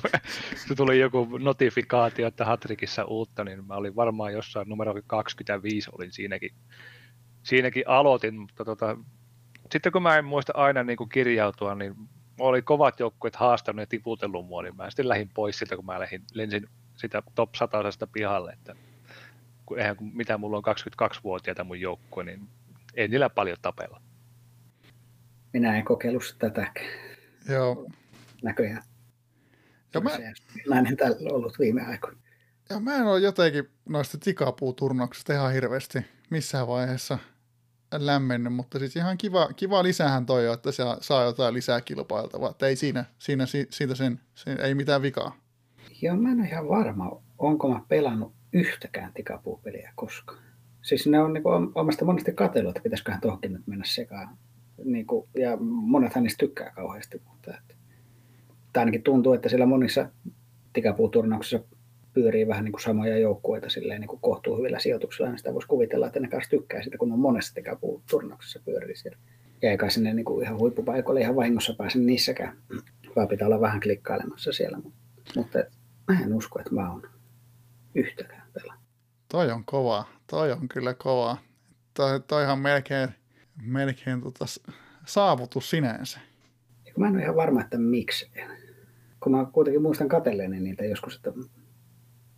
tuli 0.78 1.00
joku 1.00 1.38
notifikaatio, 1.38 2.28
että 2.28 2.45
Hatrikissa 2.45 3.06
uutta, 3.06 3.44
niin 3.44 3.66
mä 3.66 3.74
olin 3.74 3.95
varmaan 3.95 4.34
jossain 4.34 4.70
numero 4.70 4.94
25 5.08 5.90
olin 5.98 6.12
siinäkin, 6.12 6.52
siinäkin 7.44 7.84
aloitin, 7.88 8.40
mutta 8.40 8.66
tota, 8.66 8.98
sitten 9.72 9.91
kun 9.91 10.04
mä 10.04 10.18
en 10.18 10.26
muista 10.26 10.54
aina 10.56 10.84
niin 10.84 10.98
kuin 10.98 11.10
kirjautua, 11.10 11.76
niin 11.76 11.95
oli 12.40 12.62
kovat 12.62 13.00
joukkueet 13.00 13.36
haastanut 13.36 13.80
ja 13.80 13.88
tiputellut 13.88 14.48
mua, 14.48 14.64
niin 14.64 14.76
mä 14.76 14.90
sitten 14.90 15.10
lähdin 15.10 15.30
pois 15.34 15.60
siltä, 15.60 15.76
kun 15.76 15.86
mä 15.86 16.00
lähdin, 16.00 16.24
lensin 16.34 16.70
sitä 16.96 17.24
top 17.36 17.56
100 17.56 17.78
pihalle, 18.12 18.54
että 18.54 18.76
kun 19.66 19.80
eihän, 19.80 19.96
mitä 20.14 20.38
mulla 20.38 20.58
on 20.58 20.64
22-vuotiaita 20.66 21.64
mun 21.64 21.82
joukkue, 21.82 22.24
niin 22.24 22.48
ei 22.94 23.08
niillä 23.08 23.30
paljon 23.30 23.58
tapella. 23.62 24.02
Minä 25.54 25.78
en 25.78 25.86
kokeillut 25.86 26.36
tätäkään. 26.40 26.92
Joo. 27.50 27.90
Näköjään. 28.44 28.84
Joo, 29.94 30.04
mä... 30.04 30.12
Näin 30.70 30.98
tällä 30.98 31.34
ollut 31.34 31.60
viime 31.60 31.86
aikoina. 31.86 32.18
Ja 32.70 32.80
mä 32.80 32.96
en 32.96 33.04
ole 33.04 33.20
jotenkin 33.20 33.70
noista 33.90 34.18
tikapuuturnauksista 34.18 35.34
ihan 35.34 35.54
hirveästi 35.54 36.00
missään 36.30 36.68
vaiheessa– 36.68 37.18
lämmennyt, 37.99 38.53
mutta 38.53 38.80
siis 38.80 38.95
ihan 38.95 39.18
kiva, 39.18 39.48
kiva 39.56 39.84
lisähän 39.84 40.26
toi 40.26 40.53
että 40.53 40.72
se 40.72 40.84
saa 41.02 41.24
jotain 41.24 41.53
lisää 41.53 41.82
kilpailtavaa, 41.82 42.49
että 42.49 42.68
ei 42.68 42.76
siinä, 42.76 43.06
siinä 43.20 43.45
siitä 43.70 43.95
sen, 43.95 44.20
sen, 44.36 44.60
ei 44.60 44.76
mitään 44.76 45.02
vikaa. 45.02 45.36
Joo, 46.02 46.15
mä 46.15 46.32
en 46.32 46.40
ole 46.40 46.48
ihan 46.48 46.70
varma, 46.70 47.22
onko 47.38 47.70
mä 47.70 47.82
pelannut 47.88 48.34
yhtäkään 48.53 49.14
tikapuupeliä 49.14 49.94
koskaan. 49.95 50.44
Siis 50.82 51.07
ne 51.07 51.20
on 51.20 51.34
niin 51.34 51.44
kuin, 51.44 51.72
omasta 51.76 52.06
monesti 52.06 52.34
katsellut, 52.34 52.70
että 52.70 52.84
pitäisiköhän 52.84 53.22
tuohonkin 53.22 53.53
nyt 53.53 53.68
mennä 53.68 53.86
sekaan. 53.86 54.38
Niin 54.84 55.07
kuin, 55.07 55.30
ja 55.38 55.57
monethan 55.61 56.24
niistä 56.24 56.40
tykkää 56.40 56.72
kauheasti, 56.76 57.22
mutta 57.26 57.57
että, 57.57 57.76
tai 58.74 58.82
ainakin 58.82 59.03
tuntuu, 59.03 59.34
että 59.34 59.49
siellä 59.49 59.65
monissa 59.65 60.10
tikapuuturnauksissa 60.74 61.60
pyörii 62.14 62.48
vähän 62.48 62.64
niin 62.64 62.72
kuin 62.72 62.81
samoja 62.81 63.18
joukkueita 63.18 63.69
silleen 63.69 64.02
niin 64.02 64.07
kuin 64.07 64.19
kohtuu 64.22 64.57
hyvillä 64.57 64.80
sijoituksilla, 64.80 65.30
niin 65.30 65.38
sitä 65.38 65.53
voisi 65.53 65.68
kuvitella, 65.68 66.07
että 66.07 66.19
ne 66.19 66.27
kanssa 66.27 66.49
tykkää 66.49 66.84
sitä, 66.84 66.98
kun 66.98 67.11
on 67.11 67.19
monessa 67.19 67.53
turnauksessa 68.10 68.60
pyörii 68.65 68.95
siellä. 68.95 69.18
Ja 69.61 69.72
eikä 69.72 69.90
sinne 69.90 70.14
niin 70.14 70.26
kuin 70.26 70.45
ihan 70.45 70.60
huippupaikoille 70.60 71.22
ihan 71.22 71.35
vahingossa 71.35 71.73
pääse 71.77 71.99
niissäkään, 71.99 72.57
vaan 73.15 73.27
pitää 73.27 73.48
olla 73.48 73.61
vähän 73.61 73.80
klikkailemassa 73.80 74.52
siellä. 74.52 74.80
Mutta 75.35 75.60
et, 75.60 75.68
mä 76.07 76.19
en 76.19 76.34
usko, 76.34 76.60
että 76.60 76.76
mä 76.76 76.91
oon 76.91 77.10
yhtäkään 77.95 78.48
pelannut. 78.53 78.84
Toi 79.31 79.52
on 79.52 79.65
kova. 79.65 80.06
Toi 80.27 80.52
on 80.52 80.69
kyllä 80.69 80.94
kova. 80.94 81.38
Toi, 81.94 82.19
toihan 82.19 82.60
melkein, 82.60 83.10
melkein 83.61 84.22
tota 84.22 84.45
saavutus 85.06 85.69
sinänsä. 85.69 86.19
Mä 86.98 87.07
en 87.07 87.14
ole 87.14 87.22
ihan 87.22 87.35
varma, 87.35 87.61
että 87.61 87.77
miksi. 87.77 88.31
Kun 89.19 89.31
mä 89.31 89.45
kuitenkin 89.52 89.81
muistan 89.81 90.07
katselleeni 90.07 90.60
niitä 90.60 90.85
joskus, 90.85 91.15
että 91.15 91.34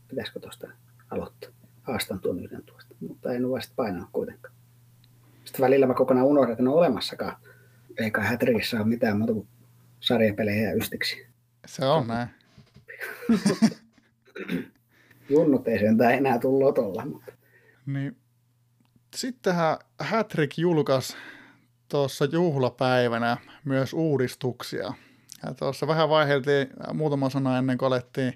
pitäisikö 0.08 0.40
tuosta 0.40 0.68
aloittaa. 1.12 1.50
Haastan 1.82 2.20
tuon 2.20 2.44
yhden 2.44 2.64
tuosta, 2.64 2.96
mutta 3.00 3.34
en 3.34 3.46
ole 3.46 3.56
vasta 3.56 3.74
painanut 3.76 4.10
kuitenkaan. 4.12 4.54
Sitten 5.46 5.62
välillä 5.62 5.86
mä 5.86 5.94
kokonaan 5.94 6.28
unohdan, 6.28 6.52
että 6.52 6.64
ne 6.64 6.70
on 6.70 6.76
olemassakaan. 6.76 7.38
Eikä 7.98 8.22
Hätrikissä 8.22 8.78
ole 8.78 8.86
mitään 8.86 9.18
muuta 9.18 9.34
kuin 9.34 9.48
sarjapelejä 10.00 10.70
ja 10.70 10.76
ystiksi. 10.76 11.28
Se 11.66 11.86
on 11.86 12.08
näin. 12.08 12.28
Junnut 15.30 15.68
ei 15.68 15.80
sentään 15.80 16.14
enää 16.14 16.40
tullut 16.40 16.62
lotolla. 16.62 17.06
Mutta... 17.06 17.32
Niin. 17.86 18.18
Sittenhän 19.16 19.78
Hattrick 20.00 20.58
julkaisi 20.58 21.16
tuossa 21.90 22.26
juhlapäivänä 22.26 23.38
myös 23.66 23.94
uudistuksia. 23.94 24.94
Ja 25.46 25.54
tuossa 25.54 25.88
vähän 25.88 26.10
vaiheltiin 26.10 26.68
muutama 26.94 27.30
sana 27.30 27.58
ennen 27.58 27.78
kuin 27.78 27.88
alettiin 27.88 28.34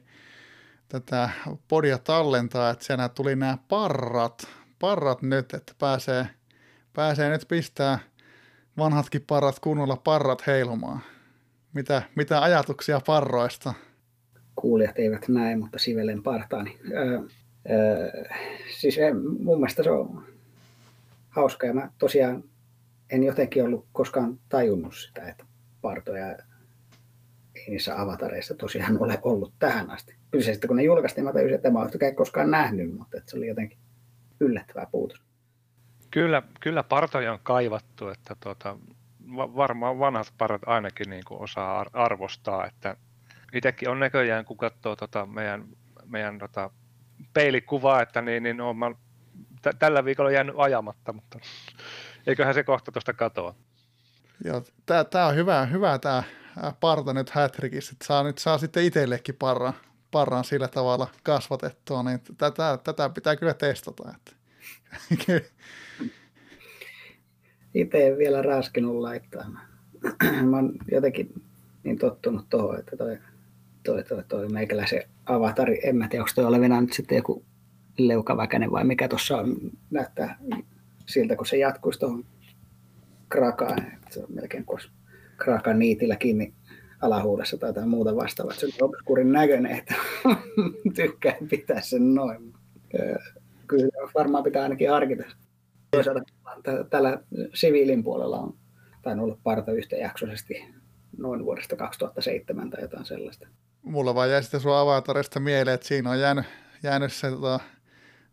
tätä 0.90 1.30
podia 1.68 1.98
tallentaa, 1.98 2.70
että 2.70 2.86
siellä 2.86 3.10
tuli 3.10 3.36
nämä 3.36 3.58
parrat, 3.68 4.48
parrat 4.80 5.22
nyt, 5.22 5.54
että 5.54 5.74
pääsee, 5.80 6.28
pääsee 6.94 7.30
nyt 7.30 7.46
pistää 7.48 8.00
vanhatkin 8.78 9.24
parrat 9.28 9.60
kunnolla 9.60 9.96
parrat 9.96 10.48
heilumaan. 10.48 11.00
Mitä, 11.74 12.02
mitä 12.16 12.42
ajatuksia 12.42 13.02
parroista? 13.06 13.74
Kuulijat 14.56 15.00
eivät 15.00 15.28
näe, 15.28 15.56
mutta 15.56 15.80
sivelen 15.80 16.24
partaani. 16.24 16.80
Öö, 16.92 17.20
öö, 17.70 18.26
siis 18.80 18.98
mun 19.40 19.60
mielestä 19.60 19.84
se 19.84 19.92
on 19.92 20.24
hauska 21.30 21.68
ja 21.68 21.74
mä 21.74 21.92
tosiaan 21.98 22.44
en 23.10 23.24
jotenkin 23.24 23.64
ollut 23.64 23.86
koskaan 23.92 24.40
tajunnut 24.50 24.96
sitä, 24.96 25.30
että 25.30 25.46
partoja 25.82 26.32
ei 27.56 27.70
niissä 27.70 28.02
avatareissa 28.02 28.54
tosiaan 28.54 29.02
ole 29.02 29.20
ollut 29.22 29.54
tähän 29.60 29.90
asti. 29.90 30.19
Kyllä 30.32 30.46
se 30.46 30.52
sitten 30.52 30.68
kun 30.68 30.78
ne 30.78 30.84
julkaistiin, 30.84 31.26
mä 31.26 31.34
tajusin, 31.34 31.56
että 31.56 31.68
en 31.68 31.78
ole 31.78 32.14
koskaan 32.16 32.52
nähnyt, 32.52 32.98
mutta 32.98 33.18
että 33.18 33.32
se 33.32 33.38
oli 33.38 33.48
jotenkin 33.48 33.78
yllättävää 34.40 34.88
puutos. 34.92 35.22
Kyllä, 36.12 36.44
kyllä 36.60 36.84
partoja 36.84 37.34
on 37.34 37.40
kaivattu, 37.44 38.08
että 38.08 38.36
tuota, 38.44 38.78
varmaan 39.36 40.00
vanhat 40.00 40.34
parat 40.38 40.62
ainakin 40.66 41.10
niin 41.10 41.24
kuin 41.28 41.42
osaa 41.42 41.86
arvostaa, 41.94 42.66
että 42.66 42.96
itsekin 43.54 43.90
on 43.90 44.00
näköjään, 44.00 44.46
kun 44.46 44.58
katsoo 44.58 44.96
tota 44.96 45.26
meidän, 45.26 45.66
meidän 46.06 46.40
tota 46.40 46.70
peilikuvaa, 47.34 48.02
että 48.02 48.22
niin, 48.22 48.44
niin 48.44 48.62
on, 48.62 48.78
mä, 48.78 48.92
t- 49.62 49.80
tällä 49.80 50.06
viikolla 50.06 50.32
jäänyt 50.32 50.56
ajamatta, 50.58 51.14
mutta 51.14 51.40
eiköhän 52.28 52.54
se 52.54 52.64
kohta 52.64 52.92
tuosta 52.92 53.14
katoa. 53.14 53.56
Joo, 54.46 54.64
tää, 54.86 55.04
tää 55.04 55.28
on 55.28 55.36
hyvä, 55.36 55.66
hyvä 55.66 56.00
tää 56.00 56.24
parta 56.80 57.14
nyt 57.14 57.30
hätrikissä, 57.30 57.92
että 57.94 58.06
saa, 58.06 58.24
nyt 58.24 58.38
saa 58.38 58.58
sitten 58.58 58.84
itsellekin 58.84 59.36
parran, 59.36 59.74
parran 60.12 60.44
sillä 60.44 60.68
tavalla 60.68 61.08
kasvatettua, 61.24 62.04
niin 62.04 62.20
tätä, 62.38 62.80
tätä 62.84 63.10
pitää 63.10 63.36
kyllä 63.36 63.54
testata. 63.54 64.14
Että. 64.16 64.32
Itse 67.74 68.08
en 68.08 68.18
vielä 68.18 68.42
raskinut 68.42 68.96
laittaa. 68.96 69.46
Mä 70.50 70.56
oon 70.56 70.74
jotenkin 70.92 71.34
niin 71.84 71.98
tottunut 71.98 72.50
tuohon, 72.50 72.80
että 72.80 72.98
toi, 72.98 73.18
toi, 73.84 74.04
toi, 74.04 74.24
toi 74.28 74.50
meikäläisen 74.50 75.04
avatari, 75.26 75.80
en 75.84 75.96
mä 75.96 76.08
tiedä, 76.08 76.24
onko 76.24 76.32
toi 76.36 76.46
olevina 76.46 76.82
nyt 76.82 76.94
sitten 76.94 77.16
joku 77.16 77.46
leukaväkäinen 77.98 78.72
vai 78.72 78.84
mikä 78.84 79.08
tuossa 79.08 79.38
on, 79.38 79.56
näyttää 79.92 80.40
siltä, 81.06 81.36
kun 81.36 81.46
se 81.46 81.58
jatkuisi 81.58 82.00
tuohon 82.00 82.26
krakaan. 83.30 83.92
Se 84.10 84.20
on 84.20 84.26
melkein 84.30 84.66
kuin 84.66 84.82
krakan 85.38 85.80
niitillä 85.80 86.16
kiinni 86.16 86.54
alahuudessa 87.02 87.58
tai 87.58 87.70
jotain 87.70 87.90
muuta 87.90 88.16
vastaavaa. 88.16 88.56
Se 88.56 88.66
on 88.66 88.90
obskurin 88.90 89.32
näköinen, 89.32 89.72
että 89.72 89.96
tykkään 90.96 91.48
pitää 91.50 91.82
sen 91.82 92.16
noin. 92.16 92.54
Kyllä 93.68 94.12
varmaan 94.16 94.44
pitää 94.44 94.64
ainakin 94.64 94.90
harkita. 94.90 95.24
Toisaalta 95.92 96.22
tällä 96.90 97.20
siviilin 97.54 98.04
puolella 98.04 98.40
on 98.40 98.54
tainnut 99.02 99.24
olla 99.24 99.38
parta 99.44 99.72
yhtäjaksoisesti 99.72 100.66
noin 101.18 101.46
vuodesta 101.46 101.76
2007 101.76 102.70
tai 102.70 102.82
jotain 102.82 103.06
sellaista. 103.06 103.48
Mulla 103.82 104.16
vaan 104.16 104.30
jäi 104.30 104.44
sitten 104.44 104.62
sun 104.62 104.78
avatarista 104.78 105.40
mieleen, 105.40 105.76
että 105.76 105.88
siinä 105.88 106.10
on 106.10 106.20
jäänyt, 106.20 106.46
jäänyt 106.84 107.14
se 107.14 107.32
tota, 107.32 107.60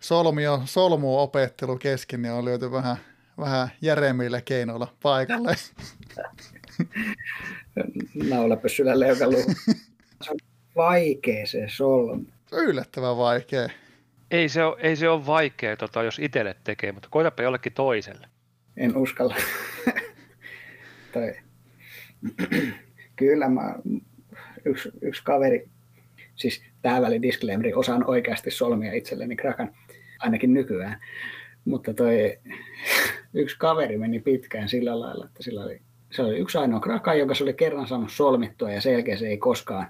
solmio, 0.00 0.62
solmu 0.64 1.18
opettelu 1.18 1.76
kesken, 1.78 2.22
niin 2.22 2.32
on 2.32 2.44
löyty 2.44 2.70
vähän, 2.70 2.96
vähän 3.38 3.68
järemmillä 3.80 4.40
keinoilla 4.40 4.88
paikalle. 5.02 5.54
Naulapyssyllä 8.30 9.00
leukalu. 9.00 9.36
Se 10.22 10.30
on 10.30 10.36
vaikea 10.76 11.46
se 11.46 11.64
solmu. 11.68 12.24
Yllättävän 12.52 13.16
vaikea. 13.16 13.68
Ei 14.30 14.48
se 14.48 14.64
ole, 14.64 14.76
ei 14.80 14.96
se 14.96 15.08
ole 15.08 15.26
vaikea, 15.26 15.76
tota, 15.76 16.02
jos 16.02 16.18
itselle 16.18 16.56
tekee, 16.64 16.92
mutta 16.92 17.08
koitapa 17.10 17.42
jollekin 17.42 17.72
toiselle. 17.72 18.26
En 18.76 18.96
uskalla. 18.96 19.36
tai... 21.12 21.34
Kyllä 23.16 23.48
mä, 23.48 23.74
yksi, 24.64 24.88
yksi 25.02 25.24
kaveri, 25.24 25.68
siis 26.34 26.62
tämä 26.82 27.02
väli 27.02 27.22
disclaimeri, 27.22 27.74
osaan 27.74 28.04
oikeasti 28.10 28.50
solmia 28.50 28.92
itselleni 28.92 29.36
krakan, 29.36 29.74
ainakin 30.18 30.54
nykyään. 30.54 31.00
Mutta 31.64 31.94
toi 31.94 32.38
yksi 33.34 33.56
kaveri 33.58 33.98
meni 33.98 34.20
pitkään 34.20 34.68
sillä 34.68 35.00
lailla, 35.00 35.26
että 35.26 35.42
sillä 35.42 35.64
oli, 35.64 35.80
se 36.10 36.22
oli 36.22 36.38
yksi 36.38 36.58
ainoa 36.58 36.80
kraka, 36.80 37.14
joka 37.14 37.34
se 37.34 37.44
oli 37.44 37.54
kerran 37.54 37.88
saanut 37.88 38.12
solmittua 38.12 38.70
ja 38.70 38.80
selkeä 38.80 39.16
se 39.16 39.26
ei 39.26 39.38
koskaan 39.38 39.86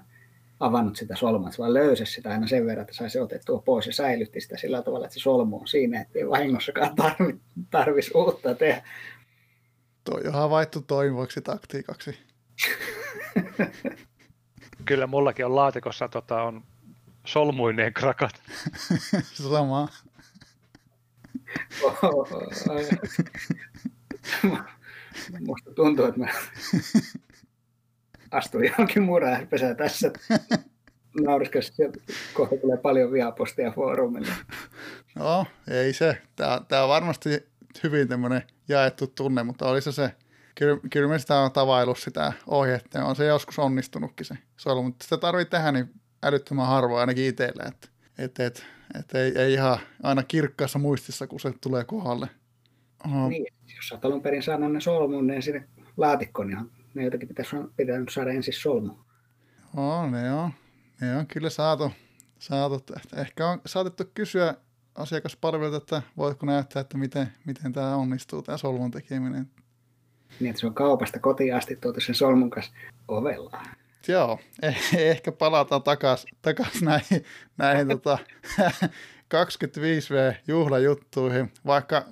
avannut 0.59 0.95
sitä 0.95 1.15
solmua, 1.15 1.49
vaan 1.59 1.73
löysi 1.73 2.05
sitä 2.05 2.29
aina 2.29 2.47
sen 2.47 2.65
verran, 2.65 2.81
että 2.81 2.93
sai 2.93 3.09
se 3.09 3.21
otettua 3.21 3.61
pois 3.65 3.87
ja 3.87 3.93
säilytti 3.93 4.41
sitä 4.41 4.57
sillä 4.57 4.81
tavalla, 4.81 5.05
että 5.05 5.13
se 5.13 5.19
solmu 5.19 5.59
on 5.59 5.67
siinä, 5.67 6.01
ettei 6.01 6.29
vahingossakaan 6.29 6.95
tarvi, 6.95 7.39
tarvitsisi 7.69 8.17
uutta 8.17 8.55
tehdä. 8.55 8.83
Toi 10.03 10.21
on 10.27 10.33
havaittu 10.33 10.81
toimivaksi 10.81 11.41
taktiikaksi. 11.41 12.19
Kyllä 14.85 15.07
mullakin 15.07 15.45
on 15.45 15.55
laatikossa 15.55 16.07
tota, 16.07 16.41
on 16.41 16.63
solmuineen 17.25 17.93
krakat. 17.93 18.41
Sama. 19.33 19.87
Musta 25.39 25.71
tuntuu, 25.71 26.05
että 26.05 26.19
mä 26.19 26.27
astuin 28.31 28.65
johonkin 28.65 29.03
pesää 29.49 29.75
tässä. 29.75 30.11
Nauriskas, 31.21 31.73
kohta 32.33 32.55
tulee 32.57 32.77
paljon 32.77 33.11
vihapostia 33.11 33.71
foorumille. 33.71 34.33
No, 35.15 35.45
ei 35.67 35.93
se. 35.93 36.21
Tämä, 36.35 36.61
tämä 36.67 36.83
on 36.83 36.89
varmasti 36.89 37.29
hyvin 37.83 38.07
tämmöinen 38.07 38.43
jaettu 38.67 39.07
tunne, 39.07 39.43
mutta 39.43 39.69
oli 39.69 39.81
se 39.81 39.91
se, 39.91 40.11
kyllä, 40.55 40.79
kyllä 40.89 41.07
me 41.07 41.19
sitä 41.19 41.39
on 41.39 41.51
tavaillut 41.51 41.97
sitä 41.97 42.33
ohjetta 42.47 43.05
on 43.05 43.15
se 43.15 43.25
joskus 43.25 43.59
onnistunutkin 43.59 44.25
se 44.25 44.35
solu, 44.57 44.83
mutta 44.83 45.03
sitä 45.03 45.17
tarvitsee 45.17 45.59
tehdä 45.59 45.71
niin 45.71 45.89
älyttömän 46.23 46.67
harvoin 46.67 46.99
ainakin 46.99 47.25
itselle, 47.25 47.63
että 47.63 47.87
et, 48.17 48.39
et, 48.39 48.65
et 48.99 49.15
ei, 49.15 49.37
ei, 49.37 49.53
ihan 49.53 49.77
aina 50.03 50.23
kirkkaassa 50.23 50.79
muistissa, 50.79 51.27
kun 51.27 51.39
se 51.39 51.53
tulee 51.61 51.83
kohdalle. 51.83 52.27
Oho. 53.05 53.29
Niin, 53.29 53.45
jos 53.75 53.91
olet 53.91 54.05
alun 54.05 54.21
perin 54.21 54.43
saanut 54.43 54.73
ne 54.73 54.81
solmun, 54.81 55.27
niin 55.27 55.41
sinne 55.41 55.67
laatikkoon, 55.97 56.47
niin 56.47 56.71
ne 56.93 57.03
jotenkin 57.03 57.27
pitäisi, 57.27 57.55
pitänyt 57.77 58.09
saada 58.09 58.31
ensin 58.31 58.53
solmu. 58.53 58.93
Joo, 59.75 60.09
ne 60.09 60.33
on, 60.33 60.51
ne 61.01 61.17
on 61.17 61.27
kyllä 61.27 61.49
saatu. 61.49 61.91
saatu. 62.39 62.83
Ehkä 63.15 63.47
on 63.47 63.61
saatettu 63.65 64.03
kysyä 64.13 64.55
asiakaspalvelulta, 64.95 65.77
että 65.77 66.01
voitko 66.17 66.45
näyttää, 66.45 66.81
että 66.81 66.97
miten, 66.97 67.27
miten 67.45 67.73
tämä 67.73 67.95
onnistuu, 67.95 68.41
tämä 68.41 68.57
solmun 68.57 68.91
tekeminen. 68.91 69.49
Niin, 70.39 70.49
että 70.49 70.59
se 70.59 70.67
on 70.67 70.73
kaupasta 70.73 71.19
kotiin 71.19 71.55
asti 71.55 71.75
tuotu 71.75 72.01
sen 72.01 72.15
solmun 72.15 72.49
kanssa 72.49 72.73
ovella. 73.07 73.61
Joo, 74.07 74.39
eh, 74.61 74.77
ehkä 74.93 75.31
palataan 75.31 75.83
takaisin 75.83 76.29
takas 76.41 76.81
näihin, 76.81 77.23
näihin 77.57 77.87
tota, 77.87 78.17
25V-juhlajuttuihin, 79.33 81.51
vaikka, 81.65 82.05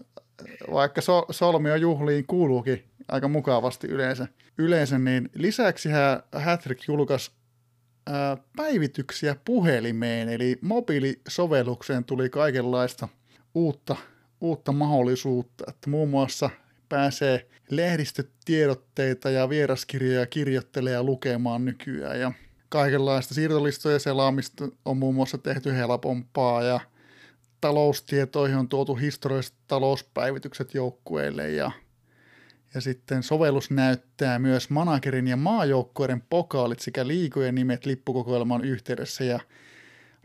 vaikka 0.71 1.01
so, 1.01 1.25
solmio 1.31 1.75
juhliin 1.75 2.27
kuuluukin 2.27 2.83
aika 3.07 3.27
mukavasti 3.27 3.87
yleensä. 3.87 4.27
Yleensä 4.57 4.99
niin 4.99 5.29
lisäksi 5.35 5.89
Hattrick 6.31 6.87
julkaisi 6.87 7.31
ää, 8.07 8.37
päivityksiä 8.55 9.35
puhelimeen, 9.45 10.29
eli 10.29 10.57
mobiilisovellukseen 10.61 12.03
tuli 12.03 12.29
kaikenlaista 12.29 13.07
uutta, 13.55 13.95
uutta 14.41 14.71
mahdollisuutta, 14.71 15.63
että 15.67 15.89
muun 15.89 16.09
muassa 16.09 16.49
pääsee 16.89 17.47
lehdistötiedotteita 17.69 19.29
ja 19.29 19.49
vieraskirjoja 19.49 20.25
kirjoittelee 20.25 21.03
lukemaan 21.03 21.65
nykyään 21.65 22.19
ja 22.19 22.31
kaikenlaista 22.69 23.33
siirtolistoja 23.33 23.99
selaamista 23.99 24.67
on 24.85 24.97
muun 24.97 25.15
muassa 25.15 25.37
tehty 25.37 25.73
helpompaa 25.73 26.63
ja 26.63 26.79
taloustietoihin 27.61 28.57
on 28.57 28.69
tuotu 28.69 28.95
historialliset 28.95 29.55
talouspäivitykset 29.67 30.73
joukkueille 30.73 31.51
ja, 31.51 31.71
ja 32.73 32.81
sitten 32.81 33.23
sovellus 33.23 33.71
näyttää 33.71 34.39
myös 34.39 34.69
managerin 34.69 35.27
ja 35.27 35.37
maajoukkueiden 35.37 36.23
pokaalit 36.29 36.79
sekä 36.79 37.07
liikojen 37.07 37.55
nimet 37.55 37.85
lippukokoelman 37.85 38.65
yhteydessä. 38.65 39.23
Ja 39.23 39.39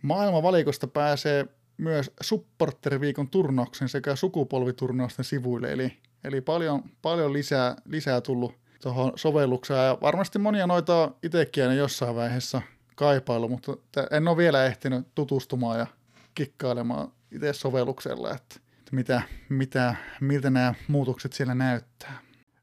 maailmanvalikosta 0.02 0.86
pääsee 0.86 1.46
myös 1.76 2.10
supporteriviikon 2.20 3.28
turnauksen 3.28 3.88
sekä 3.88 4.16
sukupolviturnausten 4.16 5.24
sivuille, 5.24 5.72
eli, 5.72 5.96
eli 6.24 6.40
paljon, 6.40 6.82
paljon 7.02 7.32
lisää, 7.32 7.76
lisää 7.84 8.20
tullut 8.20 8.54
tuohon 8.82 9.12
sovellukseen. 9.16 9.86
Ja 9.86 9.98
varmasti 10.00 10.38
monia 10.38 10.66
noita 10.66 11.10
itsekin 11.22 11.76
jossain 11.76 12.16
vaiheessa 12.16 12.62
kaipailu, 12.94 13.48
mutta 13.48 13.76
en 14.10 14.28
ole 14.28 14.36
vielä 14.36 14.64
ehtinyt 14.64 15.06
tutustumaan 15.14 15.78
ja 15.78 15.86
kikkailemaan 16.34 17.12
itse 17.32 17.52
sovelluksella, 17.52 18.30
että, 18.34 18.56
mitä, 18.92 19.22
mitä, 19.48 19.94
miltä 20.20 20.50
nämä 20.50 20.74
muutokset 20.88 21.32
siellä 21.32 21.54
näyttää. 21.54 22.18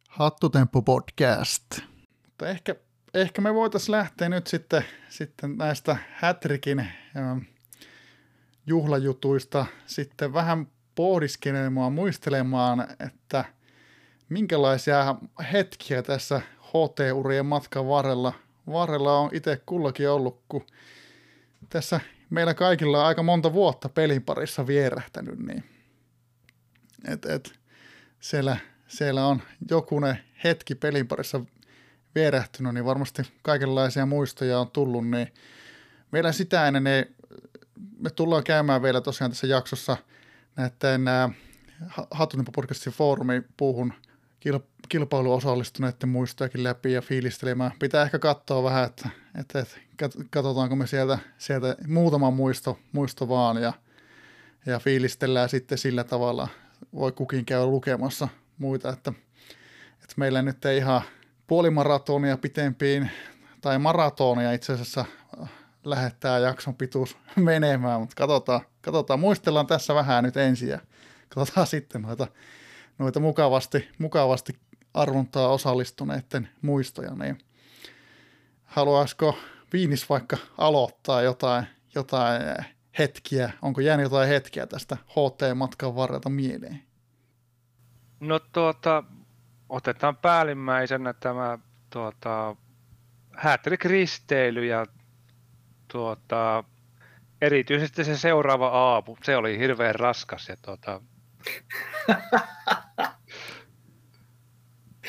Hattutemppu 0.10 0.82
podcast. 0.82 1.80
Mutta 2.26 2.48
ehkä, 2.50 2.76
ehkä 3.14 3.42
me 3.42 3.54
voitaisiin 3.54 3.92
lähteä 3.92 4.30
nyt 4.30 4.48
sitten, 4.48 4.84
sitten 5.10 5.58
näistä 5.58 5.98
Hätrikin 6.12 6.88
juhlajutuista 8.66 9.66
sitten 9.86 10.34
vähän 10.34 10.68
pohdiskelemaan, 10.96 11.94
muistelemaan, 11.94 12.88
että 13.00 13.46
minkälaisia 14.30 15.16
hetkiä 15.54 16.04
tässä 16.04 16.42
HT-urien 16.62 17.46
matkan 17.46 17.88
varrella, 17.88 18.34
varrella 18.72 19.20
on 19.20 19.30
itse 19.34 19.62
kullakin 19.66 20.10
ollut, 20.10 20.42
kun 20.50 20.66
tässä 21.70 22.00
meillä 22.30 22.54
kaikilla 22.54 23.00
on 23.00 23.06
aika 23.06 23.24
monta 23.24 23.54
vuotta 23.54 23.90
pelin 23.90 24.24
parissa 24.24 24.68
vierähtänyt, 24.68 25.40
niin 25.40 25.64
et, 27.08 27.26
et, 27.26 27.60
siellä, 28.20 28.58
siellä 28.88 29.26
on 29.26 29.42
jokunen 29.70 30.20
hetki 30.44 30.76
pelin 30.76 31.08
parissa 31.08 31.42
vierähtynyt, 32.16 32.74
niin 32.74 32.86
varmasti 32.86 33.24
kaikenlaisia 33.42 34.06
muistoja 34.06 34.60
on 34.60 34.72
tullut, 34.72 35.08
niin 35.08 35.34
vielä 36.14 36.32
sitä 36.32 36.68
ennen 36.68 36.84
niin 36.84 37.16
me 38.00 38.10
tullaan 38.10 38.44
käymään 38.44 38.82
vielä 38.82 39.02
tosiaan 39.02 39.32
tässä 39.32 39.48
jaksossa 39.48 39.98
näiden 40.56 41.06
Hattutempo 42.12 42.52
podcastin 42.52 42.94
foorumin 42.94 43.46
puuhun 43.58 43.94
kilpailu 44.90 45.34
osallistuneiden 45.34 46.10
muistojakin 46.10 46.64
läpi 46.64 46.94
ja 46.94 47.02
fiilistelemään. 47.02 47.72
Pitää 47.80 48.04
ehkä 48.04 48.20
katsoa 48.20 48.64
vähän, 48.64 48.86
että, 48.86 49.10
että, 49.40 49.60
että 49.60 49.78
katsotaanko 50.30 50.76
me 50.76 50.88
sieltä, 50.88 51.20
sieltä 51.38 51.76
muutama 51.88 52.32
muisto, 52.32 52.80
muisto 52.92 53.30
vaan 53.30 53.62
ja, 53.62 53.74
ja 54.66 54.80
fiilistellään 54.80 55.50
sitten 55.50 55.78
sillä 55.78 56.04
tavalla, 56.04 56.48
voi 56.94 57.12
kukin 57.12 57.46
käydä 57.46 57.66
lukemassa 57.66 58.28
muita, 58.58 58.90
että, 58.90 59.14
että 59.94 60.14
meillä 60.18 60.42
nyt 60.42 60.66
ei 60.66 60.78
ihan 60.78 61.02
puolimaratonia 61.48 62.38
pitempiin 62.38 63.12
tai 63.62 63.80
maratonia 63.80 64.52
itse 64.52 64.74
asiassa 64.74 65.06
lähettää 65.84 66.40
jakson 66.40 66.76
pituus 66.76 67.18
menemään, 67.36 68.00
mutta 68.00 68.16
katsotaan, 68.16 68.62
katsotaan, 68.82 69.20
muistellaan 69.20 69.68
tässä 69.68 69.96
vähän 69.96 70.24
nyt 70.24 70.38
ensin 70.38 70.70
ja 70.70 70.80
katsotaan 71.30 71.68
sitten 71.68 72.02
noita, 72.02 72.28
noita 73.00 73.20
mukavasti, 73.20 73.90
mukavasti 73.98 74.54
arvontaa 74.94 75.48
osallistuneiden 75.48 76.50
muistoja, 76.62 77.12
niin 77.12 77.38
haluaisiko 78.64 79.38
Viinis 79.74 80.10
vaikka 80.10 80.38
aloittaa 80.58 81.22
jotain, 81.22 81.68
jotain 81.96 82.42
hetkiä, 83.00 83.52
onko 83.62 83.82
jäänyt 83.82 84.04
jotain 84.04 84.30
hetkiä 84.30 84.68
tästä 84.68 84.98
HT-matkan 85.08 85.96
varrelta 85.96 86.30
mieleen? 86.30 86.84
No 88.20 88.40
tuota, 88.40 89.04
otetaan 89.70 90.16
päällimmäisenä 90.16 91.14
tämä 91.14 91.60
tuota, 91.90 92.56
Hätrik-risteily 93.38 94.66
ja 94.66 94.86
tuota, 95.88 96.64
erityisesti 97.42 98.04
se 98.04 98.18
seuraava 98.18 98.68
aamu, 98.68 99.18
se 99.24 99.38
oli 99.38 99.60
hirveän 99.60 99.96
raskas 99.96 100.50
ja 100.50 100.58
tuota, 100.62 101.02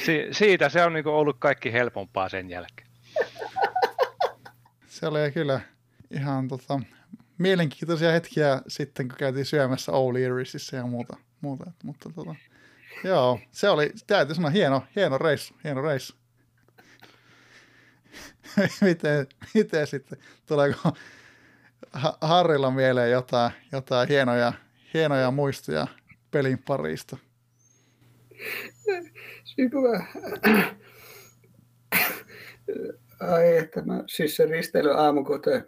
si- 0.05 0.29
siitä 0.33 0.69
se 0.69 0.85
on 0.85 0.93
niinku 0.93 1.11
ollut 1.11 1.37
kaikki 1.39 1.73
helpompaa 1.73 2.29
sen 2.29 2.51
jälkeen. 2.51 2.89
Se 4.87 5.07
oli 5.07 5.31
kyllä 5.33 5.61
ihan 6.11 6.49
tota, 6.49 6.81
mielenkiintoisia 7.39 8.13
hetkiä 8.13 8.63
sitten, 8.69 9.09
kun 9.09 9.17
käytiin 9.19 9.47
syömässä 9.47 9.93
O'Learysissä 9.93 10.77
ja 10.77 10.87
muuta. 10.87 11.17
muuta. 11.41 11.71
Mutta 11.85 12.11
tota, 12.15 12.35
joo, 13.05 13.41
se 13.51 13.69
oli, 13.69 13.93
täytyy 14.07 14.35
sanoa, 14.35 14.51
hieno, 14.51 14.83
hieno 14.97 15.19
reissu, 15.19 15.55
hieno 15.65 15.83
reissu. 15.83 16.15
miten, 18.81 19.27
miten 19.55 19.87
sitten, 19.87 20.19
tuleeko 20.47 20.93
Harrilla 22.21 22.71
mieleen 22.71 23.11
jotain, 23.11 23.53
jotain 23.73 24.09
hienoja, 24.09 24.53
hienoja 24.95 25.31
muistoja 25.31 25.87
pelin 26.31 26.63
parista? 26.63 27.17
Ai, 33.21 33.57
että 33.57 33.83
mä, 33.83 34.05
siis 34.07 34.37
se 34.37 34.47
risteily 34.47 34.91
aamu, 34.91 35.25
kun 35.25 35.43
te 35.43 35.65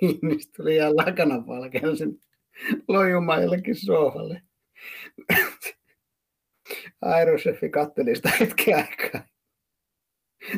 Viinis 0.00 0.50
tuli 0.56 0.76
ihan 0.76 0.96
lakana 0.96 1.42
palkean 1.46 1.96
sen 1.96 2.18
lojumaan 2.88 3.42
jollekin 3.42 3.76
sohvalle. 3.76 4.42
Aerosefi 7.02 7.68
katteli 7.68 8.16
sitä 8.16 8.30
hetken 8.40 8.76
aikaa 8.76 9.30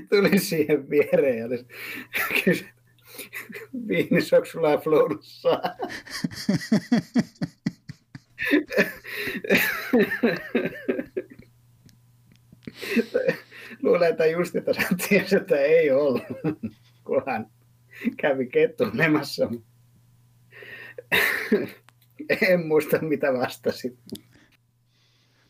tuli 0.09 0.39
siihen 0.39 0.91
viereen 0.91 1.39
ja 1.39 1.49
kysyi, 2.45 2.69
Viinis, 3.89 4.33
onko 4.33 4.47
sulla 4.47 4.79
flunssaa? 4.79 5.63
Luulen, 13.83 14.11
että 14.11 14.27
just 14.27 14.57
että 14.57 14.73
tiesi, 15.09 15.37
että 15.37 15.57
ei 15.57 15.91
ollut, 15.91 16.23
kun 17.05 17.23
hän 17.27 17.47
kävi 18.17 18.47
kettunemassa. 18.47 19.51
En 22.51 22.67
muista, 22.67 22.99
mitä 22.99 23.33
vastasit. 23.33 23.99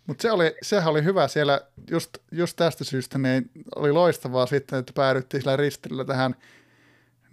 Mutta 0.07 0.23
se 0.23 0.55
sehän 0.63 0.91
oli 0.91 1.05
hyvä 1.05 1.29
siellä, 1.29 1.61
just, 1.91 2.11
just 2.33 2.57
tästä 2.57 2.85
syystä 2.85 3.19
niin 3.19 3.51
oli 3.77 3.93
loistavaa 3.93 4.47
sitten, 4.47 4.79
että 4.79 4.93
päädyttiin 4.97 5.41
sillä 5.41 5.57
ristillä 5.57 6.05
tähän 6.05 6.35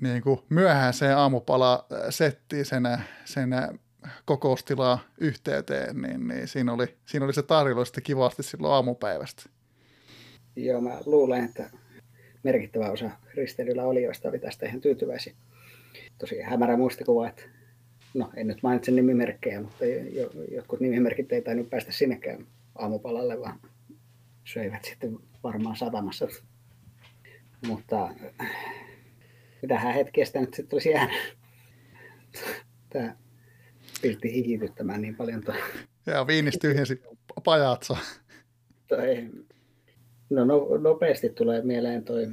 niin 0.02 0.22
kuin 0.22 0.40
myöhäiseen 0.50 1.18
aamupala-settiin 1.18 2.66
sen, 2.66 2.84
sen 3.26 3.50
kokoustilaa 4.26 5.00
yhteyteen, 5.18 6.02
niin, 6.02 6.28
niin 6.28 6.48
siinä, 6.48 6.74
oli, 6.74 6.98
siinä 7.06 7.26
oli 7.26 7.34
se 7.34 7.44
tarjolla 7.44 7.86
sitten 7.86 8.04
kivasti 8.04 8.44
silloin 8.44 8.74
aamupäivästä. 8.74 9.44
Joo, 10.56 10.82
mä 10.82 10.98
luulen, 11.06 11.46
että 11.46 11.70
merkittävä 12.44 12.92
osa 12.92 13.10
risteilyllä 13.36 13.84
olijoista 13.84 14.30
oli 14.30 14.40
tästä 14.40 14.66
ihan 14.66 14.82
tyytyväisiä. 14.82 15.34
Tosi 16.18 16.42
hämärä 16.42 16.78
muistikuva, 16.78 17.28
että 17.28 17.44
no 18.14 18.32
en 18.36 18.48
nyt 18.48 18.64
mainitse 18.64 18.92
nimimerkkejä, 18.92 19.62
mutta 19.62 19.86
jotkut 20.52 20.80
nimimerkit 20.80 21.32
ei 21.32 21.42
tainnut 21.42 21.70
päästä 21.70 21.92
sinnekään 21.92 22.48
aamupalalle, 22.76 23.40
vaan 23.40 23.60
söivät 24.46 24.86
sitten 24.86 25.18
varmaan 25.44 25.76
satamassa. 25.76 26.28
Mutta 27.68 28.10
mitähän 29.62 29.94
hetkeä 29.94 30.26
sitä 30.26 30.40
nyt 30.40 30.54
sitten 30.54 30.76
olisi 30.76 30.90
jäänyt. 30.90 31.38
Tämä 32.90 33.16
piltti 34.02 34.34
hihityttämään 34.34 35.02
niin 35.02 35.16
paljon. 35.16 35.42
Toi. 35.42 35.56
Ja 36.06 36.28
viinis 36.28 36.58
tyhjensi 36.62 37.02
pajatsa. 37.44 37.98
Toi, 38.88 39.30
no, 40.30 40.46
no, 40.46 40.78
nopeasti 40.78 41.30
tulee 41.30 41.62
mieleen 41.62 42.04
toi, 42.04 42.28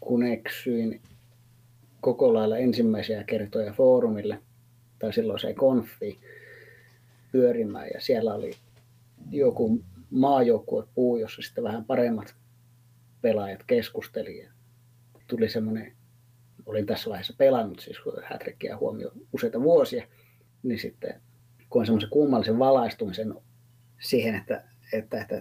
kun 0.00 0.22
eksyin 0.22 1.00
koko 2.00 2.34
lailla 2.34 2.58
ensimmäisiä 2.58 3.24
kertoja 3.24 3.72
foorumille, 3.72 4.38
tai 4.98 5.12
silloin 5.12 5.38
se 5.38 5.54
konfi 5.54 6.18
pyörimään, 7.32 7.88
ja 7.94 8.00
siellä 8.00 8.34
oli 8.34 8.50
joku 9.30 9.84
puu, 10.94 11.16
jossa 11.16 11.42
sitten 11.42 11.64
vähän 11.64 11.84
paremmat 11.84 12.34
pelaajat 13.20 13.62
keskusteli. 13.66 14.38
Ja 14.38 14.50
tuli 15.26 15.48
semmoinen, 15.48 15.92
olin 16.68 16.86
tässä 16.86 17.10
vaiheessa 17.10 17.34
pelannut 17.38 17.80
siis 17.80 17.96
hätrikkiä 18.24 18.76
huomioon 18.76 19.12
useita 19.32 19.62
vuosia, 19.62 20.06
niin 20.62 20.78
sitten 20.78 21.20
koin 21.68 21.86
semmoisen 21.86 22.10
kummallisen 22.10 22.58
valaistumisen 22.58 23.34
siihen, 24.00 24.34
että, 24.34 24.64
että, 24.92 25.20
että 25.20 25.40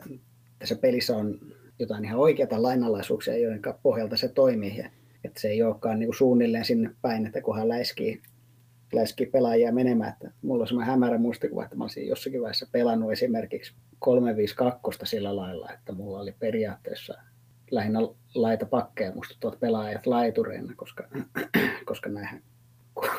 tässä 0.60 0.76
pelissä 0.76 1.16
on 1.16 1.40
jotain 1.80 2.06
ihan 2.06 2.20
oikeita 2.20 2.62
lainalaisuuksia, 2.62 3.38
joiden 3.38 3.62
pohjalta 3.84 4.18
se 4.18 4.28
toimii. 4.28 4.78
Ja 4.78 4.90
että 5.24 5.41
se 5.41 5.48
ei 5.48 5.64
olekaan 5.64 5.99
niin 5.99 6.08
kuin 6.08 6.18
suunnilleen 6.18 6.66
sinne 6.66 6.91
päin, 7.02 7.26
että 7.26 7.41
kun 7.41 7.58
hän 7.58 7.70
läiskii 7.70 8.22
läski 8.94 9.26
pelaajia 9.26 9.72
menemään. 9.72 10.14
Että 10.14 10.32
mulla 10.41 10.62
on 10.62 10.68
semmoinen 10.68 10.91
hämärä 10.91 11.18
muistikuva, 11.18 11.64
että 11.64 11.76
mä 11.76 11.84
olisin 11.84 12.08
jossakin 12.08 12.41
vaiheessa 12.41 12.68
pelannut 12.72 13.12
esimerkiksi 13.12 13.74
352 13.99 14.99
sillä 15.04 15.36
lailla, 15.36 15.72
että 15.74 15.94
mulla 15.94 16.20
oli 16.20 16.36
periaatteessa 16.40 17.14
lähinnä 17.72 17.99
laita 18.42 18.66
pakkeja 18.66 19.12
muistuttavat 19.12 19.60
pelaajat 19.60 20.08
laitureina, 20.08 20.74
koska, 20.76 21.08
koska 21.86 22.10
näinhän 22.10 22.42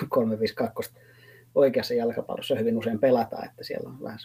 352 0.08 0.92
oikeassa 1.54 1.94
jalkapallossa 1.94 2.54
hyvin 2.54 2.78
usein 2.78 2.98
pelataan, 2.98 3.48
että 3.48 3.64
siellä 3.64 3.90
on 3.90 4.02
vähän 4.02 4.18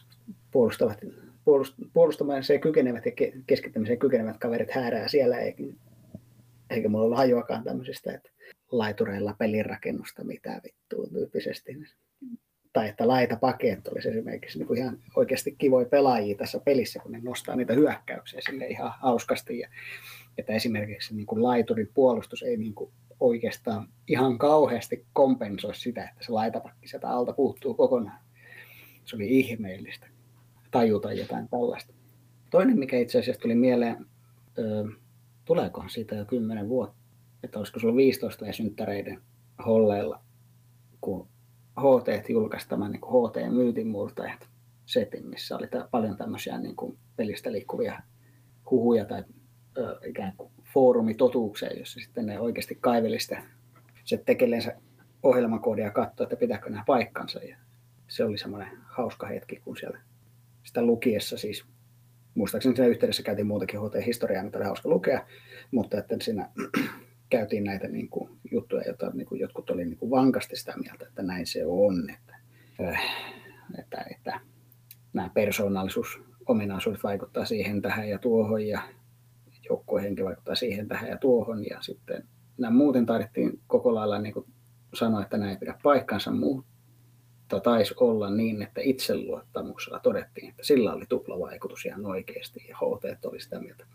puolustavat, 0.52 0.98
puolustamiseen 1.94 2.60
kykenevät 2.60 3.06
ja 3.06 3.12
keskittämiseen 3.48 4.00
kykenevät 4.00 4.38
kaverit 4.38 4.72
häärää 4.72 5.08
siellä, 5.08 5.40
eikä, 5.40 5.64
eikä 6.70 6.90
mulla 6.90 7.06
ole 7.06 7.16
hajuakaan 7.16 7.64
tämmöisestä, 7.64 8.14
että 8.14 8.30
laitureilla 8.72 9.36
pelirakennusta 9.38 10.24
mitä 10.24 10.62
vittua 10.64 11.08
tyyppisesti. 11.08 11.78
Tai 12.74 12.90
että 12.90 13.08
laita 13.08 13.36
paket 13.36 13.88
olisi 13.88 14.10
esimerkiksi 14.10 14.58
niin 14.58 14.68
kuin 14.68 14.80
ihan 14.80 15.00
oikeasti 15.16 15.56
kivoja 15.58 15.86
pelaajia 15.86 16.38
tässä 16.38 16.60
pelissä, 16.60 17.00
kun 17.00 17.12
ne 17.12 17.20
nostaa 17.24 17.56
niitä 17.56 17.74
hyökkäyksiä 17.74 18.42
sille 18.46 18.66
ihan 18.66 18.94
hauskasti. 19.02 19.60
Ja, 19.60 19.70
että 20.38 20.54
esimerkiksi 20.54 21.16
niin 21.16 21.26
kuin 21.26 21.44
laiturin 21.44 21.90
puolustus 21.94 22.44
ei 22.44 22.58
niin 22.58 22.76
kuin 22.76 22.92
oikeastaan 23.20 23.88
ihan 24.08 24.38
kauheasti 24.38 25.06
kompensoi 25.14 25.76
sitä, 25.76 26.04
että 26.04 26.26
se 26.26 26.32
laitapakki 26.32 26.88
sieltä 26.88 27.10
alta 27.10 27.34
puuttuu 27.34 27.74
kokonaan. 27.74 28.20
Se 29.06 29.16
oli 29.16 29.40
ihmeellistä 29.40 30.08
tajuta 30.72 31.14
jotain 31.14 31.50
tällaista. 31.50 31.94
Toinen, 32.50 32.80
mikä 32.80 32.98
itse 32.98 33.20
asiassa 33.20 33.42
tuli 33.42 33.56
mieleen, 33.56 34.06
ö, 34.58 34.86
tuleekohan 35.46 35.90
siitä 35.90 36.16
jo 36.16 36.26
kymmenen 36.26 36.70
vuotta, 36.70 37.04
että 37.44 37.60
olisiko 37.60 37.80
sulla 37.80 37.96
15 37.96 38.46
ja 38.46 38.54
synttäreiden 38.54 39.22
holleilla, 39.66 40.22
kun 41.02 41.28
HT 41.80 42.30
julkaisi 42.30 42.70
tämän 42.70 42.92
niin 42.92 43.02
HT-myytin 43.02 43.88
murtajat 43.88 44.50
setin, 44.86 45.28
missä 45.28 45.58
oli 45.58 45.68
paljon 45.92 46.18
tämmöisiä 46.18 46.58
niin 46.58 46.76
kuin 46.76 46.98
pelistä 47.16 47.52
liikkuvia 47.52 48.02
huhuja 48.72 49.06
tai 49.06 49.24
ikään 50.06 50.34
kuin 50.38 50.52
foorumitotuuksia, 50.74 51.74
jossa 51.74 52.00
sitten 52.00 52.26
ne 52.26 52.40
oikeasti 52.40 52.78
kaivelista 52.82 53.36
se 54.04 54.18
tekeleensä 54.18 54.76
ohjelmakoodia 55.24 55.86
ja 55.86 55.92
katsoi, 55.92 56.26
että 56.26 56.36
pitääkö 56.36 56.70
nämä 56.70 56.84
paikkansa. 56.88 57.40
Ja 57.40 57.58
se 58.08 58.24
oli 58.24 58.38
semmoinen 58.38 58.78
hauska 58.86 59.28
hetki, 59.28 59.56
kun 59.56 59.78
siellä 59.78 60.00
sitä 60.64 60.82
lukiessa 60.86 61.38
siis, 61.38 61.66
muistaakseni 62.36 62.76
siinä 62.76 62.90
yhteydessä 62.90 63.24
käytiin 63.24 63.48
muutakin 63.48 63.80
HT-historiaa, 63.80 64.44
mitä 64.44 64.58
oli 64.58 64.66
hauska 64.66 64.90
lukea, 64.90 65.26
mutta 65.72 65.98
että 65.98 66.16
siinä 66.22 66.50
käytiin 67.30 67.64
näitä 67.64 67.88
niin 67.88 68.10
kuin, 68.10 68.30
juttuja, 68.52 68.84
joita 68.84 69.10
niin 69.10 69.28
kuin, 69.28 69.42
jotkut 69.42 69.70
oli 69.70 69.86
niin 69.86 69.98
kuin, 69.98 70.12
vankasti 70.12 70.56
sitä 70.56 70.74
mieltä, 70.78 71.06
että 71.08 71.24
näin 71.24 71.48
se 71.48 71.66
on, 71.66 72.10
että, 72.10 72.36
äh, 72.82 73.02
että, 73.80 74.06
että 74.12 74.40
nämä 75.14 75.30
persoonallisuusominaisuudet 75.34 77.04
vaikuttaa 77.04 77.46
siihen 77.46 77.82
tähän 77.82 78.10
ja 78.10 78.20
tuohon 78.20 78.68
ja 78.68 78.82
joukkohenki 79.70 80.24
vaikuttaa 80.24 80.56
siihen 80.56 80.88
tähän 80.88 81.10
ja 81.10 81.18
tuohon. 81.18 81.66
Ja 81.70 81.82
sitten 81.82 82.28
nämä 82.58 82.78
muuten 82.78 83.06
taidettiin 83.06 83.60
koko 83.68 83.96
lailla 83.96 84.20
niin 84.20 84.34
kuin 84.34 84.46
sanoa, 84.94 85.22
että 85.22 85.38
näin 85.38 85.52
ei 85.52 85.58
pidä 85.58 85.80
paikkansa, 85.84 86.32
mutta 86.32 87.60
taisi 87.64 87.94
olla 87.98 88.30
niin, 88.30 88.62
että 88.62 88.82
itseluottamuksella 88.84 90.00
todettiin, 90.00 90.50
että 90.50 90.64
sillä 90.64 90.94
oli 90.94 91.06
tuplavaikutus 91.10 91.86
ihan 91.86 92.06
oikeasti. 92.06 92.66
Ja 92.70 92.78
HT 92.78 93.26
oli 93.26 93.40
sitä 93.40 93.60
mieltä, 93.60 93.86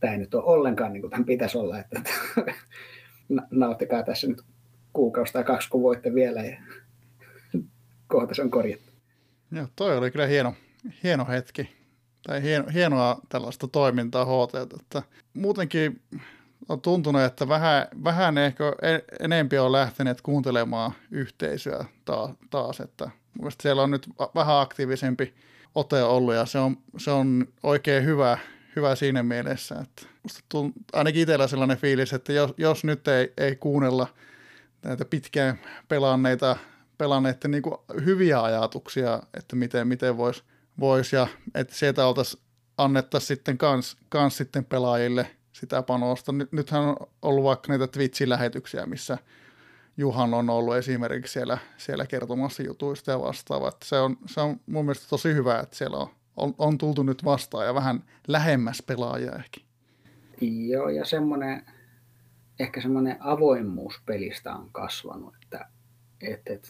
tämä 0.00 0.12
ei 0.12 0.18
nyt 0.18 0.34
ole 0.34 0.44
ollenkaan 0.44 0.92
niin 0.92 1.00
kuin 1.00 1.10
tämän 1.10 1.24
pitäisi 1.24 1.58
olla, 1.58 1.78
että 1.78 2.02
nauttikaa 3.50 4.02
tässä 4.02 4.26
nyt 4.26 4.42
kuukausi 4.92 5.32
tai 5.32 5.44
kaksi, 5.44 5.70
kun 5.70 5.82
voitte 5.82 6.14
vielä 6.14 6.42
ja 6.42 6.56
kohta 8.08 8.34
se 8.34 8.42
on 8.42 8.50
korjattu. 8.50 8.92
Joo, 9.52 9.66
toi 9.76 9.96
oli 9.98 10.10
kyllä 10.10 10.26
hieno, 10.26 10.54
hieno 11.02 11.24
hetki 11.24 11.81
tai 12.26 12.42
hieno, 12.42 12.64
hienoa 12.74 13.20
tällaista 13.28 13.68
toimintaa 13.68 14.24
HT, 14.24 14.54
että 14.80 15.02
muutenkin 15.34 16.00
on 16.68 16.80
tuntunut, 16.80 17.22
että 17.22 17.48
vähän, 17.48 17.86
vähän 18.04 18.38
ehkä 18.38 18.64
enempi 19.20 19.58
on 19.58 19.72
lähteneet 19.72 20.20
kuuntelemaan 20.20 20.92
yhteisöä 21.10 21.84
taas, 22.50 22.80
että 22.80 23.10
mielestäni 23.38 23.62
siellä 23.62 23.82
on 23.82 23.90
nyt 23.90 24.08
vähän 24.34 24.60
aktiivisempi 24.60 25.34
ote 25.74 26.02
ollut 26.02 26.34
ja 26.34 26.46
se 26.46 26.58
on, 26.58 26.76
se 26.98 27.10
on 27.10 27.48
oikein 27.62 28.04
hyvä, 28.04 28.38
hyvä 28.76 28.94
siinä 28.94 29.22
mielessä, 29.22 29.74
että 29.74 30.02
tunt, 30.48 30.74
ainakin 30.92 31.22
itsellä 31.22 31.46
sellainen 31.46 31.76
fiilis, 31.76 32.12
että 32.12 32.32
jos, 32.32 32.54
jos 32.56 32.84
nyt 32.84 33.08
ei, 33.08 33.32
ei 33.38 33.56
kuunnella 33.56 34.06
näitä 34.82 35.04
pitkään 35.04 35.60
pelanneita, 35.88 36.56
pelanneiden 36.98 37.50
niin 37.50 37.62
hyviä 38.04 38.42
ajatuksia, 38.42 39.22
että 39.34 39.56
miten, 39.56 39.88
miten 39.88 40.16
voisi 40.16 40.42
vois 40.80 41.12
ja 41.12 41.26
että 41.54 41.74
sieltä 41.74 42.06
oltaisiin 42.06 42.42
annettaisiin 42.78 43.36
sitten 43.36 43.58
kans, 43.58 43.96
kans 44.08 44.36
sitten 44.36 44.64
pelaajille 44.64 45.30
sitä 45.52 45.82
panosta. 45.82 46.32
Nyt, 46.32 46.52
nythän 46.52 46.82
on 46.82 46.96
ollut 47.22 47.44
vaikka 47.44 47.72
niitä 47.72 47.86
Twitch-lähetyksiä, 47.86 48.86
missä 48.86 49.18
Juhan 49.96 50.34
on 50.34 50.50
ollut 50.50 50.76
esimerkiksi 50.76 51.32
siellä, 51.32 51.58
siellä 51.76 52.06
kertomassa 52.06 52.62
jutuista 52.62 53.10
ja 53.10 53.20
vastaavaa. 53.20 53.72
Se 53.84 53.96
on, 53.98 54.16
se 54.26 54.40
on 54.40 54.60
mun 54.66 54.84
mielestä 54.84 55.06
tosi 55.08 55.34
hyvä, 55.34 55.60
että 55.60 55.76
siellä 55.76 55.96
on 55.96 56.08
on, 56.36 56.54
on 56.58 56.78
tultu 56.78 57.02
nyt 57.02 57.24
vastaan 57.24 57.66
ja 57.66 57.74
vähän 57.74 58.04
lähemmäs 58.28 58.82
pelaajia 58.86 59.32
ehkä. 59.32 59.60
Joo, 60.40 60.88
ja 60.88 61.04
semmoinen, 61.04 61.66
ehkä 62.58 62.80
semmoinen 62.80 63.16
avoimuus 63.20 64.02
pelistä 64.06 64.54
on 64.54 64.68
kasvanut, 64.72 65.34
että, 65.42 65.68
että, 66.20 66.52
että 66.52 66.68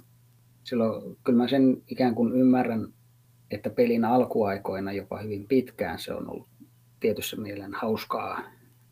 silloin, 0.64 1.18
kyllä 1.24 1.38
mä 1.38 1.48
sen 1.48 1.82
ikään 1.86 2.14
kuin 2.14 2.32
ymmärrän, 2.32 2.88
että 3.52 3.70
pelin 3.70 4.04
alkuaikoina 4.04 4.92
jopa 4.92 5.18
hyvin 5.18 5.48
pitkään 5.48 5.98
se 5.98 6.14
on 6.14 6.30
ollut 6.30 6.48
tietyssä 7.00 7.36
mielen 7.36 7.74
hauskaa, 7.74 8.42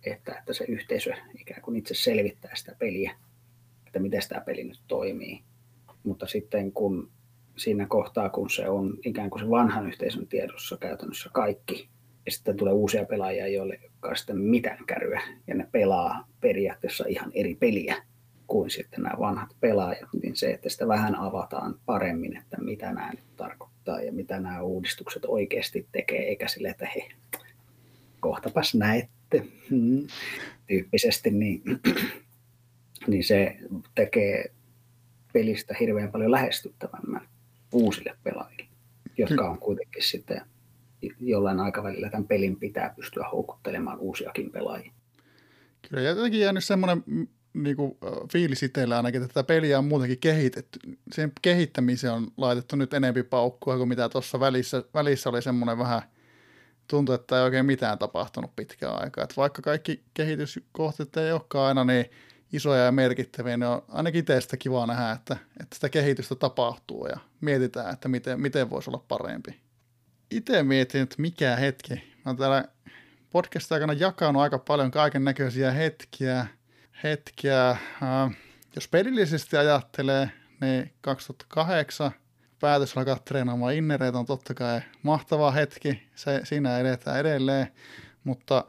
että, 0.06 0.38
että 0.38 0.52
se 0.52 0.64
yhteisö 0.64 1.12
ikään 1.40 1.62
kuin 1.62 1.76
itse 1.76 1.94
selvittää 1.94 2.54
sitä 2.54 2.76
peliä, 2.78 3.16
että 3.86 3.98
miten 3.98 4.22
tämä 4.28 4.40
peli 4.40 4.64
nyt 4.64 4.80
toimii. 4.88 5.42
Mutta 6.02 6.26
sitten 6.26 6.72
kun 6.72 7.10
siinä 7.56 7.86
kohtaa, 7.86 8.28
kun 8.28 8.50
se 8.50 8.68
on 8.68 8.98
ikään 9.04 9.30
kuin 9.30 9.42
se 9.42 9.50
vanhan 9.50 9.86
yhteisön 9.86 10.26
tiedossa 10.26 10.76
käytännössä 10.76 11.30
kaikki, 11.32 11.88
ja 12.26 12.32
sitten 12.32 12.56
tulee 12.56 12.72
uusia 12.72 13.04
pelaajia, 13.04 13.48
joille 13.48 13.78
ei 13.82 14.16
sitten 14.16 14.38
mitään 14.38 14.86
kärryä, 14.86 15.22
ja 15.46 15.54
ne 15.54 15.68
pelaa 15.72 16.28
periaatteessa 16.40 17.04
ihan 17.08 17.30
eri 17.34 17.54
peliä 17.54 18.02
kuin 18.46 18.70
sitten 18.70 19.02
nämä 19.02 19.18
vanhat 19.18 19.56
pelaajat, 19.60 20.08
niin 20.22 20.36
se, 20.36 20.50
että 20.50 20.68
sitä 20.68 20.88
vähän 20.88 21.14
avataan 21.14 21.80
paremmin, 21.86 22.36
että 22.36 22.56
mitä 22.60 22.92
nämä 22.92 23.10
nyt 23.10 23.36
tarkoittaa 23.36 23.69
ja 23.98 24.12
mitä 24.12 24.40
nämä 24.40 24.62
uudistukset 24.62 25.24
oikeasti 25.24 25.88
tekee, 25.92 26.28
eikä 26.28 26.48
sille, 26.48 26.68
että 26.68 26.88
he, 26.96 27.08
kohtapas 28.20 28.74
näette, 28.74 29.46
hmm, 29.70 30.06
tyyppisesti, 30.66 31.30
niin, 31.30 31.62
niin 33.08 33.24
se 33.24 33.56
tekee 33.94 34.52
pelistä 35.32 35.74
hirveän 35.80 36.12
paljon 36.12 36.30
lähestyttävämmän 36.30 37.28
uusille 37.72 38.16
pelaajille, 38.24 38.68
jotka 39.18 39.50
on 39.50 39.58
kuitenkin 39.58 40.02
sitten 40.02 40.40
jollain 41.20 41.60
aikavälillä 41.60 42.10
tämän 42.10 42.28
pelin 42.28 42.56
pitää 42.56 42.94
pystyä 42.96 43.28
houkuttelemaan 43.32 43.98
uusiakin 43.98 44.50
pelaajia. 44.50 44.92
Kyllä, 45.88 46.02
jotenkin 46.02 46.40
jäänyt 46.40 46.64
semmoinen 46.64 47.04
niin 47.54 47.76
kuin, 47.76 47.98
fiilis 48.32 48.62
itsellä 48.62 48.96
ainakin, 48.96 49.22
että 49.22 49.34
tätä 49.34 49.46
peliä 49.46 49.78
on 49.78 49.84
muutenkin 49.84 50.18
kehitetty. 50.18 50.78
Sen 51.12 51.32
kehittämiseen 51.42 52.12
on 52.12 52.28
laitettu 52.36 52.76
nyt 52.76 52.94
enempi 52.94 53.22
paukkua 53.22 53.76
kuin 53.76 53.88
mitä 53.88 54.08
tuossa 54.08 54.40
välissä, 54.40 54.84
välissä 54.94 55.30
oli 55.30 55.42
semmoinen 55.42 55.78
vähän, 55.78 56.02
tuntui, 56.90 57.14
että 57.14 57.36
ei 57.36 57.42
oikein 57.42 57.66
mitään 57.66 57.98
tapahtunut 57.98 58.56
pitkään 58.56 59.02
aikaa. 59.02 59.24
Että 59.24 59.36
vaikka 59.36 59.62
kaikki 59.62 60.02
kehityskohteet 60.14 61.16
ei 61.16 61.32
olekaan 61.32 61.68
aina 61.68 61.84
niin 61.84 62.10
isoja 62.52 62.84
ja 62.84 62.92
merkittäviä, 62.92 63.56
niin 63.56 63.68
on 63.68 63.82
ainakin 63.88 64.24
teistä 64.24 64.56
kiva 64.56 64.86
nähdä, 64.86 65.12
että, 65.12 65.36
että 65.60 65.74
sitä 65.74 65.88
kehitystä 65.88 66.34
tapahtuu 66.34 67.06
ja 67.06 67.16
mietitään, 67.40 67.92
että 67.92 68.08
miten, 68.08 68.40
miten 68.40 68.70
voisi 68.70 68.90
olla 68.90 69.04
parempi. 69.08 69.60
Itse 70.30 70.62
mietin, 70.62 71.02
että 71.02 71.16
mikä 71.18 71.56
hetki. 71.56 72.14
Mä 72.24 72.34
täällä 72.34 72.64
podcastin 73.30 73.74
aikana 73.74 73.92
jakanut 73.92 74.42
aika 74.42 74.58
paljon 74.58 74.90
kaiken 74.90 75.24
näköisiä 75.24 75.70
hetkiä. 75.70 76.46
Hetkiä. 77.04 77.76
Jos 78.74 78.88
pelillisesti 78.88 79.56
ajattelee, 79.56 80.30
niin 80.60 80.92
2008 81.00 82.10
päätös 82.60 82.96
alkaa 82.96 83.18
treenaamaan 83.18 83.74
innereitä 83.74 84.18
on 84.18 84.26
totta 84.26 84.54
kai 84.54 84.80
mahtava 85.02 85.50
hetki. 85.50 86.08
Se, 86.14 86.40
siinä 86.44 86.78
edetään 86.78 87.20
edelleen, 87.20 87.72
mutta 88.24 88.64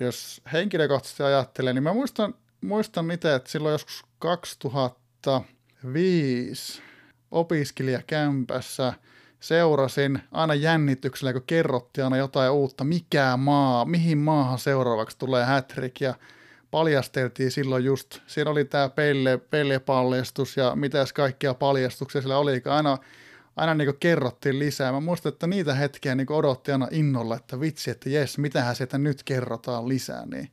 jos 0.00 0.40
henkilökohtaisesti 0.52 1.22
ajattelee, 1.22 1.72
niin 1.72 1.82
mä 1.82 1.92
muistan 1.92 2.34
muistan 2.62 3.10
itse, 3.10 3.34
että 3.34 3.50
silloin 3.50 3.72
joskus 3.72 4.04
2005 4.18 6.82
opiskelijakämpässä 7.30 8.92
seurasin 9.40 10.20
aina 10.32 10.54
jännityksellä, 10.54 11.32
kun 11.32 11.42
kerrottiin 11.46 12.04
aina 12.04 12.16
jotain 12.16 12.52
uutta, 12.52 12.84
mikä 12.84 13.36
maa, 13.36 13.84
mihin 13.84 14.18
maahan 14.18 14.58
seuraavaksi 14.58 15.18
tulee 15.18 15.44
hätrik 15.44 16.00
ja 16.00 16.14
paljasteltiin 16.72 17.50
silloin 17.50 17.84
just, 17.84 18.18
siinä 18.26 18.50
oli 18.50 18.64
tämä 18.64 18.88
pelle, 18.88 19.38
pellepaljastus 19.38 20.56
ja 20.56 20.76
mitäs 20.76 21.12
kaikkia 21.12 21.54
paljastuksia 21.54 22.20
siellä 22.20 22.38
oli, 22.38 22.62
aina, 22.64 22.98
aina 23.56 23.74
niin 23.74 23.96
kerrottiin 24.00 24.58
lisää. 24.58 24.92
Mä 24.92 25.00
muistan, 25.00 25.32
että 25.32 25.46
niitä 25.46 25.74
hetkiä 25.74 26.14
niin 26.14 26.32
odotti 26.32 26.72
aina 26.72 26.88
innolla, 26.90 27.36
että 27.36 27.60
vitsi, 27.60 27.90
että 27.90 28.10
jes, 28.10 28.38
mitähän 28.38 28.76
sieltä 28.76 28.98
nyt 28.98 29.22
kerrotaan 29.22 29.88
lisää, 29.88 30.26
niin 30.26 30.48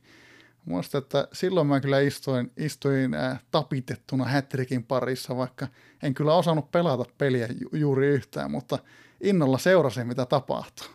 Muistan, 0.64 0.98
että 0.98 1.28
silloin 1.32 1.66
mä 1.66 1.80
kyllä 1.80 2.00
istuin, 2.00 2.50
istuin 2.56 3.14
äh, 3.14 3.40
tapitettuna 3.50 4.24
hätrikin 4.24 4.84
parissa, 4.84 5.36
vaikka 5.36 5.66
en 6.02 6.14
kyllä 6.14 6.34
osannut 6.34 6.70
pelata 6.70 7.04
peliä 7.18 7.48
ju- 7.60 7.70
juuri 7.72 8.06
yhtään, 8.06 8.50
mutta 8.50 8.78
innolla 9.20 9.58
seurasin, 9.58 10.06
mitä 10.06 10.26
tapahtuu. 10.26 10.86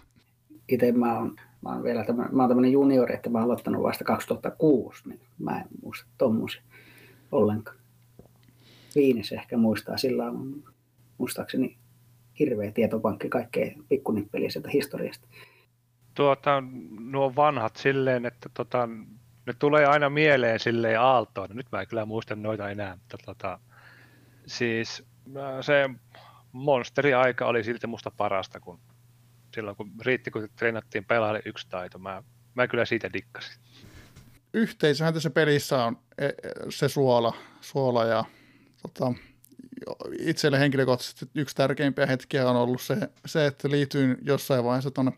Itse 0.68 0.92
mä 0.92 1.20
oon, 1.20 1.36
mä 1.66 1.72
oon 1.72 1.84
vielä 1.84 2.04
tämän, 2.04 2.30
mä 2.32 2.44
oon 2.44 2.50
tämmöinen 2.50 2.72
juniori, 2.72 3.16
että 3.16 3.30
mä 3.30 3.38
oon 3.38 3.46
aloittanut 3.46 3.84
vasta 3.84 4.04
2006, 4.04 5.10
niin 5.10 5.20
mä 5.40 5.60
en 5.60 5.66
muista 5.84 6.06
tommosia 6.18 6.62
ollenkaan. 7.32 7.78
Viines 8.96 9.32
ehkä 9.32 9.58
muistaa, 9.58 9.98
sillä 9.98 10.26
on 10.26 10.64
muistaakseni 11.18 11.78
hirveä 12.40 12.72
tietopankki 12.72 13.30
kaikkea 13.30 13.72
pikkunippeliä 13.90 14.50
sieltä 14.50 14.70
historiasta. 14.74 15.28
Tuota, 16.16 16.64
nuo 17.00 17.36
vanhat 17.36 17.76
silleen, 17.76 18.26
että 18.26 18.50
tota, 18.54 18.90
ne 19.46 19.54
tulee 19.60 19.86
aina 19.86 20.10
mieleen 20.10 20.60
silleen 20.60 21.00
aaltoon. 21.00 21.50
Nyt 21.54 21.68
mä 21.72 21.82
en 21.82 21.88
kyllä 21.88 22.06
muista 22.06 22.36
noita 22.36 22.70
enää, 22.70 22.96
mutta 22.96 23.18
tota, 23.26 23.60
siis 24.46 25.04
se 25.62 25.90
monsteri-aika 26.52 27.46
oli 27.46 27.64
silti 27.64 27.88
musta 27.88 28.12
parasta, 28.18 28.60
kun 28.60 28.80
silloin 29.56 29.78
kun 29.78 29.92
riitti, 30.06 30.32
kun 30.32 30.50
treenattiin 30.56 31.06
pelaajalle 31.06 31.42
yksi 31.46 31.68
taito. 31.70 32.00
Mä, 32.00 32.24
mä 32.56 32.68
kyllä 32.68 32.86
siitä 32.86 33.14
dikkasin. 33.14 33.62
Yhteisöhän 34.54 35.14
tässä 35.14 35.30
pelissä 35.30 35.84
on 35.84 35.98
e, 36.18 36.26
e, 36.26 36.34
se 36.70 36.90
suola, 36.90 37.34
suola 37.62 38.06
ja 38.06 38.26
tota, 38.82 39.14
itselle 40.20 40.60
henkilökohtaisesti 40.60 41.26
yksi 41.36 41.56
tärkeimpiä 41.56 42.06
hetkiä 42.06 42.50
on 42.50 42.56
ollut 42.56 42.82
se, 42.82 42.96
se 43.26 43.46
että 43.46 43.70
liityin 43.70 44.18
jossain 44.22 44.64
vaiheessa 44.64 44.92
tuonne 44.92 45.12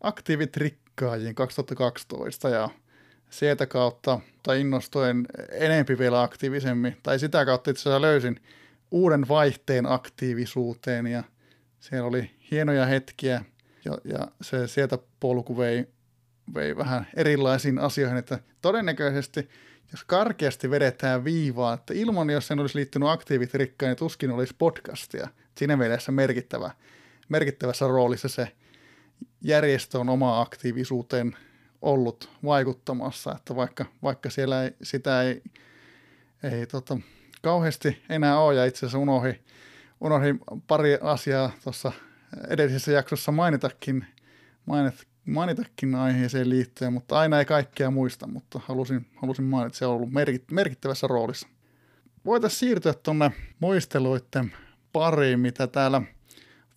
aktiivitrikkaajiin 0.00 1.34
2012 1.34 2.48
ja 2.48 2.68
sieltä 3.30 3.66
kautta, 3.66 4.20
tai 4.42 4.60
innostuin 4.60 5.26
enempi 5.50 5.98
vielä 5.98 6.22
aktiivisemmin, 6.22 6.96
tai 7.02 7.18
sitä 7.18 7.44
kautta 7.44 7.70
itse 7.70 7.80
asiassa 7.80 8.02
löysin 8.02 8.40
uuden 8.90 9.28
vaihteen 9.28 9.86
aktiivisuuteen, 9.86 11.06
ja 11.06 11.24
siellä 11.82 12.08
oli 12.08 12.30
hienoja 12.50 12.86
hetkiä, 12.86 13.44
ja, 13.84 13.98
ja 14.04 14.28
se 14.40 14.68
sieltä 14.68 14.98
polku 15.20 15.58
vei, 15.58 15.86
vei 16.54 16.76
vähän 16.76 17.06
erilaisiin 17.16 17.78
asioihin, 17.78 18.18
että 18.18 18.38
todennäköisesti, 18.60 19.48
jos 19.92 20.04
karkeasti 20.04 20.70
vedetään 20.70 21.24
viivaa, 21.24 21.74
että 21.74 21.94
ilman, 21.94 22.30
jos 22.30 22.46
sen 22.46 22.60
olisi 22.60 22.78
liittynyt 22.78 23.08
aktiivitrikkaan, 23.08 23.90
niin 23.90 23.96
tuskin 23.96 24.30
olisi 24.30 24.54
podcastia. 24.58 25.28
Siinä 25.58 25.76
mielessä 25.76 26.12
merkittävä, 26.12 26.70
merkittävässä 27.28 27.86
roolissa 27.86 28.28
se 28.28 28.52
järjestö 29.40 29.98
on 29.98 30.08
oma 30.08 30.40
aktiivisuuteen 30.40 31.36
ollut 31.82 32.30
vaikuttamassa, 32.44 33.34
että 33.36 33.56
vaikka, 33.56 33.86
vaikka 34.02 34.30
siellä 34.30 34.64
ei, 34.64 34.70
sitä 34.82 35.22
ei, 35.22 35.42
ei 36.42 36.66
tota, 36.66 36.98
kauheasti 37.42 38.02
enää 38.08 38.38
ole, 38.38 38.54
ja 38.54 38.64
itse 38.64 38.78
asiassa 38.78 38.98
unohdin, 38.98 39.44
unohdin 40.02 40.40
pari 40.66 40.98
asiaa 41.00 41.50
tuossa 41.64 41.92
edellisessä 42.48 42.92
jaksossa 42.92 43.32
mainitakin, 43.32 44.06
mainit, 44.66 45.06
mainitakin 45.26 45.94
aiheeseen 45.94 46.50
liittyen, 46.50 46.92
mutta 46.92 47.18
aina 47.18 47.38
ei 47.38 47.44
kaikkea 47.44 47.90
muista, 47.90 48.26
mutta 48.26 48.60
halusin, 48.66 49.06
halusin 49.16 49.44
mainita, 49.44 49.66
että 49.66 49.78
se 49.78 49.86
on 49.86 49.94
ollut 49.94 50.10
merkittävässä 50.50 51.06
roolissa. 51.06 51.48
Voitaisiin 52.24 52.58
siirtyä 52.58 52.94
tuonne 52.94 53.32
muisteluiden 53.60 54.52
pariin, 54.92 55.40
mitä 55.40 55.66
täällä 55.66 56.02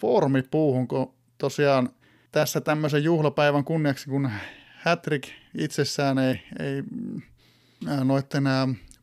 foorumipuuhun, 0.02 0.88
kun 0.88 1.14
tosiaan 1.38 1.90
tässä 2.32 2.62
tämmöisen 2.62 3.04
juhlapäivän 3.04 3.64
kunniaksi, 3.64 4.10
kun 4.10 4.32
Hattrick 4.84 5.30
itsessään 5.58 6.18
ei, 6.18 6.42
ei 6.60 6.84
noitten 8.04 8.44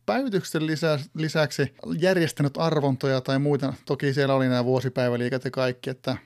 päivityksen 0.07 0.67
lisä, 0.67 0.99
lisäksi 1.15 1.75
järjestänyt 1.99 2.57
arvontoja 2.57 3.21
tai 3.21 3.39
muita. 3.39 3.73
Toki 3.85 4.15
siellä 4.15 4.35
oli 4.35 4.49
nämä 4.49 4.65
vuosipäiväliikat 4.65 5.45
ja 5.45 5.51
kaikki, 5.51 5.91
että 5.91 6.17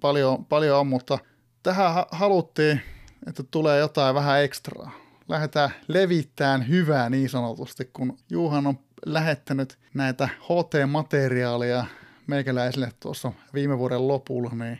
paljon, 0.00 0.44
paljon 0.44 0.78
on, 0.78 0.86
mutta 0.86 1.18
tähän 1.62 2.04
haluttiin, 2.10 2.80
että 3.26 3.42
tulee 3.42 3.78
jotain 3.78 4.14
vähän 4.14 4.42
ekstraa. 4.42 4.92
Lähdetään 5.28 5.70
levittämään 5.88 6.68
hyvää 6.68 7.10
niin 7.10 7.28
sanotusti, 7.28 7.90
kun 7.92 8.18
Juhan 8.30 8.66
on 8.66 8.78
lähettänyt 9.06 9.78
näitä 9.94 10.28
HT-materiaalia 10.42 11.84
meikäläisille 12.26 12.92
tuossa 13.00 13.32
viime 13.54 13.78
vuoden 13.78 14.08
lopulla, 14.08 14.50
niin 14.54 14.78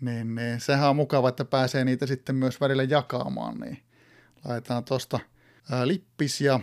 niin, 0.00 0.34
niin 0.34 0.60
sehän 0.60 0.90
on 0.90 0.96
mukava, 0.96 1.28
että 1.28 1.44
pääsee 1.44 1.84
niitä 1.84 2.06
sitten 2.06 2.34
myös 2.34 2.60
välillä 2.60 2.82
jakamaan, 2.82 3.60
niin 3.60 3.78
laitetaan 4.44 4.84
tuosta 4.84 5.20
lippis 5.84 6.40
ja, 6.40 6.60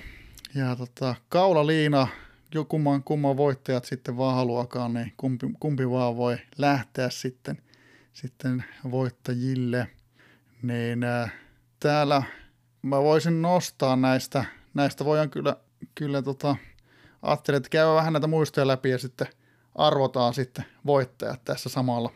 ja 0.56 0.76
tota, 0.76 1.15
kaulaliina, 1.30 2.07
jo 2.53 2.65
kumman, 2.65 3.03
kumman 3.03 3.38
voittajat 3.38 3.86
sitten 3.86 4.18
vaan 4.18 4.36
haluakaan, 4.36 4.94
niin 4.94 5.14
kumpi, 5.18 5.48
kumpi 5.60 5.90
vaan 5.90 6.18
voi 6.18 6.38
lähteä 6.57 7.10
sitten, 7.10 7.57
sitten 8.14 8.65
voittajille. 8.91 9.88
Niin 10.61 11.03
ää, 11.03 11.30
täällä 11.80 12.23
mä 12.82 13.02
voisin 13.03 13.41
nostaa 13.41 13.95
näistä, 13.95 14.45
näistä 14.73 15.06
voidaan 15.06 15.30
kyllä, 15.30 15.56
kyllä 15.95 16.22
tota, 16.22 16.56
ajattelin, 17.22 17.57
että 17.57 17.69
käydään 17.69 17.95
vähän 17.95 18.14
näitä 18.14 18.28
muistoja 18.28 18.68
läpi 18.68 18.90
ja 18.90 18.98
sitten 18.98 19.28
arvotaan 19.76 20.34
sitten 20.34 20.65
voittajat 20.86 21.45
tässä 21.45 21.69
samalla 21.69 22.11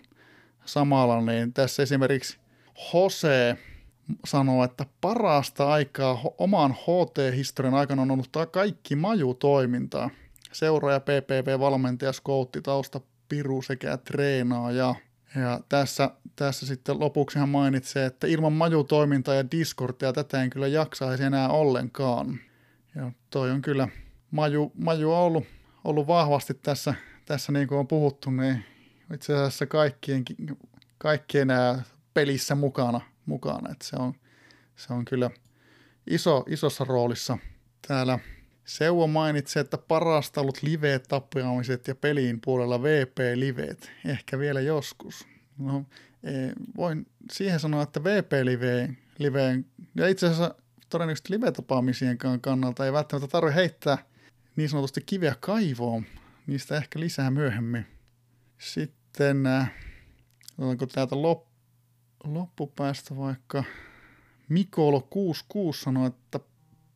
samalla, 0.66 1.22
niin 1.22 1.54
tässä 1.54 1.84
esimerkiksi 1.84 2.38
Jose 2.94 3.58
sanoo, 4.26 4.64
että 4.64 4.86
parasta 5.02 5.72
aikaa 5.72 6.22
oman 6.38 6.72
HT-historian 6.72 7.74
aikana 7.74 8.02
on 8.02 8.12
ollut 8.12 8.32
tämä 8.32 8.46
kaikki 8.46 8.96
majutoimintaa. 8.96 10.10
Seuraaja, 10.52 11.00
PPV-valmentaja, 11.00 12.14
skoutti, 12.14 12.62
tausta, 12.62 13.02
piru 13.30 13.62
sekä 13.62 13.98
treenaaja. 13.98 14.96
Ja 15.36 15.60
tässä, 15.70 16.12
tässä 16.36 16.66
sitten 16.66 17.00
lopuksi 17.00 17.40
hän 17.40 17.50
mainitsee, 17.50 18.06
että 18.06 18.28
ilman 18.28 18.54
majutoimintaa 18.54 19.36
ja 19.36 19.52
Discordia 19.52 20.14
tätä 20.14 20.44
en 20.44 20.50
kyllä 20.50 20.68
jaksaisi 20.68 21.24
enää 21.24 21.50
ollenkaan. 21.50 22.40
Ja 22.96 23.12
toi 23.30 23.52
on 23.52 23.62
kyllä, 23.62 23.88
maju, 24.32 24.72
maju 24.84 25.12
on 25.12 25.18
ollut, 25.18 25.44
ollut 25.84 26.08
vahvasti 26.08 26.54
tässä, 26.54 26.94
tässä 27.26 27.52
niin 27.52 27.68
kuin 27.68 27.80
on 27.80 27.88
puhuttu, 27.88 28.30
niin 28.32 28.66
itse 29.14 29.34
asiassa 29.34 29.66
kaikkien, 29.66 30.24
kaikkien 30.98 31.48
pelissä 32.14 32.56
mukana, 32.56 33.02
mukana. 33.26 33.72
että 33.72 33.86
se, 33.86 33.96
on, 33.96 34.14
se 34.76 34.94
on 34.94 35.06
kyllä 35.06 35.30
iso, 36.08 36.44
isossa 36.48 36.84
roolissa. 36.84 37.38
Täällä 37.88 38.20
Seuvo 38.66 39.08
mainitsee, 39.08 39.62
että 39.62 39.78
parasta 39.78 40.42
ollut 40.42 40.64
live-tapaamiset 40.64 41.88
ja 41.88 41.96
peliin 41.96 42.42
puolella 42.42 42.84
VP-liveet. 42.84 43.92
Ehkä 44.06 44.40
vielä 44.40 44.62
joskus. 44.62 45.28
No, 45.58 45.86
e, 46.24 46.32
voin 46.78 47.08
siihen 47.32 47.60
sanoa, 47.60 47.84
että 47.84 48.04
VP-live, 48.04 48.90
liveen, 49.18 49.66
ja 49.96 50.08
itse 50.08 50.26
asiassa 50.26 50.56
todennäköisesti 50.90 51.34
live-tapaamisen 51.34 52.18
kannalta 52.42 52.86
ei 52.86 52.94
välttämättä 52.94 53.28
tarvitse 53.28 53.56
heittää 53.56 53.98
niin 54.56 54.70
sanotusti 54.70 55.02
kiveä 55.06 55.36
kaivoon. 55.40 56.06
Niistä 56.48 56.78
ehkä 56.78 57.00
lisää 57.00 57.32
myöhemmin. 57.32 57.86
Sitten, 58.58 59.46
äh, 59.46 59.72
otanko 60.58 60.86
täältä 60.86 61.22
lop, 61.22 61.48
loppupäästä 62.34 63.18
vaikka 63.18 63.64
Mikolo 64.50 65.02
66 65.10 65.82
sanoi, 65.82 66.08
että 66.08 66.40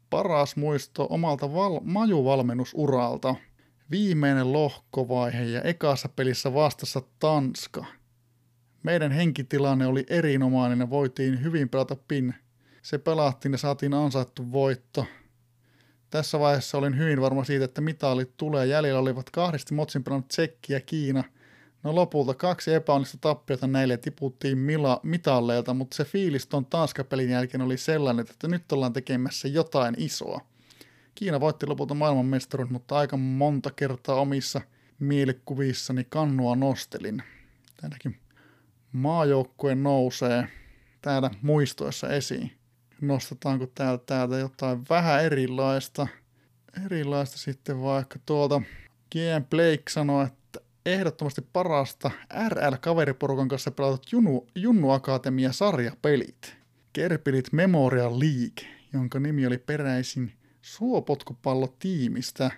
paras 0.10 0.56
muisto 0.56 1.08
omalta 1.10 1.54
val- 1.54 1.82
majuvalmennusuralta. 1.84 3.36
Viimeinen 3.92 4.54
lohkovaihe 4.54 5.44
ja 5.44 5.62
ekassa 5.62 6.10
pelissä 6.10 6.54
vastassa 6.54 7.02
Tanska. 7.20 7.86
Meidän 8.84 9.12
henkitilanne 9.12 9.88
oli 9.88 10.06
erinomainen 10.10 10.80
ja 10.80 10.90
voitiin 10.90 11.44
hyvin 11.44 11.70
pelata 11.70 11.96
pin. 12.08 12.36
Se 12.82 12.98
pelattiin 12.98 13.52
ja 13.52 13.58
saatiin 13.58 13.94
ansaittu 13.94 14.52
voitto. 14.52 15.06
Tässä 16.10 16.40
vaiheessa 16.40 16.78
olin 16.78 16.98
hyvin 16.98 17.22
varma 17.22 17.44
siitä, 17.44 17.66
että 17.66 17.82
mitalit 17.82 18.38
tulee. 18.38 18.66
Jäljellä 18.66 19.00
olivat 19.00 19.30
kahdesti 19.30 19.74
Motsin 19.74 20.04
pelannut 20.04 20.28
Tsekki 20.28 20.74
ja 20.74 20.82
Kiina– 20.82 21.24
No 21.84 21.96
lopulta 21.96 22.34
kaksi 22.34 22.74
epäonnista 22.74 23.18
tappiota 23.22 23.68
näille 23.68 23.98
tiputtiin 23.98 24.58
mila, 24.58 25.00
mitalleilta, 25.04 25.74
mutta 25.74 25.96
se 25.96 26.06
fiilis 26.06 26.48
tuon 26.48 26.66
Tanska-pelin 26.66 27.30
jälkeen 27.30 27.62
oli 27.62 27.78
sellainen, 27.78 28.26
että 28.30 28.48
nyt 28.48 28.72
ollaan 28.72 28.94
tekemässä 28.94 29.48
jotain 29.48 29.96
isoa. 29.98 30.42
Kiina 31.16 31.40
voitti 31.40 31.68
lopulta 31.68 31.94
maailmanmestaruuden, 31.94 32.74
mutta 32.74 32.98
aika 32.98 33.18
monta 33.18 33.72
kertaa 33.72 34.16
omissa 34.16 34.62
mielikuvissani 35.00 36.04
kannua 36.10 36.56
nostelin. 36.56 37.24
Täälläkin 37.82 38.20
maajoukkue 38.92 39.76
nousee 39.76 40.48
täällä 41.02 41.32
muistoissa 41.42 42.10
esiin. 42.10 42.52
nostetaanko 43.02 43.68
täältä, 43.76 44.04
täältä 44.06 44.38
jotain 44.38 44.82
vähän 44.90 45.24
erilaista. 45.24 46.08
Erilaista 46.86 47.38
sitten 47.38 47.82
vaikka 47.82 48.20
tuolta 48.26 48.62
GM 49.12 49.46
Blake 49.50 49.84
sanoi, 49.90 50.26
että 50.26 50.39
ehdottomasti 50.86 51.42
parasta 51.54 52.12
RL-kaveriporukan 52.50 53.48
kanssa 53.48 53.72
pelatut 53.72 54.12
Junnu, 54.12 54.48
Junnu 54.56 54.90
Akatemia 54.90 55.52
sarjapelit. 55.52 56.56
Kerpilit 56.94 57.52
Memorial 57.52 58.20
League, 58.20 58.70
jonka 58.94 59.20
nimi 59.20 59.48
oli 59.48 59.58
peräisin 59.58 60.34
suopotkupallotiimistä. 60.62 62.52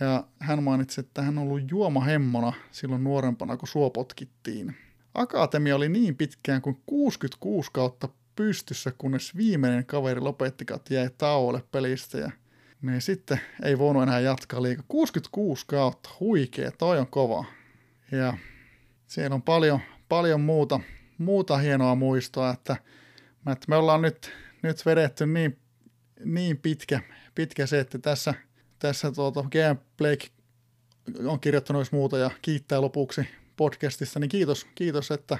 Ja 0.00 0.24
hän 0.38 0.62
mainitsi, 0.62 1.00
että 1.00 1.22
hän 1.22 1.38
on 1.38 1.44
ollut 1.44 1.70
juomahemmona 1.70 2.52
silloin 2.70 3.04
nuorempana, 3.04 3.56
kun 3.56 3.68
suopotkittiin. 3.68 4.76
Akatemia 5.14 5.76
oli 5.76 5.88
niin 5.88 6.16
pitkään 6.16 6.62
kuin 6.62 6.82
66 6.86 7.70
kautta 7.72 8.08
pystyssä, 8.36 8.92
kunnes 8.98 9.36
viimeinen 9.36 9.86
kaveri 9.86 10.20
lopetti 10.20 10.64
jäi 10.90 11.10
tauolle 11.18 11.62
pelistä 11.72 12.18
ja 12.18 12.30
niin 12.86 13.02
sitten 13.02 13.40
ei 13.62 13.78
voinut 13.78 14.02
enää 14.02 14.20
jatkaa 14.20 14.62
liikaa. 14.62 14.84
66 14.88 15.64
kautta, 15.66 16.10
huikea, 16.20 16.70
toi 16.70 16.98
on 16.98 17.06
kova. 17.06 17.44
Ja 18.12 18.34
siellä 19.06 19.34
on 19.34 19.42
paljon, 19.42 19.80
paljon 20.08 20.40
muuta, 20.40 20.80
muuta 21.18 21.56
hienoa 21.56 21.94
muistoa, 21.94 22.50
että, 22.50 22.76
että 23.52 23.66
me 23.68 23.76
ollaan 23.76 24.02
nyt, 24.02 24.32
nyt 24.62 24.86
vedetty 24.86 25.26
niin, 25.26 25.58
niin 26.24 26.56
pitkä, 26.56 27.00
pitkä 27.34 27.66
se, 27.66 27.80
että 27.80 27.98
tässä, 27.98 28.34
tässä 28.78 29.12
tuota, 29.12 29.42
GM 29.42 29.76
Blake 29.98 30.28
on 31.24 31.40
kirjoittanut 31.40 31.92
muuta 31.92 32.18
ja 32.18 32.30
kiittää 32.42 32.80
lopuksi 32.80 33.28
podcastista, 33.56 34.20
niin 34.20 34.28
kiitos, 34.28 34.66
kiitos 34.74 35.10
että 35.10 35.38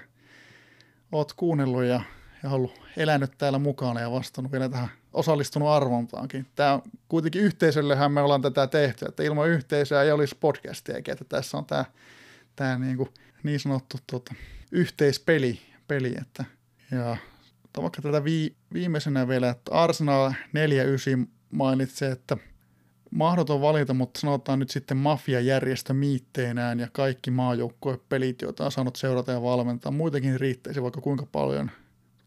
oot 1.13 1.33
kuunnellut 1.33 1.85
ja, 1.85 2.01
ja 2.43 2.51
ollut 2.51 2.81
elänyt 2.97 3.33
täällä 3.39 3.59
mukana 3.59 4.01
ja 4.01 4.11
vastannut 4.11 4.53
vielä 4.53 4.69
tähän 4.69 4.89
osallistunut 5.17 5.69
arvontaankin. 5.69 6.47
Tämä 6.55 6.75
on 6.75 6.83
kuitenkin 7.09 7.43
yhteisöllehän 7.43 8.13
me 8.13 8.21
ollaan 8.21 8.43
tätä 8.43 8.67
tehty, 8.67 9.05
että 9.09 9.23
ilman 9.23 9.49
yhteisöä 9.49 10.03
ei 10.03 10.13
olisi 10.13 10.37
podcastia, 10.41 10.97
että 10.97 11.25
tässä 11.29 11.57
on 11.57 11.65
tämä, 11.65 11.85
tämä 12.57 12.79
niin, 12.79 12.97
kuin 12.97 13.09
niin 13.43 13.61
sanottu 13.61 13.97
tuota, 14.07 14.35
yhteispeli, 14.73 15.61
peli, 15.89 16.15
että, 16.21 16.45
ja 16.91 17.17
vaikka 17.83 18.03
tätä 18.03 18.25
vi, 18.25 18.57
viimeisenä 18.73 19.29
vielä, 19.29 19.49
että 19.49 19.73
Arsenal 19.73 20.33
49 20.53 21.27
mainitsee, 21.51 22.11
että 22.13 22.37
mahdoton 23.11 23.61
valita, 23.61 23.95
mutta 23.95 24.21
sanotaan 24.21 24.59
nyt 24.59 24.71
sitten 24.71 24.97
mafiajärjestö 24.97 25.93
miitteinään 25.93 26.81
ja 26.81 26.89
kaikki 26.93 27.31
maajoukkuepelit, 27.31 28.43
joita 28.43 28.65
on 28.65 28.73
saanut 28.73 28.97
seurata 28.97 29.33
ja 29.33 29.43
valmentaa. 29.43 29.93
Muitakin 29.93 30.41
riittäisi 30.41 30.83
vaikka 30.83 31.01
kuinka 31.01 31.27
paljon. 31.27 31.71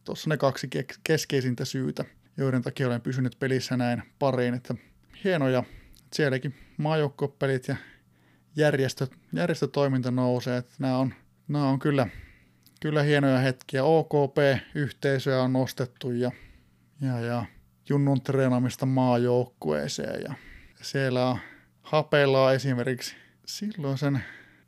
Tuossa 0.03 0.29
ne 0.29 0.37
kaksi 0.37 0.69
keskeisintä 1.03 1.65
syytä, 1.65 2.05
joiden 2.39 2.61
takia 2.61 2.87
olen 2.87 3.01
pysynyt 3.01 3.35
pelissä 3.39 3.77
näin 3.77 4.03
pariin. 4.19 4.53
Että 4.53 4.75
hienoja, 5.23 5.63
sielläkin 6.13 6.55
maajoukkuepelit 6.77 7.67
ja 7.67 7.75
järjestö, 8.55 9.07
järjestötoiminta 9.33 10.11
nousee. 10.11 10.57
Että 10.57 10.73
nämä 10.79 10.97
on, 10.97 11.13
nämä 11.47 11.69
on 11.69 11.79
kyllä, 11.79 12.07
kyllä 12.81 13.03
hienoja 13.03 13.37
hetkiä. 13.37 13.83
OKP-yhteisöä 13.83 15.41
on 15.41 15.53
nostettu 15.53 16.11
ja, 16.11 16.31
ja, 17.01 17.19
ja 17.19 17.45
junnun 17.89 18.21
treenaamista 18.21 18.85
maajoukkueeseen 18.85 20.21
ja 20.21 20.33
siellä 20.81 21.25
on 21.25 21.37
hapella 21.81 22.53
esimerkiksi 22.53 23.15
silloin 23.45 23.97
sen 23.97 24.23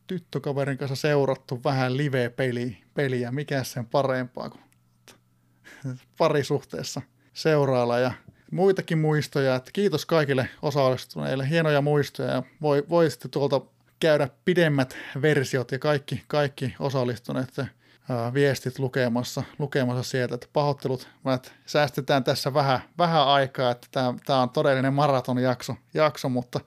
tyttökaverin 0.07 0.77
kanssa 0.77 0.95
seurattu 0.95 1.61
vähän 1.63 1.97
live-peliä, 1.97 3.31
mikä 3.31 3.63
sen 3.63 3.85
parempaa 3.85 4.49
kuin 4.49 4.63
parisuhteessa 6.17 7.01
seurailla. 7.33 7.99
Ja 7.99 8.11
muitakin 8.51 8.97
muistoja. 8.97 9.55
Että 9.55 9.71
kiitos 9.73 10.05
kaikille 10.05 10.49
osallistuneille, 10.61 11.49
hienoja 11.49 11.81
muistoja. 11.81 12.31
Ja 12.31 12.43
voi, 12.61 12.83
voi 12.89 13.11
sitten 13.11 13.31
tuolta 13.31 13.61
käydä 13.99 14.29
pidemmät 14.45 14.97
versiot 15.21 15.71
ja 15.71 15.79
kaikki, 15.79 16.23
kaikki 16.27 16.75
osallistuneet 16.79 17.49
viestit 18.33 18.79
lukemassa, 18.79 19.43
lukemassa 19.59 20.03
sieltä, 20.03 20.35
että 20.35 20.47
pahoittelut, 20.53 21.07
että 21.35 21.51
säästetään 21.65 22.23
tässä 22.23 22.53
vähän, 22.53 22.79
vähän 22.97 23.27
aikaa, 23.27 23.71
että 23.71 23.87
tämä, 23.91 24.13
tämä 24.25 24.41
on 24.41 24.49
todellinen 24.49 24.93
maratonjakso, 24.93 25.75
jakso, 25.93 26.29
mutta 26.29 26.59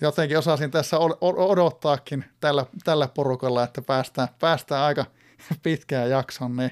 jotenkin 0.00 0.38
osasin 0.38 0.70
tässä 0.70 0.96
odottaakin 1.20 2.24
tällä, 2.40 2.66
tällä 2.84 3.08
porukalla, 3.08 3.64
että 3.64 3.82
päästään, 3.82 4.28
päästään 4.38 4.82
aika 4.82 5.04
pitkään 5.62 6.10
jakson, 6.10 6.56
niin, 6.56 6.70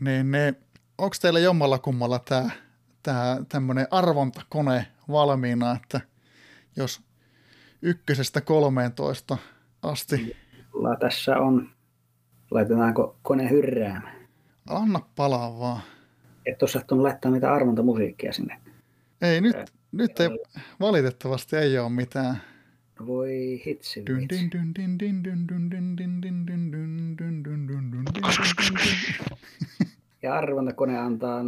niin, 0.00 0.30
niin 0.30 0.56
onko 0.98 1.16
teillä 1.20 1.38
jommalla 1.38 1.78
kummalla 1.78 2.18
tämä, 2.18 2.50
tämä 3.02 3.36
tämmöinen 3.48 3.86
arvontakone 3.90 4.86
valmiina, 5.08 5.76
että 5.82 6.00
jos 6.76 7.00
ykkösestä 7.82 8.40
13 8.40 9.38
asti. 9.82 10.36
Tässä 11.00 11.38
on 11.38 11.68
Laitetaanko 12.52 13.16
kone 13.22 13.50
hyrräämään? 13.50 14.16
Anna 14.68 15.00
palaa 15.16 15.58
vaan. 15.58 15.82
Et 16.46 16.62
ole 16.62 16.70
sattunut 16.70 17.02
laittaa 17.02 17.30
mitään 17.30 17.54
arvontamusiikkia 17.54 18.32
sinne. 18.32 18.60
Ei, 19.22 19.40
nyt, 19.40 19.56
äh, 19.56 19.64
nyt 19.92 20.20
ei, 20.20 20.28
valitettavasti 20.80 21.56
ei 21.56 21.78
ole 21.78 21.90
mitään. 21.90 22.42
Voi 23.06 23.62
hitsi. 23.66 24.04
Ja 30.22 30.34
arvontakone 30.34 30.98
antaa 30.98 31.44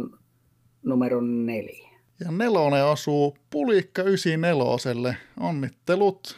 numero 0.83 1.21
neljä. 1.21 1.89
Ja 2.19 2.31
nelonen 2.31 2.85
osuu 2.85 3.37
Pulikka 3.49 4.03
94. 4.03 5.15
Onnittelut, 5.39 6.37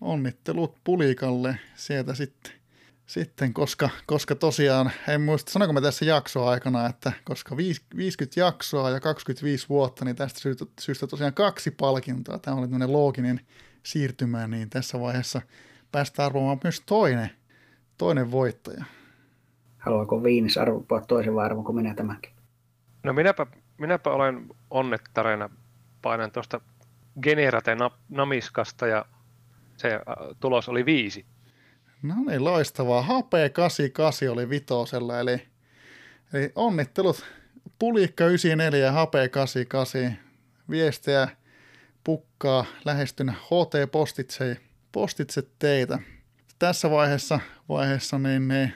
onnittelut 0.00 0.74
Pulikalle 0.84 1.58
sieltä 1.74 2.14
sitten 2.14 2.52
sitten, 3.06 3.54
koska, 3.54 3.90
koska 4.06 4.34
tosiaan, 4.34 4.90
en 5.08 5.20
muista, 5.20 5.52
sanoinko 5.52 5.72
mä 5.72 5.80
tässä 5.80 6.04
jaksoa 6.04 6.50
aikana, 6.50 6.86
että 6.86 7.12
koska 7.24 7.56
50 7.96 8.40
jaksoa 8.40 8.90
ja 8.90 9.00
25 9.00 9.68
vuotta, 9.68 10.04
niin 10.04 10.16
tästä 10.16 10.40
syystä, 10.40 10.64
syystä 10.80 11.06
tosiaan 11.06 11.34
kaksi 11.34 11.70
palkintoa. 11.70 12.38
Tämä 12.38 12.56
oli 12.56 12.66
tämmöinen 12.66 12.92
looginen 12.92 13.40
siirtymä, 13.82 14.46
niin 14.46 14.70
tässä 14.70 15.00
vaiheessa 15.00 15.42
päästään 15.92 16.26
arvomaan 16.26 16.60
myös 16.64 16.82
toinen, 16.86 17.30
toinen 17.98 18.30
voittaja. 18.30 18.84
Haluaako 19.84 20.22
Viinis 20.22 20.58
arvoa 20.58 21.00
toisen 21.08 21.34
vai 21.34 21.44
arvonko 21.44 21.72
minä 21.72 21.94
tämänkin? 21.94 22.32
No 23.02 23.12
minäpä, 23.12 23.46
minäpä 23.78 24.10
olen 24.10 24.46
onnettarena. 24.70 25.50
Painan 26.02 26.30
tuosta 26.30 26.60
Generate 27.22 27.76
Namiskasta 28.08 28.86
ja 28.86 29.04
se 29.76 29.94
äh, 29.94 30.02
tulos 30.40 30.68
oli 30.68 30.86
viisi. 30.86 31.26
No 32.02 32.14
niin, 32.26 32.44
loistavaa. 32.44 33.02
HP88 33.02 34.30
oli 34.30 34.48
vitosella, 34.48 35.20
eli, 35.20 35.42
eli 36.32 36.52
onnittelut 36.54 37.24
Pulikka 37.78 38.26
94 38.26 38.86
ja 38.86 38.92
HP88. 38.92 40.12
Viestejä 40.70 41.28
pukkaa 42.04 42.64
lähestyn 42.84 43.30
HT 43.30 43.90
Postitse, 43.92 44.56
postitse 44.92 45.42
teitä. 45.58 45.98
Tässä 46.58 46.90
vaiheessa, 46.90 47.40
vaiheessa 47.68 48.18
niin, 48.18 48.48
niin 48.48 48.72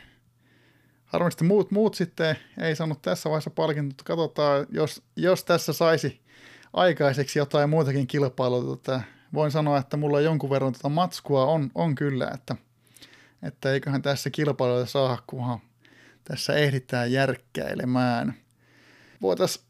harvasti 1.09 1.45
muut, 1.45 1.71
muut 1.71 1.95
sitten 1.95 2.37
ei 2.61 2.77
saanut 2.77 3.03
tässä 3.03 3.31
vaiheessa 3.31 3.51
palkintoa. 3.51 4.05
Katsotaan, 4.05 4.67
jos, 4.71 5.03
jos 5.17 5.45
tässä 5.45 5.73
saisi 5.73 6.21
aikaiseksi 6.73 7.39
jotain 7.39 7.71
muutakin 7.71 8.07
kilpailua. 8.07 8.79
Voin 9.35 9.51
sanoa, 9.51 9.79
että 9.79 9.97
mulla 9.97 10.21
jonkun 10.21 10.51
verran 10.51 10.73
tätä 10.73 10.89
matskua 10.89 11.45
on, 11.45 11.71
on 11.75 11.95
kyllä, 11.95 12.31
että– 12.35 12.57
että 13.43 13.73
eiköhän 13.73 14.03
tässä 14.03 14.31
kilpailuja 14.31 14.87
saa, 14.87 15.23
kunhan 15.27 15.59
tässä 16.25 16.55
ehditään 16.55 17.13
järkkäilemään. 17.13 18.35
Voitaisiin 19.23 19.65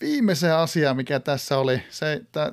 viimeisen 0.00 0.54
asia, 0.54 0.94
mikä 0.94 1.20
tässä 1.20 1.58
oli, 1.58 1.82
se, 1.90 2.12
että 2.12 2.52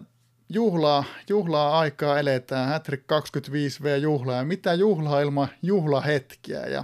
juhlaa, 0.49 1.03
juhlaa 1.29 1.79
aikaa 1.79 2.19
eletään, 2.19 2.69
Hätrik 2.69 3.01
25V 3.01 3.97
juhlaa, 4.01 4.35
ja 4.35 4.43
mitä 4.43 4.73
juhlaa 4.73 5.21
ilman 5.21 5.47
juhlahetkiä 5.61 6.65
ja, 6.65 6.83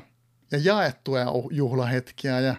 ja 0.55 0.61
jaettuja 0.63 1.25
juhlahetkiä, 1.51 2.39
ja 2.39 2.55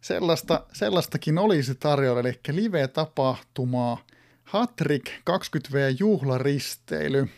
sellaista, 0.00 0.66
sellaistakin 0.72 1.38
olisi 1.38 1.74
tarjolla, 1.74 2.20
eli 2.20 2.40
live-tapahtumaa, 2.48 3.98
Hatrik 4.44 5.10
20V 5.10 5.96
juhlaristeily 5.98 7.28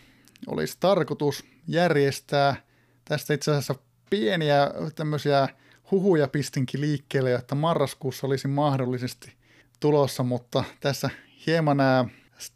olisi 0.46 0.76
tarkoitus 0.80 1.44
järjestää– 1.68 2.56
Tästä 3.04 3.34
itse 3.34 3.50
asiassa 3.50 3.74
pieniä 4.10 4.70
tämmöisiä 4.94 5.48
huhuja 5.90 6.28
pistinkin 6.28 6.80
liikkeelle, 6.80 7.34
että 7.34 7.54
marraskuussa 7.54 8.26
olisi 8.26 8.48
mahdollisesti 8.48 9.32
tulossa, 9.80 10.22
mutta 10.22 10.64
tässä 10.80 11.10
hieman 11.46 11.76
nämä 11.76 12.04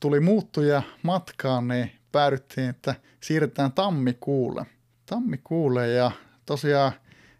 tuli 0.00 0.20
muuttuja 0.20 0.82
matkaan, 1.02 1.68
niin 1.68 1.92
päädyttiin, 2.12 2.68
että 2.68 2.94
siirretään 3.20 3.72
tammikuulle. 3.72 4.66
Tammikuulle 5.06 5.88
ja 5.88 6.10
tosiaan 6.46 6.92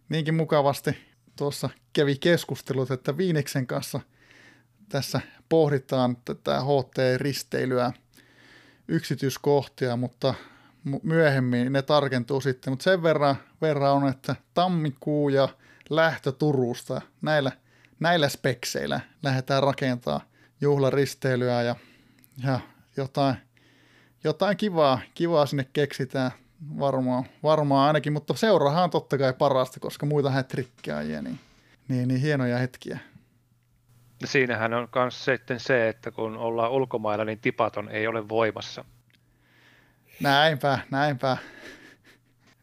niinkin 0.09 0.35
mukavasti 0.35 0.99
tuossa 1.37 1.71
kävi 1.93 2.17
keskustelut, 2.17 2.91
että 2.91 3.17
Viiniksen 3.17 3.67
kanssa 3.67 4.01
tässä 4.89 5.21
pohditaan 5.49 6.17
tätä 6.25 6.61
HT-risteilyä 6.61 7.93
yksityiskohtia, 8.89 9.97
mutta 9.97 10.35
myöhemmin 11.03 11.73
ne 11.73 11.83
tarkentuu 11.83 12.41
sitten. 12.41 12.73
Mutta 12.73 12.83
sen 12.83 13.03
verran, 13.03 13.37
verran 13.61 13.93
on, 13.93 14.09
että 14.09 14.37
tammikuu 14.55 15.29
ja 15.29 15.49
lähtö 15.91 16.33
Turusta 16.33 17.01
näillä, 17.23 17.53
näillä 18.01 18.29
spekseillä 18.29 19.01
lähdetään 19.23 19.63
rakentaa 19.63 20.21
juhlaristeilyä 20.61 21.63
ja, 21.63 21.77
ja 22.45 22.61
jotain, 22.97 23.37
jotain 24.25 24.57
kivaa, 24.57 25.01
kivaa 25.15 25.47
sinne 25.47 25.67
keksitään 25.73 26.31
varmaan, 26.79 27.25
varmaan 27.43 27.87
ainakin, 27.87 28.13
mutta 28.13 28.35
seurahan 28.35 28.85
on 28.85 28.91
totta 28.91 29.19
kai 29.19 29.33
parasta, 29.33 29.81
koska 29.81 30.07
muita 30.07 30.31
hätrikkiä 30.31 31.03
niin, 31.03 31.41
niin, 31.89 32.09
niin 32.09 32.21
hienoja 32.21 32.59
hetkiä. 32.59 32.99
Siinähän 34.25 34.75
on 34.75 34.89
myös 34.95 35.25
sitten 35.25 35.61
se, 35.61 35.89
että 35.89 36.11
kun 36.11 36.37
ollaan 36.37 36.73
ulkomailla, 36.73 37.25
niin 37.25 37.41
tipaton 37.41 37.89
ei 37.89 38.07
ole 38.07 38.29
voimassa. 38.29 38.85
Näinpä, 40.21 40.79
näinpä. 40.91 41.37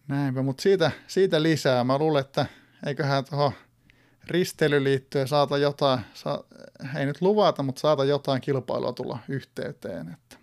Näinpä, 0.08 0.42
mutta 0.42 0.62
siitä, 0.62 0.92
siitä 1.08 1.44
lisää. 1.44 1.84
Mä 1.84 1.98
luulen, 1.98 2.22
että 2.22 2.46
eiköhän 2.86 3.26
tuohon 3.26 3.52
risteilyliittyyn 4.28 5.28
saata 5.28 5.58
jotain, 5.58 6.00
saa, 6.14 6.44
ei 7.00 7.06
nyt 7.06 7.22
luvata, 7.22 7.64
mutta 7.64 7.80
saata 7.80 8.06
jotain 8.06 8.42
kilpailua 8.42 8.94
tulla 8.94 9.20
yhteyteen. 9.30 10.10
Että. 10.14 10.43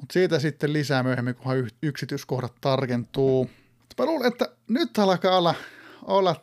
Mutta 0.00 0.12
siitä 0.12 0.38
sitten 0.38 0.72
lisää 0.72 1.02
myöhemmin, 1.02 1.34
kunhan 1.34 1.70
yksityiskohdat 1.82 2.52
tarkentuu. 2.60 3.50
Mä 3.98 4.06
luulen, 4.06 4.28
että 4.28 4.48
nyt 4.68 4.98
alkaa 4.98 5.38
olla, 5.38 5.54
olla 6.02 6.36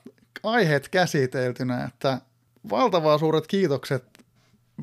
aiheet 0.44 0.90
käsiteltynä, 0.90 1.84
että 1.84 2.22
valtavaa 2.70 3.18
suuret 3.18 3.48
kiitokset 3.48 4.04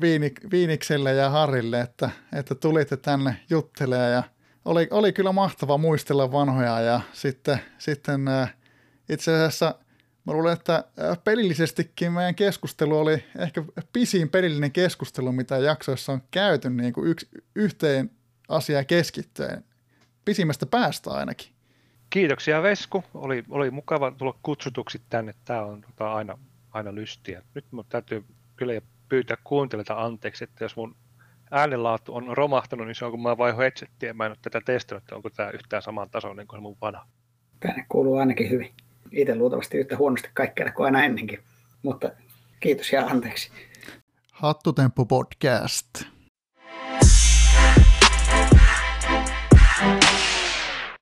Viinik, 0.01 0.39
Viinikselle 0.51 1.13
ja 1.13 1.29
Harille, 1.29 1.81
että, 1.81 2.09
että 2.33 2.55
tulitte 2.55 2.97
tänne 2.97 3.37
juttelemaan 3.49 4.11
ja 4.11 4.23
oli, 4.65 4.87
oli 4.91 5.13
kyllä 5.13 5.31
mahtava 5.31 5.77
muistella 5.77 6.31
vanhoja 6.31 6.79
ja 6.79 7.01
sitten, 7.13 7.59
sitten 7.77 8.27
äh, 8.27 8.55
itse 9.09 9.33
asiassa 9.33 9.75
mä 10.25 10.33
luulen, 10.33 10.53
että 10.53 10.75
äh, 10.75 11.17
pelillisestikin 11.23 12.11
meidän 12.11 12.35
keskustelu 12.35 12.97
oli 12.97 13.23
ehkä 13.37 13.63
pisin 13.93 14.29
pelillinen 14.29 14.71
keskustelu, 14.71 15.31
mitä 15.31 15.57
jaksoissa 15.57 16.11
on 16.11 16.21
käyty 16.31 16.69
niin 16.69 16.93
kuin 16.93 17.07
yksi, 17.07 17.27
yhteen 17.55 18.11
asiaan 18.49 18.85
keskittyen. 18.85 19.63
Pisimmästä 20.25 20.65
päästä 20.65 21.11
ainakin. 21.11 21.47
Kiitoksia 22.09 22.63
Vesku. 22.63 23.03
Oli, 23.13 23.43
oli 23.49 23.71
mukava 23.71 24.11
tulla 24.11 24.39
kutsutuksi 24.43 25.01
tänne. 25.09 25.33
Tämä 25.45 25.61
on 25.61 25.81
tota, 25.81 26.13
aina, 26.13 26.37
aina 26.71 26.95
lystiä. 26.95 27.41
Nyt 27.55 27.65
mun 27.71 27.85
täytyy 27.89 28.25
kyllä 28.55 28.81
pyytää 29.09 29.37
kuuntelijoita 29.43 30.03
anteeksi, 30.03 30.43
että 30.43 30.63
jos 30.63 30.75
mun 30.75 30.95
äänenlaatu 31.51 32.15
on 32.15 32.37
romahtanut, 32.37 32.87
niin 32.87 32.95
se 32.95 33.05
on 33.05 33.11
kun 33.11 33.21
mä 33.21 33.37
vaihoin 33.37 33.63
headsettiä. 33.63 34.13
Mä 34.13 34.25
en 34.25 34.31
ole 34.31 34.37
tätä 34.41 34.61
testannut, 34.65 35.03
että 35.03 35.15
onko 35.15 35.29
tämä 35.29 35.49
yhtään 35.49 35.81
saman 35.81 36.09
tason 36.09 36.37
niin 36.37 36.47
kuin 36.47 36.57
se 36.57 36.61
mun 36.61 36.77
vanha. 36.81 37.07
Tänne 37.59 37.85
kuuluu 37.89 38.17
ainakin 38.17 38.49
hyvin. 38.49 38.71
Itse 39.11 39.35
luultavasti 39.35 39.77
yhtä 39.77 39.97
huonosti 39.97 40.29
kaikkea 40.33 40.71
kuin 40.71 40.85
aina 40.85 41.03
ennenkin. 41.03 41.39
Mutta 41.83 42.09
kiitos 42.59 42.93
ja 42.93 43.05
anteeksi. 43.05 43.51
Hattutemppu 44.31 45.05
podcast. 45.05 46.03